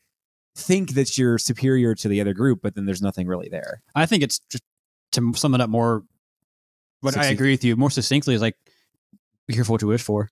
think 0.55 0.95
that 0.95 1.19
you're 1.19 1.39
superior 1.39 1.95
to 1.95 2.09
the 2.09 2.21
other 2.21 2.33
group, 2.33 2.61
but 2.63 2.75
then 2.75 2.87
there's 2.87 3.03
nothing 3.03 3.27
really 3.27 3.49
there. 3.49 3.83
I 3.95 4.07
think 4.07 4.23
it's 4.23 4.39
just 4.51 4.63
to 5.13 5.33
sum 5.35 5.55
it 5.55 5.61
up 5.61 5.71
more. 5.71 6.05
What 7.01 7.17
I 7.17 7.27
agree 7.27 7.51
with 7.51 7.65
you 7.65 7.77
more 7.77 7.91
succinctly 7.91 8.35
is 8.35 8.41
like, 8.41 8.57
be 9.47 9.55
careful 9.55 9.75
what 9.75 9.83
you 9.83 9.89
wish 9.89 10.03
for. 10.03 10.31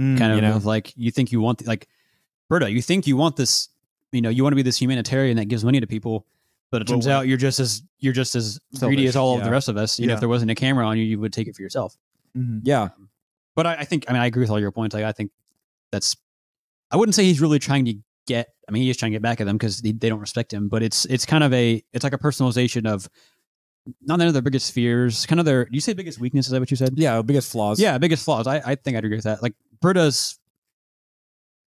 Mm. 0.00 0.18
kind 0.18 0.32
of 0.32 0.36
you 0.36 0.42
know? 0.42 0.56
of 0.56 0.64
like 0.64 0.92
you 0.96 1.10
think 1.10 1.30
you 1.32 1.40
want 1.40 1.66
like 1.66 1.86
Berta, 2.48 2.70
you 2.70 2.80
think 2.82 3.06
you 3.06 3.16
want 3.16 3.36
this, 3.36 3.68
you 4.12 4.22
know, 4.22 4.30
you 4.30 4.42
want 4.42 4.52
to 4.52 4.56
be 4.56 4.62
this 4.62 4.80
humanitarian 4.80 5.36
that 5.36 5.46
gives 5.46 5.64
money 5.64 5.78
to 5.80 5.86
people, 5.86 6.26
but 6.70 6.80
it 6.82 6.86
turns 6.88 7.06
what- 7.06 7.12
out 7.12 7.28
you're 7.28 7.36
just 7.36 7.60
as 7.60 7.82
you're 7.98 8.12
just 8.14 8.34
as 8.34 8.58
greedy 8.78 9.02
Selfish, 9.02 9.08
as 9.10 9.16
all 9.16 9.36
of 9.36 9.44
the 9.44 9.50
rest 9.50 9.68
of 9.68 9.76
us. 9.76 9.98
You 10.00 10.06
know, 10.06 10.14
if 10.14 10.20
there 10.20 10.28
wasn't 10.28 10.50
a 10.50 10.54
camera 10.54 10.86
on 10.86 10.96
you, 10.96 11.04
you 11.04 11.18
would 11.20 11.32
take 11.32 11.48
it 11.48 11.54
for 11.54 11.62
yourself. 11.62 11.96
Mhm. 12.36 12.60
Yeah, 12.64 12.88
But 13.54 13.66
I, 13.66 13.74
I 13.76 13.84
think 13.84 14.06
I 14.08 14.12
mean 14.12 14.22
I 14.22 14.26
agree 14.26 14.40
with 14.42 14.50
all 14.50 14.60
your 14.60 14.72
points. 14.72 14.94
Like 14.94 15.04
I 15.04 15.12
think 15.12 15.30
that's 15.92 16.16
I 16.90 16.96
wouldn't 16.96 17.14
say 17.14 17.24
he's 17.24 17.40
really 17.40 17.58
trying 17.58 17.84
to 17.84 17.94
get. 18.26 18.48
I 18.68 18.72
mean, 18.72 18.82
he 18.84 18.90
is 18.90 18.96
trying 18.96 19.10
to 19.12 19.14
get 19.16 19.22
back 19.22 19.40
at 19.40 19.44
them 19.46 19.56
because 19.56 19.80
they, 19.82 19.92
they 19.92 20.08
don't 20.08 20.20
respect 20.20 20.52
him. 20.52 20.68
But 20.68 20.82
it's 20.82 21.04
it's 21.06 21.26
kind 21.26 21.42
of 21.44 21.52
a 21.52 21.82
it's 21.92 22.04
like 22.04 22.12
a 22.14 22.18
personalization 22.18 22.86
of 22.88 23.08
not 24.02 24.18
their 24.18 24.30
their 24.32 24.42
biggest 24.42 24.72
fears, 24.72 25.26
kind 25.26 25.40
of 25.40 25.46
their. 25.46 25.64
Do 25.64 25.70
you 25.72 25.80
say 25.80 25.92
biggest 25.92 26.18
weakness? 26.20 26.46
Is 26.46 26.52
that 26.52 26.60
what 26.60 26.70
you 26.70 26.76
said? 26.76 26.94
yeah, 26.96 27.20
biggest 27.22 27.50
flaws. 27.50 27.80
Yeah, 27.80 27.98
biggest 27.98 28.24
flaws. 28.24 28.46
I, 28.46 28.62
I 28.64 28.74
think 28.76 28.96
I'd 28.96 29.04
agree 29.04 29.16
with 29.16 29.24
that. 29.24 29.42
Like 29.42 29.54
Britta's 29.80 30.38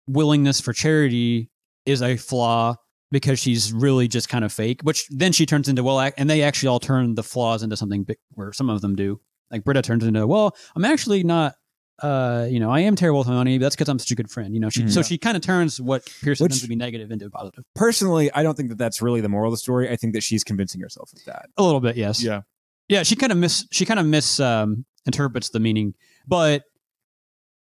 willingness 0.08 0.60
for 0.60 0.74
charity 0.74 1.50
is 1.86 2.02
a 2.02 2.18
flaw 2.18 2.76
because 3.12 3.40
she's 3.40 3.74
really 3.74 4.08
just 4.08 4.30
kind 4.30 4.46
of 4.46 4.52
fake, 4.54 4.82
which 4.84 5.08
then 5.10 5.32
she 5.32 5.46
turns 5.46 5.68
into 5.68 5.84
well, 5.84 6.00
and 6.18 6.30
they 6.30 6.44
actually 6.44 6.68
all 6.68 6.80
turn 6.80 7.16
the 7.16 7.24
flaws 7.24 7.64
into 7.64 7.76
something 7.76 8.04
big, 8.04 8.18
where 8.34 8.54
some 8.54 8.70
of 8.70 8.82
them 8.82 8.96
do. 8.96 9.20
Like 9.52 9.64
Britta 9.64 9.82
turns 9.82 10.04
into 10.04 10.26
well, 10.28 10.56
I'm 10.76 10.86
actually 10.86 11.24
not. 11.24 11.56
Uh, 12.02 12.48
you 12.50 12.62
know, 12.62 12.72
I 12.72 12.80
am 12.82 12.96
terrible 12.96 13.20
with 13.20 13.28
my 13.28 13.34
money. 13.34 13.58
But 13.58 13.64
that's 13.64 13.76
because 13.76 13.90
I'm 13.90 14.00
such 14.00 14.12
a 14.12 14.16
good 14.16 14.32
friend. 14.32 14.54
You 14.54 14.62
know, 14.62 14.70
she 14.70 14.84
Mhm. 14.84 14.92
so 14.94 15.02
she 15.02 15.18
kind 15.18 15.36
of 15.36 15.44
turns 15.44 15.82
what 15.82 16.06
Pearson 16.22 16.46
Which- 16.46 16.52
tends 16.54 16.62
to 16.62 16.70
be 16.70 16.76
negative 16.78 17.12
into 17.12 17.30
positive. 17.30 17.66
Personally, 17.76 18.32
I 18.32 18.42
don't 18.42 18.56
think 18.56 18.70
that 18.70 18.78
that's 18.78 19.02
really 19.02 19.20
the 19.20 19.28
moral 19.28 19.50
of 19.52 19.54
the 19.54 19.58
story. 19.58 19.90
I 19.90 19.98
think 19.98 20.14
that 20.14 20.24
she's 20.24 20.46
convincing 20.46 20.80
herself 20.80 21.12
of 21.12 21.20
that. 21.26 21.48
A 21.58 21.64
little 21.64 21.82
bit, 21.82 21.98
yes. 21.98 22.24
Yeah. 22.24 22.42
Yeah, 22.88 23.04
she 23.04 23.18
kind 23.18 23.34
of 23.34 23.38
miss 23.38 23.66
she 23.72 23.86
kind 23.86 24.00
of 24.00 24.06
miss 24.06 24.40
um, 24.40 24.86
interprets 25.06 25.50
the 25.50 25.60
meaning, 25.60 25.94
but 26.26 26.64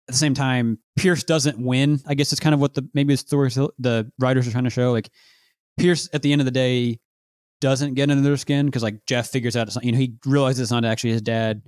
at 0.10 0.14
the 0.14 0.18
same 0.18 0.34
time, 0.34 0.80
Pierce 0.98 1.24
doesn't 1.24 1.64
win. 1.64 2.02
I 2.08 2.16
guess 2.16 2.32
it's 2.32 2.42
kind 2.42 2.54
of 2.54 2.60
what 2.60 2.74
the 2.74 2.90
maybe 2.94 3.14
the 3.14 3.18
story 3.18 3.50
the 3.78 4.12
writers 4.20 4.48
are 4.48 4.52
trying 4.52 4.64
to 4.66 4.70
show. 4.70 4.92
Like 4.92 5.10
Pierce 5.78 6.10
at 6.12 6.24
the 6.24 6.32
end 6.32 6.42
of 6.42 6.46
the 6.46 6.52
day 6.52 7.00
doesn't 7.62 7.94
get 7.94 8.10
under 8.10 8.24
their 8.24 8.38
skin 8.38 8.66
because 8.66 8.84
like 8.84 9.06
Jeff 9.06 9.30
figures 9.30 9.56
out 9.56 9.68
it's 9.68 9.76
not, 9.76 9.84
you 9.84 9.92
know 9.92 9.98
he 9.98 10.16
realizes 10.26 10.62
it's 10.62 10.72
not 10.72 10.84
actually 10.84 11.12
his 11.12 11.22
dad. 11.22 11.62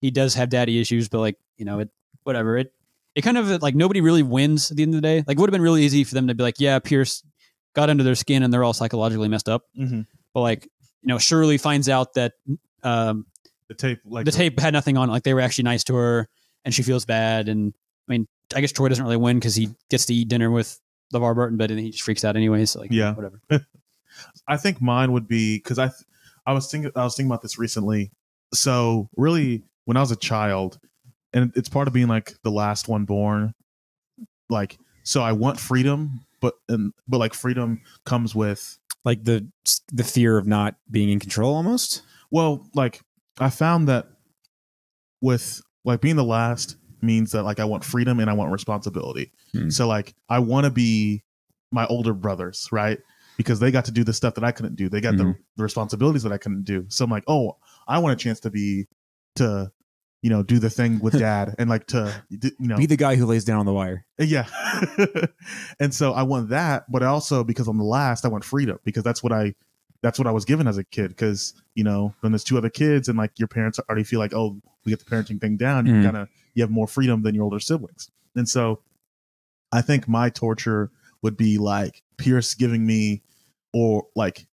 He 0.00 0.10
does 0.10 0.34
have 0.34 0.48
daddy 0.48 0.80
issues, 0.80 1.08
but 1.08 1.18
like 1.18 1.36
you 1.56 1.64
know 1.64 1.80
it 1.80 1.90
whatever 2.22 2.56
it 2.56 2.72
it 3.16 3.22
kind 3.22 3.36
of 3.36 3.62
like 3.62 3.74
nobody 3.74 4.00
really 4.00 4.22
wins 4.22 4.70
at 4.70 4.76
the 4.76 4.84
end 4.84 4.94
of 4.94 5.02
the 5.02 5.06
day. 5.06 5.24
Like 5.26 5.36
it 5.36 5.40
would 5.40 5.50
have 5.50 5.52
been 5.52 5.62
really 5.62 5.82
easy 5.82 6.04
for 6.04 6.14
them 6.14 6.28
to 6.28 6.34
be 6.34 6.44
like, 6.44 6.60
yeah, 6.60 6.78
Pierce 6.78 7.24
got 7.74 7.90
under 7.90 8.04
their 8.04 8.14
skin 8.14 8.44
and 8.44 8.52
they're 8.52 8.62
all 8.62 8.72
psychologically 8.72 9.28
messed 9.28 9.48
up. 9.48 9.64
Mm-hmm. 9.76 10.02
But 10.32 10.40
like 10.40 10.64
you 11.02 11.08
know 11.08 11.18
Shirley 11.18 11.58
finds 11.58 11.88
out 11.88 12.14
that 12.14 12.34
um, 12.84 13.26
The 13.66 13.74
tape, 13.74 14.00
like 14.04 14.24
the 14.24 14.30
tape 14.30 14.60
had 14.60 14.72
nothing 14.72 14.96
on 14.96 15.08
it. 15.08 15.12
Like 15.12 15.24
they 15.24 15.34
were 15.34 15.40
actually 15.40 15.64
nice 15.64 15.82
to 15.84 15.94
her, 15.96 16.28
and 16.64 16.72
she 16.72 16.84
feels 16.84 17.04
bad. 17.04 17.48
And 17.48 17.74
I 18.08 18.12
mean, 18.12 18.26
I 18.54 18.60
guess 18.60 18.72
Troy 18.72 18.88
doesn't 18.88 19.04
really 19.04 19.16
win 19.16 19.38
because 19.38 19.54
he 19.54 19.68
gets 19.90 20.06
to 20.06 20.14
eat 20.14 20.28
dinner 20.28 20.50
with 20.50 20.80
LeVar 21.12 21.34
Burton, 21.34 21.58
but 21.58 21.68
then 21.68 21.78
he 21.78 21.90
just 21.90 22.02
freaks 22.02 22.24
out 22.24 22.36
anyway. 22.36 22.64
So 22.64 22.80
like, 22.80 22.90
Yeah. 22.90 23.14
whatever. 23.14 23.40
I 24.48 24.56
think 24.56 24.80
mine 24.80 25.12
would 25.12 25.28
be 25.28 25.58
because 25.58 25.78
I, 25.78 25.86
th- 25.88 26.04
I 26.46 26.52
was 26.52 26.70
thinking, 26.70 26.90
I 26.96 27.04
was 27.04 27.14
thinking 27.16 27.30
about 27.30 27.42
this 27.42 27.58
recently. 27.58 28.10
So 28.54 29.08
really, 29.16 29.62
when 29.84 29.96
I 29.96 30.00
was 30.00 30.10
a 30.10 30.16
child, 30.16 30.78
and 31.34 31.52
it's 31.54 31.68
part 31.68 31.86
of 31.88 31.94
being 31.94 32.08
like 32.08 32.34
the 32.42 32.50
last 32.50 32.88
one 32.88 33.04
born, 33.04 33.52
like 34.48 34.78
so 35.02 35.22
I 35.22 35.32
want 35.32 35.60
freedom, 35.60 36.24
but 36.40 36.54
and 36.70 36.92
but 37.06 37.18
like 37.18 37.34
freedom 37.34 37.82
comes 38.06 38.34
with 38.34 38.78
Like 39.04 39.24
the 39.24 39.46
the 39.92 40.04
fear 40.04 40.38
of 40.38 40.46
not 40.46 40.76
being 40.90 41.10
in 41.10 41.18
control, 41.20 41.54
almost. 41.54 42.00
well, 42.30 42.66
like 42.74 43.02
I 43.38 43.50
found 43.50 43.88
that 43.88 44.06
with 45.20 45.60
like 45.84 46.00
being 46.00 46.16
the 46.16 46.24
last 46.24 46.76
means 47.02 47.32
that 47.32 47.42
like 47.44 47.60
I 47.60 47.64
want 47.64 47.84
freedom 47.84 48.20
and 48.20 48.28
I 48.30 48.32
want 48.32 48.52
responsibility. 48.52 49.32
Hmm. 49.52 49.70
So 49.70 49.86
like 49.88 50.14
I 50.28 50.38
want 50.40 50.64
to 50.64 50.70
be 50.70 51.22
my 51.72 51.86
older 51.86 52.12
brothers, 52.14 52.68
right? 52.72 52.98
Because 53.36 53.60
they 53.60 53.70
got 53.70 53.84
to 53.84 53.92
do 53.92 54.02
the 54.04 54.12
stuff 54.12 54.34
that 54.34 54.44
I 54.44 54.52
couldn't 54.52 54.74
do. 54.76 54.88
They 54.88 55.00
got 55.00 55.16
the, 55.16 55.24
Mhm. 55.24 55.36
the 55.56 55.62
responsibilities 55.62 56.22
that 56.24 56.32
I 56.32 56.38
couldn't 56.38 56.64
do. 56.64 56.86
So 56.88 57.04
I'm 57.04 57.10
like, 57.10 57.24
oh, 57.28 57.56
I 57.86 57.98
want 57.98 58.20
a 58.20 58.22
chance 58.22 58.40
to 58.40 58.50
be 58.50 58.86
to 59.36 59.70
you 60.22 60.30
know 60.30 60.42
do 60.42 60.58
the 60.58 60.70
thing 60.70 60.98
with 60.98 61.12
dad 61.18 61.54
and 61.58 61.70
like 61.70 61.86
to 61.88 62.12
you 62.30 62.50
know 62.58 62.76
Be 62.76 62.86
the 62.86 62.96
guy 62.96 63.14
who 63.16 63.26
lays 63.26 63.44
down 63.44 63.60
on 63.60 63.66
the 63.66 63.72
wire. 63.72 64.04
yeah. 64.18 64.46
and 65.80 65.94
so 65.94 66.12
I 66.12 66.22
want 66.22 66.48
that, 66.50 66.90
but 66.90 67.02
also 67.02 67.44
because 67.44 67.68
I'm 67.68 67.78
the 67.78 67.84
last, 67.84 68.24
I 68.24 68.28
want 68.28 68.44
freedom 68.44 68.78
because 68.84 69.02
that's 69.04 69.22
what 69.22 69.32
I 69.32 69.54
that's 70.02 70.16
what 70.18 70.28
I 70.28 70.30
was 70.30 70.44
given 70.44 70.66
as 70.68 70.78
a 70.78 70.84
kid. 70.84 71.08
Because 71.08 71.54
you 71.74 71.84
know, 71.84 72.14
when 72.20 72.32
there's 72.32 72.44
two 72.44 72.56
other 72.58 72.70
kids 72.70 73.08
and 73.08 73.16
like 73.18 73.32
your 73.38 73.48
parents 73.48 73.78
already 73.78 74.04
feel 74.04 74.18
like, 74.18 74.32
oh, 74.34 74.60
we 74.84 74.90
get 74.90 74.98
the 74.98 75.04
parenting 75.04 75.40
thing 75.40 75.56
down, 75.56 75.86
you 75.86 75.92
Mhm. 75.94 76.28
You 76.58 76.62
have 76.64 76.70
more 76.70 76.86
freedom 76.86 77.22
than 77.22 77.34
your 77.34 77.44
older 77.44 77.60
siblings. 77.60 78.10
And 78.36 78.48
so, 78.48 78.80
I 79.72 79.80
think 79.80 80.08
my 80.08 80.28
torture 80.28 80.90
would 81.22 81.36
be 81.36 81.56
like 81.58 82.02
Pierce 82.18 82.54
giving 82.54 82.86
me, 82.86 83.22
or 83.72 84.06
like, 84.14 84.46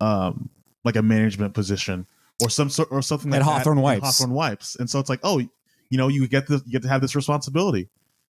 um, 0.00 0.50
like 0.84 0.96
a 0.96 1.02
management 1.02 1.54
position 1.54 2.06
or 2.42 2.48
some 2.50 2.70
sort 2.70 2.88
or 2.90 3.02
something 3.02 3.32
At 3.32 3.38
like 3.38 3.46
that 3.46 3.52
Hawthorne 3.52 3.78
at 3.78 3.82
Wipes. 3.84 4.04
Hawthorne 4.04 4.34
Wipes. 4.34 4.76
And 4.76 4.88
so 4.90 4.98
it's 4.98 5.08
like, 5.08 5.20
oh, 5.22 5.38
you 5.38 5.98
know, 5.98 6.08
you 6.08 6.26
get 6.26 6.46
the 6.46 6.62
you 6.64 6.72
get 6.72 6.82
to 6.82 6.88
have 6.88 7.00
this 7.00 7.14
responsibility, 7.14 7.88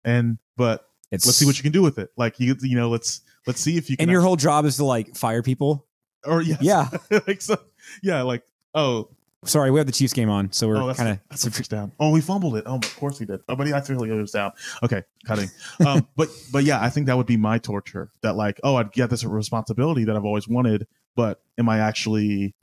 and 0.05 0.39
but 0.57 0.89
It's 1.11 1.27
let's 1.27 1.39
see 1.39 1.47
what 1.47 1.57
you 1.57 1.63
can 1.63 1.73
do 1.73 1.83
with 1.83 1.99
it. 1.99 2.11
Like 2.17 2.39
you, 2.39 2.55
you 2.61 2.77
know, 2.77 2.89
let's 2.91 3.23
let's 3.47 3.61
see 3.61 3.77
if 3.77 3.89
you 3.91 3.97
can. 3.97 4.05
And 4.05 4.11
your 4.11 4.21
whole 4.21 4.37
job 4.37 4.65
is 4.65 4.77
to 4.77 4.85
like 4.85 5.17
fire 5.17 5.43
people. 5.43 5.87
or 6.25 6.43
yes. 6.43 6.59
Yeah. 6.61 6.89
like 7.27 7.41
so, 7.41 7.59
yeah, 8.03 8.23
like 8.23 8.43
oh, 8.75 9.11
Sorry, 9.47 9.71
we 9.71 9.79
have 9.79 9.87
the 9.87 9.93
Chiefs 9.93 10.13
game 10.13 10.29
on, 10.29 10.53
so 10.53 10.69
we're 10.69 10.77
oh, 10.77 10.93
kind 10.95 11.11
of 11.11 11.19
that's 11.31 11.47
a 11.47 11.63
down. 11.65 11.93
Oh, 12.01 12.11
we 12.11 12.21
fumbled 12.21 12.57
it. 12.57 12.65
Oh, 12.67 12.77
of 12.77 12.97
course 12.97 13.21
we 13.21 13.27
did. 13.27 13.41
Oh, 13.49 13.57
but 13.57 13.67
feel 13.87 13.99
like 13.99 14.11
it 14.11 14.33
down. 14.33 14.53
Okay, 14.83 15.03
cutting. 15.25 15.49
Um, 15.87 16.07
but 16.17 16.29
but 16.53 16.65
yeah, 16.65 16.83
I 16.83 16.91
think 16.91 17.07
that 17.07 17.17
would 17.17 17.27
be 17.27 17.37
my 17.37 17.59
torture. 17.59 18.11
That 18.23 18.35
like, 18.35 18.61
oh, 18.65 18.77
I'd 18.77 18.93
get 18.93 19.11
this 19.11 19.25
responsibility 19.25 20.05
that 20.05 20.17
I've 20.17 20.25
always 20.25 20.49
wanted, 20.49 20.87
but 21.15 21.41
am 21.59 21.69
I 21.69 21.79
actually 21.79 22.55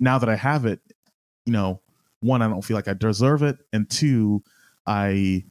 now 0.00 0.18
that 0.18 0.28
I 0.28 0.36
have 0.36 0.64
it? 0.64 0.80
You 1.44 1.52
know, 1.52 1.80
one, 2.20 2.42
I 2.42 2.48
don't 2.48 2.62
feel 2.62 2.76
like 2.76 2.88
I 2.88 2.94
deserve 2.94 3.42
it, 3.42 3.58
and 3.72 3.88
two, 3.88 4.42
I 4.86 5.44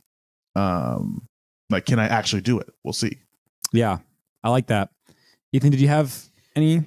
um 0.56 1.28
like, 1.70 1.86
can 1.86 2.00
I 2.00 2.08
actually 2.08 2.42
do 2.42 2.60
it? 2.60 2.70
We'll 2.84 2.94
see. 2.94 3.18
yeah. 3.72 4.00
I 4.44 4.50
like 4.50 4.68
that. 4.68 4.90
Ethan, 5.52 5.72
did 5.72 5.82
you 5.82 5.88
have 5.88 6.24
any? 6.56 6.84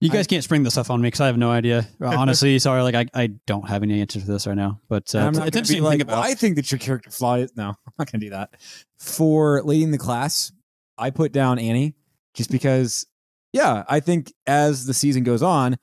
You 0.00 0.10
guys 0.10 0.26
can't 0.26 0.44
spring 0.44 0.62
this 0.62 0.74
stuff 0.74 0.90
on 0.90 1.00
me 1.00 1.06
because 1.06 1.22
I 1.22 1.26
have 1.26 1.38
no 1.38 1.50
idea. 1.50 1.88
Uh, 2.00 2.06
Honestly, 2.18 2.58
sorry, 2.58 2.82
like 2.82 2.94
I, 2.94 3.06
I 3.14 3.26
don't 3.46 3.66
have 3.66 3.82
any 3.82 4.00
answers 4.00 4.24
for 4.24 4.32
this 4.32 4.46
right 4.46 4.56
now. 4.56 4.80
But 4.88 5.14
uh, 5.14 5.20
I'm 5.20 5.28
it's, 5.28 5.38
not 5.38 5.48
it's 5.48 5.56
interesting 5.56 5.82
like, 5.82 5.92
think 5.92 6.02
about. 6.02 6.20
well, 6.20 6.30
I 6.30 6.34
think 6.34 6.56
that 6.56 6.70
your 6.70 6.78
character 6.78 7.10
flaw 7.10 7.36
is 7.36 7.56
no, 7.56 7.68
I'm 7.68 7.92
not 7.98 8.12
gonna 8.12 8.20
do 8.20 8.30
that. 8.30 8.50
For 8.98 9.62
leading 9.62 9.92
the 9.92 9.98
class, 9.98 10.52
I 10.98 11.10
put 11.10 11.32
down 11.32 11.58
Annie 11.58 11.94
just 12.34 12.50
because 12.50 13.06
yeah, 13.52 13.84
I 13.88 14.00
think 14.00 14.34
as 14.46 14.84
the 14.84 14.92
season 14.92 15.24
goes 15.24 15.42
on, 15.42 15.76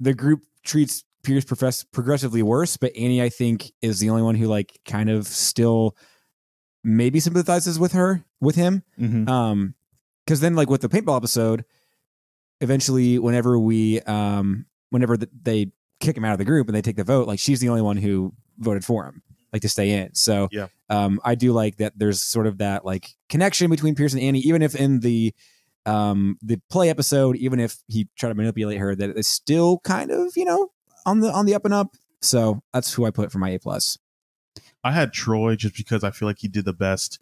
the 0.00 0.14
group 0.14 0.40
treats 0.64 1.04
Pierce 1.22 1.44
profess- 1.44 1.84
progressively 1.84 2.42
worse, 2.42 2.76
but 2.76 2.96
Annie 2.96 3.20
I 3.20 3.28
think 3.28 3.70
is 3.82 4.00
the 4.00 4.08
only 4.08 4.22
one 4.22 4.34
who 4.34 4.46
like 4.46 4.78
kind 4.86 5.10
of 5.10 5.26
still 5.26 5.94
maybe 6.82 7.20
sympathizes 7.20 7.78
with 7.78 7.92
her 7.92 8.24
with 8.40 8.54
him. 8.54 8.82
Mm-hmm. 8.98 9.28
Um, 9.28 9.74
because 10.24 10.40
then 10.40 10.54
like 10.54 10.70
with 10.70 10.80
the 10.80 10.88
paintball 10.88 11.16
episode, 11.16 11.64
eventually 12.60 13.18
whenever 13.18 13.58
we 13.58 14.00
um 14.02 14.66
whenever 14.90 15.16
th- 15.16 15.30
they 15.42 15.70
kick 16.00 16.16
him 16.16 16.24
out 16.24 16.32
of 16.32 16.38
the 16.38 16.44
group 16.44 16.68
and 16.68 16.76
they 16.76 16.82
take 16.82 16.96
the 16.96 17.04
vote, 17.04 17.26
like 17.26 17.38
she's 17.38 17.60
the 17.60 17.68
only 17.68 17.82
one 17.82 17.96
who 17.96 18.32
voted 18.58 18.84
for 18.84 19.04
him, 19.06 19.22
like 19.52 19.62
to 19.62 19.68
stay 19.68 19.90
in. 19.90 20.14
So 20.14 20.48
Yeah. 20.52 20.66
um, 20.90 21.20
I 21.24 21.34
do 21.34 21.52
like 21.52 21.76
that. 21.78 21.94
There's 21.96 22.20
sort 22.22 22.46
of 22.46 22.58
that 22.58 22.84
like 22.84 23.14
connection 23.28 23.70
between 23.70 23.94
Pierce 23.94 24.12
and 24.12 24.22
Annie, 24.22 24.40
even 24.40 24.62
if 24.62 24.74
in 24.74 25.00
the 25.00 25.34
um 25.84 26.38
the 26.42 26.60
play 26.70 26.88
episode, 26.90 27.36
even 27.36 27.60
if 27.60 27.76
he 27.88 28.08
tried 28.16 28.30
to 28.30 28.34
manipulate 28.34 28.78
her, 28.78 28.94
that 28.94 29.10
it's 29.10 29.28
still 29.28 29.78
kind 29.84 30.10
of 30.10 30.36
you 30.36 30.44
know 30.44 30.70
on 31.04 31.20
the 31.20 31.30
on 31.32 31.46
the 31.46 31.54
up 31.54 31.64
and 31.64 31.74
up. 31.74 31.94
So 32.20 32.62
that's 32.72 32.92
who 32.92 33.04
I 33.04 33.10
put 33.10 33.30
for 33.30 33.38
my 33.38 33.50
A 33.50 33.58
plus. 33.58 33.98
I 34.82 34.92
had 34.92 35.12
Troy 35.12 35.56
just 35.56 35.76
because 35.76 36.02
I 36.04 36.10
feel 36.10 36.26
like 36.28 36.38
he 36.38 36.48
did 36.48 36.64
the 36.64 36.72
best 36.72 37.18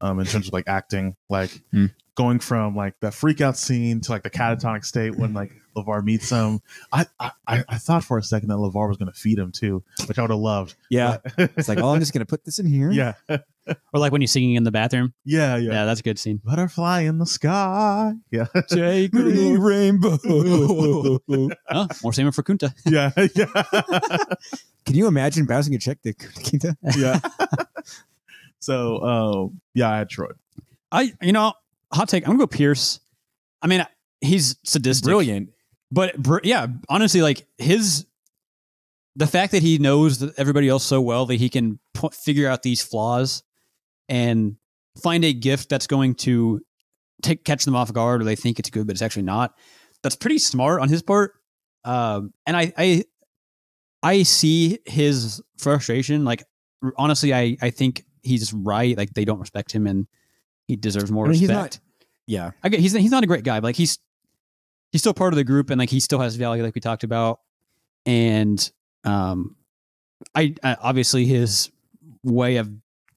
um 0.00 0.18
in 0.20 0.26
terms 0.26 0.48
of 0.48 0.52
like 0.52 0.68
acting, 0.68 1.16
like 1.28 1.62
Hmm. 1.72 1.86
Going 2.18 2.40
from 2.40 2.74
like 2.74 2.98
that 3.00 3.14
freak 3.14 3.40
out 3.40 3.56
scene 3.56 4.00
to 4.00 4.10
like 4.10 4.24
the 4.24 4.30
catatonic 4.30 4.84
state 4.84 5.14
when 5.16 5.34
like 5.34 5.52
LeVar 5.76 6.02
meets 6.02 6.28
him. 6.30 6.60
I 6.92 7.06
I, 7.20 7.30
I 7.46 7.64
I 7.68 7.78
thought 7.78 8.02
for 8.02 8.18
a 8.18 8.22
second 8.24 8.48
that 8.48 8.56
LeVar 8.56 8.88
was 8.88 8.96
gonna 8.96 9.12
feed 9.12 9.38
him 9.38 9.52
too, 9.52 9.84
which 10.06 10.18
I 10.18 10.22
would 10.22 10.32
have 10.32 10.40
loved. 10.40 10.74
Yeah, 10.90 11.18
But- 11.36 11.52
it's 11.56 11.68
like 11.68 11.78
oh, 11.78 11.94
I'm 11.94 12.00
just 12.00 12.12
gonna 12.12 12.26
put 12.26 12.44
this 12.44 12.58
in 12.58 12.66
here. 12.66 12.90
yeah. 12.90 13.14
or 13.28 14.00
like 14.00 14.10
when 14.10 14.20
you're 14.20 14.26
singing 14.26 14.56
in 14.56 14.64
the 14.64 14.72
bathroom. 14.72 15.14
Yeah, 15.24 15.54
Yeah, 15.58 15.70
yeah. 15.74 15.84
that's 15.84 16.00
a 16.00 16.02
good 16.02 16.18
scene. 16.18 16.40
Butterfly 16.44 17.02
in 17.02 17.18
the 17.18 17.26
sky. 17.26 18.14
Yeah. 18.32 18.46
Jake 18.68 19.12
rainbow. 19.14 20.18
oh, 20.28 21.20
more 22.02 22.12
salmon 22.12 22.32
for 22.32 22.42
Kunta. 22.42 22.72
yeah. 22.84 23.12
Yeah. 23.36 24.34
Can 24.86 24.96
you 24.96 25.06
imagine 25.06 25.46
bouncing 25.46 25.72
a 25.76 25.78
check 25.78 26.02
to 26.02 26.14
Kunta? 26.14 26.74
yeah. 26.96 27.20
so 28.58 29.00
um 29.02 29.60
yeah, 29.74 29.88
I 29.90 29.98
had 29.98 30.10
Troy. 30.10 30.30
I, 30.90 31.12
you 31.22 31.32
know, 31.32 31.52
hot 31.92 32.08
take. 32.08 32.24
I'm 32.24 32.32
gonna 32.32 32.38
go 32.40 32.46
Pierce. 32.46 33.00
I 33.62 33.66
mean, 33.66 33.84
he's 34.20 34.56
sadistic, 34.64 35.04
Brilliant. 35.06 35.50
but 35.90 36.16
br- 36.20 36.38
yeah, 36.44 36.66
honestly, 36.88 37.22
like 37.22 37.46
his 37.58 38.06
the 39.16 39.26
fact 39.26 39.52
that 39.52 39.62
he 39.62 39.78
knows 39.78 40.18
that 40.20 40.38
everybody 40.38 40.68
else 40.68 40.84
so 40.84 41.00
well 41.00 41.26
that 41.26 41.36
he 41.36 41.48
can 41.48 41.80
p- 41.94 42.08
figure 42.12 42.48
out 42.48 42.62
these 42.62 42.80
flaws 42.82 43.42
and 44.08 44.56
find 45.02 45.24
a 45.24 45.32
gift 45.32 45.68
that's 45.68 45.88
going 45.88 46.14
to 46.14 46.60
take 47.22 47.44
catch 47.44 47.64
them 47.64 47.74
off 47.74 47.92
guard, 47.92 48.20
or 48.20 48.24
they 48.24 48.36
think 48.36 48.58
it's 48.60 48.70
good, 48.70 48.86
but 48.86 48.92
it's 48.92 49.02
actually 49.02 49.22
not. 49.22 49.54
That's 50.04 50.14
pretty 50.14 50.38
smart 50.38 50.80
on 50.80 50.88
his 50.88 51.02
part. 51.02 51.32
Um, 51.84 52.32
and 52.46 52.56
I, 52.56 52.72
I, 52.78 53.04
I 54.02 54.22
see 54.22 54.78
his 54.86 55.42
frustration. 55.58 56.24
Like 56.24 56.44
honestly, 56.96 57.34
I, 57.34 57.56
I 57.60 57.70
think 57.70 58.04
he's 58.22 58.52
right. 58.52 58.96
Like 58.96 59.14
they 59.14 59.24
don't 59.24 59.40
respect 59.40 59.72
him, 59.72 59.88
and 59.88 60.06
he 60.68 60.76
deserves 60.76 61.10
more 61.10 61.24
I 61.26 61.30
mean, 61.30 61.38
he's 61.40 61.48
respect. 61.48 61.80
not- 61.82 62.06
Yeah. 62.26 62.50
I 62.62 62.68
get 62.68 62.78
he's 62.80 62.92
he's 62.92 63.10
not 63.10 63.24
a 63.24 63.26
great 63.26 63.42
guy, 63.42 63.58
but 63.60 63.68
like 63.68 63.76
he's 63.76 63.98
he's 64.92 65.00
still 65.02 65.14
part 65.14 65.32
of 65.32 65.36
the 65.36 65.44
group 65.44 65.70
and 65.70 65.78
like 65.78 65.90
he 65.90 65.98
still 66.00 66.20
has 66.20 66.36
value, 66.36 66.62
like 66.62 66.74
we 66.74 66.80
talked 66.80 67.02
about. 67.04 67.40
And 68.06 68.70
um, 69.04 69.56
I, 70.34 70.54
I 70.62 70.76
obviously 70.80 71.26
his 71.26 71.70
way 72.22 72.56
of 72.56 72.70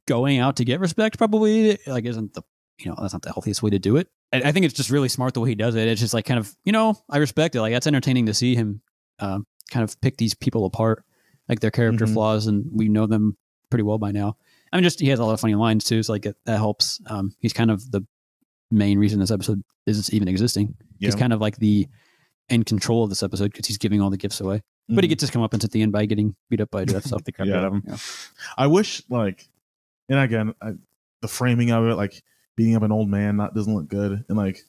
going 0.08 0.40
out 0.40 0.58
to 0.58 0.66
get 0.66 0.80
respect 0.80 1.18
probably 1.18 1.78
like 1.88 2.06
isn't 2.06 2.34
the 2.34 2.42
you 2.80 2.90
know 2.90 2.98
that's 3.00 3.14
not 3.14 3.22
the 3.22 3.32
healthiest 3.32 3.62
way 3.62 3.70
to 3.70 3.80
do 3.80 3.98
it. 3.98 4.08
I, 4.34 4.38
I 4.46 4.52
think 4.52 4.66
it's 4.66 4.74
just 4.74 4.90
really 4.90 5.10
smart 5.10 5.34
the 5.34 5.40
way 5.42 5.50
he 5.50 5.56
does 5.56 5.76
it. 5.76 5.88
It's 5.88 6.02
just 6.02 6.14
like 6.14 6.26
kind 6.26 6.40
of 6.40 6.56
you 6.66 6.72
know 6.72 6.98
I 7.10 7.18
respect 7.18 7.56
it. 7.56 7.62
Like 7.62 7.74
that's 7.74 7.88
entertaining 7.88 8.26
to 8.28 8.34
see 8.34 8.56
him 8.56 8.82
uh, 9.20 9.40
kind 9.70 9.84
of 9.84 10.00
pick 10.02 10.18
these 10.18 10.34
people 10.34 10.66
apart, 10.66 11.04
like 11.48 11.60
their 11.60 11.72
character 11.72 12.06
Mhm. 12.06 12.14
flaws, 12.14 12.48
and 12.48 12.66
we 12.74 12.90
know 12.90 13.06
them 13.08 13.38
pretty 13.70 13.84
well 13.84 13.98
by 13.98 14.12
now. 14.12 14.36
I 14.72 14.78
mean, 14.78 14.84
just 14.84 15.00
he 15.00 15.08
has 15.10 15.20
a 15.20 15.26
lot 15.26 15.34
of 15.34 15.40
funny 15.40 15.56
lines 15.56 15.84
too, 15.84 16.02
so 16.04 16.14
like 16.14 16.26
it, 16.26 16.36
that 16.46 16.58
helps. 16.58 17.02
Um, 17.08 17.34
he's 17.40 17.54
kind 17.54 17.70
of 17.72 17.92
the 17.92 18.06
main 18.70 18.98
reason 19.00 19.20
this 19.20 19.32
episode 19.32 19.64
is 19.86 20.12
even 20.14 20.28
existing. 20.28 20.76
He's 21.00 21.16
kind 21.16 21.34
of 21.34 21.42
like 21.42 21.58
the 21.58 21.88
in 22.50 22.64
control 22.64 23.04
of 23.04 23.10
this 23.10 23.24
episode 23.24 23.52
because 23.52 23.66
he's 23.68 23.78
giving 23.78 24.02
all 24.02 24.10
the 24.10 24.18
gifts 24.18 24.40
away. 24.42 24.62
But 24.90 25.04
he 25.04 25.08
Mhm. 25.08 25.10
gets 25.12 25.22
his 25.22 25.32
comeuppance 25.32 25.64
at 25.64 25.72
the 25.72 25.82
end 25.82 25.92
by 25.94 26.06
getting 26.06 26.36
beat 26.50 26.60
up 26.62 26.70
by 26.72 26.84
Jeff. 26.86 27.04
So 27.04 27.18
the 27.26 27.32
crap 27.32 27.48
Yeah. 27.48 27.58
out 27.58 27.64
of 27.66 27.74
him. 27.74 27.84
Yeah. 27.88 27.98
I 28.58 28.68
wish 28.68 29.02
like, 29.10 29.48
and 30.10 30.20
again, 30.20 30.54
I, 30.62 30.74
the 31.22 31.28
framing 31.30 31.72
of 31.72 31.86
it, 31.88 31.96
like 31.96 32.22
beating 32.58 32.76
up 32.76 32.84
an 32.84 32.92
old 32.92 33.10
man, 33.10 33.38
not 33.38 33.54
doesn't 33.56 33.74
look 33.74 33.88
good, 33.88 34.26
and 34.28 34.38
like 34.38 34.62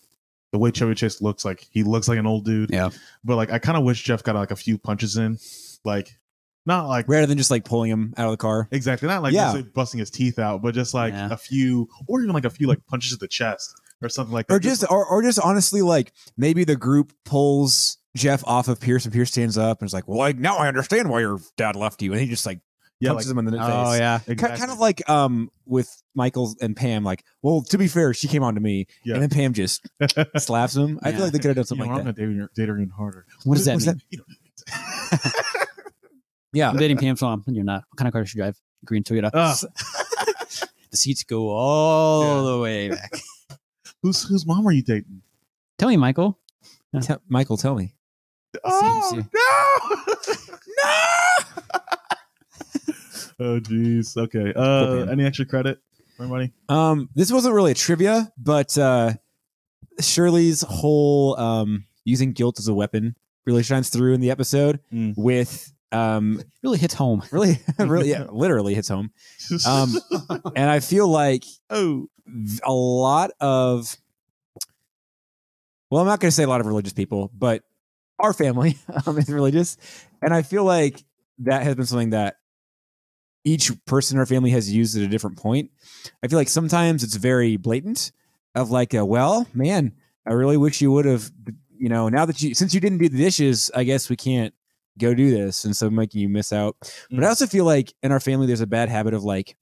the 0.53 0.59
way 0.59 0.70
Chevy 0.70 0.94
Chase 0.94 1.20
looks 1.22 1.44
like 1.44 1.66
he 1.70 1.82
looks 1.82 2.09
like 2.09 2.18
an 2.18 2.26
old 2.26 2.44
dude. 2.44 2.70
Yeah. 2.70 2.90
But 3.24 3.36
like 3.36 3.50
I 3.50 3.59
kind 3.59 3.76
of 3.78 3.84
wish 3.84 4.03
Jeff 4.05 4.22
got 4.22 4.36
like 4.36 4.50
a 4.53 4.57
few 4.57 4.78
punches 4.78 5.16
in, 5.16 5.38
like 5.84 6.18
not 6.66 6.86
like 6.88 7.08
rather 7.08 7.26
than 7.26 7.38
just 7.38 7.50
like 7.50 7.64
pulling 7.64 7.90
him 7.90 8.14
out 8.16 8.26
of 8.26 8.30
the 8.32 8.36
car. 8.36 8.68
exactly 8.70 9.08
not 9.08 9.22
like 9.22 9.32
Yeah. 9.32 9.42
necessarily 9.46 9.70
busting 9.74 10.00
his 10.00 10.10
teeth 10.10 10.38
out, 10.38 10.62
but 10.62 10.74
just 10.74 10.94
like 10.94 11.12
Yeah. 11.12 11.28
a 11.32 11.36
few 11.36 11.88
or 12.08 12.20
even 12.22 12.32
like 12.34 12.44
a 12.44 12.50
few 12.50 12.66
like 12.68 12.84
punches 12.86 13.10
to 13.12 13.16
the 13.16 13.28
chest 13.28 13.74
or 14.00 14.08
something 14.08 14.32
like 14.32 14.46
that. 14.48 14.54
or 14.54 14.58
just 14.60 14.84
or, 14.90 15.04
or 15.06 15.22
just 15.22 15.38
honestly 15.40 15.82
like 15.82 16.12
maybe 16.36 16.64
the 16.64 16.76
group 16.76 17.12
pulls 17.24 17.98
Jeff 18.16 18.44
off 18.46 18.68
of 18.68 18.78
Pierce 18.80 19.04
and 19.04 19.12
Pierce 19.14 19.30
stands 19.30 19.56
up 19.56 19.80
and 19.80 19.86
is 19.86 19.94
like, 19.94 20.06
"Well, 20.06 20.18
like 20.18 20.36
now 20.38 20.56
I 20.58 20.68
understand 20.68 21.08
why 21.08 21.20
your 21.20 21.38
dad 21.56 21.76
left 21.76 22.02
you," 22.02 22.12
and 22.12 22.20
he 22.20 22.28
just 22.28 22.44
like 22.44 22.60
yeah, 23.00 23.08
like 23.10 23.16
punches 23.16 23.30
him 23.32 23.38
in 23.38 23.44
the 23.46 23.52
face. 23.52 23.60
Oh 23.62 23.94
yeah. 23.94 24.20
Exactly. 24.26 24.58
Kind 24.60 24.70
of 24.70 24.78
like 24.78 25.08
um 25.08 25.50
with 25.66 25.88
Michael 26.14 26.54
and 26.60 26.76
Pam, 26.76 27.04
like, 27.04 27.24
well, 27.40 27.62
to 27.62 27.78
be 27.78 27.88
fair, 27.88 28.12
she 28.14 28.28
came 28.28 28.42
on 28.44 28.54
to 28.54 28.60
me, 28.60 28.86
Yeah. 29.04 29.14
and 29.14 29.22
then 29.22 29.30
Pam 29.30 29.54
just 29.54 29.80
slaps 30.36 30.76
him. 30.76 31.00
I 31.02 31.12
feel 31.12 31.22
like 31.22 31.32
they 31.32 31.38
could 31.38 31.56
have 31.56 31.56
done 31.56 31.62
You 31.62 31.66
something 31.66 31.86
know, 31.88 31.92
I'm 31.94 31.98
gonna 32.00 32.12
that. 32.12 32.54
date 32.54 32.68
her, 32.68 32.76
even 32.76 32.90
harder. 32.90 33.24
What 33.44 33.56
does 33.56 33.64
that 33.64 33.74
What's 33.74 33.86
mean? 33.86 34.00
You 34.10 34.18
know, 34.18 34.24
Yeah, 36.53 36.70
I'm 36.70 36.76
dating 36.76 36.98
Pam 36.98 37.16
Swamp, 37.16 37.46
and 37.46 37.57
you're 37.57 37.64
not. 37.64 37.84
What 37.88 37.96
kind 37.96 38.09
of 38.09 38.12
car 38.12 38.22
does 38.22 38.30
she 38.30 38.38
drive? 38.38 38.61
Green 38.84 39.03
Toyota. 39.03 39.30
Ah. 39.32 39.57
the 40.90 40.96
seats 40.96 41.24
go 41.24 41.48
all 41.48 42.22
Yeah. 42.44 42.50
the 42.53 42.59
way 42.61 42.88
back. 42.90 43.12
Who's, 44.03 44.22
whose 44.24 44.44
mom 44.44 44.66
are 44.66 44.72
you 44.72 44.82
dating? 44.82 45.22
Tell 45.78 45.88
me, 45.88 45.96
Michael. 45.96 46.38
Te- 47.00 47.14
Michael, 47.28 47.57
tell 47.57 47.74
me. 47.76 47.94
Oh 48.64 49.11
Seems 49.11 49.24
no! 49.32 50.44
no! 50.84 51.78
oh 53.40 53.61
jeez. 53.61 54.16
Okay. 54.16 54.53
Uh, 54.55 55.07
any 55.11 55.24
extra 55.24 55.46
credit 55.46 55.78
for 56.16 56.24
anybody? 56.24 56.53
Um, 56.68 57.09
this 57.14 57.32
wasn't 57.32 57.55
really 57.55 57.72
a 57.72 57.74
trivia, 57.74 58.32
but 58.36 58.76
uh, 58.76 59.14
Shirley's 60.00 60.62
whole 60.62 61.38
um 61.38 61.84
using 62.05 62.32
guilt 62.32 62.59
as 62.59 62.68
a 62.68 62.74
weapon 62.74 63.16
really 63.46 63.62
shines 63.62 63.88
through 63.88 64.14
in 64.14 64.20
the 64.20 64.30
episode 64.30 64.80
Mm. 64.92 65.14
with 65.16 65.72
um 65.93 66.43
Really 66.62 66.78
hits 66.78 66.95
home. 66.95 67.22
really 67.30 67.59
really 67.78 68.11
yeah 68.11 68.24
literally 68.30 68.74
hits 68.74 68.88
home. 68.88 69.11
Um 69.66 69.95
and 70.57 70.70
i 70.70 70.80
feel 70.80 71.09
like 71.09 71.45
oh, 71.70 72.09
a 72.64 72.72
lot 72.72 73.30
of 73.40 73.97
well 75.90 76.01
i'm 76.01 76.07
not 76.07 76.20
going 76.20 76.28
to 76.30 76.34
say 76.34 76.45
a 76.45 76.49
lot 76.49 76.61
of 76.61 76.66
religious 76.66 76.93
people 76.93 77.30
but 77.36 77.62
our 78.18 78.32
family 78.32 78.78
um, 79.07 79.18
is 79.18 79.28
religious. 79.28 79.76
And 80.22 80.32
i 80.32 80.43
feel 80.43 80.64
like 80.64 81.05
that 81.40 81.62
has 81.64 81.74
been 81.74 81.86
something 81.86 82.11
that 82.11 82.36
each 83.45 83.72
person 83.86 84.16
in 84.16 84.20
our 84.20 84.26
family 84.26 84.51
has 84.51 84.72
used 84.72 84.97
at 84.97 85.03
a 85.03 85.09
different 85.09 85.36
point. 85.36 85.72
I 86.22 86.28
feel 86.28 86.38
like 86.38 86.49
sometimes 86.49 87.03
it's 87.03 87.16
very 87.16 87.57
blatant 87.57 88.12
of 88.55 88.70
like 88.70 88.95
a, 88.95 89.05
well 89.05 89.47
man 89.55 89.93
i 90.26 90.32
really 90.32 90.57
wish 90.59 90.80
you 90.80 90.93
would 90.93 91.07
have 91.07 91.30
you 91.76 91.88
know 91.88 92.09
now 92.11 92.24
that 92.26 92.40
you 92.43 92.55
since 92.55 92.74
you 92.74 92.80
didn't 92.80 92.99
do 92.99 93.09
the 93.09 93.16
dishes 93.18 93.70
i 93.74 93.82
guess 93.82 94.09
we 94.11 94.14
can't 94.16 94.53
go 94.99 95.14
do 95.14 95.30
this 95.30 95.64
and 95.64 95.74
so 95.76 95.88
making 95.90 96.20
you 96.20 96.28
miss 96.28 96.53
out 96.53 96.76
but 97.11 97.20
i 97.20 97.26
Mm. 97.26 97.28
also 97.28 97.47
feel 97.47 97.64
like 97.64 97.93
in 98.03 98.12
our 98.12 98.20
family 98.20 98.47
there's 98.47 98.61
a 98.61 98.66
bad 98.66 98.88
habit 98.88 99.14
of 99.14 99.24
like 99.24 99.57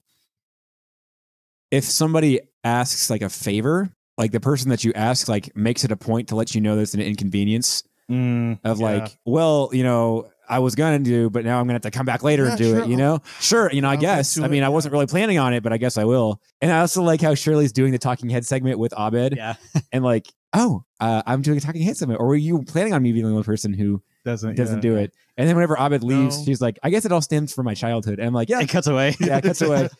if 1.71 1.83
somebody 1.83 2.39
asks 2.63 3.09
like 3.09 3.21
a 3.21 3.29
favor 3.29 3.89
like 4.17 4.31
the 4.31 4.39
person 4.39 4.69
that 4.69 4.83
you 4.83 4.91
ask 4.93 5.27
like 5.27 5.55
makes 5.55 5.83
it 5.83 5.91
a 5.91 5.95
point 5.97 6.27
to 6.29 6.35
let 6.35 6.53
you 6.53 6.61
know 6.61 6.75
there's 6.75 6.93
an 6.93 7.01
inconvenience 7.01 7.83
Mm, 8.09 8.59
of 8.65 8.79
yeah. 8.81 8.85
like 8.85 9.17
well 9.23 9.69
you 9.71 9.83
know 9.83 10.29
i 10.49 10.59
was 10.59 10.75
gonna 10.75 10.99
do 10.99 11.29
but 11.29 11.45
now 11.45 11.59
i'm 11.61 11.65
gonna 11.65 11.75
have 11.75 11.81
to 11.83 11.91
come 11.91 12.05
back 12.05 12.23
later 12.23 12.45
and 12.45 12.57
do 12.57 12.71
sure, 12.71 12.79
it 12.81 12.89
you 12.89 12.97
know 12.97 13.21
sure 13.39 13.71
you 13.71 13.79
know 13.79 13.87
i 13.87 13.95
get 13.95 14.01
guess 14.17 14.37
i 14.37 14.43
it, 14.45 14.51
mean 14.51 14.63
i 14.63 14.69
wasn't 14.69 14.91
really 14.91 15.05
planning 15.05 15.37
on 15.37 15.53
it 15.53 15.63
but 15.63 15.71
i 15.71 15.77
guess 15.77 15.97
i 15.97 16.03
will 16.03 16.41
and 16.59 16.73
i 16.73 16.81
also 16.81 17.03
like 17.03 17.21
how 17.21 17.33
shirley's 17.33 17.71
doing 17.71 17.93
the 17.93 17.97
talking 17.97 18.29
head 18.29 18.45
segment 18.45 18.77
with 18.79 18.91
abed 18.99 19.37
Yeah. 19.37 19.53
and 19.93 20.03
like 20.03 20.27
oh 20.51 20.83
uh, 20.99 21.21
i'm 21.25 21.41
doing 21.41 21.57
a 21.57 21.61
talking 21.61 21.83
head 21.83 21.95
segment 21.95 22.19
or 22.19 22.27
were 22.27 22.35
you 22.35 22.63
planning 22.63 22.91
on 22.93 23.01
me 23.01 23.13
being 23.13 23.23
the 23.23 23.31
only 23.31 23.43
person 23.43 23.71
who 23.71 24.03
doesn't 24.23 24.55
doesn't 24.55 24.77
yeah. 24.77 24.81
do 24.81 24.95
it 24.97 25.13
and 25.37 25.47
then 25.47 25.55
whenever 25.55 25.75
abed 25.77 26.03
leaves 26.03 26.37
No. 26.39 26.45
she's 26.45 26.61
like 26.61 26.77
i 26.83 26.89
guess 26.89 27.05
it 27.05 27.11
all 27.11 27.21
stems 27.21 27.53
from 27.53 27.65
my 27.65 27.73
childhood 27.73 28.19
and 28.19 28.27
i'm 28.27 28.33
like 28.33 28.49
yeah 28.49 28.59
It 28.61 28.69
cuts 28.69 28.87
away. 28.87 29.15
yeah, 29.19 29.37
it 29.37 29.43
cuts 29.43 29.61
away. 29.61 29.89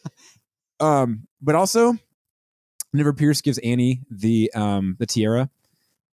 Um, 0.80 1.28
but 1.42 1.54
also, 1.56 1.94
whenever 2.92 3.14
Pierce 3.14 3.42
gives 3.42 3.58
Annie 3.60 4.02
the 4.10 4.52
um 4.56 4.96
the 5.00 5.06
tiara, 5.06 5.50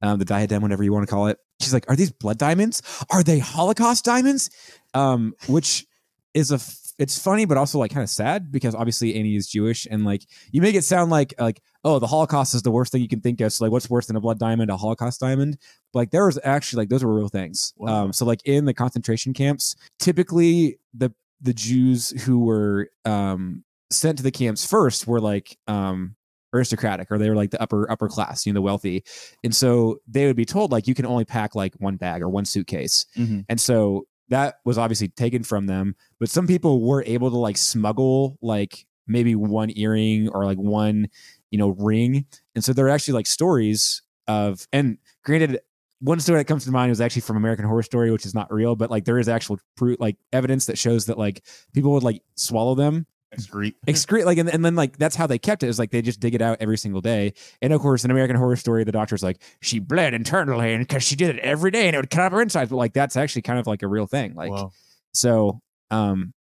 um, 0.02 0.18
the 0.18 0.24
diadem, 0.24 0.62
whatever 0.62 0.82
you 0.82 0.92
want 0.92 1.06
to 1.06 1.12
call 1.14 1.28
it, 1.28 1.38
she's 1.60 1.72
like, 1.72 1.88
"Are 1.88 1.96
these 1.96 2.10
blood 2.10 2.38
diamonds? 2.38 2.82
Are 3.10 3.22
they 3.22 3.38
Holocaust 3.38 4.04
diamonds?" 4.04 4.50
Um, 4.92 5.34
which 5.46 5.86
is 6.34 6.50
a 6.50 6.56
f- 6.56 6.80
it's 6.98 7.16
funny, 7.16 7.44
but 7.44 7.56
also 7.56 7.78
like 7.78 7.92
kind 7.92 8.02
of 8.02 8.10
sad 8.10 8.50
because 8.50 8.74
obviously 8.74 9.14
Annie 9.14 9.36
is 9.36 9.46
Jewish, 9.46 9.86
and 9.88 10.04
like 10.04 10.22
you 10.50 10.60
make 10.60 10.74
it 10.74 10.82
sound 10.82 11.10
like 11.12 11.32
like 11.38 11.62
oh 11.86 11.98
the 11.98 12.06
Holocaust 12.06 12.52
is 12.54 12.62
the 12.62 12.70
worst 12.70 12.90
thing 12.92 13.00
you 13.00 13.08
can 13.08 13.20
think 13.20 13.40
of. 13.40 13.52
So 13.52 13.64
like, 13.64 13.72
what's 13.72 13.88
worse 13.88 14.06
than 14.06 14.16
a 14.16 14.20
blood 14.20 14.38
diamond? 14.38 14.70
A 14.70 14.76
Holocaust 14.76 15.20
diamond? 15.20 15.56
But, 15.92 15.98
like 16.00 16.10
there 16.10 16.26
was 16.26 16.38
actually 16.44 16.82
like 16.82 16.88
those 16.90 17.04
were 17.04 17.14
real 17.14 17.28
things. 17.28 17.72
Wow. 17.76 18.04
Um, 18.04 18.12
so 18.12 18.24
like 18.26 18.40
in 18.44 18.64
the 18.64 18.74
concentration 18.74 19.32
camps, 19.32 19.76
typically 19.98 20.78
the 20.92 21.10
the 21.40 21.54
Jews 21.54 22.10
who 22.24 22.40
were 22.44 22.90
um 23.04 23.62
sent 23.90 24.18
to 24.18 24.22
the 24.24 24.30
camps 24.32 24.66
first 24.66 25.06
were 25.06 25.20
like 25.20 25.56
um 25.68 26.16
aristocratic 26.54 27.08
or 27.10 27.18
they 27.18 27.28
were 27.28 27.36
like 27.36 27.50
the 27.50 27.60
upper 27.60 27.90
upper 27.90 28.08
class 28.08 28.46
you 28.46 28.52
know 28.52 28.58
the 28.58 28.62
wealthy 28.62 29.04
and 29.44 29.54
so 29.54 29.98
they 30.08 30.26
would 30.26 30.36
be 30.36 30.44
told 30.44 30.72
like 30.72 30.86
you 30.88 30.94
can 30.94 31.04
only 31.04 31.24
pack 31.24 31.54
like 31.54 31.74
one 31.78 31.96
bag 31.96 32.22
or 32.22 32.28
one 32.28 32.44
suitcase 32.46 33.04
Mhm. 33.16 33.44
and 33.48 33.60
so 33.60 34.06
that 34.30 34.56
was 34.64 34.78
obviously 34.78 35.08
taken 35.08 35.42
from 35.42 35.66
them 35.66 35.94
but 36.18 36.30
some 36.30 36.46
people 36.46 36.80
were 36.82 37.02
able 37.06 37.30
to 37.30 37.36
like 37.36 37.56
smuggle 37.58 38.38
like 38.40 38.86
maybe 39.06 39.34
one 39.34 39.70
earring 39.76 40.28
or 40.30 40.44
like 40.46 40.56
one 40.58 41.08
you 41.50 41.58
know 41.58 41.68
ring 41.78 42.24
and 42.54 42.64
so 42.64 42.72
there 42.72 42.86
are 42.86 42.90
actually 42.90 43.14
like 43.14 43.26
stories 43.26 44.02
of 44.26 44.66
and 44.72 44.98
granted 45.24 45.60
one 46.00 46.20
story 46.20 46.38
that 46.40 46.44
comes 46.44 46.64
to 46.66 46.70
mind 46.70 46.90
was 46.90 47.00
actually 47.00 47.22
from 47.22 47.38
American 47.38 47.64
Horror 47.64 47.82
Story, 47.82 48.10
which 48.10 48.26
is 48.26 48.34
not 48.34 48.52
real, 48.52 48.76
but 48.76 48.90
like 48.90 49.06
there 49.06 49.18
is 49.18 49.30
actual 49.30 49.58
proof, 49.78 49.98
like 49.98 50.18
evidence 50.30 50.66
that 50.66 50.76
shows 50.76 51.06
that 51.06 51.16
like 51.16 51.42
people 51.72 51.90
would 51.92 52.02
like 52.02 52.20
swallow 52.34 52.74
them 52.74 53.06
Excrete. 53.34 53.74
excrete 53.86 54.26
like 54.26 54.36
and, 54.36 54.48
and 54.50 54.62
then 54.62 54.74
like 54.74 54.98
that's 54.98 55.16
how 55.16 55.26
they 55.26 55.38
kept 55.38 55.62
it 55.62 55.68
is 55.68 55.78
like 55.78 55.90
they 55.90 56.02
just 56.02 56.20
dig 56.20 56.34
it 56.34 56.42
out 56.42 56.58
every 56.60 56.76
single 56.76 57.00
day 57.00 57.32
and 57.62 57.72
of 57.72 57.80
course 57.80 58.04
in 58.04 58.10
american 58.10 58.36
horror 58.36 58.56
story 58.56 58.84
the 58.84 58.92
doctor's 58.92 59.22
like 59.22 59.42
she 59.62 59.78
bled 59.78 60.14
internally 60.14 60.72
and 60.74 60.86
because 60.86 61.02
she 61.02 61.16
did 61.16 61.34
it 61.34 61.38
every 61.40 61.70
day 61.70 61.86
and 61.86 61.96
it 61.96 61.98
would 61.98 62.08
cut 62.10 62.22
up 62.22 62.32
her 62.32 62.40
insides 62.42 62.70
but 62.70 62.76
like 62.76 62.92
that's 62.92 63.16
actually 63.16 63.42
kind 63.42 63.58
of 63.58 63.66
like 63.66 63.82
a 63.82 63.88
real 63.88 64.06
thing 64.06 64.34
like 64.34 64.50
Wow. 64.52 64.70
so 65.12 65.60
um 65.90 66.32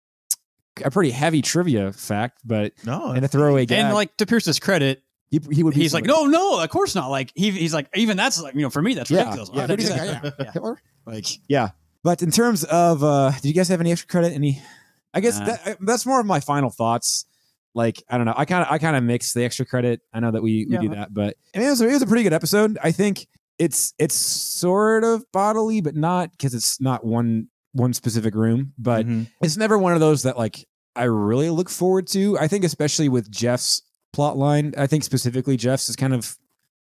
a 0.84 0.92
pretty 0.92 1.12
heavy 1.12 1.42
trivia 1.42 1.92
fact 1.94 2.40
but 2.46 2.74
No, 2.86 3.12
and 3.12 3.24
a 3.24 3.28
throwaway 3.28 3.66
gag 3.66 3.80
And 3.86 3.94
like 3.94 4.16
to 4.18 4.26
Pierce's 4.26 4.60
credit, 4.60 5.02
he, 5.30 5.40
he 5.52 5.64
would 5.64 5.74
be 5.74 5.82
he's 5.82 5.94
like, 5.94 6.06
no, 6.06 6.26
no, 6.26 6.60
of 6.62 6.70
course 6.70 6.96
not. 6.96 7.10
Like 7.10 7.32
he, 7.36 7.52
he's 7.52 7.74
like, 7.74 7.90
even 7.96 8.16
that's 8.18 8.42
like, 8.42 8.54
you 8.56 8.62
know, 8.62 8.70
for 8.70 8.82
me, 8.82 8.94
that's 8.94 9.10
Yeah, 9.10 9.20
ridiculous. 9.24 9.50
yeah, 9.54 9.62
Why 9.62 9.68
who 9.68 9.68
do 9.78 9.84
would 9.84 9.90
you 9.90 9.94
I 9.94 9.98
think 9.98 10.22
do 10.22 10.28
I 10.28 10.30
that? 10.30 10.36
Yeah. 10.46 10.52
Hitler? 10.52 10.82
Like, 11.06 11.26
yeah 11.48 11.70
but 12.04 12.22
in 12.22 12.30
terms 12.32 12.64
of 12.66 13.04
uh 13.04 13.32
do 13.42 13.48
you 13.48 13.54
guys 13.54 13.68
have 13.70 13.80
any 13.82 13.92
extra 13.92 14.08
credit 14.08 14.34
any 14.34 14.62
i 15.14 15.20
guess 15.20 15.40
Nah. 15.40 15.46
that, 15.46 15.78
that's 15.82 16.06
more 16.06 16.20
of 16.20 16.26
my 16.26 16.40
final 16.40 16.70
thoughts 16.70 17.26
like 17.74 18.04
i 18.10 18.18
don't 18.18 18.26
know 18.28 18.34
i 18.38 18.46
kind 18.46 18.64
of 18.64 18.72
i 18.72 18.78
kind 18.78 18.96
of 18.96 19.04
mix 19.04 19.34
the 19.34 19.44
extra 19.44 19.66
credit 19.66 20.02
i 20.14 20.20
know 20.20 20.30
that 20.32 20.42
we, 20.44 20.66
we 20.70 20.74
Yeah. 20.76 20.82
do 20.82 20.90
that 20.90 21.14
but 21.14 21.36
I 21.56 21.60
mean, 21.60 21.68
it 21.68 21.72
was, 21.72 21.82
it 21.82 21.88
was 21.92 22.02
a 22.02 22.08
pretty 22.08 22.24
good 22.24 22.34
episode 22.34 22.78
i 22.84 22.92
think 22.92 23.28
it's 23.58 23.94
it's 23.98 24.14
sort 24.16 25.04
of 25.04 25.24
bodily 25.32 25.82
but 25.82 25.96
not 25.96 26.32
because 26.32 26.54
it's 26.54 26.80
not 26.82 27.04
one 27.06 27.48
one 27.76 27.94
specific 27.94 28.34
room 28.34 28.74
but 28.78 29.06
Mhm. 29.06 29.28
it's 29.42 29.58
never 29.58 29.78
one 29.78 29.94
of 29.94 30.00
those 30.00 30.24
that 30.24 30.38
like 30.38 30.66
i 30.96 31.04
really 31.04 31.50
look 31.50 31.70
forward 31.70 32.08
to 32.08 32.38
i 32.40 32.48
think 32.48 32.64
especially 32.64 33.10
with 33.10 33.30
jeff's 33.30 33.82
plot 34.14 34.38
line 34.38 34.74
i 34.78 34.88
think 34.88 35.04
specifically 35.04 35.58
jeff's 35.58 35.90
is 35.90 35.96
kind 35.98 36.14
of 36.14 36.38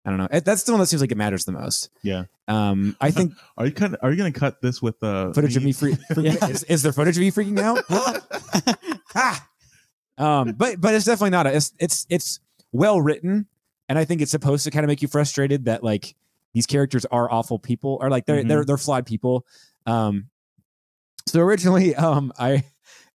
i 0.06 0.10
don't 0.12 0.20
know 0.20 0.28
that's 0.44 0.62
the 0.64 0.72
one 0.72 0.80
that 0.80 0.86
seems 0.88 1.02
like 1.02 1.12
it 1.12 1.18
matters 1.18 1.44
the 1.46 1.52
most 1.52 1.90
Yeah. 2.04 2.26
um 2.48 2.96
i 3.02 3.10
think 3.10 3.34
Are 3.58 3.66
you 3.66 3.72
kind 3.72 3.96
of, 3.96 4.00
are 4.04 4.12
you 4.12 4.18
gonna 4.18 4.32
cut 4.32 4.62
this 4.62 4.80
with 4.82 5.02
uh 5.04 5.34
footage 5.34 5.58
of 5.58 5.64
me 5.64 5.72
free, 5.74 5.94
freaking 6.12 6.50
is, 6.50 6.64
is 6.66 6.84
there 6.84 6.94
footage 6.94 7.18
of 7.18 7.24
you 7.24 7.32
freaking 7.32 7.60
out 7.60 7.80
ah! 9.16 9.48
um 10.18 10.54
but 10.54 10.80
but 10.80 10.94
it's 10.94 11.06
definitely 11.06 11.32
not 11.32 11.48
a, 11.48 11.56
it's 11.56 11.74
it's 11.80 12.06
it's 12.10 12.40
well 12.72 13.02
written 13.02 13.48
and 13.90 13.98
i 13.98 14.06
think 14.06 14.22
it's 14.22 14.32
supposed 14.32 14.64
to 14.64 14.72
kind 14.72 14.84
of 14.84 14.88
make 14.88 15.02
you 15.02 15.08
frustrated 15.08 15.66
that 15.66 15.84
like 15.84 16.16
these 16.54 16.66
characters 16.66 17.06
are 17.06 17.30
awful 17.32 17.60
people 17.60 17.98
or 18.02 18.10
like 18.10 18.26
they're 18.26 18.44
Mhm. 18.44 18.48
they're 18.48 18.66
they're 18.66 18.78
flawed 18.78 19.06
people 19.06 19.46
um 19.88 20.28
so 21.28 21.40
originally 21.42 21.96
um 21.96 22.32
i 22.40 22.64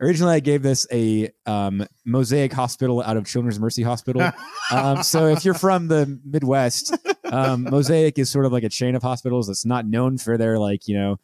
originally 0.00 0.34
i 0.34 0.40
gave 0.40 0.62
this 0.62 0.86
a 0.92 1.30
um 1.46 1.86
mosaic 2.04 2.52
hospital 2.52 3.02
out 3.02 3.16
of 3.16 3.26
children's 3.26 3.58
mercy 3.60 3.82
hospital 3.82 4.30
um, 4.72 5.02
so 5.02 5.26
if 5.26 5.44
you're 5.44 5.54
from 5.54 5.88
the 5.88 6.20
Midwest, 6.24 6.96
um, 7.24 7.64
Mosaic 7.64 8.18
is 8.20 8.30
sort 8.30 8.44
of 8.46 8.52
like 8.52 8.62
a 8.62 8.68
chain 8.68 8.94
of 8.94 9.02
hospitals 9.02 9.48
that's 9.48 9.64
not 9.66 9.84
known 9.84 10.16
for 10.16 10.38
their 10.38 10.58
like 10.60 10.86
you 10.86 10.96
know 10.96 11.18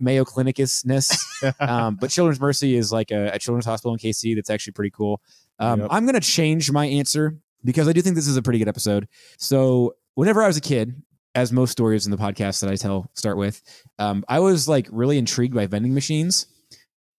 Mayo 0.00 0.24
Clinicusness, 0.24 1.16
um, 1.60 1.94
but 2.00 2.10
Children's 2.10 2.40
Mercy 2.40 2.74
is 2.74 2.90
like 2.90 3.12
a, 3.12 3.28
a 3.34 3.38
children's 3.38 3.66
hospital 3.66 3.92
in 3.92 3.98
KC 4.00 4.34
that's 4.34 4.50
actually 4.50 4.72
pretty 4.72 4.90
cool. 4.90 5.20
Um, 5.60 5.80
Yep. 5.80 5.88
I'm 5.92 6.06
gonna 6.06 6.18
change 6.20 6.72
my 6.72 6.86
answer 6.86 7.38
because 7.64 7.86
I 7.86 7.92
do 7.92 8.02
think 8.02 8.16
this 8.16 8.26
is 8.26 8.36
a 8.36 8.42
pretty 8.42 8.58
good 8.58 8.68
episode. 8.68 9.06
So 9.38 9.94
whenever 10.14 10.42
I 10.42 10.48
was 10.48 10.56
a 10.56 10.60
kid, 10.60 11.00
as 11.34 11.52
most 11.52 11.70
stories 11.70 12.06
in 12.06 12.10
the 12.10 12.18
podcast 12.18 12.60
that 12.60 12.70
I 12.70 12.76
tell 12.76 13.10
start 13.14 13.36
with, 13.36 13.62
um, 13.98 14.24
I 14.28 14.40
was 14.40 14.68
like 14.68 14.88
really 14.90 15.18
intrigued 15.18 15.54
by 15.54 15.66
vending 15.66 15.94
machines. 15.94 16.46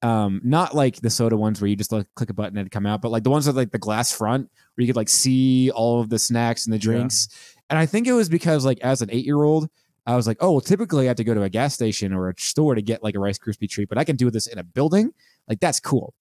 Um, 0.01 0.41
not 0.43 0.75
like 0.75 0.97
the 0.97 1.09
soda 1.09 1.37
ones 1.37 1.61
where 1.61 1.69
you 1.69 1.77
just 1.77 1.93
like 1.93 2.07
click 2.15 2.29
a 2.29 2.33
button 2.33 2.57
and 2.57 2.67
it 2.67 2.71
come 2.71 2.85
out, 2.85 3.01
but 3.01 3.09
like 3.09 3.23
the 3.23 3.29
ones 3.29 3.47
with 3.47 3.55
like 3.55 3.71
the 3.71 3.79
glass 3.79 4.11
front 4.11 4.49
where 4.75 4.81
you 4.83 4.87
could 4.87 4.97
like 4.97 5.07
see 5.07 5.71
all 5.71 6.01
of 6.01 6.09
the 6.09 6.19
snacks 6.19 6.65
and 6.65 6.73
the 6.73 6.79
drinks. 6.79 7.29
And 7.69 7.79
I 7.79 7.85
think 7.85 8.05
it 8.05 8.13
was 8.13 8.27
because 8.27 8.65
like 8.65 8.79
as 8.81 9.01
an 9.01 9.09
eight 9.11 9.25
year 9.25 9.41
old, 9.41 9.69
I 10.05 10.15
was 10.17 10.27
like, 10.27 10.37
oh, 10.41 10.51
well, 10.51 10.61
typically 10.61 11.05
I 11.05 11.07
have 11.07 11.17
to 11.17 11.23
go 11.23 11.33
to 11.33 11.43
a 11.43 11.49
gas 11.49 11.73
station 11.73 12.13
or 12.13 12.29
a 12.29 12.33
store 12.37 12.75
to 12.75 12.81
get 12.81 13.01
like 13.01 13.15
a 13.15 13.19
Rice 13.19 13.37
Krispie 13.37 13.69
treat, 13.69 13.87
but 13.87 13.97
I 13.97 14.03
can 14.03 14.17
do 14.17 14.29
this 14.29 14.47
in 14.47 14.59
a 14.59 14.63
building. 14.63 15.13
Like 15.47 15.61
that's 15.61 15.79
cool. 15.79 16.13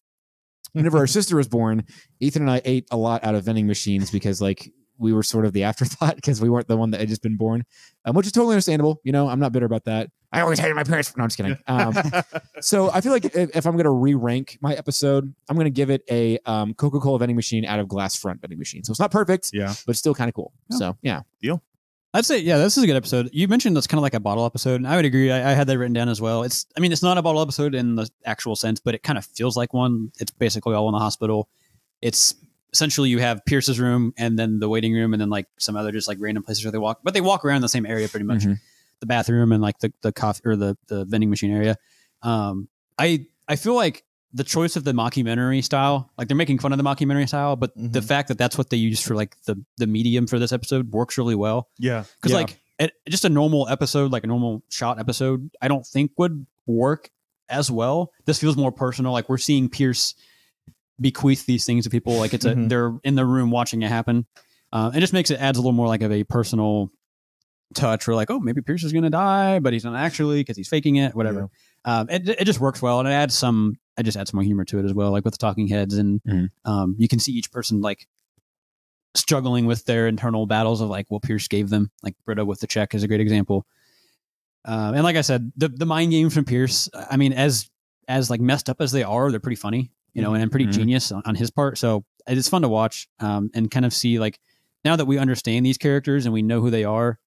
Whenever 0.72 0.98
our 0.98 1.06
sister 1.08 1.36
was 1.36 1.48
born, 1.48 1.84
Ethan 2.20 2.42
and 2.42 2.50
I 2.50 2.62
ate 2.64 2.86
a 2.90 2.96
lot 2.96 3.24
out 3.24 3.34
of 3.34 3.44
vending 3.44 3.66
machines 3.66 4.10
because 4.10 4.40
like 4.40 4.72
we 5.02 5.12
were 5.12 5.22
sort 5.22 5.44
of 5.44 5.52
the 5.52 5.62
afterthought 5.64 6.16
because 6.16 6.40
we 6.40 6.48
weren't 6.48 6.68
the 6.68 6.76
one 6.76 6.90
that 6.92 7.00
had 7.00 7.08
just 7.08 7.22
been 7.22 7.36
born, 7.36 7.64
um, 8.04 8.14
which 8.14 8.26
is 8.26 8.32
totally 8.32 8.54
understandable. 8.54 9.00
You 9.04 9.12
know, 9.12 9.28
I'm 9.28 9.40
not 9.40 9.52
bitter 9.52 9.66
about 9.66 9.84
that. 9.84 10.10
I 10.32 10.40
always 10.40 10.58
hated 10.58 10.74
my 10.74 10.84
parents. 10.84 11.14
No, 11.16 11.24
I'm 11.24 11.28
just 11.28 11.36
kidding. 11.36 11.58
Um, 11.66 11.94
so 12.60 12.90
I 12.90 13.00
feel 13.00 13.12
like 13.12 13.24
if, 13.24 13.34
if 13.56 13.66
I'm 13.66 13.74
going 13.74 13.84
to 13.84 13.90
re-rank 13.90 14.58
my 14.60 14.74
episode, 14.74 15.32
I'm 15.48 15.56
going 15.56 15.64
to 15.66 15.70
give 15.70 15.90
it 15.90 16.02
a 16.10 16.38
um, 16.46 16.74
Coca-Cola 16.74 17.18
vending 17.18 17.36
machine 17.36 17.64
out 17.64 17.80
of 17.80 17.88
glass 17.88 18.16
front 18.16 18.40
vending 18.40 18.58
machine. 18.58 18.84
So 18.84 18.90
it's 18.90 19.00
not 19.00 19.10
perfect, 19.10 19.50
yeah. 19.52 19.74
but 19.86 19.96
still 19.96 20.14
kind 20.14 20.28
of 20.28 20.34
cool. 20.34 20.52
Yeah. 20.70 20.76
So 20.76 20.96
yeah, 21.02 21.20
deal. 21.40 21.62
I'd 22.14 22.26
say, 22.26 22.38
yeah, 22.38 22.58
this 22.58 22.76
is 22.76 22.84
a 22.84 22.86
good 22.86 22.96
episode. 22.96 23.30
You 23.32 23.48
mentioned 23.48 23.76
it's 23.78 23.86
kind 23.86 23.98
of 23.98 24.02
like 24.02 24.12
a 24.12 24.20
bottle 24.20 24.44
episode, 24.44 24.76
and 24.76 24.86
I 24.86 24.96
would 24.96 25.06
agree. 25.06 25.30
I, 25.30 25.52
I 25.52 25.54
had 25.54 25.66
that 25.68 25.78
written 25.78 25.94
down 25.94 26.10
as 26.10 26.20
well. 26.20 26.42
It's, 26.42 26.66
I 26.76 26.80
mean, 26.80 26.92
it's 26.92 27.02
not 27.02 27.16
a 27.16 27.22
bottle 27.22 27.40
episode 27.40 27.74
in 27.74 27.94
the 27.94 28.08
actual 28.26 28.54
sense, 28.54 28.80
but 28.80 28.94
it 28.94 29.02
kind 29.02 29.18
of 29.18 29.24
feels 29.24 29.56
like 29.56 29.72
one. 29.72 30.12
It's 30.20 30.30
basically 30.30 30.74
all 30.74 30.88
in 30.88 30.92
the 30.92 30.98
hospital. 30.98 31.48
It's 32.02 32.34
essentially 32.72 33.08
you 33.10 33.18
have 33.18 33.44
Pierce's 33.44 33.78
room 33.78 34.12
and 34.16 34.38
then 34.38 34.58
the 34.58 34.68
waiting 34.68 34.92
room, 34.94 35.12
and 35.14 35.20
then 35.20 35.30
like 35.30 35.46
some 35.58 35.76
other 35.76 35.92
just 35.92 36.08
like 36.08 36.18
random 36.20 36.42
places 36.42 36.64
where 36.64 36.72
they 36.72 36.78
walk, 36.78 37.00
but 37.02 37.14
they 37.14 37.20
walk 37.20 37.44
around 37.44 37.60
the 37.62 37.68
same 37.68 37.86
area 37.86 38.08
pretty 38.08 38.24
much. 38.26 38.42
Mhm. 38.42 38.58
The 39.00 39.06
bathroom 39.06 39.52
and 39.52 39.60
like 39.62 39.78
the 39.80 39.92
the 40.02 40.12
coffee 40.12 40.42
or 40.44 40.56
the 40.56 40.76
the 40.88 41.04
vending 41.04 41.30
machine 41.30 41.50
area. 41.52 41.76
Um, 42.22 42.68
I 42.98 43.26
I 43.48 43.56
feel 43.56 43.74
like 43.74 44.04
the 44.34 44.44
choice 44.44 44.76
of 44.76 44.84
the 44.84 44.92
mockumentary 44.92 45.62
style, 45.62 46.10
like 46.16 46.28
they're 46.28 46.36
making 46.36 46.58
fun 46.58 46.72
of 46.72 46.78
the 46.78 46.84
mockumentary 46.84 47.28
style, 47.28 47.54
but 47.56 47.72
the 47.76 48.00
Mhm. 48.00 48.04
fact 48.04 48.28
that 48.28 48.38
that's 48.38 48.56
what 48.56 48.70
they 48.70 48.76
used 48.78 49.04
for 49.04 49.14
like 49.14 49.36
the 49.44 49.62
the 49.76 49.86
medium 49.86 50.26
for 50.26 50.38
this 50.38 50.52
episode 50.52 50.90
works 50.92 51.18
really 51.18 51.34
well 51.34 51.68
Yeah. 51.78 52.04
because 52.16 52.30
Yeah. 52.32 52.38
like 52.38 52.60
it, 52.78 52.92
just 53.08 53.24
a 53.24 53.28
normal 53.28 53.68
episode 53.68 54.10
like 54.12 54.24
a 54.24 54.26
normal 54.26 54.62
shot 54.70 54.98
episode 54.98 55.50
i 55.60 55.68
don't 55.68 55.86
think 55.86 56.10
would 56.16 56.46
work 56.66 57.10
as 57.50 57.70
well 57.70 58.10
this 58.24 58.40
feels 58.40 58.56
more 58.56 58.72
personal 58.72 59.12
like 59.12 59.28
we're 59.28 59.36
seeing 59.36 59.68
pierce 59.68 60.14
bequeath 61.02 61.44
these 61.46 61.66
things 61.66 61.84
to 61.84 61.90
people 61.90 62.14
like 62.14 62.32
it's 62.34 62.44
a 62.44 62.54
Mhm. 62.54 62.68
they're 62.68 62.92
in 63.04 63.14
the 63.16 63.26
room 63.26 63.50
watching 63.50 63.82
it 63.82 63.88
happen 63.88 64.26
uh, 64.72 64.90
it 64.94 65.00
just 65.00 65.12
makes 65.12 65.30
it 65.30 65.40
adds 65.40 65.58
a 65.58 65.60
little 65.60 65.72
more 65.72 65.86
like 65.88 66.00
of 66.02 66.10
a 66.12 66.24
personal 66.24 66.90
touch 67.74 68.06
where 68.06 68.16
like 68.16 68.30
oh 68.30 68.38
maybe 68.40 68.60
pierce 68.62 68.82
is 68.84 68.92
gonna 68.92 69.10
die 69.10 69.58
but 69.58 69.72
he's 69.72 69.84
not 69.84 69.94
actually 69.96 70.40
because 70.40 70.56
he's 70.56 70.68
faking 70.68 70.96
it 70.96 71.14
whatever 71.14 71.48
um, 71.84 72.08
it, 72.10 72.28
it 72.28 72.44
just 72.44 72.60
works 72.60 72.80
well 72.80 73.00
and 73.00 73.08
it 73.08 73.12
adds 73.12 73.36
some 73.36 73.74
I 73.98 74.02
just 74.02 74.16
add 74.16 74.28
some 74.28 74.38
more 74.38 74.44
humor 74.44 74.64
to 74.66 74.78
it 74.78 74.84
as 74.84 74.94
well 74.94 75.10
like 75.10 75.24
with 75.24 75.34
the 75.34 75.38
talking 75.38 75.68
heads 75.68 75.94
and 75.98 76.20
Mhm. 76.26 76.48
um, 76.64 76.94
you 76.98 77.08
can 77.08 77.18
see 77.18 77.32
each 77.32 77.50
person 77.50 77.80
like 77.80 78.06
struggling 79.14 79.66
with 79.66 79.84
their 79.84 80.06
internal 80.06 80.46
battles 80.46 80.80
of 80.80 80.88
like 80.88 81.06
what 81.10 81.22
Pierce 81.22 81.46
gave 81.48 81.68
them. 81.68 81.90
Like 82.02 82.14
Britta 82.24 82.44
with 82.44 82.60
the 82.60 82.66
check 82.66 82.94
is 82.94 83.02
a 83.02 83.08
great 83.08 83.20
example. 83.20 83.66
Um, 84.64 84.94
and 84.94 85.04
like 85.04 85.16
I 85.16 85.20
said, 85.22 85.52
the 85.56 85.68
the 85.68 85.84
mind 85.86 86.12
games 86.12 86.34
from 86.34 86.44
Pierce, 86.44 86.88
I 87.10 87.16
mean, 87.16 87.32
as 87.32 87.68
as 88.08 88.30
like 88.30 88.40
messed 88.40 88.70
up 88.70 88.80
as 88.80 88.92
they 88.92 89.02
are, 89.02 89.30
they're 89.30 89.40
pretty 89.40 89.56
funny, 89.56 89.90
you 90.14 90.22
know, 90.22 90.34
and, 90.34 90.42
I'm 90.42 90.50
pretty 90.50 90.66
Mhm. 90.66 90.72
genius 90.72 91.10
on, 91.12 91.22
on 91.24 91.34
his 91.34 91.50
part. 91.50 91.78
So 91.78 92.04
it's 92.26 92.48
fun 92.48 92.62
to 92.62 92.68
watch 92.68 93.08
um, 93.20 93.50
and 93.54 93.70
kind 93.70 93.84
of 93.86 93.92
see 93.94 94.18
like 94.18 94.38
now 94.84 94.96
that 94.96 95.06
we 95.06 95.18
understand 95.18 95.64
these 95.66 95.78
characters 95.78 96.24
and 96.26 96.32
we 96.32 96.42
know 96.42 96.60
who 96.60 96.70
they 96.70 96.84
are, 96.84 97.18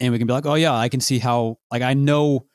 and 0.00 0.12
we 0.12 0.18
can 0.18 0.26
be 0.26 0.32
like, 0.32 0.46
oh 0.46 0.54
yeah, 0.54 0.74
I 0.74 0.88
can 0.88 1.00
see 1.00 1.18
how 1.18 1.58
like 1.70 1.82
I 1.82 1.94
know 1.94 2.46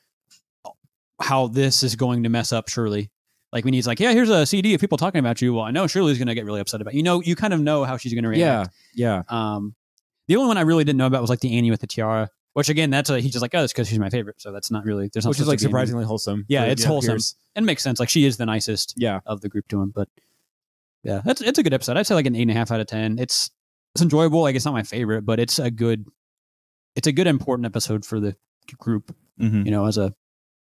how 1.21 1.47
this 1.47 1.83
is 1.83 1.95
going 1.95 2.23
to 2.23 2.29
mess 2.29 2.51
up 2.51 2.67
Shirley. 2.69 3.09
Like 3.53 3.63
when 3.63 3.73
he's 3.73 3.87
like, 3.87 3.99
yeah, 4.01 4.11
here's 4.11 4.29
a 4.29 4.45
CD 4.45 4.73
of 4.73 4.81
people 4.81 4.97
talking 4.97 5.19
about 5.19 5.41
you. 5.41 5.53
Well, 5.53 5.63
I 5.63 5.71
know 5.71 5.87
Shirley's 5.87 6.17
going 6.17 6.27
to 6.27 6.35
get 6.35 6.43
really 6.45 6.59
upset 6.59 6.81
about 6.81 6.93
you. 6.93 6.97
You 6.97 7.03
know, 7.03 7.21
you 7.21 7.35
kind 7.35 7.53
of 7.53 7.61
know 7.61 7.85
how 7.85 7.95
she's 7.95 8.13
going 8.13 8.23
to 8.23 8.29
react. 8.29 8.73
yeah, 8.93 9.23
yeah. 9.29 9.55
Um, 9.55 9.75
the 10.27 10.35
only 10.35 10.47
one 10.49 10.57
I 10.57 10.61
really 10.61 10.83
didn't 10.83 10.97
know 10.97 11.05
about 11.05 11.21
was 11.21 11.29
like 11.29 11.39
the 11.39 11.57
Annie 11.57 11.71
with 11.71 11.79
the 11.79 11.87
tiara, 11.87 12.29
which 12.55 12.69
again, 12.69 12.89
that's 12.89 13.09
a, 13.09 13.19
he's 13.19 13.31
just 13.33 13.41
like, 13.41 13.53
oh, 13.53 13.63
it's 13.63 13.71
because 13.73 13.87
she's 13.87 13.99
my 13.99 14.09
favorite. 14.09 14.41
So 14.41 14.51
that's 14.51 14.71
not 14.71 14.85
really, 14.85 15.09
there's 15.13 15.25
not 15.25 15.29
Which 15.31 15.39
is 15.41 15.47
like 15.47 15.59
be 15.59 15.65
any- 15.65 15.69
surprisingly 15.69 16.05
wholesome. 16.05 16.45
Yeah, 16.47 16.63
for- 16.65 16.71
it's 16.71 16.81
yeah, 16.81 16.87
wholesome 16.87 17.11
Pierce. 17.15 17.35
and 17.55 17.65
makes 17.65 17.83
sense. 17.83 17.99
Like 17.99 18.09
she 18.09 18.25
is 18.25 18.37
the 18.37 18.45
nicest 18.45 18.93
Yeah, 18.97 19.19
of 19.25 19.41
the 19.41 19.49
group 19.49 19.67
to 19.67 19.81
him, 19.81 19.91
but 19.93 20.07
yeah, 21.03 21.21
that's, 21.23 21.41
it's 21.41 21.59
a 21.59 21.63
good 21.63 21.73
episode. 21.73 21.97
I'd 21.97 22.07
say 22.07 22.15
like 22.15 22.25
an 22.25 22.35
eight 22.35 22.43
and 22.43 22.51
a 22.51 22.53
half 22.55 22.71
out 22.71 22.79
of 22.79 22.87
10. 22.87 23.19
It's, 23.19 23.51
it's 23.93 24.01
enjoyable. 24.01 24.41
Like 24.41 24.55
it's 24.55 24.65
not 24.65 24.73
my 24.73 24.83
favorite, 24.83 25.21
but 25.23 25.39
it's 25.39 25.59
a 25.59 25.69
good, 25.69 26.05
it's 26.95 27.07
a 27.07 27.11
good 27.11 27.27
important 27.27 27.65
episode 27.65 28.05
for 28.05 28.19
the 28.19 28.35
group, 28.79 29.13
hmm 29.37 29.63
you 29.65 29.71
know, 29.71 29.85
as 29.85 29.97
a, 29.97 30.13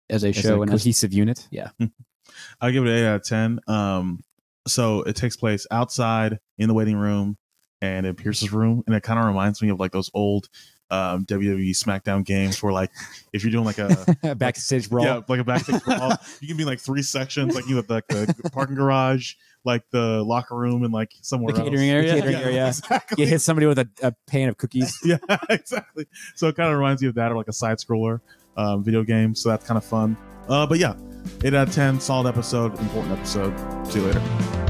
as 0.10 0.24
a 0.24 0.30
As 0.30 0.36
show 0.36 0.58
a 0.58 0.62
and 0.64 0.74
as, 0.74 0.82
cohesive 0.82 1.14
unit. 1.14 1.48
Yeah. 1.52 1.70
I 2.62 2.72
give 2.72 2.84
it 2.86 2.90
an 2.90 2.96
eight 2.98 3.08
out 3.08 3.16
of 3.18 3.24
ten. 3.24 3.60
Um, 3.68 4.24
so 4.68 5.04
it 5.04 5.16
takes 5.16 5.38
place 5.38 5.68
outside 5.70 6.40
in 6.58 6.68
the 6.68 6.74
waiting 6.74 6.98
room 6.98 7.38
and 7.82 8.06
in 8.08 8.16
Pierce's 8.16 8.52
room, 8.52 8.84
and 8.88 8.96
it 8.96 9.04
kind 9.04 9.20
of 9.20 9.26
reminds 9.28 9.62
me 9.62 9.70
of 9.70 9.80
like 9.80 9.92
those 9.92 10.10
old 10.16 10.50
um, 10.92 11.26
WWE 11.26 11.72
SmackDown 11.72 12.24
games 12.24 12.62
where 12.62 12.72
like 12.74 12.92
if 13.34 13.44
you're 13.44 13.52
doing 13.52 13.66
like 13.66 13.78
a 13.80 14.36
Backstage 14.36 14.90
brawl. 14.90 15.06
yeah 15.06 15.22
like 15.28 15.40
a 15.40 15.44
backstage 15.44 15.84
brawl, 15.86 16.14
you 16.42 16.48
can 16.48 16.58
be 16.58 16.64
in, 16.64 16.70
like 16.70 16.80
three 16.80 17.02
sections, 17.02 17.56
like 17.56 17.68
you 17.68 17.76
have 17.78 17.90
like 17.90 18.08
the 18.08 18.34
parking 18.54 18.76
garage, 18.76 19.34
like 19.64 19.84
the 19.92 20.24
locker 20.24 20.56
room, 20.56 20.84
and 20.84 20.94
like 20.94 21.12
somewhere 21.22 21.54
The 21.54 21.64
catering 21.64 21.90
else. 21.90 22.06
area? 22.06 22.16
The 22.16 22.22
catering 22.22 22.36
area. 22.36 22.68
exactly. 22.70 23.24
You 23.24 23.30
hit 23.30 23.40
somebody 23.42 23.66
with 23.68 23.80
a, 23.80 23.90
a 24.04 24.14
pan 24.28 24.50
of 24.50 24.58
cookies. 24.58 25.00
yeah, 25.04 25.18
exactly. 25.50 26.06
So 26.36 26.48
it 26.50 26.56
kind 26.56 26.72
of 26.72 26.78
reminds 26.78 27.02
you 27.02 27.10
of 27.10 27.16
that, 27.16 27.32
or 27.32 27.36
like 27.36 27.48
a 27.48 27.54
side 27.54 27.78
scroller 27.80 28.20
um, 28.58 28.84
video 28.84 29.04
game. 29.04 29.34
So 29.36 29.50
that's 29.50 29.66
kind 29.66 29.78
of 29.78 29.84
fun. 29.86 30.16
Uh, 30.48 30.68
but 30.68 30.78
yeah, 30.78 30.94
eight 31.44 31.56
out 31.56 31.68
of 31.70 31.74
ten, 31.74 32.00
solid 32.00 32.28
episode, 32.30 32.78
important 32.80 33.18
episode. 33.18 33.88
See 33.88 34.00
you 34.00 34.06
later. 34.06 34.65